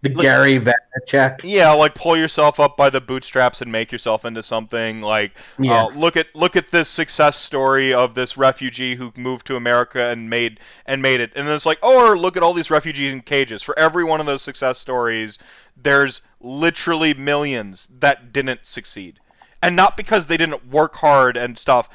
[0.02, 1.40] the like- Gary Vaynerchuk.
[1.42, 5.84] yeah like pull yourself up by the bootstraps and make yourself into something like Yeah.
[5.84, 10.04] Uh, look at look at this success story of this refugee who moved to America
[10.06, 12.70] and made and made it, and then it's like, oh, or look at all these
[12.70, 13.62] refugees in cages.
[13.62, 15.38] For every one of those success stories,
[15.76, 19.18] there's literally millions that didn't succeed,
[19.62, 21.88] and not because they didn't work hard and stuff.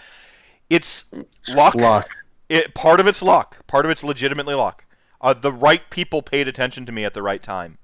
[0.69, 1.11] It's
[1.47, 1.75] luck.
[1.75, 2.09] Luck.
[2.49, 3.65] It part of it's luck.
[3.67, 4.85] Part of it's legitimately luck.
[5.21, 7.77] Uh, the right people paid attention to me at the right time.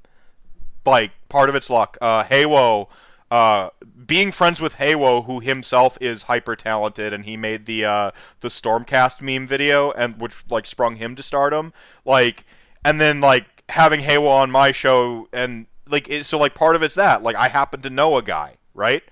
[0.86, 1.98] Like part of it's luck.
[2.02, 2.88] Uh, Haywo,
[3.32, 3.70] uh,
[4.06, 8.48] being friends with Haywo, who himself is hyper talented, and he made the uh, the
[8.48, 11.74] Stormcast meme video, and which like sprung him to stardom.
[12.06, 12.44] Like,
[12.84, 16.84] and then like having Haywo on my show, and like it, so like part of
[16.84, 17.22] it's that.
[17.22, 19.04] Like I happen to know a guy, right?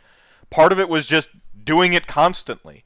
[0.49, 1.29] Part of it was just
[1.63, 2.83] doing it constantly.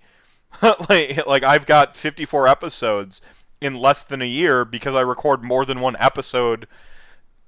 [0.90, 3.22] like, like I've got 54 episodes
[3.62, 6.68] in less than a year because I record more than one episode.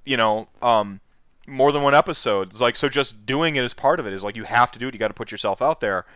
[0.06, 1.00] You know, um,
[1.46, 2.48] more than one episode.
[2.48, 4.12] It's like so, just doing it is part of it.
[4.12, 4.94] Is like you have to do it.
[4.94, 6.06] You got to put yourself out there.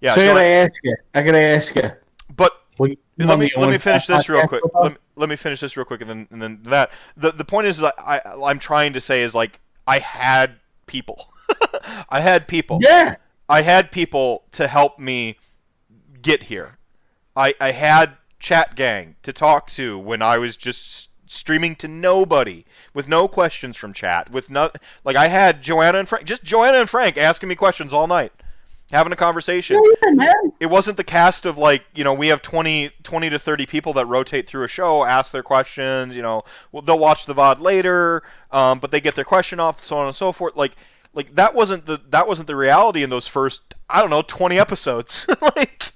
[0.00, 0.96] Yeah, so I gotta ask you.
[1.14, 1.90] I gotta ask you.
[2.36, 4.62] but you let me let me finish this real quick.
[4.74, 6.90] Let me, let me finish this real quick, and then and then that.
[7.16, 10.56] The the point is that I I'm trying to say is like I had
[10.86, 11.24] people.
[12.10, 12.78] I had people.
[12.82, 13.16] Yeah.
[13.48, 15.38] I had people to help me
[16.20, 16.72] get here.
[17.36, 22.64] I, I had chat gang to talk to when I was just streaming to nobody
[22.94, 24.70] with no questions from chat with no
[25.04, 28.32] like I had Joanna and Frank just Joanna and Frank asking me questions all night
[28.92, 29.82] having a conversation.
[30.02, 33.66] Yeah, it wasn't the cast of like you know we have 20, 20 to 30
[33.66, 36.42] people that rotate through a show ask their questions you know
[36.84, 40.14] they'll watch the vod later um, but they get their question off so on and
[40.14, 40.72] so forth like
[41.14, 44.58] like that wasn't the that wasn't the reality in those first i don't know 20
[44.58, 45.92] episodes like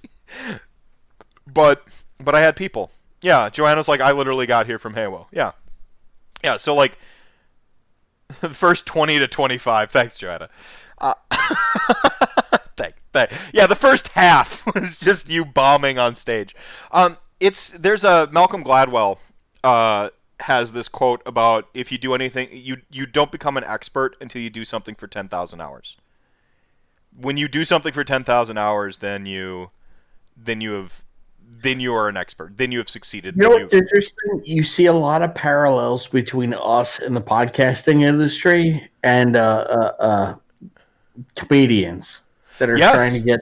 [1.46, 1.82] but
[2.24, 2.90] but i had people
[3.22, 5.52] yeah joanna's like i literally got here from Haywo yeah
[6.42, 6.98] yeah so like
[8.40, 10.48] the first 20 to 25 thanks joanna
[11.00, 11.14] uh,
[12.76, 13.30] thank, thank.
[13.52, 16.54] Yeah, the first half was just you bombing on stage.
[16.92, 19.18] Um, it's there's a Malcolm Gladwell
[19.64, 24.16] uh, has this quote about if you do anything, you you don't become an expert
[24.20, 25.96] until you do something for ten thousand hours.
[27.18, 29.70] When you do something for ten thousand hours, then you
[30.36, 31.02] then you have
[31.62, 32.56] then you are an expert.
[32.56, 33.36] Then you have succeeded.
[33.36, 34.42] You know what's interesting?
[34.44, 40.02] You see a lot of parallels between us and the podcasting industry and uh, uh,
[40.02, 40.34] uh,
[41.34, 42.20] comedians
[42.58, 42.94] that are Yes.
[42.94, 43.40] trying to get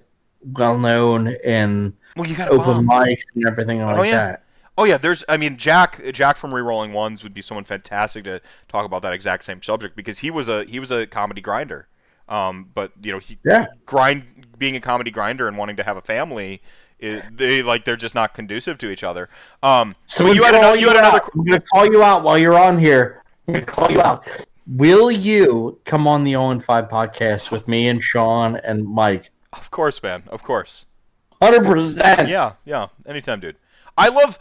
[0.53, 4.17] well known and well, you got open mics and everything like Oh, yeah.
[4.17, 4.45] that.
[4.77, 5.25] Oh yeah, there's.
[5.29, 9.13] I mean, Jack Jack from Rerolling Ones would be someone fantastic to talk about that
[9.13, 11.89] exact same subject because he was a he was a comedy grinder.
[12.29, 13.67] Um, but you know, he Yeah.
[13.87, 14.23] grind
[14.57, 16.63] being a comedy grinder and wanting to have a family,
[16.99, 19.29] it, they like they're just not conducive to each other.
[19.63, 20.77] Um, So you had another.
[20.77, 21.21] You had another.
[21.35, 23.23] I'm going to call you out while you're on here.
[23.47, 24.27] I'm going to call you out.
[24.67, 29.31] Will you come on the 0 and 5 podcast with me and Sean and Mike?
[29.55, 30.23] Of course, man.
[30.29, 30.87] Of course.
[31.41, 32.29] 100%.
[32.29, 32.89] Yeah, yeah.
[33.07, 33.57] Anytime, dude.
[33.97, 34.39] I love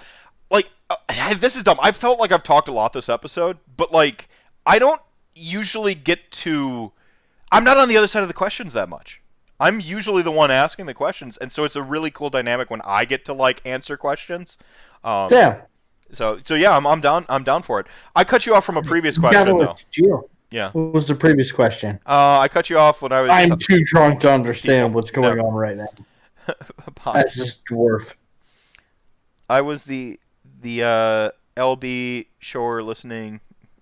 [0.51, 0.95] like uh,
[1.35, 1.77] this is dumb.
[1.81, 4.27] I felt like I've talked a lot this episode, but like
[4.65, 5.01] I don't
[5.35, 6.91] usually get to.
[7.51, 9.21] I'm not on the other side of the questions that much.
[9.59, 12.81] I'm usually the one asking the questions, and so it's a really cool dynamic when
[12.85, 14.57] I get to like answer questions.
[15.03, 15.61] Um, Yeah.
[16.11, 17.25] So so yeah, I'm, I'm down.
[17.27, 17.87] I'm down for it.
[18.15, 19.75] I cut you off from a previous question though.
[20.51, 20.69] Yeah.
[20.71, 21.99] What was the previous question?
[22.05, 23.29] Uh, I cut you off when I was.
[23.29, 25.47] I'm too drunk to understand what's going No.
[25.47, 25.87] on right now.
[27.13, 28.15] That's just dwarf.
[29.49, 30.17] I was the
[30.61, 33.41] the uh, LB shower listening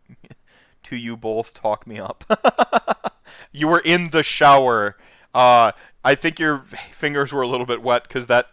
[0.84, 2.24] to you both talk me up.
[3.52, 4.98] you were in the shower.
[5.36, 5.74] Uh,
[6.06, 8.48] I think your fingers were a little bit wet because that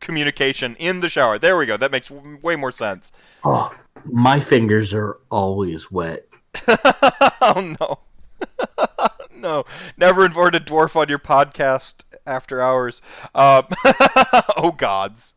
[0.00, 1.38] communication in the shower.
[1.38, 1.76] There we go.
[1.76, 3.12] That makes w- way more sense.
[3.44, 3.74] Oh,
[4.10, 6.26] my fingers are always wet.
[7.40, 7.98] oh no.
[9.36, 9.64] no,
[9.98, 13.02] never invite a dwarf on your podcast after hours.
[13.34, 13.64] Um,
[14.56, 15.34] oh gods.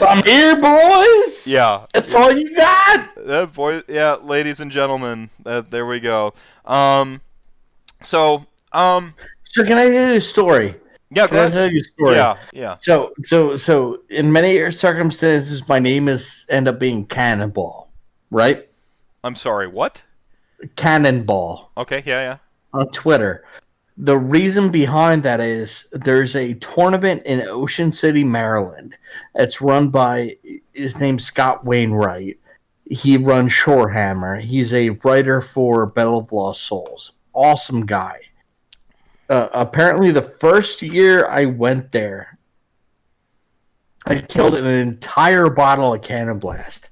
[0.00, 1.46] I'm here, boys.
[1.46, 3.10] Yeah, That's all you got.
[3.18, 6.32] Uh, boy, yeah, ladies and gentlemen, uh, there we go.
[6.64, 7.20] Um,
[8.06, 10.74] so, um, So can I tell you a story?
[11.10, 12.14] yeah, Can go I tell you a story?
[12.16, 12.76] Yeah, yeah.
[12.80, 17.90] So, so, so, in many circumstances, my name is end up being Cannonball,
[18.30, 18.68] right?
[19.24, 19.66] I'm sorry.
[19.68, 20.02] What?
[20.76, 22.38] Cannonball Okay, yeah, yeah.
[22.72, 23.44] on Twitter.
[23.98, 28.94] The reason behind that is there's a tournament in Ocean City, Maryland.
[29.36, 30.36] It's run by
[30.74, 32.36] his name's Scott Wainwright.
[32.90, 34.40] He runs Shorehammer.
[34.40, 37.12] He's a writer for Bell of Lost Souls.
[37.36, 38.18] Awesome guy.
[39.28, 42.38] Uh, apparently, the first year I went there,
[44.06, 46.90] I killed an entire bottle of Cannon Blast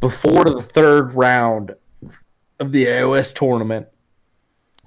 [0.00, 1.74] before the third round
[2.60, 3.86] of the AOS tournament.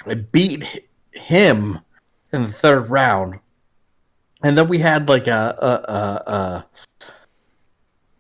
[0.07, 0.63] I beat
[1.11, 1.79] him
[2.33, 3.39] in the third round,
[4.43, 6.65] and then we had like a, a, a, a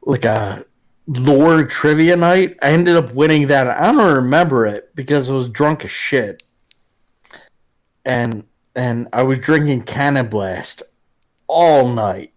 [0.03, 0.63] like a
[1.07, 2.57] lore trivia night.
[2.61, 3.67] I ended up winning that.
[3.67, 6.43] I don't remember it because I was drunk as shit,
[8.05, 8.43] and
[8.75, 10.83] and I was drinking Cannon Blast
[11.47, 12.31] all night.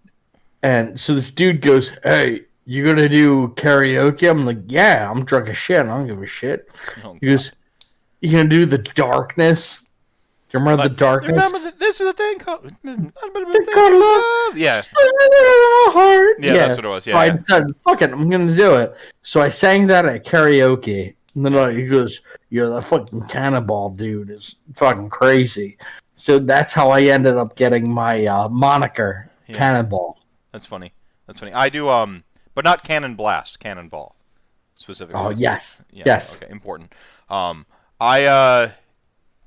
[0.62, 5.49] And so this dude goes, "Hey, you gonna do karaoke?" I'm like, "Yeah, I'm drunk
[5.49, 5.81] as shit.
[5.81, 6.68] I don't give a shit."
[7.05, 7.52] Oh, He goes,
[8.20, 9.83] "You gonna do the darkness?"
[10.51, 11.33] Do you remember the darkness?
[11.33, 12.62] Remember, that this is a thing called.
[12.83, 14.57] called love.
[14.57, 14.81] Yeah,
[15.93, 16.36] Heart.
[16.41, 17.05] yeah, that's what it was.
[17.05, 17.36] So Yeah, I yeah.
[17.49, 21.76] said, "Fuck it, I'm gonna do it." So I sang that at karaoke, and then
[21.76, 22.20] he goes,
[22.55, 24.31] "You're the fucking cannonball dude.
[24.31, 25.76] It's fucking crazy."
[26.15, 29.57] So that's how I ended up getting my uh, moniker, Yeah.
[29.57, 30.20] Cannonball.
[30.52, 30.92] That's funny.
[31.26, 31.52] That's funny.
[31.52, 32.23] I do, um,
[32.55, 34.15] but not cannon blast, cannonball,
[34.76, 35.20] specifically.
[35.20, 36.36] Oh yes, Yeah, yes.
[36.36, 36.92] Okay, important.
[37.28, 37.66] Um,
[38.00, 38.70] I uh,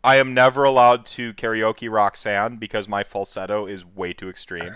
[0.03, 4.75] I am never allowed to karaoke Roxanne because my falsetto is way too extreme.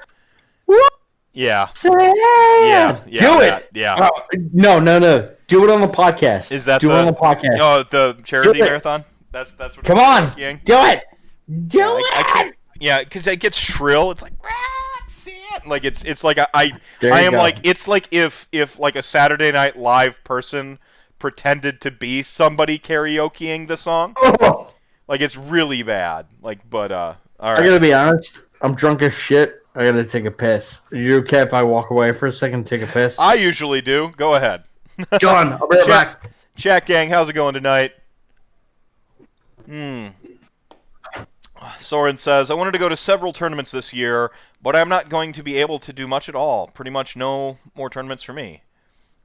[0.65, 0.93] What?
[1.33, 3.19] Yeah, Yeah, yeah, yeah.
[3.21, 3.69] do that, it.
[3.73, 3.95] Yeah.
[3.95, 4.09] Uh,
[4.51, 5.29] no, no, no.
[5.47, 6.51] Do it on the podcast.
[6.51, 7.57] Is that do the- it on the podcast?
[7.59, 9.03] Oh, the charity marathon.
[9.31, 9.85] That's that's what.
[9.85, 10.63] Come on, karaokeing?
[10.65, 11.03] do it.
[11.67, 12.27] Do Yeah, I- I it.
[12.27, 14.11] can't- Yeah, because it gets shrill.
[14.11, 15.69] It's like Roxanne.
[15.69, 17.37] Like it's it's like I I, There I am go.
[17.37, 20.79] like it's like if if like a Saturday Night Live person
[21.19, 24.15] pretended to be somebody karaokeing the song.
[24.41, 24.71] Oh,
[25.07, 26.25] Like it's really bad.
[26.41, 27.63] Like, but uh, all I right.
[27.65, 28.43] gotta be honest.
[28.61, 29.60] I'm drunk as shit.
[29.75, 30.81] I gotta take a piss.
[30.91, 33.17] Are you okay if I walk away for a second and take a piss?
[33.19, 34.11] I usually do.
[34.17, 34.63] Go ahead.
[35.19, 36.31] John, I'll be right Chat- back.
[36.57, 37.93] Chat gang, how's it going tonight?
[39.65, 40.07] Hmm.
[41.77, 45.31] Soren says, I wanted to go to several tournaments this year, but I'm not going
[45.33, 46.67] to be able to do much at all.
[46.67, 48.61] Pretty much no more tournaments for me.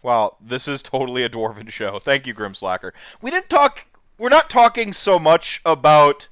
[0.03, 1.99] Wow, this is totally a dwarven show.
[1.99, 2.93] Thank you, Grimslacker.
[3.21, 3.87] We didn't talk.
[4.19, 6.29] We're not talking so much about.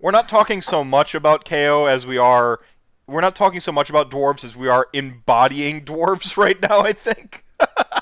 [0.00, 2.58] We're not talking so much about KO as we are.
[3.10, 6.80] We're not talking so much about dwarves as we are embodying dwarves right now.
[6.80, 7.42] I think.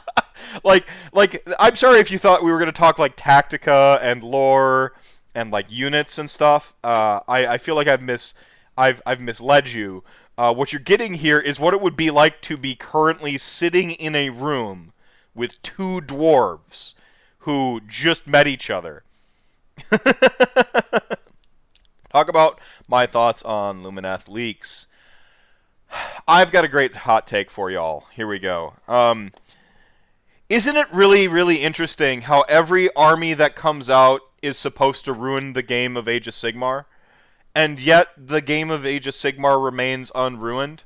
[0.65, 4.93] like like I'm sorry if you thought we were gonna talk like Tactica and lore
[5.35, 6.75] and like units and stuff.
[6.85, 8.35] Uh, I I feel like I've mis
[8.77, 10.05] I've I've misled you.
[10.37, 13.93] Uh, what you're getting here is what it would be like to be currently sitting
[13.93, 14.93] in a room
[15.35, 16.95] with two dwarves
[17.41, 19.03] who just met each other.
[22.13, 24.88] Talk about my thoughts on Lumineth leaks.
[26.27, 28.05] I've got a great hot take for y'all.
[28.13, 28.75] Here we go.
[28.87, 29.33] Um,
[30.49, 35.53] isn't it really, really interesting how every army that comes out is supposed to ruin
[35.53, 36.85] the game of Age of Sigmar,
[37.55, 40.85] and yet the game of Age of Sigmar remains unruined?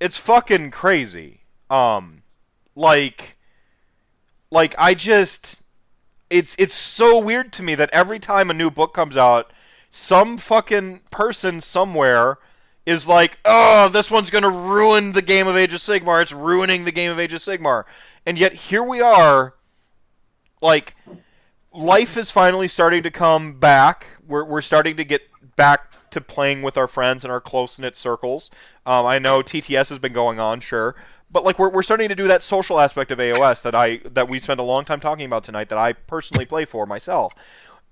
[0.00, 1.40] It's fucking crazy.
[1.70, 2.22] Um,
[2.74, 3.36] like,
[4.50, 5.64] like I just,
[6.30, 9.50] it's it's so weird to me that every time a new book comes out,
[9.90, 12.38] some fucking person somewhere
[12.86, 16.22] is like, oh, this one's going to ruin the game of Age of Sigmar.
[16.22, 17.84] It's ruining the game of Age of Sigmar.
[18.24, 19.54] And yet here we are,
[20.62, 20.94] like,
[21.74, 24.06] life is finally starting to come back.
[24.26, 25.22] We're, we're starting to get
[25.56, 28.50] back to playing with our friends in our close knit circles.
[28.86, 30.94] Um, I know TTS has been going on, sure.
[31.30, 34.28] But like we're, we're starting to do that social aspect of AOS that I that
[34.28, 37.34] we spent a long time talking about tonight that I personally play for myself,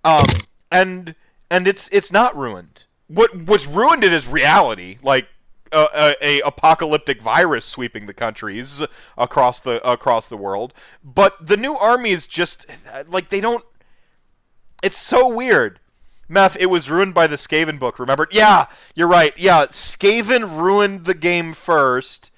[0.05, 0.25] um,
[0.71, 1.17] and
[1.51, 5.29] and it's it's not ruined what what's ruined it is reality, like
[5.73, 8.83] a, a, a, apocalyptic virus sweeping the countries
[9.19, 10.73] across the across the world.
[11.03, 12.67] But the new army is just
[13.09, 13.65] like they don't.
[14.83, 15.81] It's so weird.
[16.29, 17.99] Meth, it was ruined by the Skaven book.
[17.99, 18.27] Remember?
[18.31, 19.33] Yeah, you're right.
[19.37, 22.34] Yeah, Skaven ruined the game first,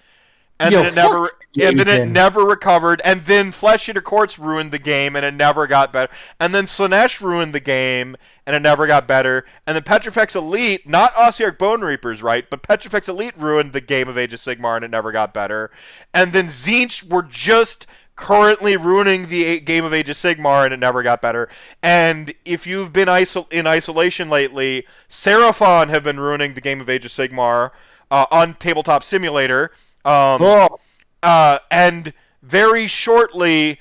[0.58, 1.28] and Yo, then it never
[1.60, 3.02] and then it never recovered.
[3.04, 6.12] And then Flesh Eater Courts ruined the game, and it never got better.
[6.40, 9.44] And then Slaanesh ruined the game, and it never got better.
[9.66, 12.48] And then Petrifex Elite, not Ossiarch Bone Reapers, right?
[12.48, 15.70] But Petrifex Elite ruined the game of Age of Sigmar, and it never got better.
[16.14, 17.86] And then Tzeentch were just
[18.16, 21.50] currently ruining the game of Age of Sigmar, and it never got better.
[21.82, 26.88] And if you've been isol- in isolation lately, Seraphon have been ruining the game of
[26.88, 27.72] Age of Sigmar
[28.10, 29.70] uh, on Tabletop Simulator
[30.06, 30.78] um, oh.
[31.22, 32.12] uh, and
[32.42, 33.80] very shortly,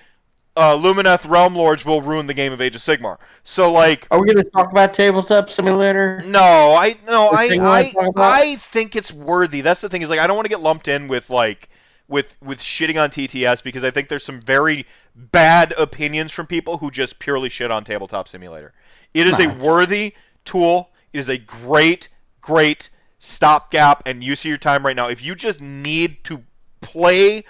[0.58, 3.18] uh, Lumineth Realm Lords will ruin the game of Age of Sigmar.
[3.44, 6.22] So like, are we going to talk about Tabletop Simulator?
[6.26, 9.62] No, I no, I I, I think it's worthy.
[9.62, 11.70] That's the thing is like I don't want to get lumped in with like
[12.08, 16.78] with with shitting on TTS because I think there's some very bad opinions from people
[16.78, 18.74] who just purely shit on Tabletop Simulator.
[19.14, 19.64] It is nice.
[19.64, 20.14] a worthy
[20.44, 20.92] tool.
[21.14, 22.10] It is a great,
[22.42, 22.90] great
[23.26, 25.10] stopgap and use of your time right now.
[25.10, 26.44] If you just need to
[26.82, 27.44] play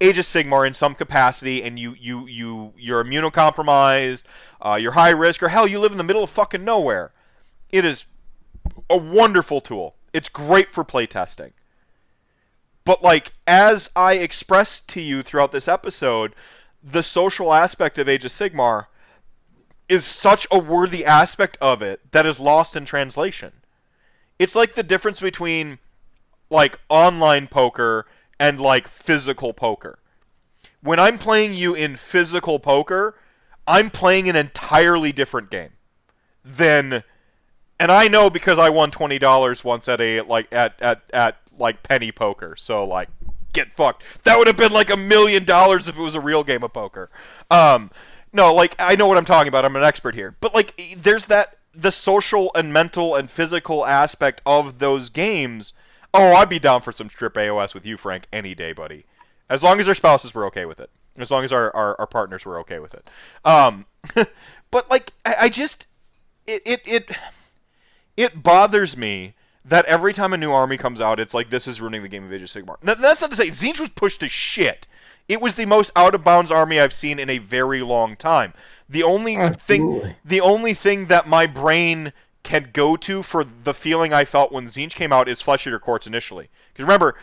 [0.00, 4.26] Age of Sigmar in some capacity, and you you you you're immunocompromised,
[4.60, 7.12] uh, you're high risk, or hell, you live in the middle of fucking nowhere,
[7.70, 8.06] it is
[8.90, 9.96] a wonderful tool.
[10.12, 11.52] It's great for playtesting.
[12.84, 16.34] But like as I expressed to you throughout this episode,
[16.82, 18.86] the social aspect of Age of Sigmar
[19.88, 23.52] is such a worthy aspect of it that is lost in translation
[24.38, 25.78] it's like the difference between
[26.50, 28.06] like online poker
[28.38, 29.98] and like physical poker.
[30.82, 33.16] When I'm playing you in physical poker,
[33.66, 35.70] I'm playing an entirely different game
[36.44, 37.02] than
[37.78, 41.36] and I know because I won twenty dollars once at a like at, at at
[41.58, 42.56] like penny poker.
[42.56, 43.08] So like
[43.52, 44.24] get fucked.
[44.24, 46.72] That would have been like a million dollars if it was a real game of
[46.72, 47.10] poker.
[47.50, 47.90] Um
[48.32, 49.64] no, like I know what I'm talking about.
[49.64, 50.34] I'm an expert here.
[50.40, 55.72] But like there's that the social and mental and physical aspect of those games,
[56.14, 59.04] oh, I'd be down for some strip AOS with you, Frank, any day, buddy.
[59.48, 60.90] As long as our spouses were okay with it.
[61.18, 63.08] As long as our, our, our partners were okay with it.
[63.44, 63.86] Um,
[64.70, 65.86] but, like, I, I just.
[66.46, 67.18] It, it, it,
[68.16, 71.80] it bothers me that every time a new army comes out, it's like this is
[71.80, 72.82] ruining the game of Age of Sigmar.
[72.84, 74.86] Now, that's not to say Tzeentch was pushed to shit.
[75.28, 78.52] It was the most out of bounds army I've seen in a very long time.
[78.88, 80.00] The only Absolutely.
[80.00, 82.12] thing, the only thing that my brain
[82.46, 85.80] can go to for the feeling I felt when Tzeentch came out is Flesh Eater
[85.80, 86.48] Courts initially.
[86.72, 87.16] Because remember,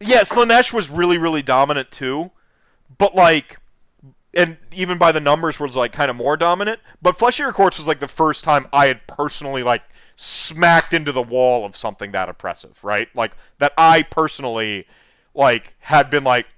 [0.00, 2.30] yeah, Slaanesh was really, really dominant too,
[2.96, 3.58] but like,
[4.34, 6.80] and even by the numbers was like kind of more dominant.
[7.02, 9.82] But Flesh Eater Courts was like the first time I had personally like
[10.16, 13.08] smacked into the wall of something that oppressive, right?
[13.14, 14.86] Like that I personally
[15.34, 16.48] like had been like,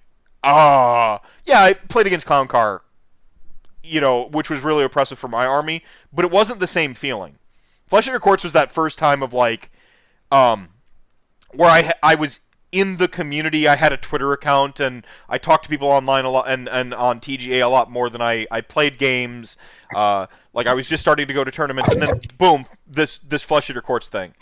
[0.44, 2.83] ah, yeah, I played against Clown Car
[3.84, 5.82] you know, which was really oppressive for my army,
[6.12, 7.36] but it wasn't the same feeling.
[7.86, 9.70] Flesh Eater Courts was that first time of like,
[10.30, 10.70] um,
[11.52, 13.68] where I I was in the community.
[13.68, 16.92] I had a Twitter account and I talked to people online a lot and, and
[16.92, 19.56] on TGA a lot more than I, I played games.
[19.94, 23.44] Uh, like I was just starting to go to tournaments and then boom, this this
[23.44, 24.34] Flesh Eater Courts thing.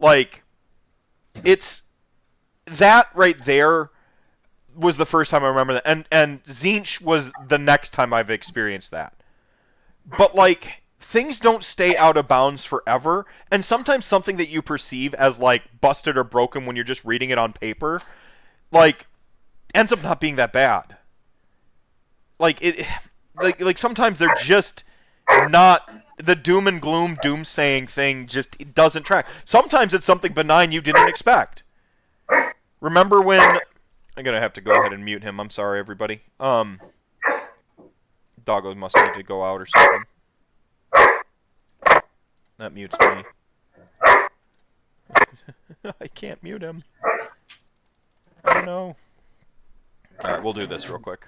[0.00, 0.42] Like,
[1.44, 1.90] it's
[2.66, 3.90] that right there
[4.78, 8.30] was the first time I remember that, and and Tzeentch was the next time I've
[8.30, 9.14] experienced that.
[10.16, 15.14] But like things don't stay out of bounds forever, and sometimes something that you perceive
[15.14, 18.00] as like busted or broken when you're just reading it on paper,
[18.72, 19.06] like
[19.74, 20.96] ends up not being that bad.
[22.38, 22.86] Like it,
[23.42, 24.84] like like sometimes they're just
[25.48, 29.26] not the doom and gloom doom saying thing just doesn't track.
[29.44, 31.62] Sometimes it's something benign you didn't expect.
[32.80, 33.58] Remember when
[34.18, 35.38] I'm gonna have to go ahead and mute him.
[35.38, 36.18] I'm sorry, everybody.
[36.40, 36.80] Um,
[38.44, 40.02] doggo must need to go out or something.
[42.56, 43.22] That mutes me.
[46.00, 46.82] I can't mute him.
[48.44, 48.96] Oh no.
[50.24, 51.24] Alright, we'll do this real quick.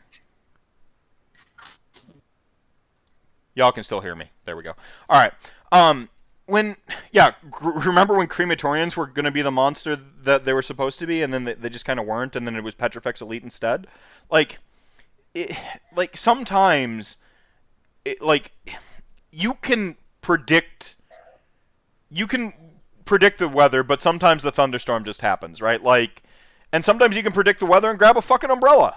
[3.55, 4.25] Y'all can still hear me.
[4.45, 4.73] There we go.
[5.09, 5.33] Alright.
[5.71, 6.09] Um,
[6.51, 6.75] when,
[7.13, 10.99] yeah, gr- remember when crematorians were going to be the monster that they were supposed
[10.99, 13.21] to be, and then they, they just kind of weren't, and then it was Petrifex
[13.21, 13.87] Elite instead?
[14.31, 14.59] Like,
[15.35, 15.53] it,
[15.97, 17.19] like, sometimes,
[18.05, 18.53] it, like,
[19.33, 20.97] you can predict
[22.11, 22.53] you can
[23.05, 25.83] predict the weather, but sometimes the thunderstorm just happens, right?
[25.83, 26.23] Like,
[26.73, 28.97] and sometimes you can predict the weather and grab a fucking umbrella.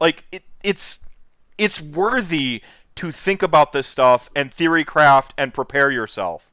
[0.00, 1.10] Like, it, it's
[1.58, 2.62] it's worthy
[2.94, 6.51] to think about this stuff and theory craft and prepare yourself.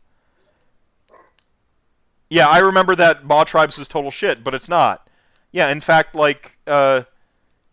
[2.29, 5.07] Yeah, I remember that Mawtribes was total shit, but it's not.
[5.51, 7.03] Yeah, in fact, like, uh,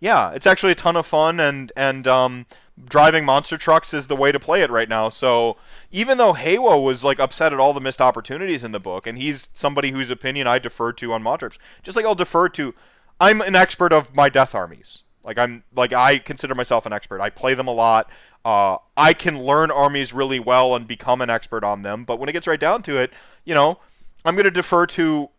[0.00, 2.46] yeah, it's actually a ton of fun, and and um,
[2.88, 5.08] driving monster trucks is the way to play it right now.
[5.08, 5.56] So
[5.90, 9.18] even though Haywo was like upset at all the missed opportunities in the book, and
[9.18, 12.74] he's somebody whose opinion I defer to on Mawtribes, just like I'll defer to,
[13.20, 15.04] I'm an expert of my death armies.
[15.22, 17.20] Like I'm like I consider myself an expert.
[17.20, 18.08] I play them a lot.
[18.44, 22.04] Uh, I can learn armies really well and become an expert on them.
[22.04, 23.12] But when it gets right down to it,
[23.44, 23.80] you know,
[24.26, 25.30] I'm going to defer to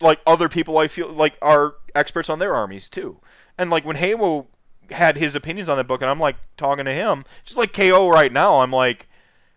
[0.00, 3.20] like other people I feel like are experts on their armies too.
[3.58, 4.46] And like when Haywo
[4.90, 8.08] had his opinions on that book, and I'm like talking to him, just like KO
[8.08, 8.60] right now.
[8.60, 9.06] I'm like,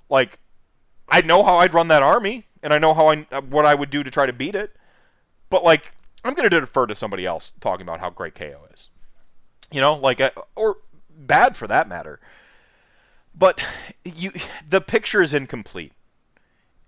[0.09, 0.37] like,
[1.09, 3.17] I know how I'd run that army, and I know how I
[3.49, 4.75] what I would do to try to beat it.
[5.49, 5.91] But like,
[6.23, 8.89] I'm gonna defer to somebody else talking about how great KO is.
[9.71, 10.77] You know, like, uh, or
[11.17, 12.19] bad for that matter.
[13.35, 13.63] But
[14.03, 14.31] you,
[14.67, 15.93] the picture is incomplete.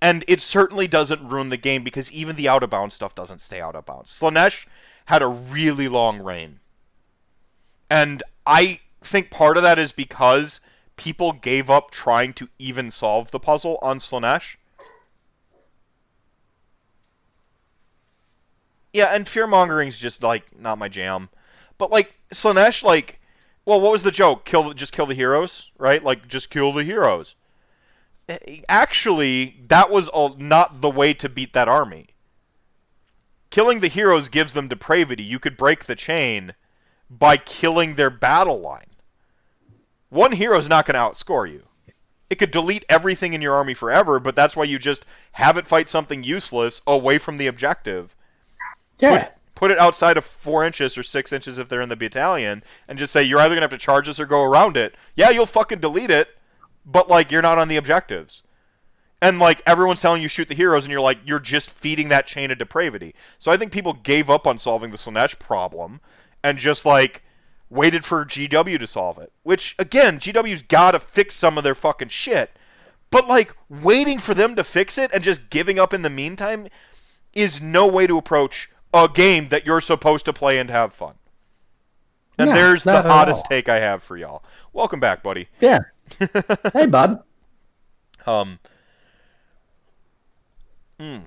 [0.02, 3.42] And it certainly doesn't ruin the game because even the out of bounds stuff doesn't
[3.42, 4.18] stay out of bounds.
[4.18, 4.68] Slaanesh
[5.06, 6.60] had a really long reign.
[7.90, 10.62] And I think part of that is because
[10.96, 14.56] people gave up trying to even solve the puzzle on Slaanesh.
[18.94, 21.30] Yeah, and fear mongering's just like not my jam.
[21.78, 23.20] But like Slaanesh, like,
[23.66, 24.46] well, what was the joke?
[24.46, 26.04] Kill, just kill the heroes, right?
[26.04, 27.36] Like, just kill the heroes.
[28.68, 32.08] Actually, that was all, not the way to beat that army.
[33.50, 35.24] Killing the heroes gives them depravity.
[35.24, 36.54] You could break the chain
[37.10, 38.86] by killing their battle line.
[40.10, 41.64] One hero's not going to outscore you.
[42.30, 45.66] It could delete everything in your army forever, but that's why you just have it
[45.66, 48.16] fight something useless away from the objective.
[49.00, 49.24] Yeah.
[49.24, 52.62] Put, put it outside of four inches or six inches if they're in the battalion,
[52.88, 54.94] and just say you're either gonna have to charge this or go around it.
[55.16, 56.28] Yeah, you'll fucking delete it,
[56.86, 58.44] but like you're not on the objectives.
[59.22, 62.28] And like everyone's telling you shoot the heroes, and you're like you're just feeding that
[62.28, 63.16] chain of depravity.
[63.38, 66.00] So I think people gave up on solving the Slaanesh problem
[66.44, 67.24] and just like
[67.70, 69.32] waited for GW to solve it.
[69.44, 72.52] Which again, GW's got to fix some of their fucking shit.
[73.12, 76.68] But like waiting for them to fix it and just giving up in the meantime
[77.34, 81.16] is no way to approach a game that you're supposed to play and have fun.
[82.40, 83.50] And No, there's the hottest all.
[83.50, 84.44] take I have for y'all.
[84.72, 85.50] Welcome back, buddy.
[85.60, 85.80] Yeah.
[86.74, 87.22] hey, bud.
[88.26, 88.60] Um.
[90.98, 91.22] mm.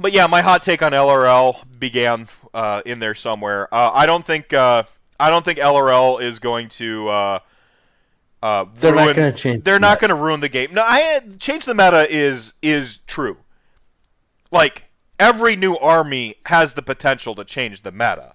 [0.00, 3.72] But yeah, my hot take on LRL began uh, in there somewhere.
[3.72, 4.82] Uh, I don't think uh,
[5.18, 7.08] I don't think LRL is going to.
[7.08, 7.38] Uh,
[8.42, 10.72] uh, They're not gonna change They're the not going to ruin the game.
[10.72, 13.38] No, I change the meta is is true.
[14.52, 14.84] Like
[15.18, 18.34] every new army has the potential to change the meta.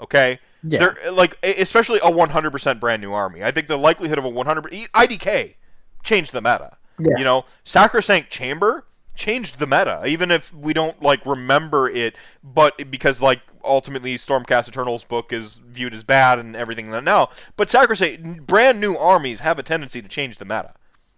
[0.00, 0.38] Okay.
[0.64, 0.78] Yeah.
[0.78, 3.42] They're like especially a 100% brand new army.
[3.42, 5.56] I think the likelihood of a 100 IDK
[6.02, 6.76] changed the meta.
[6.98, 7.16] Yeah.
[7.18, 12.14] You know, Sacrosanct Chamber changed the meta, even if we don't like remember it.
[12.44, 17.68] But because like ultimately Stormcast Eternal's book is viewed as bad and everything now, but
[17.70, 20.74] Sacrosanct brand new armies have a tendency to change the meta.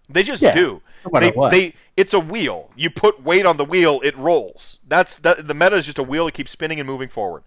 [0.08, 0.82] They just Yeah, do.
[1.10, 1.50] no they, what.
[1.50, 2.70] they it's a wheel.
[2.76, 4.80] You put weight on the wheel, it rolls.
[4.86, 5.46] That's that.
[5.48, 7.42] The meta is just a wheel that keeps spinning and moving forward.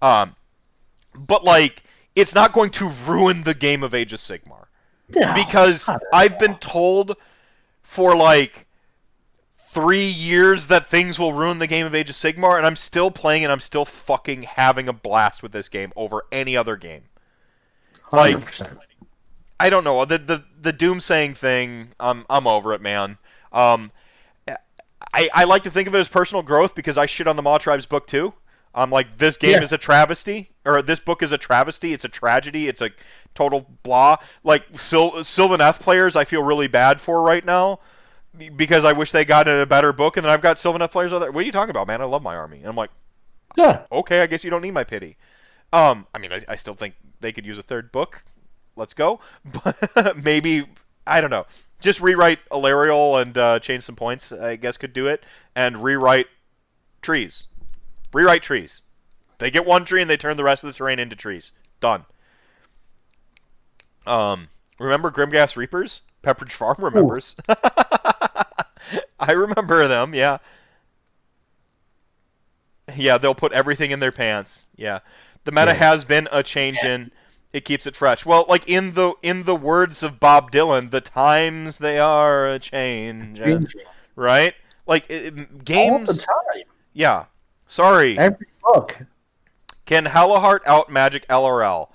[0.00, 0.34] Um,
[1.26, 1.82] but like
[2.14, 4.66] it's not going to ruin the game of Age of Sigmar
[5.08, 7.16] No, because I've been told
[7.82, 8.66] for like
[9.52, 13.10] three years that things will ruin the game of Age of Sigmar, and I'm still
[13.10, 17.02] playing and I'm still fucking having a blast with this game over any other game.
[18.12, 18.78] Like, 100%.
[19.60, 21.88] I don't know the the the doom saying thing.
[21.98, 23.18] I'm I'm over it, man.
[23.52, 23.90] Um,
[25.12, 27.42] I I like to think of it as personal growth because I shit on the
[27.42, 28.32] Maw Tribes book too.
[28.74, 29.62] I'm like this game Yeah.
[29.62, 31.92] is a travesty, or this book is a travesty.
[31.92, 32.68] It's a tragedy.
[32.68, 32.90] It's a
[33.34, 34.16] total blah.
[34.44, 37.80] Like Sil- Sylvaneth players, I feel really bad for right now
[38.56, 40.16] because I wish they got a better book.
[40.16, 41.32] And then I've got Sylvaneth players out there.
[41.32, 42.00] What are you talking about, man?
[42.00, 42.58] I love my army.
[42.58, 42.90] And I'm like,
[43.56, 43.82] Yeah.
[43.90, 45.16] okay, I guess you don't need my pity.
[45.72, 48.22] Um, I mean, I, I still think they could use a third book.
[48.76, 49.18] Let's go.
[49.64, 50.64] But maybe
[51.06, 51.46] I don't know.
[51.80, 54.30] Just rewrite Alarielle and uh, change some points.
[54.30, 55.24] I guess could do it,
[55.56, 56.26] and rewrite
[57.02, 57.47] trees.
[58.12, 58.82] Rewrite trees.
[59.38, 61.52] They get one tree and they turn the rest of the terrain into trees.
[61.80, 62.04] Done.
[64.06, 66.02] Um, remember Grimghast Reapers?
[66.22, 67.36] Pepperidge Farm remembers.
[69.20, 70.14] I remember them.
[70.14, 70.38] Yeah.
[72.96, 74.68] Yeah, they'll put everything in their pants.
[74.76, 75.00] Yeah.
[75.44, 75.74] The meta Yeah.
[75.74, 77.10] has been a change in
[77.52, 78.26] it keeps it fresh.
[78.26, 82.58] Well, like in the in the words of Bob Dylan, the times they are a
[82.58, 83.40] change,
[84.16, 84.54] right?
[84.86, 86.62] Like it, it- All the time.
[86.92, 87.26] yeah.
[87.68, 88.18] Sorry.
[88.18, 88.98] Every book.
[89.86, 91.88] Can Hallowheart out magic LRL?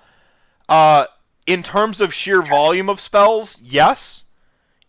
[0.70, 1.06] Uh
[1.46, 4.26] in terms of sheer volume of spells, yes.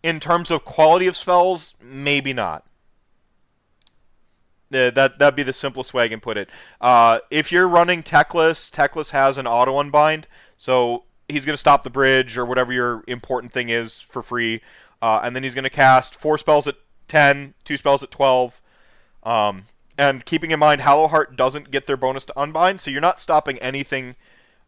[0.04, 2.64] In terms of quality of spells, maybe not.
[4.72, 6.48] Uh, that that'd be the simplest way I can put it.
[6.80, 11.84] Uh, if you're running Teclis, Teclis has an auto unbind, so he's going to stop
[11.84, 14.60] the bridge or whatever your important thing is for free,
[15.00, 16.74] uh, and then he's going to cast four spells at
[17.08, 18.60] 10, two spells at 12.
[19.22, 19.62] Um,
[19.96, 23.58] and keeping in mind, Hallowheart doesn't get their bonus to unbind, so you're not stopping
[23.58, 24.16] anything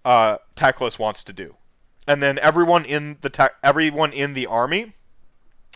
[0.05, 1.56] uh, Teclis wants to do.
[2.06, 4.92] And then everyone in the tech everyone in the army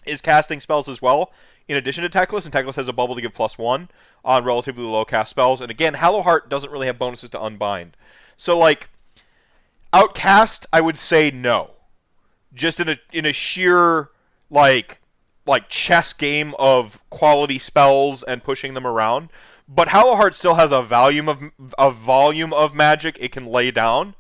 [0.07, 1.33] is casting spells as well,
[1.69, 3.89] in addition to Teclis, and Teclis has a bubble to give plus one
[4.25, 5.61] on relatively low cast spells.
[5.61, 7.97] And again, Hallowheart doesn't really have bonuses to unbind.
[8.37, 8.89] So like
[9.93, 11.73] Outcast, I would say no.
[12.55, 14.09] Just in a in a sheer
[14.49, 15.00] like
[15.51, 19.29] like chess game of quality spells and pushing them around.
[19.69, 21.43] But Hallowheart still has a volume of
[21.79, 24.15] a volume of magic it can lay down.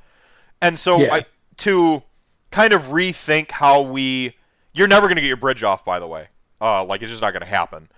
[0.61, 1.15] And so Yeah.
[1.15, 1.23] I
[1.59, 2.03] to
[2.51, 4.37] kind of rethink how we
[4.75, 6.29] you're never going to get your bridge off by the way.
[6.61, 7.89] Uh like it's just not going to happen.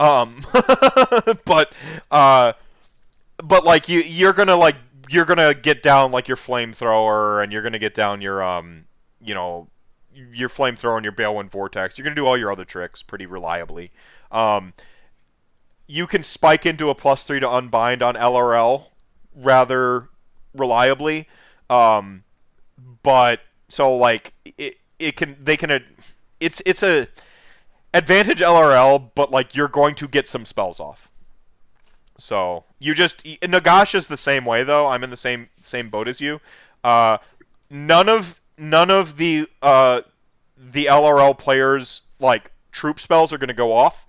[0.00, 0.36] Um
[1.44, 1.74] but
[2.10, 2.54] uh
[3.44, 4.76] but like you you're going to like
[5.10, 8.42] you're going to get down like your flamethrower and you're going to get down your
[8.42, 8.84] um
[9.20, 9.68] you know
[10.14, 11.96] your flamethrower and your Balewind Vortex.
[11.96, 13.90] You're going to do all your other tricks pretty reliably.
[14.30, 14.72] Um,
[15.86, 18.88] you can spike into a plus three to unbind on LRL
[19.34, 20.08] rather
[20.54, 21.28] reliably.
[21.70, 22.24] Um,
[23.02, 25.82] but so like it, it can they can
[26.40, 27.06] it's it's a
[27.94, 31.10] advantage LRL, but like you're going to get some spells off.
[32.18, 34.88] So you just Nagash is the same way though.
[34.88, 36.40] I'm in the same same boat as you.
[36.84, 37.18] Uh,
[37.70, 40.02] none of none of the uh,
[40.56, 44.06] the LRL players like troop spells are going to go off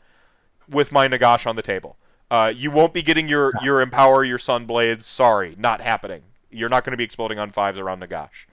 [0.69, 1.97] with my Nagash on the table.
[2.31, 5.03] Uh, you won't be getting your your empower your sunblades.
[5.03, 6.23] Sorry, not happening.
[6.49, 8.45] You're not going to be exploding on fives around Nagash.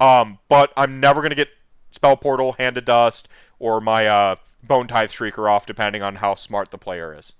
[0.00, 1.48] Um, but I'm never going to get
[1.90, 3.28] spell portal, hand of dust,
[3.58, 7.32] or my uh, bone tithe shrieker off, depending on how smart the player is.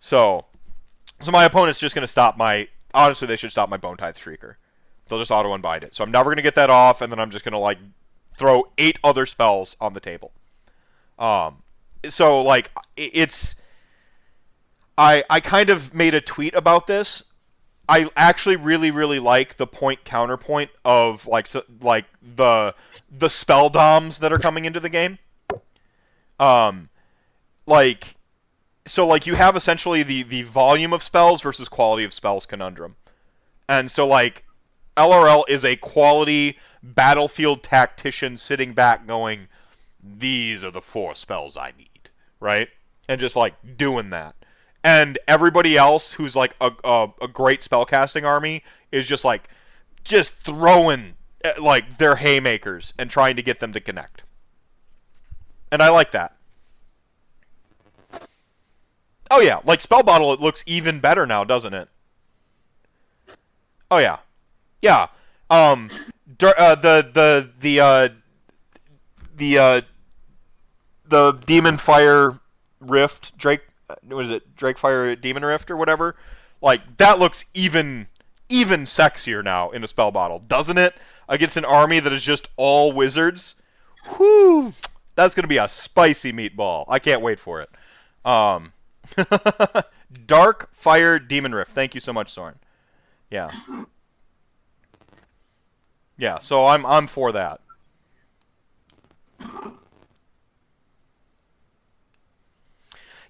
[0.00, 0.46] So,
[1.20, 2.68] so my opponent's just going to stop my.
[2.94, 4.54] Honestly, they should stop my bone tithe shrieker.
[5.08, 5.94] They'll just auto unbind it.
[5.94, 7.78] So I'm never to get that off, and then I'm just to like
[8.36, 10.32] throw eight other spells on the table.
[11.18, 11.62] Um,
[12.08, 13.60] so like it's.
[14.96, 17.22] I I kind of made a tweet about this.
[17.88, 22.04] I actually really really like the point counterpoint of like so, like
[22.36, 22.74] the
[23.10, 25.18] the spell doms that are coming into the game.
[26.38, 26.90] Um,
[27.66, 28.14] like
[28.86, 32.96] so like you have essentially the the volume of spells versus quality of spells conundrum.
[33.68, 34.44] And so like
[34.98, 39.48] LRL is a quality battlefield tactician sitting back going
[40.02, 42.10] these are the four spells I need,
[42.40, 42.68] right?
[43.08, 44.34] And just like doing that.
[44.82, 48.62] And everybody else who's like a, a, a great spellcasting army
[48.92, 49.48] is just like
[50.04, 54.24] just throwing eh, like their haymakers and trying to get them to connect.
[55.70, 56.34] And I like that.
[59.30, 61.88] Oh yeah, like spell bottle it looks even better now, doesn't it?
[63.90, 64.18] Oh yeah.
[64.80, 65.06] Yeah.
[65.50, 65.90] Um
[66.42, 68.08] uh, the the the uh
[69.36, 69.80] the uh
[71.08, 72.32] the demon fire
[72.80, 76.14] rift drake uh, what is it drake fire demon rift or whatever
[76.60, 78.06] like that looks even
[78.48, 80.94] even sexier now in a spell bottle doesn't it
[81.28, 83.60] against an army that is just all wizards
[84.18, 84.72] whoo
[85.16, 87.68] that's gonna be a spicy meatball i can't wait for it
[88.24, 88.72] Um,
[90.26, 91.70] Dark Fire Demon Rift.
[91.72, 92.56] Thank you so much, Soren.
[93.30, 93.50] Yeah.
[96.18, 97.60] Yeah, so I'm I'm for that.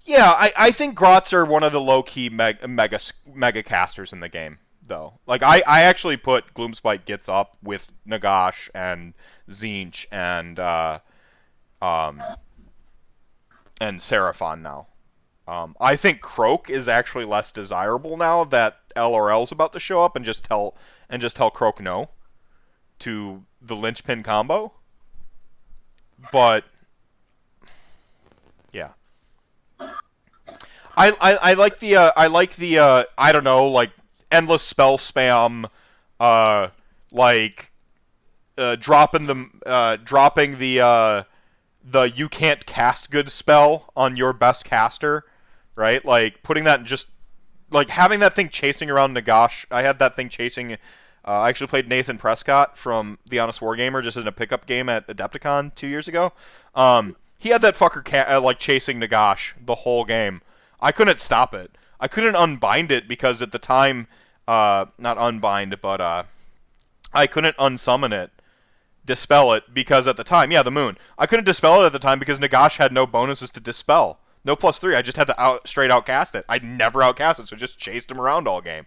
[0.05, 2.99] Yeah, I, I think Grots are one of the low key mega, mega
[3.35, 5.21] mega casters in the game, though.
[5.27, 9.13] Like I, I actually put Gloomspite gets up with Nagash and
[9.51, 11.01] Tzeentch and uh,
[11.83, 12.23] um,
[13.83, 14.87] and Seraphon now.
[15.47, 20.17] Um, I think Kroak is actually less desirable now that LRL's about to show up
[20.17, 20.75] and just tell
[21.11, 22.09] and just tell Kroak no
[23.01, 24.73] to the linchpin combo.
[26.33, 26.65] But
[28.73, 28.93] yeah.
[29.81, 33.91] I, I, I like the uh, I like the uh, I don't know like
[34.33, 35.67] endless spell spam,
[36.19, 36.69] uh,
[37.13, 37.71] like
[38.57, 41.23] uh, dropping the uh, dropping the uh,
[41.85, 45.25] the you can't cast good spell on your best caster,
[45.77, 46.05] right?
[46.05, 47.13] Like putting that in just
[47.71, 49.65] like having that thing chasing around Nagash.
[49.71, 50.77] I had that thing chasing.
[51.29, 54.89] Uh, I actually played Nathan Prescott from The Honest Wargamer just in a pickup game
[54.89, 56.33] at Adepticon two years ago.
[56.75, 60.41] Um, he had that fucker ca- uh, like chasing Nagash the whole game.
[60.81, 61.71] I couldn't stop it.
[62.01, 64.07] I couldn't unbind it because at the time,
[64.47, 66.23] uh, not unbind, but uh,
[67.13, 68.31] I couldn't unsummon it,
[69.05, 70.97] dispel it because at the time, yeah, the moon.
[71.19, 74.19] I couldn't dispel it at the time because Nagash had no bonuses to dispel.
[74.47, 74.95] No plus three.
[74.95, 76.47] I just had to out straight outcast it.
[76.49, 78.87] I never outcast it, so just chased him around all game,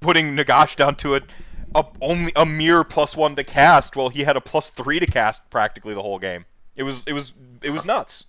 [0.00, 1.20] putting Nagash down to a,
[1.76, 5.06] a only a mere plus one to cast, while he had a plus three to
[5.06, 6.44] cast practically the whole game.
[6.74, 8.26] It was it was it was nuts.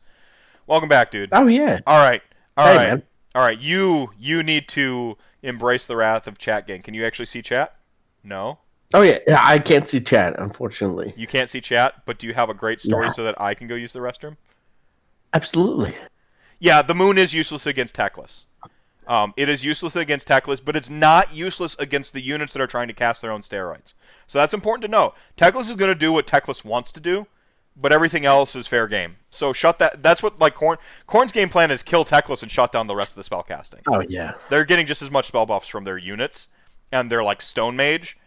[0.67, 1.29] Welcome back, dude.
[1.31, 1.79] Oh yeah.
[1.87, 2.21] All right.
[2.57, 2.89] All Hey, right.
[2.89, 3.03] man.
[3.33, 3.59] All right.
[3.59, 6.81] You you need to embrace the wrath of chat gang.
[6.81, 7.75] Can you actually see chat?
[8.23, 8.59] No.
[8.93, 9.19] Oh yeah.
[9.27, 9.39] yeah.
[9.41, 11.13] I can't see chat, unfortunately.
[11.17, 13.09] You can't see chat, but do you have a great story No.
[13.09, 14.35] so that I can go use the restroom?
[15.33, 15.93] Absolutely.
[16.59, 18.45] Yeah, the moon is useless against Teclis.
[19.07, 22.67] Um, it is useless against Teclis, but it's not useless against the units that are
[22.67, 23.93] trying to cast their own steroids.
[24.27, 25.13] So that's important to know.
[25.37, 27.25] Teclis is going to do what Teclis wants to do,
[27.77, 29.15] but everything else is fair game.
[29.29, 30.03] So shut that.
[30.03, 30.77] That's what like Khorne
[31.07, 33.79] Khorne's game plan is: kill Teclis and shut down the rest of the spell casting.
[33.87, 34.33] Oh yeah.
[34.49, 36.49] They're getting just as much spell buffs from their units
[36.91, 38.17] and their like Stone Mage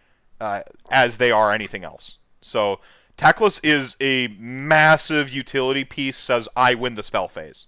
[0.41, 2.19] uh, as they are anything else.
[2.41, 2.81] So
[3.19, 6.17] Teclis is a massive utility piece.
[6.17, 7.67] Says I win the spell phase,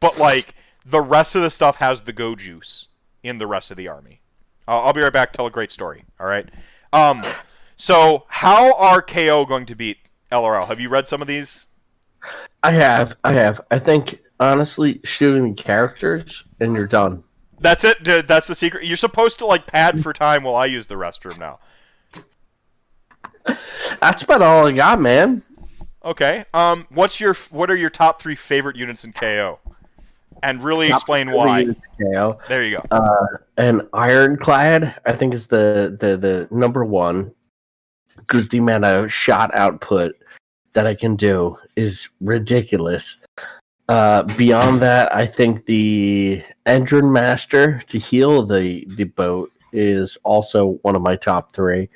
[0.00, 0.54] but like
[0.88, 2.88] the rest of the stuff has the go juice
[3.22, 4.22] in the rest of the army.
[4.66, 5.32] Uh, I'll be right back.
[5.32, 6.04] Tell a great story.
[6.18, 6.48] All right.
[6.92, 7.22] Um.
[7.76, 9.98] So how are KO going to beat
[10.32, 10.66] LRL?
[10.66, 11.72] Have you read some of these?
[12.62, 13.16] I have.
[13.22, 13.60] I have.
[13.70, 17.22] I think honestly, shooting the characters and you're done.
[17.60, 18.02] That's it.
[18.02, 18.84] dude, That's the secret.
[18.84, 21.58] You're supposed to like pad for time while I use the restroom now.
[24.00, 25.42] That's about all I got, man.
[26.04, 26.44] Okay.
[26.54, 29.58] Um, what's your what are your top three favorite units in KO?
[30.42, 31.66] And really explain why.
[32.00, 32.38] KO.
[32.48, 32.82] There you go.
[32.90, 33.26] Uh,
[33.56, 37.32] and Ironclad, I think, is the the the number one
[38.16, 40.14] because the amount of shot output
[40.74, 43.18] that I can do is ridiculous.
[43.88, 50.94] Uh, beyond that, I think the Endrinmaster to heal the the boat is also one
[50.96, 51.88] of my top three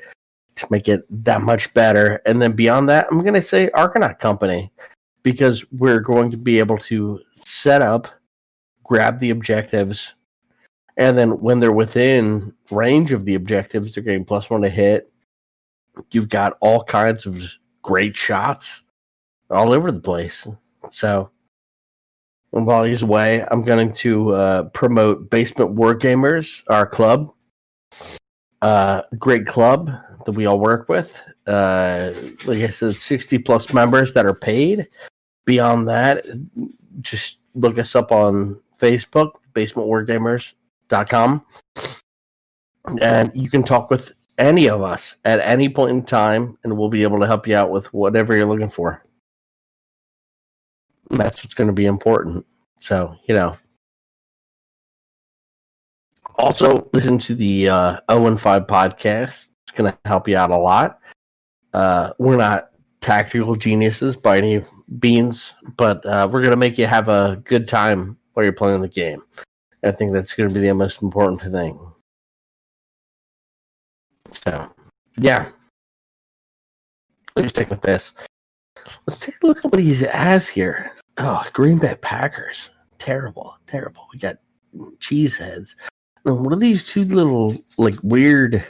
[0.55, 2.21] to make it that much better.
[2.27, 4.73] And then beyond that, I'm gonna say Arkanaut Company
[5.23, 8.09] because we're going to be able to set up,
[8.93, 10.15] grab the objectives,
[10.99, 15.11] and then when they're within range of the objectives, they're getting plus one to hit.
[16.11, 17.43] You've got all kinds of
[17.81, 18.83] great shots
[19.49, 20.47] all over the place.
[20.91, 21.31] So,
[22.51, 27.29] while he's away, I'm going to uh, promote Basement War Gamers, our club.
[28.61, 29.91] Uh, great club
[30.27, 31.19] that we all work with.
[31.47, 32.13] Uh,
[32.45, 34.87] like I said, 60 plus members that are paid.
[35.47, 36.27] Beyond that,
[37.01, 41.47] just look us up on Facebook, basementwargamers.com.
[43.01, 46.89] And you can talk with any of us at any point in time, and we'll
[46.89, 49.07] be able to help you out with whatever you're looking for.
[51.11, 52.45] And that's what's going to be important.
[52.81, 53.57] So, you know.
[56.39, 59.51] Also, listen to the uh, 0 and 5 podcast.
[59.63, 60.99] It's going to help you out a lot.
[61.73, 62.71] Uh, we're not
[63.01, 64.61] tactical geniuses by any
[65.03, 68.81] means, but uh, we're going to make you have a good time while you're playing
[68.81, 69.23] the game.
[69.85, 71.93] I think that's going to be the most important thing.
[74.31, 74.73] So,
[75.19, 75.47] yeah.
[77.37, 78.13] Let's stick with this.
[79.07, 80.93] Let's take a look at what he has here.
[81.19, 82.71] Oh, Green Bay Packers.
[82.99, 84.07] Terrible, terrible.
[84.13, 84.37] We got
[85.01, 85.77] cheese heads.
[86.25, 88.65] And what are these two little, like, weird,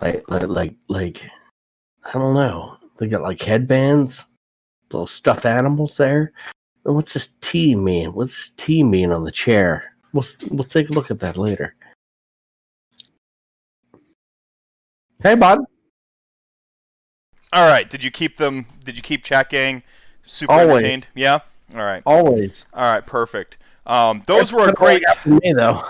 [0.00, 1.22] like, like, like, like,
[2.04, 2.76] I don't know.
[2.96, 4.26] They got like headbands,
[4.90, 6.32] little stuffed animals there.
[6.94, 8.12] What's this T mean?
[8.12, 9.92] What's this T mean on the chair?
[10.12, 11.74] We'll we'll take a look at that later.
[15.22, 15.60] Hey, bud.
[17.52, 17.88] All right.
[17.88, 18.66] Did you keep them?
[18.84, 19.82] Did you keep Chat Gang
[20.22, 20.70] super Always.
[20.70, 21.08] entertained?
[21.14, 21.38] Yeah.
[21.74, 22.02] All right.
[22.06, 22.64] Always.
[22.72, 23.04] All right.
[23.04, 23.58] Perfect.
[23.86, 25.16] Um, those were a That's all I great.
[25.18, 25.82] for me though.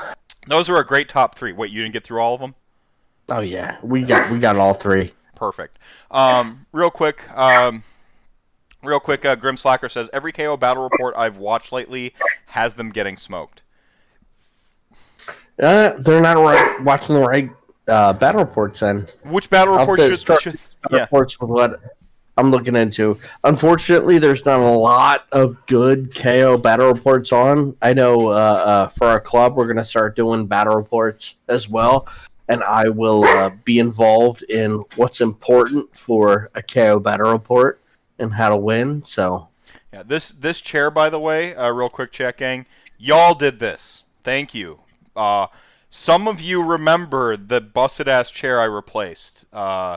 [0.47, 1.53] Those were a great top three.
[1.53, 2.55] Wait, you didn't get through all of them?
[3.31, 5.13] Oh yeah, we got we got all three.
[5.35, 5.79] Perfect.
[6.11, 7.83] Um, real quick, um,
[8.83, 9.25] real quick.
[9.25, 12.15] Uh, Grim Slacker says every KO battle report I've watched lately
[12.47, 13.63] has them getting smoked.
[15.61, 17.51] Uh, they're not right, watching the right
[17.89, 18.81] uh, battle reports.
[18.81, 21.81] Then Which battle I'll report have to should, start- should battle yeah reports with what
[22.37, 23.19] I'm looking into.
[23.43, 27.77] Unfortunately, there's not a lot of good KO battle reports on.
[27.83, 32.07] I know uh, uh, for our club, we're gonna start doing battle reports as well,
[32.49, 37.81] and I will uh, be involved in what's important for a KO battle report
[38.19, 39.03] and how to win.
[39.03, 39.49] So
[39.93, 42.67] yeah this this chair by the way, uh, real quick, chat gang,
[42.99, 44.05] y'all did this.
[44.23, 44.81] Thank you.
[45.17, 45.47] Uh,
[45.91, 49.47] some of you remember the busted ass chair I replaced.
[49.53, 49.97] Uh,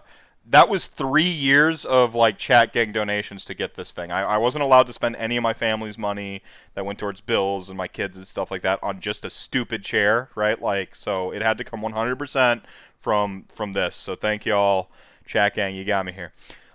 [0.50, 4.12] that was three years of like chat gang donations to get this thing.
[4.12, 6.42] I, I wasn't allowed to spend any of my family's money
[6.74, 9.84] that went towards bills and my kids and stuff like that on just a stupid
[9.84, 10.60] chair, right?
[10.62, 12.62] Like, so it had to come 100%
[12.98, 13.96] from from this.
[13.96, 14.90] So thank y'all,
[15.26, 16.32] chat gang, you got me here.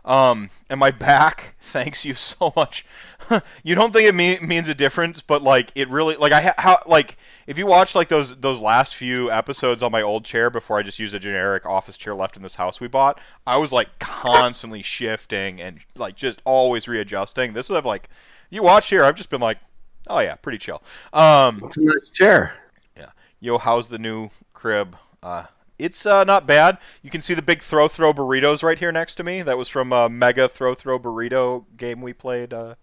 [0.07, 2.87] Um, and my back, thanks you so much.
[3.65, 6.55] you don't think it mean, means a difference, but like it really, like I ha-
[6.59, 10.49] how like if you watch like those those last few episodes on my old chair
[10.49, 13.57] before I just used a generic office chair left in this house we bought, I
[13.59, 17.53] was like constantly shifting and like just always readjusting.
[17.53, 18.09] This was like
[18.51, 19.59] you watch here, I've just been like,
[20.09, 20.83] oh yeah, pretty chill.
[21.13, 22.55] Um, it's a nice chair.
[22.97, 23.11] Yeah.
[23.41, 24.97] Yo, how's the new crib?
[25.23, 25.47] Uh,
[25.79, 26.79] it's uh, not bad.
[27.03, 29.43] You can see the big throw throw burritos right here next to me.
[29.43, 32.77] That was from a mega throw throw burrito game we played uh,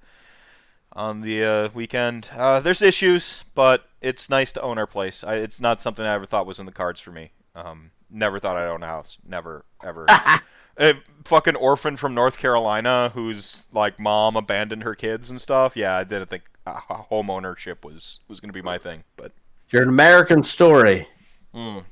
[0.94, 2.30] on the uh, weekend.
[2.36, 5.24] Uh, there's issues, but it's nice to own our place.
[5.24, 7.32] I, it's not something I ever thought was in the cards for me.
[7.56, 9.18] Um, never thought I'd own a house.
[9.28, 10.06] Never, ever.
[10.78, 10.94] a
[11.26, 15.76] fucking orphan from North Carolina whose like mom abandoned her kids and stuff.
[15.76, 19.32] Yeah, I didn't think uh, home ownership was was gonna be my thing, but.
[19.70, 21.08] You're an American story.
[21.56, 21.84] Mm.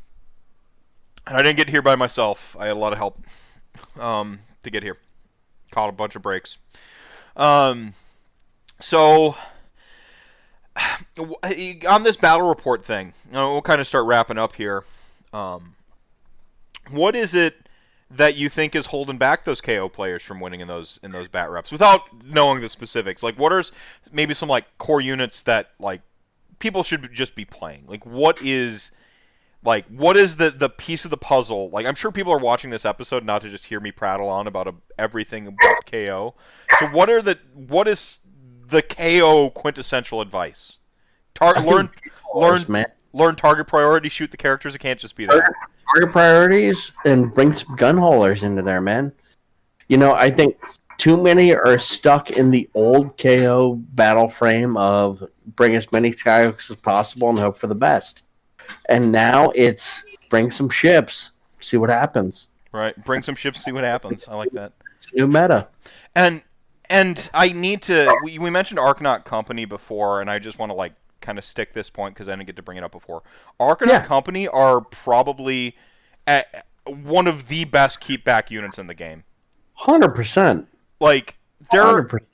[1.27, 2.55] And I didn't get here by myself.
[2.59, 3.17] I had a lot of help
[3.99, 4.97] um, to get here.
[5.73, 6.57] Caught a bunch of breaks.
[7.35, 7.93] Um,
[8.79, 9.35] so
[11.89, 14.83] on this battle report thing, we'll kind of start wrapping up here.
[15.33, 15.75] Um,
[16.89, 17.55] what is it
[18.09, 21.29] that you think is holding back those KO players from winning in those in those
[21.29, 23.23] bat reps without knowing the specifics?
[23.23, 23.63] Like, what are
[24.11, 26.01] maybe some like core units that like
[26.59, 27.85] people should just be playing?
[27.87, 28.91] Like, what is
[29.63, 31.69] like what is the the piece of the puzzle?
[31.69, 34.47] Like, I'm sure people are watching this episode not to just hear me prattle on
[34.47, 36.35] about a, everything about KO.
[36.79, 38.25] So, what are the what is
[38.67, 40.79] the KO quintessential advice?
[41.35, 41.89] Tar- learn
[42.33, 42.85] learn man.
[43.13, 44.75] learn target priority, shoot the characters.
[44.75, 45.53] It can't just be that.
[45.93, 49.13] target priorities and bring some gun haulers into there, man.
[49.87, 50.57] You know, I think
[50.97, 55.23] too many are stuck in the old KO battle frame of
[55.55, 58.23] bring as many skyhooks as possible and hope for the best.
[58.89, 62.47] And now it's bring some ships, see what happens.
[62.73, 62.93] Right.
[63.05, 64.27] Bring some ships, see what happens.
[64.27, 64.71] I like that.
[64.97, 65.67] It's new meta.
[66.15, 66.41] And
[66.89, 68.13] and I need to.
[68.23, 71.71] We, we mentioned Arkanaut Company before, and I just want to like kind of stick
[71.73, 73.23] this point because I didn't get to bring it up before.
[73.59, 74.03] Arkanaut Yeah.
[74.03, 75.75] Company are probably
[76.27, 79.23] at one of the best keep back units in the game.
[79.73, 80.67] Hundred percent.
[80.99, 81.37] Like
[81.71, 82.29] they're Hundred percent.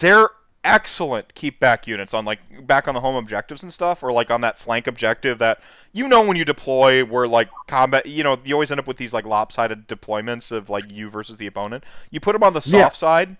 [0.00, 0.28] they're
[0.62, 4.30] excellent keep back units on like back on the home objectives and stuff or like
[4.30, 5.58] on that flank objective that
[5.94, 8.98] you know when you deploy where like combat you know you always end up with
[8.98, 12.60] these like lopsided deployments of like you versus the opponent you put them on the
[12.60, 12.88] soft Yeah.
[12.90, 13.36] side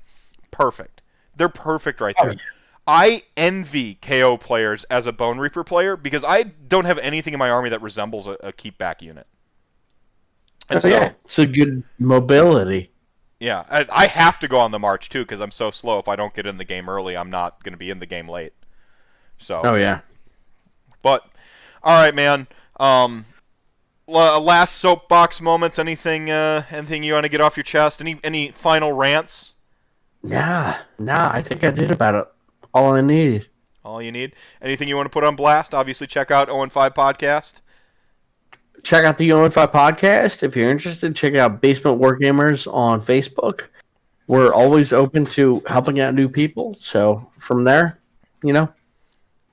[0.51, 1.03] perfect
[1.37, 2.39] they're perfect right Oh, there yeah.
[2.87, 7.39] I envy KO players as a Bone Reaper player because I don't have anything in
[7.39, 9.27] my army that resembles a, a keep back unit.
[10.71, 12.91] And Oh, so, yeah, it's a good mobility.
[13.41, 15.99] Yeah, I, I have to go on the march too because I'm so slow.
[15.99, 18.07] If I don't get in the game early, I'm not going to be in the
[18.07, 18.53] game late.
[19.39, 20.01] So, Oh yeah.
[21.03, 21.27] but
[21.83, 22.47] all right, man.
[22.79, 23.25] Um,
[24.07, 25.79] last soapbox moments.
[25.79, 26.31] Anything?
[26.31, 28.01] Uh, anything you want to get off your chest?
[28.01, 29.55] Any any final rants?
[30.23, 31.31] Nah, nah.
[31.33, 32.27] I think I did about it.
[32.75, 33.47] All I need.
[33.85, 34.35] All you need.
[34.61, 35.73] Anything you want to put on blast?
[35.75, 37.63] Obviously, check out 0 5 podcast.
[38.83, 40.43] Check out the UNFI podcast.
[40.43, 43.67] If you're interested, check out Basement Wargamers on Facebook.
[44.27, 46.75] We're always open to helping out new people.
[46.75, 47.99] So from there,
[48.43, 48.73] you know,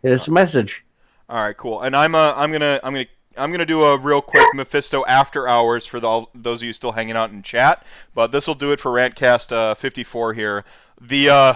[0.04, 0.86] it is a message.
[1.30, 1.82] All right, cool.
[1.82, 3.08] And I'm uh, I'm gonna I'm gonna
[3.38, 6.92] I'm gonna do a real quick Mephisto after hours for the, those of you still
[6.92, 7.86] hanging out in chat.
[8.16, 10.64] But this will do it for Rantcast uh, 54 here.
[11.02, 11.54] The uh,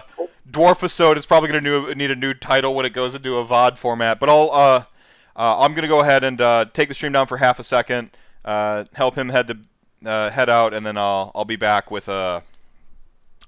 [0.49, 3.77] Dwarfisode is probably going to need a new title when it goes into a VOD
[3.77, 4.19] format.
[4.19, 4.83] But I'll uh,
[5.35, 7.63] uh, I'm going to go ahead and uh, take the stream down for half a
[7.63, 8.11] second,
[8.45, 9.57] uh, help him head to
[10.05, 12.43] uh, head out, and then I'll I'll be back with a.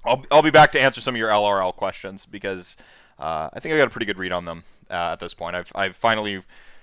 [0.06, 2.76] I'll, I'll be back to answer some of your LRL questions because
[3.18, 5.56] uh, I think I got a pretty good read on them uh, at this point.
[5.56, 6.42] I've, I've finally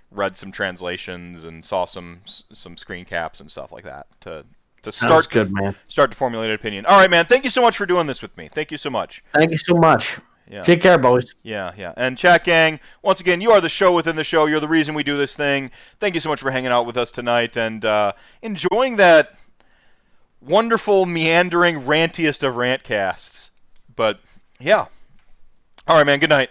[0.10, 4.44] read some translations and saw some some screen caps and stuff like that to
[4.82, 5.76] to start good, man.
[5.88, 6.86] start to formulate an opinion.
[6.86, 7.26] All right, man.
[7.26, 8.48] Thank you so much for doing this with me.
[8.48, 9.24] Thank you so much.
[9.34, 10.20] Thank you so much.
[10.52, 10.64] Yeah.
[10.64, 11.34] Take care, boys.
[11.44, 11.94] Yeah, yeah.
[11.96, 14.48] And chat gang, once again, you are the show within the show.
[14.48, 15.72] You're the reason we do this thing.
[15.98, 19.30] Thank you so much for hanging out with us tonight and uh, enjoying that
[20.42, 23.52] wonderful, meandering, rantiest of rantcasts.
[23.96, 24.20] But
[24.60, 24.88] yeah.
[25.88, 26.20] All right, man.
[26.20, 26.50] Good night.